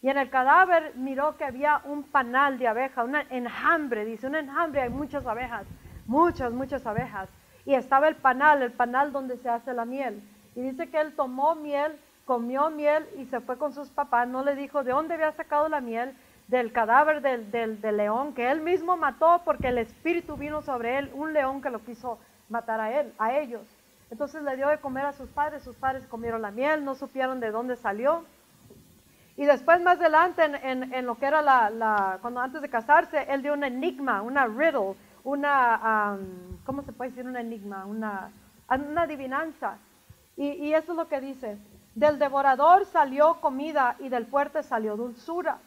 Y 0.04 0.10
en 0.10 0.20
el 0.20 0.30
cadáver 0.30 0.94
miró 0.96 1.36
que 1.36 1.44
había 1.44 1.82
un 1.86 2.04
panal 2.04 2.60
de 2.60 2.68
abeja, 2.68 3.04
un 3.04 3.16
enjambre, 3.16 4.06
dice, 4.06 4.28
un 4.28 4.36
enjambre, 4.36 4.82
hay 4.82 4.90
muchas 4.90 5.26
abejas, 5.26 5.66
muchas, 6.06 6.54
muchas 6.54 6.86
abejas. 6.86 7.30
Y 7.66 7.74
estaba 7.74 8.08
el 8.08 8.16
panal, 8.18 8.62
el 8.62 8.72
panal 8.72 9.12
donde 9.12 9.38
se 9.38 9.50
hace 9.50 9.74
la 9.74 9.86
miel. 9.86 10.22
Y 10.56 10.62
dice 10.62 10.88
que 10.92 11.02
él 11.02 11.16
tomó 11.16 11.56
miel, 11.56 12.00
comió 12.26 12.70
miel 12.70 13.08
y 13.18 13.26
se 13.26 13.40
fue 13.40 13.58
con 13.58 13.74
sus 13.74 13.90
papás, 13.90 14.28
no 14.28 14.44
le 14.44 14.56
dijo 14.56 14.84
de 14.84 14.92
dónde 14.92 15.16
había 15.16 15.32
sacado 15.32 15.68
la 15.68 15.82
miel, 15.82 16.16
del 16.48 16.72
cadáver 16.72 17.22
del, 17.22 17.52
del, 17.52 17.98
león 17.98 18.34
que 18.34 18.50
él 18.50 18.62
mismo 18.62 18.96
mató 18.96 19.42
porque 19.44 19.68
el 19.68 19.78
espíritu 19.78 20.38
vino 20.38 20.62
sobre 20.62 20.98
él, 20.98 21.12
un 21.14 21.34
león 21.34 21.62
que 21.62 21.70
lo 21.70 21.84
quiso 21.84 22.20
matar 22.50 22.80
a 22.80 23.00
él, 23.00 23.14
a 23.18 23.38
ellos. 23.38 23.62
Entonces 24.10 24.42
le 24.44 24.56
dio 24.56 24.70
de 24.70 24.80
comer 24.80 25.06
a 25.06 25.12
sus 25.12 25.30
padres, 25.30 25.64
sus 25.64 25.76
padres 25.76 26.08
comieron 26.08 26.42
la 26.42 26.52
miel, 26.52 26.86
no 26.86 26.96
supieron 26.96 27.42
de 27.42 27.52
dónde 27.52 27.76
salió. 27.76 28.24
Y 29.36 29.46
después 29.46 29.82
más 29.82 30.00
adelante, 30.00 30.44
en, 30.44 30.94
en, 30.94 31.06
lo 31.06 31.16
que 31.16 31.26
era 31.26 31.42
la, 31.42 31.70
la, 31.70 32.18
cuando 32.22 32.40
antes 32.40 32.62
de 32.62 32.70
casarse, 32.70 33.28
él 33.30 33.44
dio 33.44 33.54
un 33.54 33.64
enigma, 33.64 34.22
una 34.22 34.48
riddle, 34.48 34.96
una, 35.24 36.18
¿cómo 36.66 36.82
se 36.82 36.94
puede 36.94 37.12
decir 37.12 37.26
un 37.26 37.36
enigma? 37.36 37.86
Una, 37.86 38.32
una 38.70 39.02
adivinanza. 39.02 39.78
Y, 40.38 40.48
y 40.54 40.74
eso 40.74 40.94
es 40.94 40.98
lo 40.98 41.08
que 41.08 41.20
dice, 41.20 41.58
del 41.94 42.18
devorador 42.18 42.86
salió 42.86 43.36
comida 43.42 43.96
y 44.00 44.10
del 44.10 44.26
fuerte 44.26 44.64
salió 44.64 44.96
dulzura. 44.96 45.60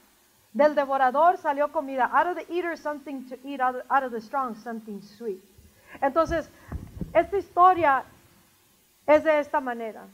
Del 0.53 0.75
devorador 0.75 1.37
salió 1.39 1.71
comida. 1.71 2.11
Out 2.13 2.37
of 2.37 2.37
the 2.37 2.53
eater 2.53 2.77
something 2.77 3.25
to 3.29 3.37
eat, 3.45 3.61
out 3.61 4.03
of 4.03 4.11
the 4.11 4.21
strong 4.21 4.57
something 4.57 5.01
sweet. 5.01 5.43
Entonces, 6.01 6.51
esta 7.13 7.37
historia 7.37 8.05
es 9.07 9.25
de 9.25 9.39
esta 9.41 9.61
manera. 9.61 10.07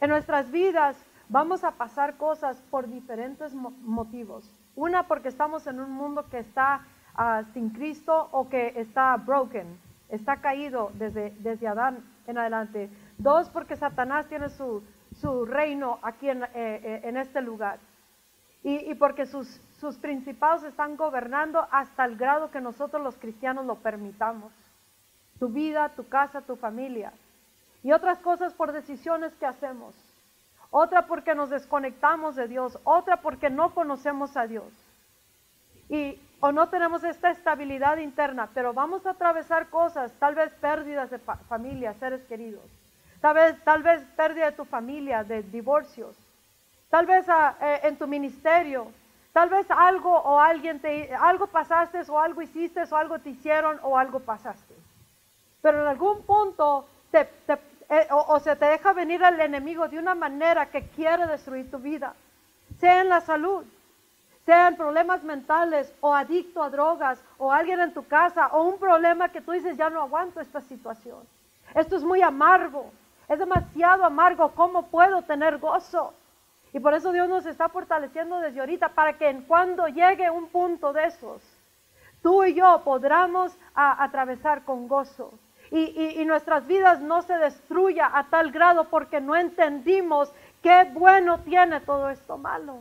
En 0.00 0.10
nuestras 0.10 0.50
vidas 0.50 0.96
vamos 1.28 1.64
a 1.64 1.72
pasar 1.72 2.16
cosas 2.16 2.60
por 2.70 2.88
diferentes 2.88 3.54
motivos. 3.54 4.50
Una 4.76 5.08
porque 5.08 5.28
estamos 5.28 5.66
en 5.66 5.80
un 5.80 5.90
mundo 5.90 6.28
que 6.30 6.38
está 6.38 6.84
ah, 7.14 7.42
sin 7.52 7.70
Cristo 7.70 8.28
o 8.32 8.48
que 8.48 8.72
está 8.76 9.16
broken, 9.16 9.78
está 10.08 10.36
caído 10.36 10.90
desde, 10.94 11.30
desde 11.40 11.66
Adán 11.66 12.04
en 12.26 12.38
adelante. 12.38 12.88
Dos 13.18 13.48
porque 13.50 13.76
Satanás 13.76 14.28
tiene 14.28 14.48
su, 14.48 14.82
su 15.20 15.44
reino 15.44 15.98
aquí 16.02 16.28
en, 16.30 16.44
eh, 16.44 16.48
eh, 16.54 17.00
en 17.04 17.16
este 17.16 17.40
lugar. 17.42 17.78
Y, 18.62 18.94
porque 18.96 19.24
sus, 19.24 19.60
sus 19.78 19.96
principados 19.96 20.64
están 20.64 20.96
gobernando 20.96 21.66
hasta 21.70 22.04
el 22.04 22.16
grado 22.16 22.50
que 22.50 22.60
nosotros 22.60 23.02
los 23.02 23.16
cristianos 23.16 23.64
lo 23.64 23.76
permitamos. 23.76 24.52
Tu 25.38 25.48
vida, 25.48 25.88
tu 25.90 26.08
casa, 26.08 26.40
tu 26.42 26.56
familia. 26.56 27.12
Y 27.82 27.92
otras 27.92 28.18
cosas 28.18 28.52
por 28.52 28.72
decisiones 28.72 29.32
que 29.36 29.46
hacemos 29.46 29.94
otra 30.70 31.06
porque 31.06 31.34
nos 31.34 31.50
desconectamos 31.50 32.36
de 32.36 32.48
Dios, 32.48 32.78
otra 32.84 33.18
porque 33.18 33.50
no 33.50 33.74
conocemos 33.74 34.36
a 34.36 34.46
Dios. 34.46 34.70
Y 35.88 36.20
o 36.40 36.52
no 36.52 36.68
tenemos 36.68 37.02
esta 37.04 37.30
estabilidad 37.30 37.96
interna, 37.96 38.50
pero 38.52 38.74
vamos 38.74 39.06
a 39.06 39.10
atravesar 39.10 39.70
cosas, 39.70 40.12
tal 40.18 40.34
vez 40.34 40.52
pérdidas 40.60 41.10
de 41.10 41.18
familia, 41.18 41.94
seres 41.94 42.22
queridos, 42.26 42.64
tal 43.20 43.34
vez, 43.34 43.64
tal 43.64 43.82
vez 43.82 44.02
pérdida 44.16 44.46
de 44.46 44.56
tu 44.56 44.64
familia, 44.64 45.24
de 45.24 45.42
divorcios, 45.42 46.16
tal 46.90 47.06
vez 47.06 47.28
ah, 47.28 47.56
eh, 47.60 47.80
en 47.84 47.96
tu 47.96 48.06
ministerio, 48.06 48.90
tal 49.32 49.48
vez 49.48 49.66
algo 49.70 50.10
o 50.10 50.38
alguien 50.40 50.80
te, 50.80 51.14
algo 51.14 51.46
pasaste 51.46 52.00
o 52.08 52.18
algo 52.18 52.42
hiciste 52.42 52.82
o 52.90 52.96
algo 52.96 53.18
te 53.18 53.30
hicieron 53.30 53.78
o 53.82 53.98
algo 53.98 54.20
pasaste. 54.20 54.74
Pero 55.62 55.82
en 55.82 55.88
algún 55.88 56.22
punto 56.22 56.86
te, 57.10 57.24
te, 57.46 57.58
eh, 57.90 58.06
o, 58.10 58.38
se 58.40 58.54
te 58.56 58.66
deja 58.66 58.92
venir 58.92 59.22
el 59.22 59.40
enemigo 59.40 59.88
de 59.88 59.98
una 59.98 60.14
manera 60.14 60.66
que 60.66 60.88
quiere 60.88 61.26
destruir 61.26 61.70
tu 61.70 61.78
vida, 61.78 62.14
sea 62.78 63.00
en 63.00 63.08
la 63.08 63.20
salud, 63.22 63.64
sea 64.44 64.68
en 64.68 64.76
problemas 64.76 65.22
mentales 65.22 65.92
o 66.00 66.14
adicto 66.14 66.62
a 66.62 66.68
drogas 66.68 67.18
o 67.38 67.50
alguien 67.50 67.80
en 67.80 67.94
tu 67.94 68.06
casa 68.06 68.48
o 68.48 68.62
un 68.62 68.78
problema 68.78 69.30
que 69.30 69.40
tú 69.40 69.52
dices 69.52 69.76
ya 69.76 69.88
no 69.88 70.02
aguanto 70.02 70.40
esta 70.40 70.60
situación. 70.60 71.20
Esto 71.74 71.96
es 71.96 72.02
muy 72.02 72.20
amargo, 72.22 72.90
es 73.26 73.38
demasiado 73.38 74.04
amargo, 74.04 74.50
¿cómo 74.54 74.86
puedo 74.86 75.22
tener 75.22 75.58
gozo? 75.58 76.12
Y 76.72 76.80
por 76.80 76.94
eso 76.94 77.12
Dios 77.12 77.28
nos 77.28 77.46
está 77.46 77.68
fortaleciendo 77.68 78.40
desde 78.40 78.60
ahorita 78.60 78.90
para 78.90 79.14
que 79.18 79.28
en 79.28 79.42
cuando 79.42 79.88
llegue 79.88 80.30
un 80.30 80.48
punto 80.48 80.92
de 80.92 81.04
esos, 81.04 81.42
tú 82.22 82.44
y 82.44 82.54
yo 82.54 82.82
podamos 82.84 83.56
atravesar 83.74 84.64
con 84.64 84.88
gozo 84.88 85.32
y, 85.70 86.24
nuestras 86.24 86.66
vidas 86.66 87.00
no 87.00 87.22
se 87.22 87.36
destruya 87.36 88.10
a 88.12 88.24
tal 88.24 88.50
grado 88.50 88.84
porque 88.84 89.20
no 89.20 89.36
entendimos 89.36 90.32
qué 90.62 90.90
bueno 90.92 91.40
tiene 91.40 91.80
todo 91.80 92.10
esto 92.10 92.38
malo. 92.38 92.78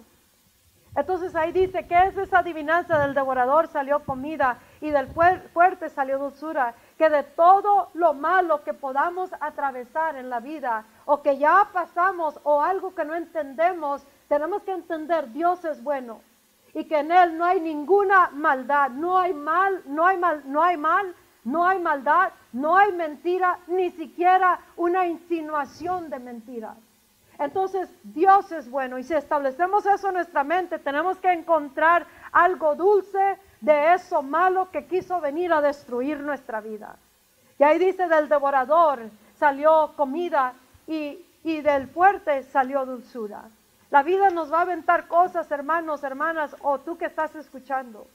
Entonces 0.96 1.36
ahí 1.36 1.52
dice, 1.52 1.86
¿qué 1.86 2.08
es 2.08 2.18
esa 2.18 2.40
adivinanza 2.40 2.98
del 3.00 3.14
devorador 3.14 3.68
salió 3.68 4.04
comida 4.04 4.58
y 4.82 4.90
del 4.90 5.08
fuerte 5.54 5.90
salió 5.90 6.18
dulzura? 6.18 6.74
Que 6.98 7.10
de 7.10 7.24
todo 7.24 7.90
lo 7.94 8.14
malo 8.14 8.64
que 8.64 8.74
podamos 8.74 9.30
atravesar 9.40 10.16
en 10.16 10.30
la 10.30 10.40
vida 10.40 10.86
o 11.06 11.22
que 11.22 11.38
ya 11.38 11.70
pasamos 11.72 12.40
o 12.44 12.62
algo 12.62 12.96
que 12.96 13.06
no 13.06 13.16
entendemos, 13.16 14.06
tenemos 14.28 14.64
que 14.64 14.72
entender 14.72 15.32
Dios 15.32 15.64
es 15.66 15.84
bueno 15.84 16.22
y 16.74 16.86
que 16.86 17.00
en 17.00 17.12
él 17.12 17.38
no 17.38 17.46
hay 17.46 17.60
ninguna 17.60 18.30
maldad, 18.34 18.92
no 18.92 19.18
hay 19.18 19.34
mal, 19.34 19.82
no 19.86 20.06
hay 20.06 20.18
mal, 20.18 20.44
no 20.46 20.62
hay 20.62 20.78
mal, 20.78 21.16
no 21.44 21.66
hay 21.66 21.80
maldad, 21.80 22.32
no 22.54 22.78
hay 22.78 22.92
mentira, 22.92 23.60
ni 23.68 23.90
siquiera 23.92 24.60
una 24.76 25.08
insinuación 25.08 26.10
de 26.10 26.20
mentira. 26.20 26.76
Entonces 27.40 27.90
Dios 28.04 28.52
es 28.52 28.70
bueno 28.70 28.98
y 28.98 29.04
si 29.04 29.14
establecemos 29.14 29.86
eso 29.86 30.10
en 30.10 30.16
nuestra 30.16 30.44
mente, 30.44 30.78
tenemos 30.80 31.18
que 31.20 31.32
encontrar 31.32 32.06
algo 32.32 32.76
dulce 32.76 33.40
de 33.62 33.94
eso 33.94 34.22
malo 34.22 34.70
que 34.72 34.86
quiso 34.86 35.20
venir 35.20 35.52
a 35.54 35.62
destruir 35.62 36.20
nuestra 36.20 36.62
vida. 36.62 36.96
Y 37.60 37.64
ahí 37.64 37.80
dice 37.80 38.08
del 38.08 38.30
devorador 38.30 39.10
salió 39.40 39.94
comida 39.96 40.54
y, 40.88 41.26
y 41.44 41.62
del 41.62 41.88
fuerte 41.88 42.44
salió 42.44 42.86
dulzura. 42.86 43.44
La 43.90 44.04
vida 44.04 44.30
nos 44.30 44.52
va 44.52 44.60
a 44.60 44.62
aventar 44.62 45.08
cosas, 45.08 45.50
hermanos, 45.52 46.04
hermanas, 46.04 46.56
o 46.62 46.80
tú 46.80 46.98
que 46.98 47.06
estás 47.06 47.36
escuchando 47.36 48.08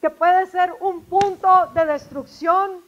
que 0.00 0.10
puede 0.10 0.46
ser 0.46 0.74
un 0.80 1.04
punto 1.04 1.66
de 1.74 1.86
destrucción, 1.86 2.80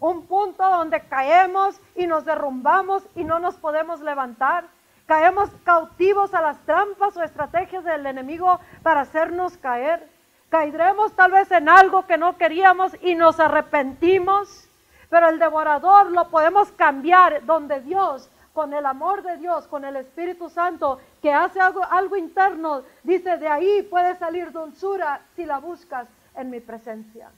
un 0.00 0.26
punto 0.26 0.62
donde 0.62 1.00
caemos 1.00 1.80
y 1.96 2.06
nos 2.06 2.24
derrumbamos 2.24 3.04
y 3.14 3.24
no 3.24 3.38
nos 3.38 3.56
podemos 3.56 4.00
levantar. 4.00 4.64
Caemos 5.06 5.50
cautivos 5.64 6.32
a 6.34 6.40
las 6.40 6.58
trampas 6.60 7.16
o 7.16 7.22
estrategias 7.22 7.84
del 7.84 8.06
enemigo 8.06 8.60
para 8.82 9.02
hacernos 9.02 9.56
caer. 9.58 10.08
Caeremos 10.52 11.12
tal 11.12 11.30
vez 11.30 11.50
en 11.50 11.66
algo 11.66 12.04
que 12.04 12.18
no 12.18 12.36
queríamos 12.36 12.94
y 13.00 13.14
nos 13.14 13.40
arrepentimos. 13.40 14.68
Pero 15.08 15.30
el 15.30 15.38
devorador 15.38 16.10
lo 16.10 16.28
podemos 16.28 16.70
cambiar 16.72 17.46
donde 17.46 17.80
Dios, 17.80 18.28
con 18.52 18.74
el 18.74 18.84
amor 18.84 19.22
de 19.22 19.38
Dios, 19.38 19.66
con 19.66 19.86
el 19.86 19.96
Espíritu 19.96 20.50
Santo, 20.50 21.00
que 21.22 21.32
hace 21.32 21.58
algo, 21.58 21.82
algo 21.82 22.18
interno, 22.18 22.82
dice, 23.02 23.38
de 23.38 23.48
ahí 23.48 23.82
puede 23.84 24.14
salir 24.16 24.52
dulzura 24.52 25.22
si 25.36 25.46
la 25.46 25.56
buscas 25.56 26.06
en 26.36 26.50
mi 26.50 26.60
presencia. 26.60 27.30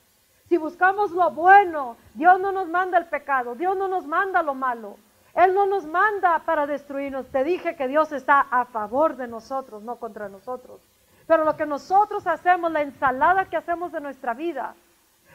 Si 0.49 0.57
buscamos 0.57 1.13
lo 1.13 1.31
bueno, 1.31 1.97
Dios 2.15 2.41
no 2.41 2.51
nos 2.51 2.67
manda 2.67 2.99
el 2.99 3.07
pecado, 3.07 3.55
Dios 3.55 3.77
no 3.77 3.87
nos 3.87 4.07
manda 4.07 4.43
lo 4.43 4.55
malo. 4.55 4.97
Él 5.37 5.55
no 5.55 5.67
nos 5.67 5.87
manda 5.87 6.41
para 6.41 6.67
destruirnos. 6.67 7.29
Te 7.29 7.45
dije 7.45 7.77
que 7.77 7.87
Dios 7.87 8.11
está 8.11 8.41
a 8.41 8.65
favor 8.65 9.17
de 9.17 9.29
nosotros, 9.29 9.85
no 9.85 10.01
contra 10.01 10.29
nosotros. 10.29 10.81
Pero 11.27 11.45
lo 11.45 11.57
que 11.57 11.67
nosotros 11.67 12.27
hacemos, 12.27 12.71
la 12.71 12.83
ensalada 12.83 13.47
que 13.47 13.57
hacemos 13.57 13.93
de 13.93 14.01
nuestra 14.01 14.35
vida, 14.35 14.75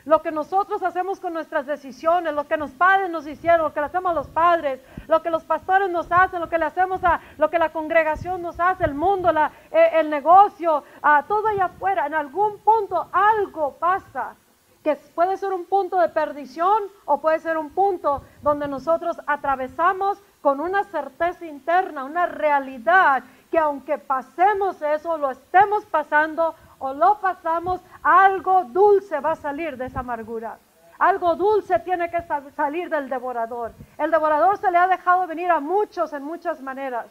lo 0.06 0.22
que 0.22 0.32
nosotros 0.32 0.82
hacemos 0.84 1.20
con 1.20 1.34
nuestras 1.34 1.66
decisiones, 1.66 2.34
lo 2.34 2.48
que 2.48 2.58
los 2.58 2.72
padres 2.72 3.10
nos 3.10 3.28
hicieron, 3.28 3.62
lo 3.62 3.74
que 3.74 3.80
le 3.80 3.88
hacemos 3.88 4.12
a 4.12 4.16
los 4.16 4.28
padres, 4.28 4.80
lo 5.08 5.22
que 5.22 5.30
los 5.30 5.44
pastores 5.44 5.90
nos 5.90 6.12
hacen, 6.12 6.40
lo 6.40 6.50
que 6.50 6.56
hacemos 6.56 7.04
a 7.04 7.20
lo 7.38 7.50
que 7.50 7.60
la 7.60 7.70
congregación 7.70 8.42
nos 8.42 8.60
hace, 8.60 8.86
el 8.86 8.94
mundo, 8.94 9.30
eh, 9.30 9.90
el 9.94 10.10
negocio, 10.10 10.84
a 11.02 11.24
todo 11.24 11.48
allá 11.48 11.66
afuera, 11.66 12.08
en 12.08 12.14
algún 12.14 12.60
punto 12.60 13.10
algo 13.12 13.74
pasa 13.74 14.36
que 14.84 14.96
puede 15.14 15.36
ser 15.38 15.52
un 15.52 15.66
punto 15.66 16.00
de 16.00 16.10
perdición 16.10 16.84
o 17.06 17.20
puede 17.20 17.40
ser 17.40 17.58
un 17.58 17.70
punto 17.72 18.24
donde 18.42 18.68
nosotros 18.68 19.18
atravesamos 19.28 20.24
con 20.42 20.62
una 20.62 20.86
certeza 20.86 21.46
interna, 21.46 22.06
una 22.06 22.26
realidad 22.26 23.24
que 23.52 23.60
aunque 23.60 23.98
pasemos 23.98 24.82
eso, 24.82 25.18
lo 25.18 25.32
estemos 25.32 25.86
pasando 25.86 26.56
o 26.80 26.94
lo 26.94 27.20
pasamos, 27.20 27.82
algo 28.04 28.64
dulce 28.66 29.20
va 29.20 29.32
a 29.32 29.36
salir 29.36 29.78
de 29.78 29.86
esa 29.86 30.00
amargura. 30.00 30.58
Algo 30.98 31.36
dulce 31.36 31.80
tiene 31.80 32.12
que 32.12 32.22
salir 32.56 32.90
del 32.90 33.10
devorador. 33.10 33.72
El 33.98 34.12
devorador 34.12 34.58
se 34.58 34.70
le 34.70 34.78
ha 34.78 34.88
dejado 34.88 35.28
venir 35.28 35.50
a 35.50 35.60
muchos 35.60 36.12
en 36.14 36.24
muchas 36.24 36.62
maneras. 36.62 37.08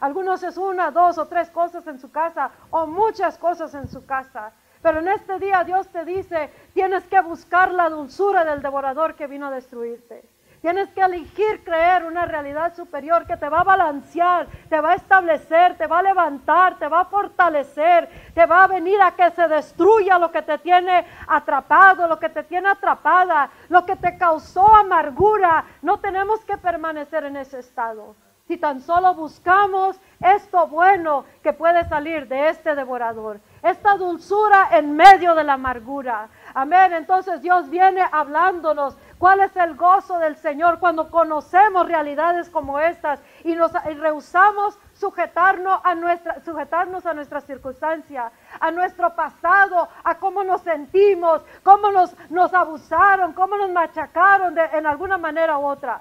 Algunos 0.00 0.42
es 0.42 0.56
una, 0.56 0.90
dos 0.90 1.18
o 1.18 1.26
tres 1.26 1.50
cosas 1.50 1.86
en 1.86 2.00
su 2.00 2.10
casa 2.10 2.50
o 2.70 2.86
muchas 2.86 3.38
cosas 3.38 3.74
en 3.74 3.88
su 3.88 4.04
casa. 4.04 4.52
Pero 4.82 5.00
en 5.00 5.08
este 5.08 5.38
día 5.38 5.62
Dios 5.62 5.86
te 5.88 6.04
dice, 6.04 6.50
tienes 6.72 7.04
que 7.06 7.20
buscar 7.20 7.70
la 7.70 7.88
dulzura 7.90 8.44
del 8.44 8.62
devorador 8.62 9.14
que 9.14 9.26
vino 9.26 9.46
a 9.46 9.50
destruirte. 9.50 10.24
Tienes 10.60 10.90
que 10.90 11.00
elegir 11.00 11.64
creer 11.64 12.04
una 12.04 12.26
realidad 12.26 12.74
superior 12.74 13.26
que 13.26 13.38
te 13.38 13.48
va 13.48 13.60
a 13.60 13.64
balancear, 13.64 14.46
te 14.68 14.78
va 14.78 14.90
a 14.90 14.94
establecer, 14.94 15.78
te 15.78 15.86
va 15.86 16.00
a 16.00 16.02
levantar, 16.02 16.78
te 16.78 16.86
va 16.86 17.00
a 17.00 17.04
fortalecer, 17.06 18.10
te 18.34 18.44
va 18.44 18.64
a 18.64 18.66
venir 18.66 19.00
a 19.00 19.12
que 19.12 19.30
se 19.30 19.48
destruya 19.48 20.18
lo 20.18 20.30
que 20.30 20.42
te 20.42 20.58
tiene 20.58 21.06
atrapado, 21.28 22.06
lo 22.06 22.18
que 22.18 22.28
te 22.28 22.42
tiene 22.42 22.68
atrapada, 22.68 23.48
lo 23.70 23.86
que 23.86 23.96
te 23.96 24.18
causó 24.18 24.66
amargura. 24.74 25.64
No 25.80 25.98
tenemos 25.98 26.44
que 26.44 26.58
permanecer 26.58 27.24
en 27.24 27.38
ese 27.38 27.60
estado. 27.60 28.14
Si 28.50 28.56
tan 28.56 28.80
solo 28.80 29.14
buscamos 29.14 30.00
esto 30.18 30.66
bueno 30.66 31.24
que 31.40 31.52
puede 31.52 31.88
salir 31.88 32.26
de 32.26 32.48
este 32.48 32.74
devorador, 32.74 33.38
esta 33.62 33.96
dulzura 33.96 34.70
en 34.72 34.96
medio 34.96 35.36
de 35.36 35.44
la 35.44 35.52
amargura. 35.52 36.28
Amén. 36.52 36.92
Entonces 36.94 37.42
Dios 37.42 37.70
viene 37.70 38.02
hablándonos 38.10 38.98
¿Cuál 39.20 39.40
es 39.40 39.54
el 39.54 39.76
gozo 39.76 40.18
del 40.18 40.34
Señor 40.36 40.78
cuando 40.78 41.10
conocemos 41.10 41.86
realidades 41.86 42.48
como 42.48 42.80
estas 42.80 43.20
y 43.44 43.54
nos 43.54 43.70
rehusamos 43.84 44.78
sujetarnos 44.94 45.78
a 45.84 45.94
nuestra, 45.94 46.42
sujetarnos 46.42 47.04
a 47.04 47.40
circunstancia, 47.42 48.32
a 48.58 48.70
nuestro 48.70 49.14
pasado, 49.14 49.90
a 50.04 50.14
cómo 50.14 50.42
nos 50.42 50.62
sentimos, 50.62 51.42
cómo 51.62 51.90
nos, 51.90 52.54
abusaron, 52.54 53.34
cómo 53.34 53.58
nos 53.58 53.70
machacaron 53.70 54.56
en 54.56 54.86
alguna 54.86 55.18
manera 55.18 55.58
u 55.58 55.66
otra? 55.66 56.00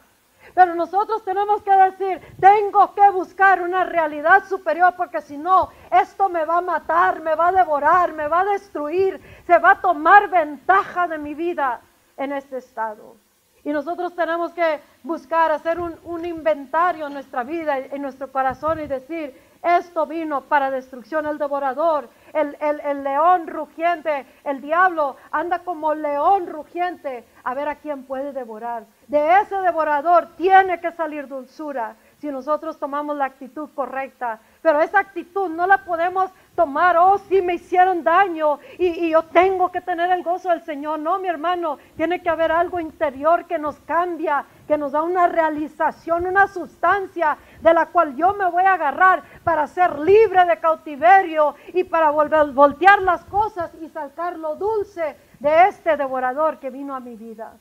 Pero 0.55 0.73
nosotros 0.73 1.21
tenemos 1.25 1.61
que 1.61 1.75
decir, 1.75 2.21
tengo 2.39 2.95
que 2.95 3.09
buscar 3.09 3.61
una 3.61 3.83
realidad 3.83 4.45
superior 4.45 4.93
porque 4.95 5.19
si 5.19 5.37
no, 5.37 5.67
esto 5.91 6.29
me 6.29 6.45
va 6.45 6.59
a 6.59 6.61
matar, 6.61 7.19
me 7.19 7.35
va 7.35 7.49
a 7.49 7.51
devorar, 7.51 8.13
me 8.13 8.29
va 8.29 8.39
a 8.39 8.45
destruir, 8.45 9.21
se 9.45 9.57
va 9.57 9.71
a 9.71 9.81
tomar 9.81 10.29
ventaja 10.29 11.05
de 11.09 11.17
mi 11.17 11.33
vida 11.33 11.81
en 12.19 12.33
este 12.33 12.57
estado. 12.57 13.15
Y 13.63 13.71
nosotros 13.71 14.15
tenemos 14.15 14.53
que 14.53 14.79
buscar 15.03 15.51
hacer 15.51 15.79
un, 15.79 16.25
inventario 16.25 17.07
en 17.07 17.13
nuestra 17.13 17.43
vida, 17.43 17.77
en 17.77 18.01
nuestro 18.01 18.31
corazón 18.31 18.79
y 18.79 18.87
decir, 18.87 19.35
esto 19.61 20.05
vino 20.05 20.41
para 20.41 20.71
destrucción, 20.71 21.25
el 21.25 21.37
devorador, 21.37 22.07
el, 22.33 22.55
el, 22.61 23.03
león 23.03 23.47
rugiente, 23.47 24.25
el 24.45 24.61
diablo 24.61 25.17
anda 25.31 25.59
como 25.59 25.93
león 25.93 26.47
rugiente 26.47 27.25
a 27.43 27.53
ver 27.53 27.67
a 27.67 27.75
quién 27.75 28.03
puede 28.03 28.31
devorar. 28.31 28.85
De 29.07 29.41
ese 29.41 29.55
devorador 29.57 30.29
tiene 30.37 30.79
que 30.79 30.93
salir 30.93 31.27
dulzura 31.27 31.97
si 32.19 32.27
nosotros 32.27 32.79
tomamos 32.79 33.17
la 33.17 33.25
actitud 33.25 33.69
correcta. 33.75 34.39
Pero 34.61 34.81
esa 34.81 34.99
actitud 34.99 35.49
no 35.49 35.67
la 35.67 35.83
podemos 35.83 36.31
tomar, 36.59 36.97
oh, 36.97 37.17
si 37.19 37.41
me 37.41 37.53
hicieron 37.53 38.03
daño 38.03 38.59
y, 38.77 39.11
yo 39.11 39.23
tengo 39.23 39.71
que 39.71 39.79
tener 39.79 40.11
el 40.11 40.23
gozo 40.23 40.49
del 40.49 40.61
Señor. 40.61 40.99
No, 40.99 41.17
mi 41.17 41.29
hermano, 41.29 41.77
tiene 41.95 42.21
que 42.21 42.27
haber 42.27 42.51
algo 42.51 42.81
interior 42.81 43.45
que 43.45 43.57
nos 43.57 43.79
cambia, 43.79 44.43
que 44.67 44.77
nos 44.77 44.91
da 44.91 45.01
una 45.01 45.27
realización, 45.27 46.27
una 46.27 46.47
sustancia 46.47 47.37
de 47.61 47.73
la 47.73 47.85
cual 47.85 48.13
yo 48.17 48.33
me 48.33 48.51
voy 48.51 48.63
a 48.63 48.73
agarrar 48.73 49.23
para 49.45 49.67
ser 49.67 49.99
libre 49.99 50.43
de 50.43 50.59
cautiverio 50.59 51.55
y 51.73 51.85
para 51.85 52.09
volver, 52.09 52.51
voltear 52.51 53.01
las 53.03 53.23
cosas 53.23 53.71
y 53.81 53.87
sacar 53.87 54.37
lo 54.37 54.57
dulce 54.57 55.15
de 55.39 55.69
este 55.69 55.95
devorador 55.95 56.59
que 56.59 56.69
vino 56.69 56.93
a 56.93 56.99
mi 56.99 57.15
vida. 57.15 57.53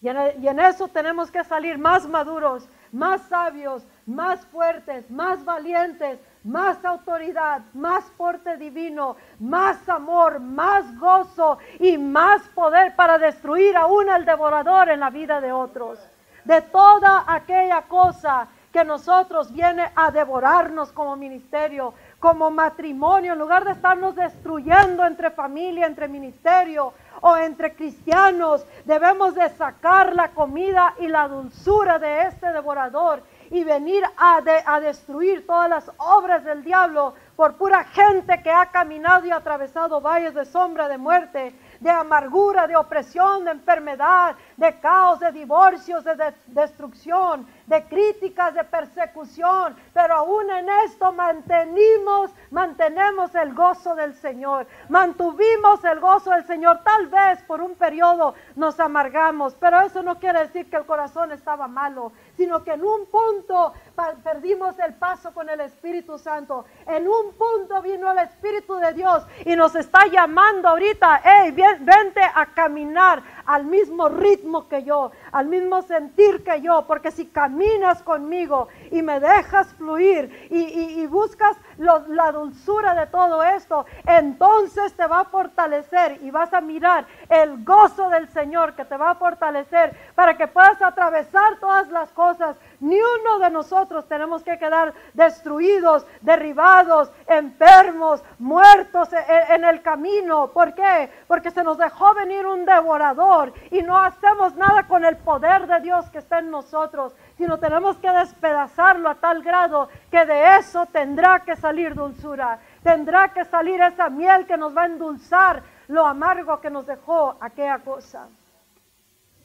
y 0.00 0.08
en 0.48 0.60
eso 0.60 0.88
tenemos 0.88 1.30
que 1.30 1.44
salir 1.44 1.76
más 1.76 2.08
maduros, 2.08 2.70
más 2.90 3.20
sabios, 3.28 3.86
más 4.06 4.46
fuertes, 4.46 5.10
más 5.10 5.44
valientes, 5.44 6.18
más 6.46 6.84
autoridad, 6.84 7.62
más 7.74 8.04
porte 8.16 8.56
divino, 8.56 9.16
más 9.40 9.88
amor, 9.88 10.38
más 10.38 10.96
gozo 10.98 11.58
y 11.80 11.98
más 11.98 12.42
poder 12.54 12.94
para 12.94 13.18
destruir 13.18 13.76
aún 13.76 14.08
al 14.08 14.24
devorador 14.24 14.88
en 14.88 15.00
la 15.00 15.10
vida 15.10 15.40
de 15.40 15.52
otros. 15.52 15.98
De 16.44 16.62
toda 16.62 17.24
aquella 17.26 17.82
cosa 17.82 18.46
que 18.72 18.84
nosotros 18.84 19.52
viene 19.52 19.90
a 19.96 20.10
devorarnos 20.10 20.92
como 20.92 21.16
ministerio, 21.16 21.94
como 22.20 22.50
matrimonio, 22.50 23.32
en 23.32 23.38
lugar 23.38 23.64
de 23.64 23.72
estarnos 23.72 24.14
destruyendo 24.14 25.04
entre 25.04 25.30
familia, 25.30 25.86
entre 25.86 26.06
ministerio 26.06 26.92
o 27.22 27.36
entre 27.36 27.74
cristianos, 27.74 28.64
debemos 28.84 29.34
de 29.34 29.48
sacar 29.48 30.14
la 30.14 30.28
comida 30.28 30.94
y 31.00 31.08
la 31.08 31.26
dulzura 31.26 31.98
de 31.98 32.22
este 32.22 32.52
devorador 32.52 33.22
y 33.50 33.64
venir 33.64 34.02
a, 34.16 34.42
a 34.66 34.80
destruir 34.80 35.46
todas 35.46 35.68
las 35.68 35.90
obras 35.98 36.44
del 36.44 36.62
diablo 36.62 37.14
por 37.36 37.56
pura 37.56 37.84
gente 37.84 38.42
que 38.42 38.50
ha 38.50 38.66
caminado 38.70 39.26
y 39.26 39.30
atravesado 39.30 40.00
valles 40.00 40.34
de 40.34 40.44
sombra 40.44 40.88
de 40.88 40.98
muerte, 40.98 41.54
de 41.80 41.90
amargura, 41.90 42.66
de 42.66 42.76
opresión, 42.76 43.44
de 43.44 43.50
enfermedad, 43.52 44.36
de 44.56 44.78
caos, 44.80 45.20
de 45.20 45.32
divorcios, 45.32 46.04
de, 46.04 46.34
destrucción, 46.46 47.46
de 47.66 47.84
críticas, 47.84 48.54
de 48.54 48.64
persecución, 48.64 49.76
pero 49.92 50.14
aún 50.14 50.50
en 50.50 50.68
esto 50.84 51.12
mantenimos, 51.12 52.30
mantenemos 52.50 53.34
el 53.34 53.54
gozo 53.54 53.94
del 53.94 54.14
Señor, 54.14 54.66
mantuvimos 54.88 55.84
el 55.84 56.00
gozo 56.00 56.30
del 56.30 56.46
Señor, 56.46 56.80
tal 56.84 57.08
vez 57.08 57.42
por 57.42 57.60
un 57.60 57.74
periodo 57.74 58.34
nos 58.54 58.80
amargamos, 58.80 59.54
pero 59.54 59.80
eso 59.80 60.02
no 60.02 60.18
quiere 60.18 60.40
decir 60.40 60.70
que 60.70 60.76
el 60.76 60.86
corazón 60.86 61.32
estaba 61.32 61.68
malo, 61.68 62.12
sino 62.36 62.64
que 62.64 62.72
en 62.72 62.84
un 62.84 63.06
punto 63.06 63.74
perdimos 64.22 64.78
el 64.78 64.94
paso 64.94 65.32
con 65.34 65.48
el 65.48 65.60
Espíritu 65.60 66.18
Santo, 66.18 66.64
en 66.86 67.06
un 67.08 67.32
punto 67.34 67.82
vino 67.82 68.10
el 68.10 68.18
Espíritu 68.18 68.76
de 68.76 68.92
Dios 68.94 69.26
y 69.44 69.56
nos 69.56 69.74
está 69.74 70.06
llamando 70.06 70.68
ahorita, 70.68 71.20
hey, 71.24 71.50
vente 71.52 72.20
a 72.22 72.46
caminar 72.46 73.22
al 73.46 73.64
mismo 73.64 74.08
ritmo 74.08 74.68
que 74.68 74.82
yo, 74.82 75.10
al 75.36 75.48
mismo 75.48 75.82
sentir 75.82 76.42
que 76.42 76.62
yo, 76.62 76.86
porque 76.86 77.10
si 77.10 77.26
caminas 77.26 78.02
conmigo 78.02 78.68
y 78.90 79.02
me 79.02 79.20
dejas 79.20 79.68
fluir 79.74 80.48
y, 80.50 81.06
buscas 81.06 81.56
la 81.76 82.32
dulzura 82.32 82.94
de 82.94 83.06
todo 83.06 83.42
esto, 83.44 83.84
entonces 84.06 84.94
te 84.94 85.06
va 85.06 85.20
a 85.20 85.24
fortalecer 85.26 86.18
y 86.22 86.30
vas 86.30 86.52
a 86.54 86.60
mirar 86.62 87.06
el 87.28 87.62
gozo 87.64 88.08
del 88.08 88.28
Señor 88.30 88.74
que 88.74 88.86
te 88.86 88.96
va 88.96 89.10
a 89.10 89.14
fortalecer 89.14 89.94
para 90.14 90.36
que 90.38 90.48
puedas 90.48 90.80
atravesar 90.80 91.60
todas 91.60 91.88
las 91.90 92.10
cosas 92.12 92.56
ni 92.80 92.98
uno 92.98 93.38
de 93.38 93.50
nosotros 93.50 94.06
tenemos 94.08 94.42
que 94.42 94.58
quedar 94.58 94.94
destruidos, 95.14 96.06
derribados, 96.20 97.10
enfermos, 97.26 98.22
muertos 98.38 99.12
e, 99.12 99.16
e, 99.16 99.54
en 99.54 99.64
el 99.64 99.82
camino. 99.82 100.48
¿Por 100.48 100.74
qué? 100.74 101.10
Porque 101.26 101.50
se 101.50 101.62
nos 101.62 101.78
dejó 101.78 102.14
venir 102.14 102.46
un 102.46 102.64
devorador 102.64 103.52
y 103.70 103.82
no 103.82 103.98
hacemos 103.98 104.54
nada 104.56 104.86
con 104.86 105.04
el 105.04 105.16
poder 105.26 105.66
de 105.66 105.80
Dios 105.80 106.08
que 106.10 106.18
está 106.18 106.38
en 106.38 106.52
nosotros, 106.52 107.12
sino 107.36 107.58
tenemos 107.58 107.98
que 107.98 108.08
despedazarlo 108.08 109.08
a 109.08 109.16
tal 109.16 109.42
grado 109.42 109.88
que 110.08 110.24
de 110.24 110.56
eso 110.56 110.86
tendrá 110.86 111.40
que 111.40 111.56
salir 111.56 111.96
dulzura, 111.96 112.60
tendrá 112.84 113.32
que 113.34 113.44
salir 113.44 113.80
esa 113.80 114.08
miel 114.08 114.46
que 114.46 114.56
nos 114.56 114.74
va 114.74 114.82
a 114.82 114.86
endulzar 114.86 115.64
lo 115.88 116.06
amargo 116.06 116.60
que 116.60 116.70
nos 116.70 116.86
dejó 116.86 117.36
aquella 117.40 117.80
cosa. 117.80 118.28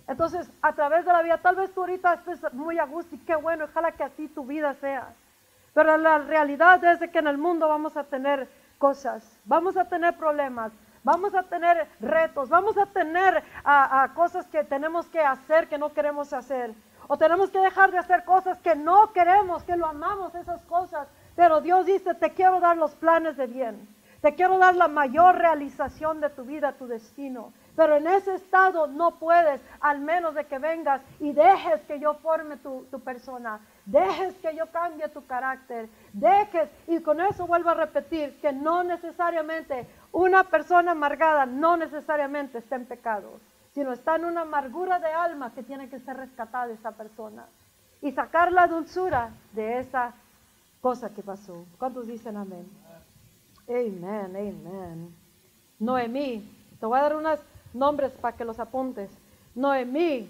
Entonces, 0.07 0.51
a 0.61 0.73
través 0.73 1.03
de 1.03 1.13
la 1.13 1.23
vida, 1.23 1.37
tal 1.39 1.55
vez 1.55 1.73
tú 1.73 1.81
ahorita 1.81 2.13
estés 2.13 2.53
muy 2.53 2.77
a 2.77 2.85
gusto 2.85 3.15
y 3.15 3.19
qué 3.19 3.35
bueno, 3.35 3.65
ojalá 3.65 3.91
que 3.91 4.03
así 4.03 4.27
tu 4.27 4.45
vida 4.45 4.75
sea. 4.75 5.07
Pero 5.73 5.97
la 5.97 6.19
realidad 6.19 6.83
es 6.83 6.99
que 7.09 7.19
en 7.19 7.27
el 7.27 7.39
mundo 7.39 7.67
vamos 7.67 7.97
a 7.97 8.03
tener 8.03 8.47
cosas, 8.77 9.23
vamos 9.45 9.77
a 9.77 9.85
tener 9.85 10.15
problemas, 10.15 10.71
vamos 11.03 11.33
a 11.35 11.43
tener 11.43 11.87
retos, 11.99 12.49
vamos 12.49 12.77
a 12.77 12.85
tener 12.85 13.43
cosas 14.15 14.45
que 14.47 14.63
tenemos 14.63 15.07
que 15.07 15.19
hacer 15.19 15.67
que 15.67 15.77
no 15.77 15.93
queremos 15.93 16.33
hacer. 16.33 16.73
O 17.07 17.17
tenemos 17.17 17.49
que 17.49 17.59
dejar 17.59 17.91
de 17.91 17.97
hacer 17.97 18.23
cosas 18.23 18.59
que 18.59 18.75
no 18.75 19.11
queremos, 19.11 19.63
que 19.63 19.75
lo 19.75 19.87
amamos 19.87 20.33
esas 20.35 20.63
cosas. 20.65 21.07
Pero 21.35 21.59
Dios 21.59 21.85
dice, 21.85 22.13
te 22.15 22.31
quiero 22.31 22.59
dar 22.59 22.77
los 22.77 22.95
planes 22.95 23.35
de 23.35 23.47
bien. 23.47 23.87
Te 24.21 24.35
quiero 24.35 24.59
dar 24.59 24.75
la 24.75 24.87
mayor 24.87 25.35
realización 25.35 26.21
de 26.21 26.29
tu 26.29 26.43
vida, 26.43 26.73
tu 26.73 26.85
destino. 26.87 27.51
Pero 27.75 27.95
en 27.95 28.05
ese 28.05 28.35
estado 28.35 28.85
no 28.85 29.11
puedes, 29.11 29.61
al 29.79 29.99
menos 29.99 30.35
de 30.35 30.45
que 30.45 30.59
vengas 30.59 31.01
y 31.19 31.31
dejes 31.33 31.81
que 31.85 31.99
yo 31.99 32.13
forme 32.15 32.57
tu, 32.57 32.85
persona, 33.03 33.59
dejes 33.85 34.35
que 34.35 34.55
yo 34.55 34.67
cambie 34.71 35.07
tu 35.09 35.25
carácter, 35.25 35.89
dejes, 36.13 36.69
y 36.87 36.99
con 36.99 37.19
eso 37.19 37.47
vuelvo 37.47 37.69
a 37.69 37.75
repetir, 37.75 38.39
que 38.41 38.51
no 38.51 38.83
necesariamente 38.83 39.87
Una 40.11 40.43
persona 40.45 40.91
amargada 40.91 41.45
no 41.45 41.77
necesariamente 41.77 42.57
está 42.57 42.75
en 42.75 42.85
pecado, 42.85 43.39
sino 43.73 43.93
está 43.93 44.15
en 44.15 44.25
una 44.25 44.41
amargura 44.41 44.99
de 44.99 45.07
alma 45.07 45.53
que 45.53 45.63
tiene 45.63 45.89
que 45.89 45.99
ser 45.99 46.17
rescatada 46.17 46.71
esa 46.71 46.91
persona 46.91 47.45
y 48.01 48.11
sacar 48.11 48.51
la 48.51 48.67
dulzura 48.67 49.29
de 49.53 49.79
esa 49.79 50.13
cosa 50.81 51.13
que 51.13 51.23
pasó. 51.23 51.65
¿Cuántos 51.77 52.07
dicen 52.07 52.35
amén? 52.35 52.69
Amén, 53.67 54.35
amén. 54.35 55.15
Noemí, 55.79 56.43
te 56.79 56.85
voy 56.85 56.99
a 56.99 57.03
dar 57.03 57.15
unos 57.15 57.39
nombres 57.73 58.11
para 58.13 58.35
que 58.35 58.43
los 58.43 58.59
apuntes. 58.59 59.09
Noemí 59.55 60.29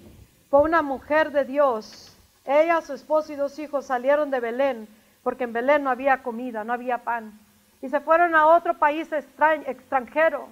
fue 0.50 0.62
una 0.62 0.82
mujer 0.82 1.32
de 1.32 1.46
Dios. 1.46 2.16
Ella, 2.46 2.82
su 2.82 2.94
esposo 2.94 3.34
y 3.34 3.36
dos 3.36 3.58
hijos 3.58 3.86
salieron 3.86 4.30
de 4.30 4.40
Belén, 4.40 4.88
porque 5.24 5.46
en 5.46 5.54
Belén 5.54 5.84
no 5.84 5.90
había 5.90 6.22
comida, 6.22 6.64
no 6.64 6.74
había 6.74 7.00
pan. 7.00 7.40
Y 7.82 7.90
se 7.90 8.00
fueron 8.00 8.36
a 8.36 8.48
otro 8.48 8.78
país 8.78 9.12
extranjero. 9.12 10.50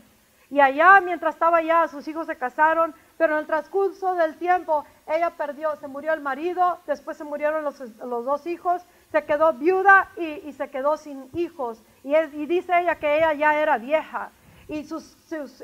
Y 0.52 0.60
allá, 0.60 1.00
mientras 1.00 1.36
estaba 1.36 1.58
allá, 1.58 1.88
sus 1.88 2.08
hijos 2.08 2.26
se 2.26 2.36
casaron, 2.36 2.96
pero 3.18 3.34
en 3.34 3.40
el 3.40 3.46
transcurso 3.46 4.16
del 4.16 4.36
tiempo, 4.38 4.84
ella 5.06 5.30
perdió, 5.30 5.76
se 5.76 5.88
murió 5.88 6.12
el 6.14 6.22
marido, 6.22 6.80
después 6.88 7.18
se 7.18 7.24
murieron 7.24 7.64
los, 7.64 7.78
dos 8.00 8.48
hijos, 8.48 8.82
se 9.12 9.24
quedó 9.26 9.54
viuda 9.54 10.10
y, 10.18 10.52
se 10.54 10.70
quedó 10.70 10.98
sin 10.98 11.30
hijos. 11.34 11.84
Y, 12.04 12.16
y, 12.16 12.46
dice 12.48 12.72
ella 12.80 12.96
que 12.96 13.18
ella 13.18 13.34
ya 13.34 13.60
era 13.60 13.78
vieja. 13.78 14.32
Y 14.68 14.84
sus, 14.86 15.16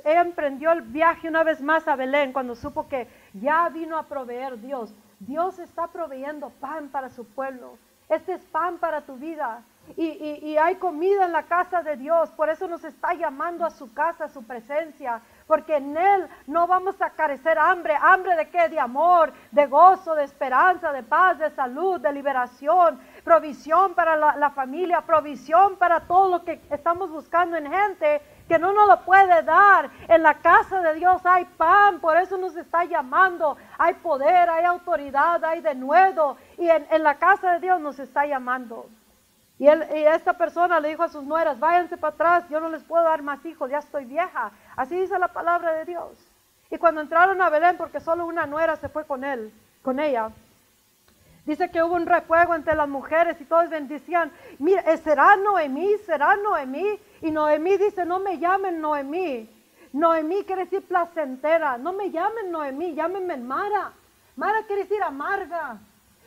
ella 0.04 0.22
emprendió 0.22 0.72
el 0.72 0.82
viaje 0.82 1.30
una 1.30 1.44
vez 1.44 1.62
más 1.62 1.88
a 1.88 1.96
Belén 1.96 2.34
cuando 2.34 2.56
supo 2.56 2.88
que 2.88 3.08
ya 3.34 3.70
vino 3.70 3.98
a 3.98 4.04
proveer 4.04 4.60
Dios. 4.60 4.94
Dios 5.20 5.58
está 5.60 5.88
proveyendo 5.88 6.50
pan 6.60 6.90
para 6.90 7.10
su 7.10 7.26
pueblo. 7.26 7.78
Este 8.10 8.34
es 8.34 8.44
pan 8.46 8.78
para 8.78 9.02
tu 9.02 9.16
vida. 9.16 9.64
Y, 9.98 10.58
hay 10.58 10.76
comida 10.76 11.26
en 11.26 11.32
la 11.32 11.44
casa 11.44 11.84
de 11.84 11.96
Dios. 11.96 12.30
Por 12.32 12.50
eso 12.50 12.68
nos 12.68 12.84
está 12.84 13.14
llamando 13.14 13.66
a 13.66 13.70
su 13.70 13.94
casa, 13.94 14.26
a 14.26 14.30
su 14.30 14.44
presencia. 14.44 15.22
Porque 15.48 15.76
en 15.76 15.96
Él 15.96 16.28
no 16.48 16.68
vamos 16.68 17.02
a 17.02 17.12
carecer 17.12 17.58
hambre. 17.58 17.96
¿Hambre 18.02 18.36
de 18.36 18.50
qué? 18.50 18.68
De 18.68 18.80
amor, 18.80 19.32
de 19.52 19.68
gozo, 19.68 20.16
de 20.16 20.24
esperanza, 20.24 20.92
de 20.92 21.04
paz, 21.04 21.38
de 21.38 21.52
salud, 21.52 22.00
de 22.02 22.12
liberación. 22.12 23.00
Provisión 23.24 23.94
para 23.94 24.16
la, 24.36 24.50
familia, 24.52 25.02
provisión 25.02 25.78
para 25.78 26.02
todo 26.02 26.30
lo 26.30 26.44
que 26.44 26.62
estamos 26.72 27.10
buscando 27.10 27.56
en 27.58 27.72
gente 27.72 28.22
que 28.48 28.60
no 28.60 28.74
nos 28.74 28.88
lo 28.88 29.02
puede 29.02 29.44
dar. 29.44 29.90
En 30.08 30.24
la 30.24 30.36
casa 30.36 30.82
de 30.82 30.96
Dios 30.96 31.22
hay 31.26 31.46
pan, 31.46 32.00
por 32.00 32.18
eso 32.18 32.38
nos 32.38 32.56
está 32.56 32.84
llamando. 32.86 33.58
Hay 33.78 33.96
poder, 33.96 34.50
hay 34.50 34.66
autoridad, 34.66 35.44
hay 35.44 35.62
denuedo. 35.62 36.38
Y 36.58 36.70
en, 36.70 37.04
la 37.04 37.16
casa 37.16 37.54
de 37.54 37.60
Dios 37.60 37.80
nos 37.80 38.00
está 38.00 38.26
llamando. 38.26 38.88
Y, 39.58 39.68
esta 39.68 40.34
persona 40.34 40.80
le 40.80 40.90
dijo 40.90 41.04
a 41.04 41.10
sus 41.10 41.24
nueras, 41.24 41.60
váyanse 41.60 41.98
para 41.98 42.14
atrás, 42.14 42.50
yo 42.50 42.60
no 42.60 42.70
les 42.70 42.84
puedo 42.84 43.04
dar 43.04 43.22
más 43.22 43.46
hijos, 43.46 43.70
ya 43.70 43.80
estoy 43.80 44.06
vieja. 44.06 44.52
Así 44.76 45.00
dice 45.00 45.18
la 45.18 45.30
palabra 45.30 45.74
de 45.74 45.86
Dios. 45.86 46.12
Y 46.70 46.78
cuando 46.78 47.02
entraron 47.02 47.42
a 47.42 47.50
Belén, 47.50 47.78
porque 47.78 48.00
solo 48.00 48.26
una 48.26 48.46
nuera 48.46 48.76
se 48.76 48.90
fue 48.90 49.06
con 49.06 49.24
él, 49.24 49.54
con 49.82 50.00
ella, 50.00 50.32
Dice 51.46 51.70
que 51.70 51.84
hubo 51.84 51.94
un 51.94 52.08
refuego 52.08 52.56
entre 52.56 52.76
las 52.76 52.90
mujeres 52.90 53.40
y 53.40 53.46
todos 53.46 53.70
bendicían. 53.70 54.32
Mira, 54.58 54.82
eh, 54.82 54.98
¿será 54.98 55.36
Noemí? 55.36 55.96
¿Será 56.06 56.36
Noemí? 56.38 57.00
Y 57.22 57.30
Noemí 57.30 57.78
dice, 57.78 58.04
no 58.04 58.20
me 58.20 58.40
llamen 58.40 58.82
Noemí. 58.82 59.48
Noemí 59.94 60.44
quiere 60.44 60.64
decir 60.64 60.88
placentera. 60.88 61.78
No 61.78 61.94
me 61.94 62.10
llamen 62.10 62.52
Noemí, 62.52 62.96
llámenme 62.96 63.38
Mara. 63.38 63.92
Mara 64.36 64.64
quiere 64.66 64.84
decir 64.84 65.02
amarga. 65.04 65.78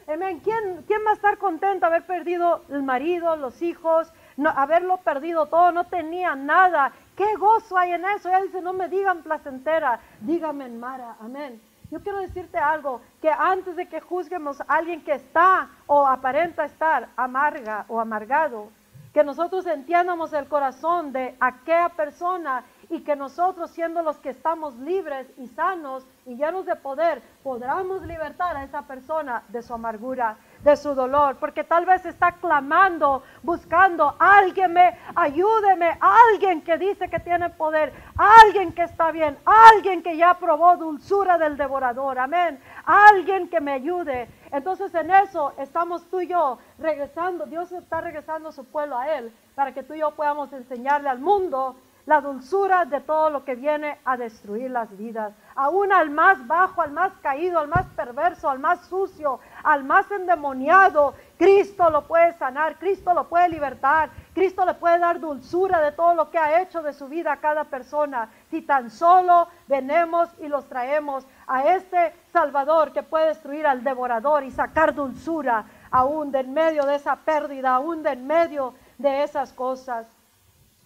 ¿Quién, 0.09 0.85
¿Quién 0.87 1.03
va 1.07 1.11
a 1.11 1.15
estar 1.15 1.37
contento 1.37 1.85
haber 1.85 2.07
perdido 2.07 2.63
el 2.71 2.83
marido, 2.83 3.37
los 3.37 3.61
hijos, 3.61 4.11
haberlo 4.55 4.97
perdido 4.99 5.45
todo? 5.47 5.71
No 5.71 5.85
tenía 5.85 6.35
nada. 6.35 6.93
¿Qué 7.15 7.35
gozo 7.37 7.77
hay 7.77 7.93
en 7.93 8.07
eso? 8.07 8.31
Ella 8.31 8.41
dice, 8.41 8.63
no 8.63 8.73
me 8.73 8.89
digan 8.89 9.23
placentera, 9.23 10.01
dígame 10.21 10.67
Mara. 10.71 11.17
Amén. 11.21 11.61
Yo 11.91 12.01
quiero 12.01 12.21
decirte 12.21 12.57
algo, 12.57 13.03
que 13.21 13.31
antes 13.31 13.77
de 13.77 13.87
que 13.87 14.01
juzguemos 14.01 14.63
a 14.63 14.65
alguien 14.69 15.05
que 15.05 15.13
está 15.13 15.69
o 15.87 16.07
aparenta 16.07 16.65
estar 16.65 17.11
amarga 17.15 17.85
o 17.89 18.01
amargado, 18.01 18.71
que 19.13 19.23
nosotros 19.23 19.67
entiendamos 19.67 20.33
el 20.33 20.49
corazón 20.49 21.13
de 21.13 21.35
aquella 21.39 21.91
persona 21.91 22.65
y 22.91 23.01
que 23.01 23.17
nosotros 23.17 23.71
siendo 23.71 24.03
los 24.03 24.19
que 24.19 24.31
estamos 24.31 24.75
libres 24.77 25.27
y 25.37 25.47
sanos 25.49 26.07
y 26.25 26.37
llenos 26.37 26.65
de 26.65 26.77
poder, 26.77 27.23
podamos 27.43 28.03
libertar 28.03 28.57
a 28.57 28.65
esa 28.65 28.83
persona 28.83 29.43
de 29.49 29.63
su 29.63 29.75
amargura, 29.75 30.37
de 30.63 30.77
su 30.77 30.95
dolor, 30.95 31.37
porque 31.37 31.65
tal 31.65 31.85
vez 31.85 32.05
está 32.07 32.33
clamando, 32.33 33.23
buscando, 33.43 34.15
alguien 34.19 34.73
me 34.73 34.99
ayúdeme, 35.15 35.99
alguien 36.01 36.63
que 36.63 36.79
dice 36.79 37.09
que 37.09 37.21
tiene 37.21 37.51
poder, 37.51 37.93
alguien 38.17 38.73
que 38.73 38.83
está 38.83 39.13
bien, 39.13 39.37
alguien 39.45 40.03
que 40.03 40.17
ya 40.17 40.35
probó 40.35 40.77
dulzura 40.77 41.39
del 41.39 41.57
devorador, 41.57 42.19
amén, 42.19 42.59
alguien 42.85 43.49
que 43.49 43.61
me 43.61 43.73
ayude. 43.73 44.29
Entonces 44.51 44.95
en 44.95 45.11
eso 45.11 45.53
estamos 45.59 46.07
tú 46.09 46.21
y 46.21 46.29
yo 46.29 46.59
regresando, 46.79 47.45
Dios 47.47 47.71
está 47.73 48.01
regresando 48.01 48.49
a 48.49 48.53
su 48.53 48.65
pueblo 48.65 48.97
a 48.97 49.17
Él, 49.17 49.33
para 49.55 49.73
que 49.73 49.83
tú 49.83 49.95
y 49.95 49.99
yo 49.99 50.13
podamos 50.13 50.53
enseñarle 50.53 51.09
al 51.09 51.19
mundo 51.19 51.77
la 52.09 52.23
dulzura 52.23 52.87
de 52.87 53.03
todo 53.03 53.29
lo 53.29 53.45
que 53.45 53.55
viene 53.55 53.99
a 54.03 54.17
destruir 54.17 54.71
las 54.71 54.97
vidas. 54.97 55.35
Aún 55.55 55.93
al 55.93 56.09
más 56.09 56.47
bajo, 56.47 56.81
al 56.81 56.91
más 56.91 57.13
caído, 57.21 57.59
al 57.59 57.69
más 57.69 57.85
perverso, 57.95 58.49
al 58.49 58.59
más 58.59 58.81
sucio, 58.87 59.41
al 59.63 59.85
más 59.85 60.11
endemoniado, 60.11 61.13
Cristo 61.37 61.91
lo 61.91 62.07
puede 62.07 62.33
sanar, 62.39 62.79
Cristo 62.79 63.13
lo 63.13 63.29
puede 63.29 63.51
libertar, 63.51 64.09
Cristo 64.33 64.65
le 64.65 64.73
puede 64.73 64.99
dar 64.99 65.21
dulzura 65.21 65.83
de 65.83 65.93
todo 65.93 66.15
lo 66.15 66.31
que 66.31 66.39
ha 66.39 66.63
hecho 66.63 66.81
de 66.81 66.95
su 66.95 67.09
vida 67.09 67.31
a 67.31 67.41
cada 67.41 67.65
persona. 67.65 68.31
Si 68.49 68.63
tan 68.63 68.91
solo 68.91 69.47
venemos 69.67 70.31
y 70.41 70.49
los 70.49 70.67
traemos 70.67 71.27
a 71.47 71.75
este 71.75 72.15
Salvador 72.33 72.95
que 72.95 73.03
puede 73.03 73.27
destruir 73.27 73.67
al 73.67 73.85
devorador 73.85 74.45
y 74.45 74.51
sacar 74.51 74.95
dulzura 74.95 75.67
aún 75.91 76.33
de 76.33 76.41
en 76.41 76.55
medio 76.55 76.87
de 76.87 76.95
esa 76.95 77.17
pérdida, 77.17 77.75
aún 77.75 78.03
de 78.03 78.13
en 78.13 78.27
medio 78.27 78.73
de 78.97 79.25
esas 79.25 79.53
cosas. 79.53 80.18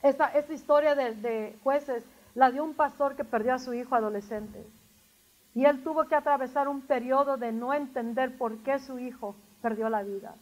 Esta, 0.02 0.32
historia 0.50 0.96
de, 0.96 1.56
jueces 1.62 2.04
la 2.34 2.50
dio 2.50 2.64
un 2.64 2.74
pastor 2.74 3.14
que 3.14 3.24
perdió 3.24 3.54
a 3.54 3.58
su 3.60 3.72
hijo 3.72 3.94
adolescente. 3.94 4.66
Y 5.54 5.64
él 5.64 5.84
tuvo 5.84 6.04
que 6.08 6.16
atravesar 6.16 6.66
un 6.66 6.80
periodo 6.80 7.36
de 7.36 7.52
no 7.52 7.72
entender 7.72 8.36
por 8.36 8.58
qué 8.58 8.78
su 8.80 8.98
hijo 8.98 9.36
perdió 9.60 9.88
la 9.88 10.02
vida. 10.02 10.34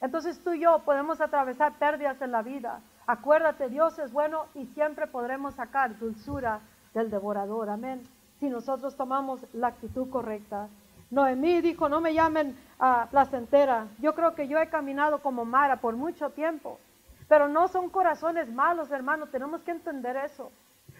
Entonces 0.00 0.42
tú 0.42 0.54
y 0.54 0.60
yo 0.60 0.80
podemos 0.80 1.20
atravesar 1.20 1.74
pérdidas 1.78 2.20
en 2.22 2.32
la 2.32 2.42
vida. 2.42 2.80
Acuérdate, 3.06 3.68
Dios 3.68 3.98
es 3.98 4.12
bueno 4.12 4.46
y 4.54 4.66
siempre 4.66 5.06
podremos 5.06 5.54
sacar 5.54 5.96
dulzura 5.98 6.60
del 6.94 7.10
devorador. 7.10 7.68
Amén. 7.68 8.02
Si 8.40 8.48
nosotros 8.48 8.96
tomamos 8.96 9.44
la 9.52 9.68
actitud 9.68 10.08
correcta. 10.10 10.68
Noemí 11.10 11.60
dijo, 11.60 11.88
no 11.88 12.00
me 12.00 12.14
llamen 12.14 12.56
a 12.78 13.06
placentera. 13.10 13.88
Yo 13.98 14.14
creo 14.14 14.34
que 14.34 14.48
yo 14.48 14.58
he 14.58 14.68
caminado 14.68 15.20
como 15.20 15.44
Mara 15.44 15.76
por 15.76 15.96
mucho 15.96 16.30
tiempo. 16.30 16.78
Pero 17.30 17.46
no 17.46 17.68
son 17.68 17.90
corazones 17.90 18.48
malos, 18.50 18.90
hermano, 18.90 19.28
tenemos 19.28 19.62
que 19.62 19.70
entender 19.70 20.16
eso. 20.16 20.50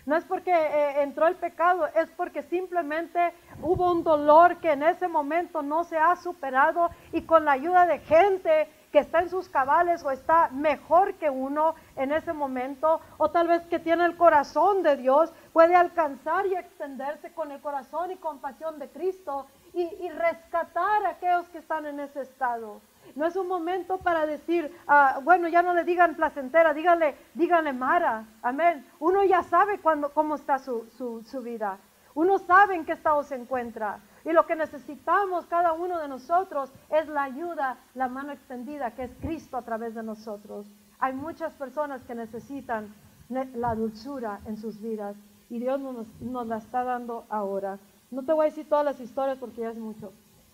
No 0.07 0.15
es 0.15 0.25
porque 0.25 0.53
eh, 0.53 1.03
entró 1.03 1.27
el 1.27 1.35
pecado, 1.35 1.89
es 1.89 2.09
porque 2.13 2.45
simplemente 2.45 3.35
hubo 3.61 3.91
un 3.91 4.05
dolor 4.05 4.59
que 4.59 4.71
en 4.71 4.85
ese 4.85 5.09
momento 5.09 5.61
no 5.61 5.83
se 5.83 5.99
ha 5.99 6.15
superado 6.15 6.89
y 7.11 7.23
con 7.23 7.45
la 7.45 7.51
ayuda 7.51 7.85
de 7.85 7.99
gente 7.99 8.69
que 8.93 9.01
está 9.01 9.19
en 9.19 9.29
sus 9.29 9.49
cabales 9.49 10.05
o 10.05 10.13
está 10.13 10.51
mejor 10.53 11.15
que 11.15 11.29
uno 11.29 11.75
en 11.97 12.13
ese 12.13 12.33
momento, 12.33 13.01
o 13.19 13.33
tal 13.33 13.49
vez 13.49 13.63
que 13.67 13.81
tiene 13.81 14.05
el 14.05 14.17
corazón 14.17 14.85
de 14.85 14.97
Dios, 14.97 15.33
puede 15.53 15.75
alcanzar 15.75 16.47
y 16.47 16.55
extenderse 16.55 17.33
con 17.33 17.51
el 17.51 17.61
corazón 17.61 18.13
y 18.13 18.17
compasión 18.17 18.79
de 18.79 18.89
Cristo 18.89 19.47
y, 19.75 19.83
y 19.83 20.09
rescatar 20.11 21.07
a 21.07 21.11
aquellos 21.11 21.49
que 21.49 21.59
están 21.59 21.87
en 21.87 21.99
ese 21.99 22.21
estado. 22.21 22.81
No 23.15 23.27
es 23.27 23.37
un 23.37 23.49
momento 23.49 23.99
para 23.99 24.27
decir, 24.27 24.75
ah, 24.87 25.21
bueno, 25.23 25.49
ya 25.49 25.63
no 25.63 25.75
le 25.75 25.85
digan 25.85 26.15
placentera, 26.15 26.75
díganle, 26.75 27.17
díganle 27.35 27.73
Mara. 27.73 28.25
Amén. 28.43 28.87
Uno 28.99 29.25
ya 29.25 29.43
sabe 29.43 29.79
cuándo, 29.79 30.13
cómo 30.13 30.37
está 30.37 30.59
su, 30.59 30.87
su, 31.25 31.43
vida. 31.43 31.79
Uno 32.15 32.39
sabe 32.39 32.75
en 32.75 32.85
qué 32.85 32.93
estado 32.93 33.23
se 33.23 33.35
encuentra. 33.35 34.01
Y 34.25 34.33
lo 34.33 34.47
que 34.47 34.55
necesitamos 34.55 35.47
cada 35.47 35.73
uno 35.73 35.99
de 35.99 36.09
nosotros 36.09 36.73
es 36.91 37.09
la 37.09 37.25
ayuda, 37.25 37.79
la 37.95 38.09
mano 38.09 38.33
extendida, 38.33 38.93
que 38.93 39.05
es 39.05 39.15
Cristo 39.21 39.57
a 39.57 39.63
través 39.63 39.95
de 39.95 40.03
nosotros. 40.03 40.67
Hay 40.99 41.15
muchas 41.15 41.55
personas 41.55 42.03
que 42.05 42.15
necesitan 42.15 42.95
la 43.29 43.75
dulzura 43.75 44.41
en 44.47 44.57
sus 44.57 44.81
vidas 44.81 45.17
y 45.49 45.59
Dios 45.59 45.81
nos, 45.81 46.09
nos 46.21 46.47
la 46.47 46.59
está 46.59 46.85
dando 46.85 47.27
ahora. 47.29 47.79
No 48.11 48.25
te 48.25 48.33
voy 48.33 48.47
a 48.47 48.51
decir 48.51 48.69
todas 48.69 48.85
las 48.85 49.01
historias 49.01 49.39
porque 49.39 49.63
ya 49.63 49.71
es 49.71 49.79
mucho. 49.79 50.13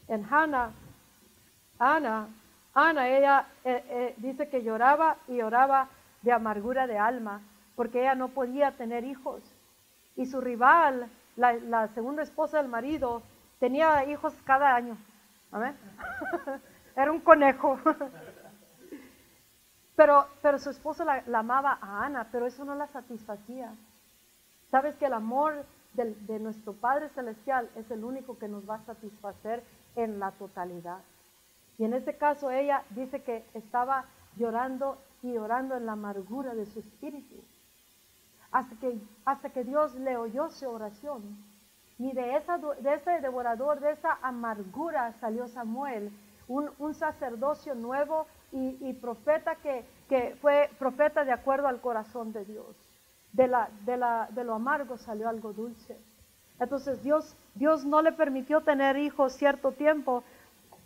En 0.09 0.25
Hannah, 0.25 0.71
Ana 1.79 2.29
Ana, 2.79 3.09
ella 3.09 3.47
eh, 3.65 3.83
eh, 3.89 4.15
dice 4.19 4.51
que 4.51 4.63
lloraba 4.63 5.17
y 5.29 5.39
lloraba 5.39 5.89
de 6.21 6.31
amargura 6.31 6.87
de 6.87 6.99
alma, 6.99 7.41
porque 7.75 8.01
ella 8.01 8.15
no 8.15 8.29
podía 8.29 8.73
tener 8.73 9.03
hijos. 9.03 9.43
Y 10.15 10.27
su 10.27 10.43
rival, 10.43 11.09
la, 11.37 11.89
segunda 11.95 12.23
esposa 12.23 12.59
del 12.59 12.69
marido, 12.69 13.23
tenía 13.61 14.05
hijos 14.05 14.35
cada 14.45 14.75
año. 14.75 14.99
Era 16.97 17.11
un 17.11 17.21
conejo. 17.21 17.79
Pero, 19.97 20.27
pero 20.43 20.59
su 20.59 20.69
esposo 20.69 21.07
la, 21.07 21.23
amaba 21.39 21.79
a 21.81 22.05
Ana, 22.05 22.29
pero 22.31 22.45
eso 22.45 22.67
no 22.67 22.75
la 22.75 22.87
satisfacía. 22.89 23.73
Sabes 24.71 24.95
que 24.97 25.07
el 25.07 25.15
amor 25.15 25.65
de 25.95 26.39
nuestro 26.39 26.75
Padre 26.75 27.09
Celestial 27.15 27.71
es 27.77 27.91
el 27.91 28.05
único 28.05 28.39
que 28.39 28.47
nos 28.47 28.69
va 28.69 28.75
a 28.75 28.85
satisfacer 28.85 29.65
en 29.95 30.19
la 30.19 30.33
totalidad. 30.33 30.99
Y 31.79 31.85
en 31.85 31.93
este 31.93 32.17
caso 32.17 32.51
ella 32.51 32.85
dice 32.91 33.23
que 33.23 33.45
estaba 33.55 34.07
llorando 34.37 34.99
y 35.23 35.37
orando 35.37 35.77
en 35.77 35.87
la 35.87 35.93
amargura 35.93 36.55
de 36.55 36.67
su 36.67 36.81
espíritu. 36.81 37.37
Hasta 38.51 38.77
que, 38.77 38.99
hasta 39.25 39.51
que 39.51 39.65
Dios 39.65 39.95
le 39.97 40.17
oyó 40.17 40.49
su 40.51 40.69
oración. 40.69 41.23
Y 41.99 42.13
de, 42.13 42.37
esa, 42.37 42.59
de 42.59 42.95
ese 42.95 43.21
devorador, 43.21 43.81
de 43.81 43.93
esa 43.93 44.19
amargura 44.23 45.13
salió 45.15 45.49
Samuel, 45.49 46.11
un, 46.49 46.71
un 46.79 46.95
sacerdocio 46.95 47.75
nuevo 47.75 48.27
y, 48.53 48.93
profeta 48.95 49.57
que, 49.57 49.85
que, 50.09 50.37
fue 50.41 50.71
profeta 50.79 51.25
de 51.25 51.33
acuerdo 51.33 51.69
al 51.69 51.81
corazón 51.81 52.33
de 52.33 52.45
Dios. 52.45 52.77
De, 53.33 53.49
la, 53.49 53.69
de, 53.85 53.97
la, 53.97 54.29
de 54.31 54.45
lo 54.45 54.55
amargo 54.55 54.97
salió 54.97 55.29
algo 55.29 55.53
dulce. 55.53 55.99
Entonces 56.59 57.03
Dios, 57.03 57.37
Dios 57.55 57.85
no 57.85 58.01
le 58.01 58.13
permitió 58.13 58.63
tener 58.63 58.97
hijos 58.97 59.35
cierto 59.35 59.73
tiempo 59.73 60.25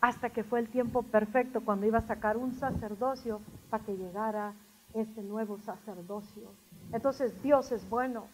hasta 0.00 0.30
que 0.30 0.44
fue 0.44 0.60
el 0.60 0.68
tiempo 0.68 1.02
perfecto 1.02 1.60
cuando 1.62 1.86
iba 1.86 1.98
a 1.98 2.06
sacar 2.06 2.36
un 2.36 2.54
sacerdocio 2.54 3.40
para 3.68 3.84
que 3.84 3.96
llegara 3.96 4.54
ese 4.94 5.22
nuevo 5.22 5.58
sacerdocio. 5.58 6.52
Entonces 6.92 7.42
Dios 7.42 7.70
es 7.72 7.88
bueno. 7.88 8.26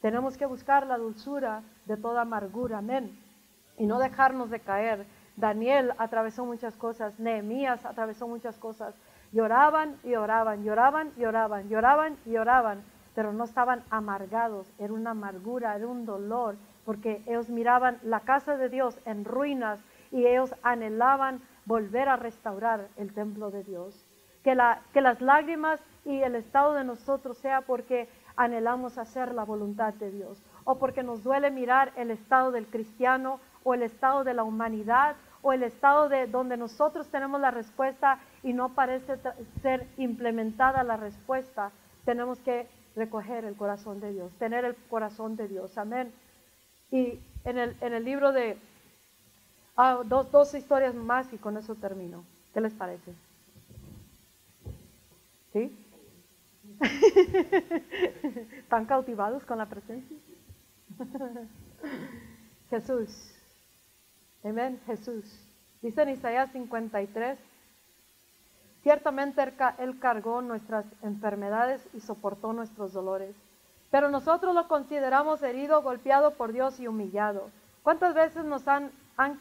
Tenemos 0.00 0.36
que 0.36 0.46
buscar 0.46 0.86
la 0.86 0.96
dulzura 0.96 1.62
de 1.86 1.96
toda 1.96 2.22
amargura, 2.22 2.78
amén. 2.78 3.18
Y 3.76 3.86
no 3.86 3.98
dejarnos 3.98 4.50
de 4.50 4.60
caer. 4.60 5.06
Daniel 5.36 5.92
atravesó 5.98 6.44
muchas 6.44 6.76
cosas, 6.76 7.18
Nehemías 7.18 7.84
atravesó 7.84 8.26
muchas 8.28 8.56
cosas. 8.58 8.94
Lloraban 9.32 9.96
y 10.04 10.14
oraban, 10.14 10.64
lloraban 10.64 11.12
y 11.16 11.24
oraban, 11.24 11.68
lloraban 11.68 12.16
y 12.24 12.36
oraban, 12.36 12.82
pero 13.14 13.32
no 13.32 13.44
estaban 13.44 13.84
amargados. 13.90 14.72
Era 14.78 14.92
una 14.92 15.10
amargura, 15.10 15.76
era 15.76 15.86
un 15.86 16.06
dolor, 16.06 16.56
porque 16.84 17.22
ellos 17.26 17.50
miraban 17.50 17.98
la 18.02 18.20
casa 18.20 18.56
de 18.56 18.68
Dios 18.68 18.98
en 19.04 19.24
ruinas 19.24 19.80
y 20.10 20.26
ellos 20.26 20.54
anhelaban 20.62 21.40
volver 21.64 22.08
a 22.08 22.16
restaurar 22.16 22.88
el 22.96 23.12
templo 23.12 23.50
de 23.50 23.64
Dios. 23.64 24.04
Que, 24.42 24.54
la, 24.54 24.82
que 24.92 25.00
las 25.00 25.20
lágrimas 25.20 25.80
y 26.04 26.20
el 26.22 26.34
estado 26.34 26.72
de 26.72 26.84
nosotros 26.84 27.36
sea 27.38 27.60
porque 27.62 28.08
anhelamos 28.36 28.96
hacer 28.96 29.34
la 29.34 29.44
voluntad 29.44 29.92
de 29.94 30.10
Dios 30.10 30.42
o 30.64 30.78
porque 30.78 31.02
nos 31.02 31.22
duele 31.22 31.50
mirar 31.50 31.92
el 31.96 32.10
estado 32.10 32.52
del 32.52 32.66
cristiano 32.66 33.40
o 33.64 33.74
el 33.74 33.82
estado 33.82 34.24
de 34.24 34.34
la 34.34 34.44
humanidad 34.44 35.16
o 35.42 35.52
el 35.52 35.62
estado 35.62 36.08
de 36.08 36.26
donde 36.26 36.56
nosotros 36.56 37.08
tenemos 37.08 37.40
la 37.40 37.50
respuesta 37.50 38.20
y 38.42 38.52
no 38.52 38.74
parece 38.74 39.18
ser 39.60 39.86
implementada 39.96 40.82
la 40.82 40.96
respuesta, 40.96 41.70
tenemos 42.04 42.38
que 42.40 42.68
recoger 42.96 43.44
el 43.44 43.56
corazón 43.56 44.00
de 44.00 44.12
Dios, 44.12 44.32
tener 44.38 44.64
el 44.64 44.76
corazón 44.88 45.36
de 45.36 45.48
Dios. 45.48 45.78
Amén. 45.78 46.12
Y 46.90 47.20
en 47.44 47.58
el, 47.58 47.76
en 47.80 47.92
el 47.92 48.04
libro 48.04 48.32
de 48.32 48.58
Ah, 49.80 50.02
dos, 50.04 50.28
dos 50.32 50.52
historias 50.54 50.92
más 50.92 51.32
y 51.32 51.38
con 51.38 51.56
eso 51.56 51.76
termino. 51.76 52.24
¿Qué 52.52 52.60
les 52.60 52.74
parece? 52.74 53.14
¿Sí? 55.52 55.72
¿Están 58.58 58.86
cautivados 58.86 59.44
con 59.44 59.56
la 59.56 59.66
presencia? 59.66 60.16
Jesús. 62.70 63.32
Amén, 64.42 64.80
Jesús. 64.84 65.24
Dice 65.80 66.02
en 66.02 66.08
Isaías 66.08 66.50
53, 66.50 67.38
ciertamente 68.82 69.40
Él 69.78 70.00
cargó 70.00 70.42
nuestras 70.42 70.86
enfermedades 71.02 71.88
y 71.94 72.00
soportó 72.00 72.52
nuestros 72.52 72.92
dolores, 72.92 73.36
pero 73.92 74.10
nosotros 74.10 74.56
lo 74.56 74.66
consideramos 74.66 75.40
herido, 75.44 75.82
golpeado 75.82 76.34
por 76.34 76.52
Dios 76.52 76.80
y 76.80 76.88
humillado. 76.88 77.48
¿Cuántas 77.84 78.14
veces 78.14 78.44
nos 78.44 78.66
han, 78.66 78.90
han 79.16 79.38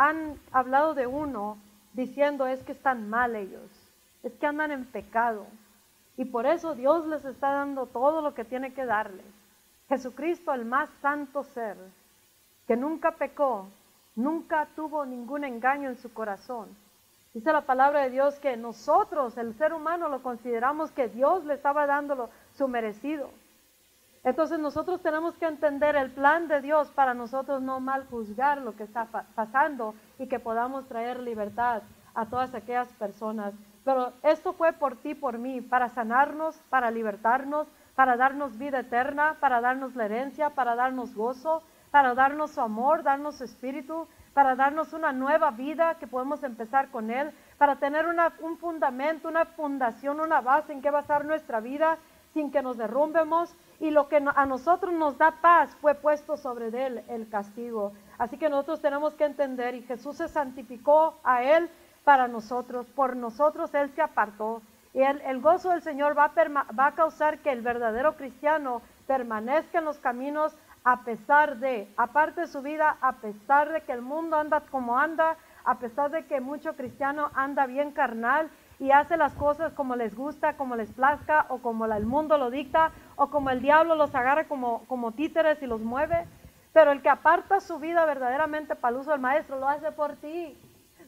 han 0.00 0.40
hablado 0.50 0.94
de 0.94 1.06
uno 1.06 1.58
diciendo 1.92 2.46
es 2.46 2.62
que 2.62 2.72
están 2.72 3.10
mal 3.10 3.36
ellos, 3.36 3.70
es 4.22 4.32
que 4.38 4.46
andan 4.46 4.70
en 4.70 4.86
pecado. 4.86 5.46
Y 6.16 6.24
por 6.24 6.46
eso 6.46 6.74
Dios 6.74 7.06
les 7.06 7.22
está 7.26 7.52
dando 7.52 7.84
todo 7.84 8.22
lo 8.22 8.32
que 8.32 8.46
tiene 8.46 8.72
que 8.72 8.86
darles. 8.86 9.26
Jesucristo, 9.90 10.54
el 10.54 10.64
más 10.64 10.88
santo 11.02 11.44
ser, 11.44 11.76
que 12.66 12.78
nunca 12.78 13.10
pecó, 13.12 13.68
nunca 14.16 14.68
tuvo 14.74 15.04
ningún 15.04 15.44
engaño 15.44 15.90
en 15.90 15.98
su 15.98 16.14
corazón. 16.14 16.74
Dice 17.34 17.52
la 17.52 17.66
palabra 17.66 18.00
de 18.00 18.10
Dios 18.10 18.40
que 18.40 18.56
nosotros, 18.56 19.36
el 19.36 19.52
ser 19.58 19.74
humano, 19.74 20.08
lo 20.08 20.22
consideramos 20.22 20.90
que 20.92 21.08
Dios 21.08 21.44
le 21.44 21.52
estaba 21.52 21.86
dando 21.86 22.30
su 22.54 22.68
merecido. 22.68 23.28
Entonces 24.22 24.58
nosotros 24.58 25.00
tenemos 25.00 25.36
que 25.38 25.46
entender 25.46 25.96
el 25.96 26.10
plan 26.10 26.46
de 26.46 26.60
Dios 26.60 26.90
para 26.90 27.14
nosotros 27.14 27.62
no 27.62 27.80
mal 27.80 28.06
juzgar 28.06 28.58
lo 28.58 28.76
que 28.76 28.82
está 28.82 29.06
pasando 29.34 29.94
y 30.18 30.26
que 30.26 30.38
podamos 30.38 30.86
traer 30.86 31.20
libertad 31.20 31.82
a 32.14 32.26
todas 32.26 32.54
aquellas 32.54 32.92
personas. 32.94 33.54
Pero 33.84 34.12
esto 34.22 34.52
fue 34.52 34.74
por 34.74 34.96
ti, 34.96 35.14
por 35.14 35.38
mí, 35.38 35.62
para 35.62 35.88
sanarnos, 35.88 36.56
para 36.68 36.90
libertarnos, 36.90 37.66
para 37.94 38.16
darnos 38.16 38.58
vida 38.58 38.80
eterna, 38.80 39.36
para 39.40 39.62
darnos 39.62 39.96
la 39.96 40.04
herencia, 40.04 40.50
para 40.50 40.74
darnos 40.74 41.14
gozo, 41.14 41.62
para 41.90 42.14
darnos 42.14 42.50
su 42.50 42.60
amor, 42.60 43.02
darnos 43.02 43.36
su 43.36 43.44
espíritu, 43.44 44.06
para 44.34 44.54
darnos 44.54 44.92
una 44.92 45.12
nueva 45.12 45.50
vida 45.50 45.96
que 45.98 46.06
podemos 46.06 46.42
empezar 46.42 46.90
con 46.90 47.10
Él, 47.10 47.32
para 47.56 47.76
tener 47.76 48.06
un 48.06 48.58
fundamento, 48.58 49.28
una 49.28 49.46
fundación, 49.46 50.20
una 50.20 50.40
base 50.40 50.72
en 50.72 50.82
que 50.82 50.90
basar 50.90 51.24
nuestra 51.24 51.60
vida 51.60 51.98
sin 52.32 52.50
que 52.52 52.62
nos 52.62 52.76
derrumbemos 52.76 53.54
y 53.80 53.90
lo 53.90 54.08
que 54.08 54.16
a 54.16 54.46
nosotros 54.46 54.92
nos 54.92 55.16
da 55.16 55.32
paz 55.40 55.74
fue 55.80 55.94
puesto 55.94 56.36
sobre 56.36 56.66
él 56.86 57.02
el 57.08 57.28
castigo. 57.28 57.92
Así 58.18 58.36
que 58.36 58.50
nosotros 58.50 58.82
tenemos 58.82 59.14
que 59.14 59.24
entender 59.24 59.74
y 59.74 59.82
Jesús 59.82 60.16
se 60.16 60.28
santificó 60.28 61.18
a 61.24 61.42
él 61.42 61.70
para 62.04 62.28
nosotros, 62.28 62.86
por 62.94 63.16
nosotros 63.16 63.72
él 63.74 63.90
se 63.94 64.02
apartó. 64.02 64.60
Y 64.92 65.00
el, 65.00 65.20
el 65.22 65.40
gozo 65.40 65.70
del 65.70 65.82
Señor 65.82 66.18
va 66.18 66.24
a, 66.26 66.72
va 66.74 66.86
a 66.86 66.94
causar 66.94 67.38
que 67.38 67.50
el 67.50 67.62
verdadero 67.62 68.16
cristiano 68.16 68.82
permanezca 69.06 69.78
en 69.78 69.86
los 69.86 69.98
caminos 69.98 70.54
a 70.84 71.04
pesar 71.04 71.58
de, 71.58 71.88
aparte 71.96 72.42
de 72.42 72.46
su 72.46 72.62
vida, 72.62 72.96
a 73.00 73.12
pesar 73.12 73.72
de 73.72 73.82
que 73.82 73.92
el 73.92 74.02
mundo 74.02 74.36
anda 74.36 74.60
como 74.70 74.98
anda, 74.98 75.36
a 75.64 75.78
pesar 75.78 76.10
de 76.10 76.24
que 76.26 76.40
mucho 76.40 76.74
cristiano 76.74 77.30
anda 77.34 77.66
bien 77.66 77.92
carnal 77.92 78.50
y 78.78 78.92
hace 78.92 79.18
las 79.18 79.34
cosas 79.34 79.74
como 79.74 79.94
les 79.94 80.14
gusta, 80.16 80.56
como 80.56 80.74
les 80.74 80.90
plazca 80.90 81.46
o 81.50 81.58
como 81.58 81.84
el 81.84 82.06
mundo 82.06 82.38
lo 82.38 82.50
dicta 82.50 82.92
o 83.20 83.28
como 83.28 83.50
el 83.50 83.60
diablo 83.60 83.96
los 83.96 84.14
agarra 84.14 84.44
como, 84.48 84.82
como 84.86 85.12
títeres 85.12 85.62
y 85.62 85.66
los 85.66 85.82
mueve. 85.82 86.26
Pero 86.72 86.90
el 86.90 87.02
que 87.02 87.10
aparta 87.10 87.60
su 87.60 87.78
vida 87.78 88.06
verdaderamente 88.06 88.74
para 88.74 88.94
el 88.94 89.00
uso 89.02 89.10
del 89.10 89.20
maestro 89.20 89.58
lo 89.58 89.68
hace 89.68 89.92
por 89.92 90.16
ti, 90.16 90.56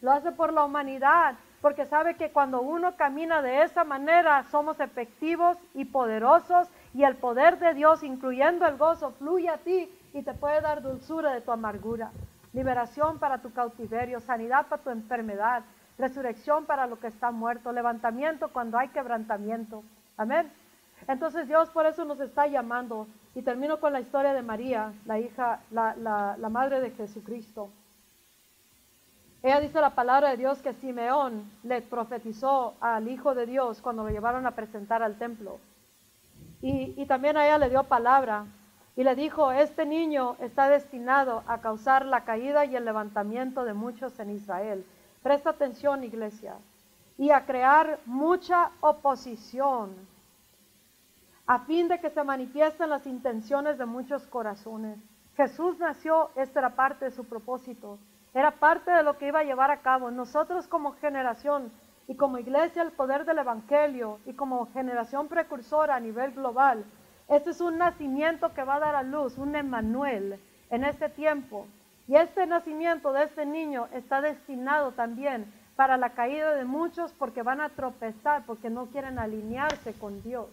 lo 0.02 0.12
hace 0.12 0.30
por 0.30 0.52
la 0.52 0.62
humanidad, 0.62 1.36
porque 1.62 1.86
sabe 1.86 2.16
que 2.16 2.30
cuando 2.30 2.60
uno 2.60 2.96
camina 2.96 3.40
de 3.40 3.62
esa 3.62 3.84
manera 3.84 4.44
somos 4.50 4.78
efectivos 4.78 5.56
y 5.72 5.86
poderosos 5.86 6.68
y 6.92 7.02
el 7.04 7.16
poder 7.16 7.58
de 7.58 7.72
Dios, 7.72 8.02
incluyendo 8.02 8.66
el 8.66 8.76
gozo, 8.76 9.12
fluye 9.12 9.48
a 9.48 9.56
ti 9.56 9.90
y 10.12 10.20
te 10.20 10.34
puede 10.34 10.60
dar 10.60 10.82
dulzura 10.82 11.32
de 11.32 11.40
tu 11.40 11.50
amargura, 11.50 12.10
liberación 12.52 13.20
para 13.20 13.38
tu 13.38 13.54
cautiverio, 13.54 14.20
sanidad 14.20 14.66
para 14.66 14.82
tu 14.82 14.90
enfermedad, 14.90 15.62
resurrección 15.96 16.66
para 16.66 16.86
lo 16.86 17.00
que 17.00 17.06
está 17.06 17.30
muerto, 17.30 17.72
levantamiento 17.72 18.48
cuando 18.48 18.76
hay 18.76 18.88
quebrantamiento. 18.88 19.82
Amén. 20.18 20.52
Entonces 21.08 21.48
Dios 21.48 21.70
por 21.70 21.86
eso 21.86 22.04
nos 22.04 22.20
está 22.20 22.46
llamando. 22.46 23.06
Y 23.34 23.42
termino 23.42 23.80
con 23.80 23.92
la 23.92 24.00
historia 24.00 24.34
de 24.34 24.42
María, 24.42 24.92
la 25.06 25.18
hija, 25.18 25.60
la, 25.70 25.94
la, 25.96 26.48
madre 26.48 26.80
de 26.80 26.90
Jesucristo. 26.90 27.70
Ella 29.42 29.58
dice 29.58 29.80
la 29.80 29.94
palabra 29.94 30.30
de 30.30 30.36
Dios 30.36 30.60
que 30.60 30.74
Simeón 30.74 31.50
le 31.62 31.80
profetizó 31.80 32.74
al 32.80 33.08
Hijo 33.08 33.34
de 33.34 33.46
Dios 33.46 33.80
cuando 33.80 34.04
lo 34.04 34.10
llevaron 34.10 34.46
a 34.46 34.52
presentar 34.52 35.02
al 35.02 35.18
templo. 35.18 35.58
Y, 36.60 36.94
y, 36.96 37.06
también 37.06 37.36
a 37.36 37.46
ella 37.46 37.58
le 37.58 37.70
dio 37.70 37.82
palabra 37.84 38.44
y 38.94 39.02
le 39.02 39.16
dijo, 39.16 39.50
este 39.50 39.86
niño 39.86 40.36
está 40.38 40.68
destinado 40.68 41.42
a 41.46 41.60
causar 41.60 42.04
la 42.04 42.24
caída 42.24 42.66
y 42.66 42.76
el 42.76 42.84
levantamiento 42.84 43.64
de 43.64 43.72
muchos 43.72 44.20
en 44.20 44.30
Israel. 44.30 44.84
Presta 45.22 45.50
atención, 45.50 46.04
iglesia. 46.04 46.56
Y 47.18 47.30
a 47.30 47.46
crear 47.46 47.98
mucha 48.06 48.70
oposición 48.80 50.11
a 51.46 51.60
fin 51.60 51.88
de 51.88 52.00
que 52.00 52.10
se 52.10 52.22
manifiesten 52.22 52.90
las 52.90 53.06
intenciones 53.06 53.78
de 53.78 53.86
muchos 53.86 54.26
corazones. 54.26 54.98
Jesús 55.36 55.78
nació, 55.78 56.30
esta 56.36 56.60
era 56.60 56.70
parte 56.76 57.06
de 57.06 57.10
su 57.10 57.24
propósito, 57.24 57.98
era 58.34 58.52
parte 58.52 58.90
de 58.90 59.02
lo 59.02 59.18
que 59.18 59.28
iba 59.28 59.40
a 59.40 59.44
llevar 59.44 59.70
a 59.70 59.80
cabo. 59.80 60.10
Nosotros 60.10 60.68
como 60.68 60.92
generación 60.92 61.72
y 62.06 62.16
como 62.16 62.38
iglesia, 62.38 62.82
el 62.82 62.92
poder 62.92 63.24
del 63.24 63.38
Evangelio 63.38 64.20
y 64.26 64.34
como 64.34 64.70
generación 64.72 65.28
precursora 65.28 65.96
a 65.96 66.00
nivel 66.00 66.32
global, 66.32 66.84
este 67.28 67.50
es 67.50 67.60
un 67.60 67.78
nacimiento 67.78 68.52
que 68.52 68.64
va 68.64 68.76
a 68.76 68.80
dar 68.80 68.94
a 68.94 69.02
luz, 69.02 69.38
un 69.38 69.54
Emmanuel 69.56 70.40
en 70.70 70.84
este 70.84 71.08
tiempo. 71.08 71.66
Y 72.08 72.16
este 72.16 72.46
nacimiento 72.46 73.12
de 73.12 73.24
este 73.24 73.46
niño 73.46 73.88
está 73.92 74.20
destinado 74.20 74.92
también 74.92 75.52
para 75.76 75.96
la 75.96 76.10
caída 76.10 76.52
de 76.54 76.64
muchos 76.64 77.12
porque 77.12 77.42
van 77.42 77.60
a 77.60 77.70
tropezar, 77.70 78.44
porque 78.44 78.70
no 78.70 78.86
quieren 78.86 79.18
alinearse 79.18 79.94
con 79.94 80.22
Dios. 80.22 80.48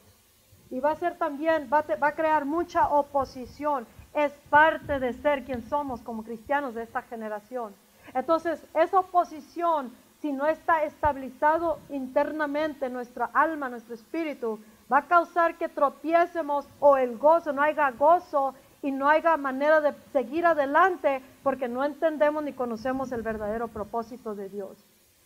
Y 0.70 0.80
va 0.80 0.92
a 0.92 0.96
ser 0.96 1.18
también, 1.18 1.70
va 1.72 1.84
va 2.02 2.08
a 2.10 2.16
crear 2.16 2.46
mucha 2.46 2.88
oposición. 2.90 3.88
Es 4.14 4.32
parte 4.50 5.00
de 5.00 5.14
ser 5.14 5.44
quien 5.44 5.62
somos 5.64 6.02
como 6.02 6.24
cristianos 6.24 6.76
de 6.76 6.84
esta 6.84 7.02
generación. 7.04 7.74
Entonces, 8.14 8.64
esa 8.74 9.00
oposición, 9.00 9.92
si 10.22 10.32
no 10.32 10.48
está 10.48 10.84
estabilizado 10.84 11.80
internamente 11.90 12.90
nuestra 12.90 13.30
alma, 13.34 13.70
nuestro 13.70 13.94
espíritu, 13.94 14.60
va 14.92 15.00
a 15.00 15.08
causar 15.08 15.58
que 15.58 15.70
tropiecemos 15.70 16.68
o 16.80 16.98
el 16.98 17.18
gozo, 17.18 17.54
no 17.54 17.62
haya 17.62 17.92
gozo 17.92 18.56
y 18.82 18.92
no 18.92 19.10
haya 19.10 19.38
manera 19.38 19.82
de 19.82 19.94
seguir 20.12 20.46
adelante 20.46 21.22
porque 21.44 21.68
no 21.68 21.84
entendemos 21.84 22.44
ni 22.44 22.54
conocemos 22.54 23.12
el 23.12 23.22
verdadero 23.22 23.68
propósito 23.68 24.36
de 24.36 24.50
Dios. 24.50 24.78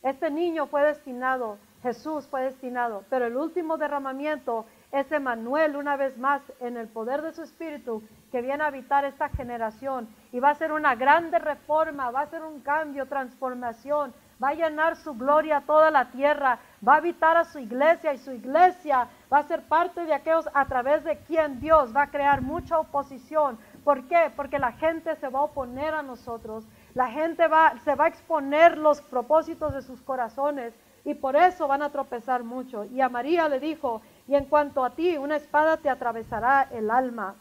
Este 0.01 0.29
niño 0.29 0.67
fue 0.67 0.83
destinado, 0.83 1.57
Jesús 1.81 2.27
fue 2.27 2.43
destinado, 2.43 3.05
pero 3.09 3.25
el 3.25 3.37
último 3.37 3.77
derramamiento 3.77 4.65
es 4.93 5.11
Emanuel 5.11 5.75
una 5.75 5.97
vez 5.97 6.19
más 6.19 6.41
en 6.59 6.77
el 6.77 6.87
poder 6.87 7.23
de 7.23 7.33
su 7.33 7.41
espíritu 7.41 8.03
que 8.31 8.43
viene 8.43 8.63
a 8.63 8.67
habitar 8.67 9.03
esta 9.05 9.27
generación 9.27 10.07
y 10.31 10.39
va 10.39 10.51
a 10.51 10.55
ser 10.55 10.71
una 10.71 10.93
grande 10.93 11.39
reforma, 11.39 12.11
va 12.11 12.21
a 12.21 12.27
ser 12.27 12.43
un 12.43 12.61
cambio, 12.61 13.07
transformación, 13.07 14.13
va 14.41 14.49
a 14.49 14.53
llenar 14.53 14.95
su 14.95 15.15
gloria 15.15 15.57
a 15.57 15.61
toda 15.61 15.89
la 15.89 16.11
tierra, 16.11 16.59
va 16.87 16.93
a 16.93 16.97
habitar 16.97 17.37
a 17.37 17.45
su 17.45 17.57
iglesia 17.57 18.13
y 18.13 18.19
su 18.19 18.33
iglesia 18.33 19.07
va 19.33 19.39
a 19.39 19.47
ser 19.47 19.63
parte 19.63 20.05
de 20.05 20.13
aquellos 20.13 20.47
a 20.53 20.65
través 20.65 21.03
de 21.03 21.17
quien 21.23 21.59
Dios 21.59 21.95
va 21.95 22.03
a 22.03 22.11
crear 22.11 22.43
mucha 22.43 22.77
oposición. 22.77 23.57
¿Por 23.83 24.07
qué? 24.07 24.31
Porque 24.35 24.59
la 24.59 24.73
gente 24.73 25.15
se 25.15 25.27
va 25.27 25.39
a 25.39 25.43
oponer 25.43 25.95
a 25.95 26.03
nosotros, 26.03 26.67
la 26.93 27.07
gente 27.07 27.47
va, 27.47 27.73
se 27.83 27.95
va 27.95 28.05
a 28.05 28.09
exponer 28.09 28.77
los 28.77 29.01
propósitos 29.01 29.73
de 29.73 29.81
sus 29.81 30.03
corazones 30.03 30.75
y 31.05 31.15
por 31.15 31.35
eso 31.35 31.67
van 31.67 31.81
a 31.81 31.89
tropezar 31.89 32.43
mucho. 32.43 32.85
Y 32.85 33.01
a 33.01 33.09
María 33.09 33.49
le 33.49 33.59
dijo, 33.59 34.01
y 34.27 34.35
en 34.35 34.45
cuanto 34.45 34.83
a 34.83 34.91
ti, 34.91 35.17
una 35.17 35.35
espada 35.35 35.77
te 35.77 35.89
atravesará 35.89 36.67
el 36.71 36.89
alma. 36.89 37.35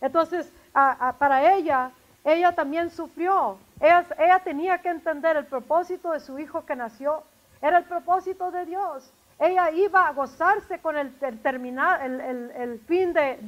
Entonces, 0.00 0.52
para 0.72 1.54
ella, 1.54 1.90
ella 2.24 2.54
también 2.54 2.90
sufrió. 2.90 3.58
Ella, 3.80 4.06
ella 4.18 4.38
tenía 4.40 4.78
que 4.78 4.88
entender 4.88 5.36
el 5.36 5.46
propósito 5.46 6.12
de 6.12 6.20
su 6.20 6.38
hijo 6.38 6.64
que 6.64 6.76
nació. 6.76 7.24
Era 7.60 7.78
el 7.78 7.84
propósito 7.84 8.50
de 8.50 8.66
Dios. 8.66 9.12
Ella 9.38 9.70
iba 9.70 10.06
a 10.06 10.12
gozarse 10.12 10.80
con 10.80 10.96
el, 10.96 11.14
terminar, 11.42 12.02
el, 12.02 12.80
fin 12.86 13.12
de, 13.12 13.38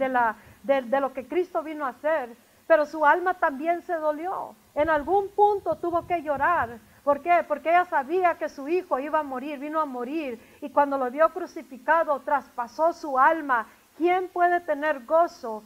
de, 0.63 1.01
lo 1.01 1.13
que 1.13 1.27
Cristo 1.27 1.63
vino 1.65 1.85
a 1.85 1.91
hacer, 1.91 2.37
pero 2.69 2.87
su 2.87 3.05
alma 3.05 3.35
también 3.35 3.83
se 3.83 3.95
dolió. 3.95 4.55
En 4.77 4.89
algún 4.89 5.29
punto 5.31 5.77
tuvo 5.77 6.07
que 6.07 6.23
llorar. 6.23 6.79
¿Por 7.05 7.23
qué? 7.23 7.45
Porque 7.49 7.71
ella 7.71 7.85
sabía 7.85 8.37
que 8.37 8.49
su 8.49 8.69
hijo 8.69 8.99
iba 8.99 9.21
a 9.21 9.23
morir, 9.23 9.59
vino 9.59 9.81
a 9.81 9.87
morir, 9.87 10.41
y 10.61 10.71
cuando 10.71 10.99
lo 10.99 11.11
vio 11.11 11.29
crucificado, 11.31 12.21
traspasó 12.21 12.93
su 12.93 13.19
alma. 13.19 13.67
¿Quién 13.97 14.29
puede 14.29 14.61
tener 14.61 15.05
gozo 15.05 15.63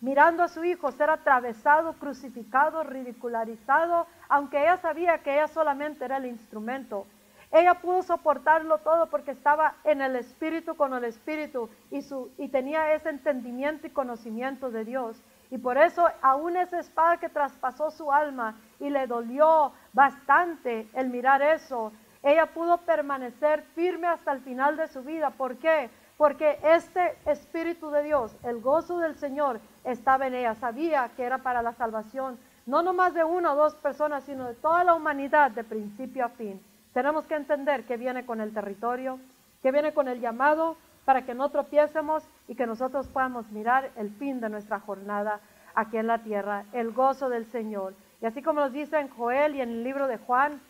mirando 0.00 0.42
a 0.42 0.48
su 0.48 0.64
hijo 0.64 0.92
ser 0.92 1.10
atravesado, 1.10 1.94
crucificado, 1.94 2.82
ridicularizado, 2.82 4.06
aunque 4.28 4.60
ella 4.60 4.76
sabía 4.76 5.18
que 5.18 5.34
ella 5.34 5.48
solamente 5.48 6.04
era 6.04 6.18
el 6.18 6.26
instrumento. 6.26 7.06
Ella 7.52 7.74
pudo 7.74 8.02
soportarlo 8.02 8.78
todo 8.78 9.06
porque 9.06 9.30
estaba 9.30 9.74
en 9.84 10.02
el 10.02 10.16
Espíritu 10.16 10.74
con 10.76 10.92
el 10.94 11.04
Espíritu 11.04 11.70
y, 11.90 12.02
su, 12.02 12.30
y 12.38 12.48
tenía 12.48 12.92
ese 12.92 13.08
entendimiento 13.08 13.86
y 13.86 13.90
conocimiento 13.90 14.70
de 14.70 14.84
Dios. 14.84 15.22
Y 15.50 15.58
por 15.58 15.78
eso 15.78 16.08
aún 16.22 16.56
esa 16.56 16.80
espada 16.80 17.18
que 17.18 17.28
traspasó 17.28 17.90
su 17.90 18.10
alma 18.12 18.56
y 18.80 18.90
le 18.90 19.06
dolió 19.06 19.72
bastante 19.92 20.88
el 20.92 21.08
mirar 21.08 21.42
eso, 21.42 21.92
ella 22.22 22.46
pudo 22.46 22.78
permanecer 22.78 23.62
firme 23.74 24.08
hasta 24.08 24.32
el 24.32 24.40
final 24.40 24.76
de 24.76 24.88
su 24.88 25.02
vida. 25.02 25.30
¿Por 25.30 25.56
qué? 25.58 25.90
Porque 26.16 26.58
este 26.64 27.16
Espíritu 27.26 27.90
de 27.90 28.02
Dios, 28.02 28.34
el 28.42 28.60
gozo 28.60 28.98
del 28.98 29.14
Señor, 29.14 29.60
estaba 29.84 30.26
en 30.26 30.34
ella. 30.34 30.54
Sabía 30.54 31.10
que 31.16 31.22
era 31.22 31.38
para 31.38 31.62
la 31.62 31.72
salvación, 31.74 32.38
no 32.64 32.82
nomás 32.82 33.14
de 33.14 33.22
una 33.22 33.52
o 33.52 33.56
dos 33.56 33.76
personas, 33.76 34.24
sino 34.24 34.44
de 34.44 34.54
toda 34.54 34.82
la 34.82 34.94
humanidad, 34.94 35.52
de 35.52 35.62
principio 35.62 36.24
a 36.24 36.30
fin. 36.30 36.60
Tenemos 36.92 37.26
que 37.26 37.34
entender 37.34 37.84
que 37.84 37.96
viene 37.96 38.26
con 38.26 38.40
el 38.40 38.52
territorio, 38.52 39.20
que 39.62 39.70
viene 39.70 39.92
con 39.92 40.08
el 40.08 40.20
llamado, 40.20 40.76
para 41.06 41.24
que 41.24 41.34
no 41.34 41.48
tropiecemos 41.48 42.24
y 42.48 42.56
que 42.56 42.66
nosotros 42.66 43.06
podamos 43.06 43.48
mirar 43.52 43.92
el 43.96 44.10
fin 44.10 44.40
de 44.40 44.50
nuestra 44.50 44.80
jornada 44.80 45.40
aquí 45.74 45.96
en 45.98 46.08
la 46.08 46.18
tierra, 46.18 46.64
el 46.72 46.90
gozo 46.90 47.28
del 47.28 47.46
Señor. 47.46 47.94
Y 48.20 48.26
así 48.26 48.42
como 48.42 48.60
nos 48.60 48.72
dice 48.72 48.98
en 48.98 49.08
Joel 49.08 49.54
y 49.54 49.60
en 49.60 49.70
el 49.70 49.84
libro 49.84 50.08
de 50.08 50.18
Juan, 50.18 50.60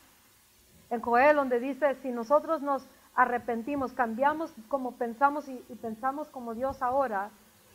en 0.91 1.01
Joel 1.01 1.37
donde 1.37 1.59
dice, 1.59 1.95
si 2.03 2.11
nosotros 2.11 2.61
nos 2.61 2.87
arrepentimos, 3.15 3.95
cambiamos 3.95 4.53
como 4.69 4.93
pensamos 4.93 5.49
y, 5.49 5.57
pensamos 5.81 6.29
como 6.29 6.55
Dios 6.55 6.83
ahora, 6.83 7.31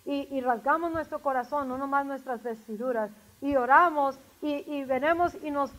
y, 0.06 0.40
rasgamos 0.42 0.92
nuestro 0.92 1.20
corazón, 1.20 1.68
no 1.68 1.80
nomás 1.80 2.06
nuestras 2.06 2.44
vestiduras, 2.44 3.10
y 3.42 3.56
oramos 3.56 4.20
y, 4.44 4.84
venemos 4.84 5.36
y 5.44 5.50
nos 5.50 5.72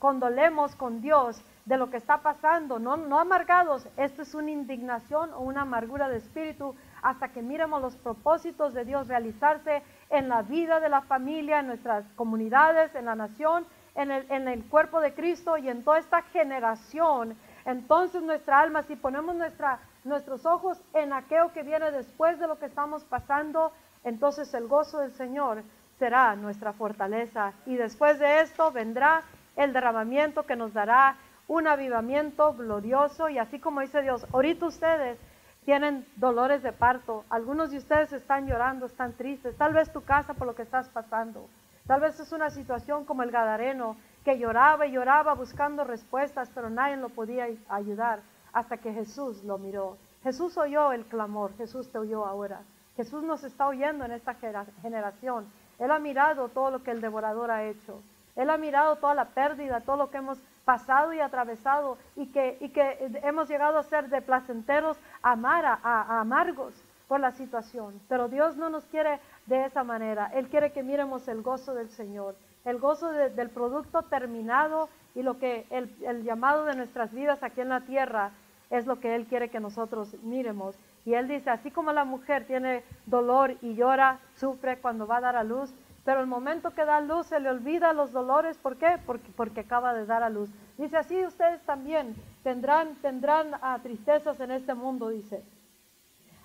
condolemos 0.00 0.74
con 0.76 1.02
Dios 1.02 1.42
de 1.64 1.76
lo 1.76 1.90
que 1.90 1.98
está 1.98 2.18
pasando, 2.18 2.78
no, 2.78 2.96
no 2.96 3.18
amargados, 3.18 3.86
esto 3.96 4.22
es 4.22 4.34
una 4.34 4.50
indignación 4.50 5.32
o 5.34 5.40
una 5.40 5.62
amargura 5.62 6.08
de 6.08 6.16
espíritu 6.16 6.74
hasta 7.02 7.28
que 7.28 7.42
miremos 7.42 7.80
los 7.80 7.96
propósitos 7.96 8.74
de 8.74 8.84
Dios 8.84 9.08
realizarse 9.08 9.82
en 10.08 10.28
la 10.28 10.42
vida 10.42 10.80
de 10.80 10.88
la 10.88 11.02
familia, 11.02 11.60
en 11.60 11.68
nuestras 11.68 12.04
comunidades, 12.16 12.94
en 12.94 13.04
la 13.04 13.14
nación, 13.14 13.66
en 13.94 14.10
el, 14.10 14.26
en 14.30 14.48
el 14.48 14.64
cuerpo 14.64 15.00
de 15.00 15.14
Cristo 15.14 15.56
y 15.58 15.68
en 15.68 15.84
toda 15.84 15.98
esta 15.98 16.22
generación. 16.22 17.36
Entonces 17.64 18.22
nuestra 18.22 18.60
alma, 18.60 18.82
si 18.82 18.96
ponemos 18.96 19.34
nuestra, 19.34 19.80
nuestros 20.04 20.46
ojos 20.46 20.80
en 20.94 21.12
aquello 21.12 21.52
que 21.52 21.62
viene 21.62 21.90
después 21.90 22.38
de 22.38 22.46
lo 22.46 22.58
que 22.58 22.66
estamos 22.66 23.04
pasando, 23.04 23.72
entonces 24.04 24.52
el 24.54 24.66
gozo 24.66 24.98
del 24.98 25.12
Señor 25.12 25.62
será 25.98 26.34
nuestra 26.34 26.72
fortaleza. 26.72 27.52
Y 27.66 27.76
después 27.76 28.18
de 28.18 28.40
esto 28.40 28.72
vendrá 28.72 29.22
el 29.56 29.72
derramamiento 29.72 30.44
que 30.44 30.56
nos 30.56 30.72
dará 30.72 31.16
un 31.50 31.66
avivamiento 31.66 32.54
glorioso. 32.54 33.28
Y 33.28 33.38
así 33.38 33.58
como 33.58 33.80
dice 33.80 34.02
Dios, 34.02 34.24
ahorita 34.32 34.66
ustedes 34.66 35.18
tienen 35.64 36.06
dolores 36.16 36.62
de 36.62 36.72
parto, 36.72 37.24
algunos 37.28 37.72
de 37.72 37.78
ustedes 37.78 38.12
están 38.12 38.46
llorando, 38.46 38.86
están 38.86 39.12
tristes, 39.14 39.56
tal 39.56 39.74
vez 39.74 39.92
tu 39.92 40.02
casa 40.02 40.32
por 40.32 40.46
lo 40.46 40.54
que 40.54 40.62
estás 40.62 40.88
pasando. 40.88 41.48
Tal 41.88 42.00
vez 42.00 42.18
es 42.20 42.30
una 42.30 42.50
situación 42.50 43.04
como 43.04 43.24
el 43.24 43.32
Gadareno, 43.32 43.96
que 44.24 44.38
lloraba 44.38 44.86
y 44.86 44.92
lloraba 44.92 45.34
buscando 45.34 45.82
respuestas, 45.82 46.48
pero 46.54 46.70
nadie 46.70 46.96
lo 46.96 47.08
podía 47.08 47.48
ayudar 47.68 48.20
hasta 48.52 48.76
que 48.76 48.92
Jesús 48.92 49.42
lo 49.42 49.58
miró. 49.58 49.96
Jesús 50.22 50.56
oyó 50.56 50.92
el 50.92 51.04
clamor, 51.06 51.56
Jesús 51.56 51.90
te 51.90 51.98
oyó 51.98 52.26
ahora. 52.26 52.62
Jesús 52.96 53.24
nos 53.24 53.42
está 53.42 53.66
oyendo 53.66 54.04
en 54.04 54.12
esta 54.12 54.36
generación. 54.82 55.46
Él 55.80 55.90
ha 55.90 55.98
mirado 55.98 56.48
todo 56.48 56.70
lo 56.70 56.82
que 56.84 56.92
el 56.92 57.00
devorador 57.00 57.50
ha 57.50 57.64
hecho. 57.64 58.02
Él 58.36 58.50
ha 58.50 58.56
mirado 58.56 58.96
toda 58.96 59.14
la 59.14 59.30
pérdida, 59.30 59.80
todo 59.80 59.96
lo 59.96 60.10
que 60.10 60.18
hemos 60.18 60.38
pasado 60.64 61.12
y 61.12 61.20
atravesado 61.20 61.98
y 62.16 62.26
que, 62.26 62.58
y 62.60 62.68
que 62.70 63.10
hemos 63.22 63.48
llegado 63.48 63.78
a 63.78 63.82
ser 63.82 64.08
de 64.08 64.22
placenteros 64.22 64.98
a, 65.22 66.20
amargos 66.20 66.74
por 67.08 67.20
la 67.20 67.32
situación. 67.32 68.00
Pero 68.08 68.28
Dios 68.28 68.56
no 68.56 68.70
nos 68.70 68.84
quiere 68.86 69.20
de 69.46 69.64
esa 69.64 69.84
manera. 69.84 70.30
Él 70.34 70.48
quiere 70.48 70.72
que 70.72 70.82
miremos 70.82 71.26
el 71.28 71.42
gozo 71.42 71.74
del 71.74 71.90
Señor 71.90 72.34
el 72.64 72.78
gozo 72.78 73.10
del 73.10 73.50
producto 73.50 74.02
terminado 74.02 74.88
y 75.14 75.22
lo 75.22 75.38
que 75.38 75.66
el, 75.70 76.22
llamado 76.24 76.64
de 76.64 76.76
nuestras 76.76 77.12
vidas 77.12 77.42
aquí 77.42 77.60
en 77.60 77.70
la 77.70 77.80
tierra 77.80 78.32
es 78.70 78.86
lo 78.86 79.00
que 79.00 79.14
Él 79.14 79.26
quiere 79.26 79.48
que 79.48 79.60
nosotros 79.60 80.14
miremos. 80.22 80.76
Y 81.04 81.14
Él 81.14 81.26
dice, 81.26 81.50
así 81.50 81.70
como 81.70 81.92
la 81.92 82.04
mujer 82.04 82.46
tiene 82.46 82.84
dolor 83.06 83.56
y 83.62 83.74
llora, 83.74 84.20
sufre 84.36 84.78
cuando 84.78 85.06
va 85.06 85.16
a 85.16 85.22
dar 85.22 85.36
a 85.36 85.44
luz, 85.44 85.72
pero 86.04 86.20
el 86.20 86.26
momento 86.26 86.70
que 86.70 86.84
da 86.84 87.00
luz 87.00 87.26
se 87.26 87.40
le 87.40 87.50
olvida 87.50 87.92
los 87.92 88.12
dolores, 88.12 88.56
¿por 88.58 88.76
qué? 88.76 88.98
Porque, 89.04 89.30
porque 89.36 89.60
acaba 89.60 89.92
de 89.92 90.06
dar 90.06 90.22
a 90.22 90.30
luz. 90.30 90.50
Dice, 90.78 90.96
así 90.96 91.24
ustedes 91.24 91.60
también 91.62 92.14
tendrán, 92.42 92.94
tendrán 92.96 93.52
ah, 93.60 93.78
tristezas 93.82 94.40
en 94.40 94.50
este 94.50 94.74
mundo, 94.74 95.10
dice. 95.10 95.42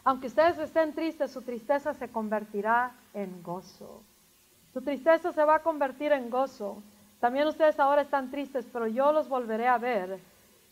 Aunque 0.04 0.28
ustedes 0.28 0.58
estén 0.60 0.94
tristes, 0.94 1.32
su 1.32 1.42
tristeza 1.42 1.94
se 1.94 2.10
convertirá 2.10 2.92
en 3.14 3.42
gozo. 3.42 4.04
Su 4.74 4.82
tristeza 4.82 5.32
se 5.32 5.44
va 5.46 5.56
a 5.56 5.64
convertir 5.64 6.12
en 6.12 6.30
gozo. 6.30 6.84
También 7.20 7.48
ustedes 7.48 7.80
ahora 7.80 8.02
están 8.02 8.30
tristes, 8.30 8.68
pero 8.72 8.88
yo 8.88 9.14
los 9.14 9.30
volveré 9.30 9.68
a 9.68 9.78
ver. 9.78 10.20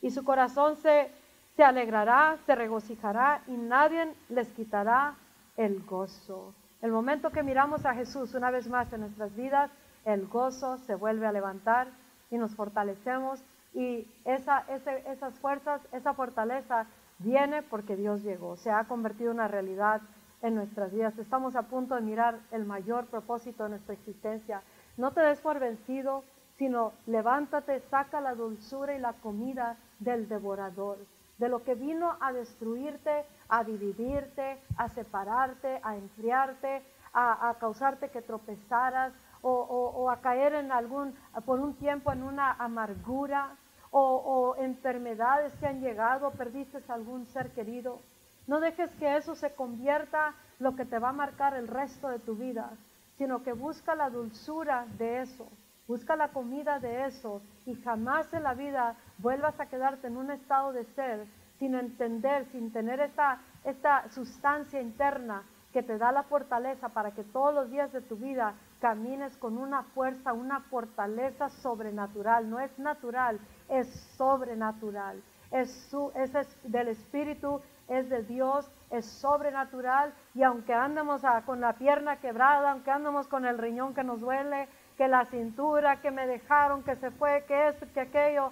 Y 0.02 0.12
su 0.12 0.24
corazón 0.24 0.76
se, 0.76 1.10
se 1.56 1.64
alegrará, 1.64 2.38
se 2.46 2.54
regocijará 2.54 3.42
y 3.48 3.54
nadie 3.54 4.14
les 4.30 4.50
quitará 4.50 5.16
el 5.56 5.82
gozo. 5.84 6.54
El 6.84 6.92
momento 6.92 7.30
que 7.30 7.44
miramos 7.44 7.86
a 7.86 7.94
Jesús 7.94 8.34
una 8.34 8.52
vez 8.52 8.68
más 8.68 8.92
en 8.92 9.00
nuestras 9.00 9.34
vidas, 9.38 9.72
el 10.04 10.28
gozo 10.28 10.78
se 10.80 10.96
vuelve 10.96 11.26
a 11.26 11.32
levantar 11.32 11.88
y 12.30 12.38
nos 12.38 12.54
fortalecemos 12.56 13.42
y 13.74 14.06
esa, 14.26 14.66
esas 15.06 15.40
fuerzas, 15.40 15.80
esa 15.94 16.14
fortaleza 16.14 16.88
viene 17.20 17.64
porque 17.64 17.96
Dios 17.96 18.22
llegó, 18.22 18.58
se 18.58 18.70
ha 18.70 18.84
convertido 18.84 19.32
en 19.32 19.38
una 19.38 19.48
realidad 19.48 20.02
en 20.42 20.56
nuestras 20.56 20.92
vidas. 20.92 21.18
Estamos 21.18 21.56
a 21.56 21.70
punto 21.70 21.96
de 21.96 22.02
mirar 22.02 22.40
el 22.52 22.66
mayor 22.66 23.06
propósito 23.06 23.64
de 23.64 23.70
nuestra 23.70 23.94
existencia. 23.94 24.62
No 24.98 25.12
te 25.12 25.22
des 25.22 25.40
por 25.40 25.60
vencido, 25.60 26.26
sino 26.58 26.92
levántate, 27.06 27.80
saca 27.80 28.20
la 28.20 28.36
dulzura 28.36 28.94
y 28.94 29.00
la 29.00 29.14
comida 29.14 29.78
del 30.00 30.28
devorador, 30.28 30.98
de 31.38 31.50
lo 31.50 31.64
que 31.64 31.76
vino 31.76 32.16
a 32.20 32.32
destruirte, 32.32 33.26
a 33.50 33.64
dividirte, 33.64 34.62
a 34.78 34.90
separarte, 34.90 35.80
a 35.84 35.96
enfriarte, 35.96 36.84
a, 37.14 37.56
causarte 37.60 38.10
que 38.10 38.22
tropezaras 38.22 39.14
o, 39.42 40.10
a 40.10 40.22
caer 40.22 40.54
en 40.56 40.72
algún, 40.72 41.14
por 41.46 41.60
un 41.60 41.76
tiempo 41.76 42.12
en 42.12 42.24
una 42.24 42.54
amargura 42.54 43.56
o, 43.92 44.56
enfermedades 44.58 45.54
que 45.56 45.68
han 45.68 45.82
llegado, 45.82 46.32
perdiste 46.32 46.82
algún 46.88 47.26
ser 47.28 47.52
querido. 47.52 48.00
No 48.48 48.60
dejes 48.60 48.92
que 48.96 49.16
eso 49.16 49.36
se 49.36 49.54
convierta 49.54 50.34
lo 50.60 50.76
que 50.76 50.86
te 50.86 51.00
va 51.00 51.10
a 51.10 51.14
marcar 51.14 51.56
el 51.56 51.68
resto 51.68 52.10
de 52.10 52.20
tu 52.20 52.36
vida, 52.36 52.72
sino 53.18 53.44
que 53.44 53.54
busca 53.54 53.96
la 53.96 54.10
dulzura 54.10 54.86
de 54.98 55.22
eso, 55.22 55.48
busca 55.88 56.16
la 56.16 56.30
comida 56.30 56.80
de 56.80 57.06
eso 57.06 57.42
y 57.66 57.76
jamás 57.76 58.34
en 58.34 58.44
la 58.44 58.54
vida 58.54 58.96
vuelvas 59.18 59.60
a 59.60 59.68
quedarte 59.68 60.08
en 60.08 60.18
un 60.18 60.32
estado 60.32 60.74
de 60.74 60.86
ser 60.96 61.26
sin 61.60 61.76
entender, 61.76 62.46
sin 62.52 62.72
tener 62.72 63.00
esta, 63.00 63.40
esta 63.64 64.10
sustancia 64.10 64.82
interna 64.82 65.44
que 65.72 65.84
te 65.84 65.98
da 65.98 66.12
la 66.12 66.24
fortaleza 66.24 66.90
para 66.90 67.12
que 67.12 67.24
todos 67.24 67.54
los 67.54 67.72
días 67.72 67.92
de 67.92 68.02
tu 68.02 68.16
vida 68.16 68.54
camines 68.80 69.36
con 69.38 69.58
una 69.58 69.84
fuerza, 69.84 70.34
una 70.34 70.60
fortaleza 70.62 71.50
sobrenatural. 71.50 72.50
No 72.50 72.60
es 72.60 72.78
natural, 72.78 73.40
es 73.70 73.88
sobrenatural. 74.18 75.22
Es, 75.52 75.72
su, 75.90 76.12
es 76.16 76.32
del 76.64 76.90
Espíritu, 76.90 77.62
es 77.88 78.10
de 78.10 78.24
Dios, 78.24 78.70
es 78.92 79.06
sobrenatural. 79.06 80.14
Y 80.36 80.44
aunque 80.44 80.74
andemos 80.74 81.22
con 81.46 81.60
la 81.60 81.74
pierna 81.74 82.18
quebrada, 82.18 82.72
aunque 82.72 82.92
andemos 82.92 83.28
con 83.28 83.46
el 83.46 83.58
riñón 83.58 83.94
que 83.94 84.04
nos 84.04 84.20
duele, 84.20 84.68
que 84.98 85.08
la 85.08 85.26
cintura, 85.26 86.02
que 86.02 86.12
me 86.12 86.28
dejaron, 86.28 86.84
que 86.84 86.96
se 86.98 87.10
fue, 87.12 87.46
que 87.48 87.70
esto, 87.70 87.88
que 87.94 88.02
aquello, 88.02 88.52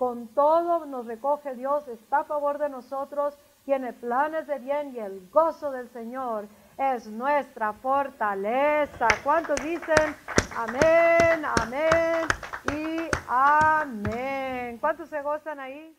con 0.00 0.28
todo 0.28 0.86
nos 0.86 1.04
recoge 1.04 1.54
Dios, 1.54 1.86
está 1.86 2.20
a 2.20 2.24
favor 2.24 2.56
de 2.56 2.70
nosotros, 2.70 3.36
tiene 3.66 3.92
planes 3.92 4.46
de 4.46 4.58
bien 4.58 4.94
y 4.96 4.98
el 4.98 5.28
gozo 5.28 5.70
del 5.70 5.90
Señor 5.90 6.48
es 6.78 7.06
nuestra 7.06 7.74
fortaleza. 7.74 9.08
¿Cuántos 9.22 9.62
dicen 9.62 10.16
amén, 10.56 11.44
amén 11.60 12.26
y 12.72 13.10
amén? 13.28 14.78
¿Cuántos 14.78 15.10
se 15.10 15.20
gozan 15.20 15.60
ahí? 15.60 15.94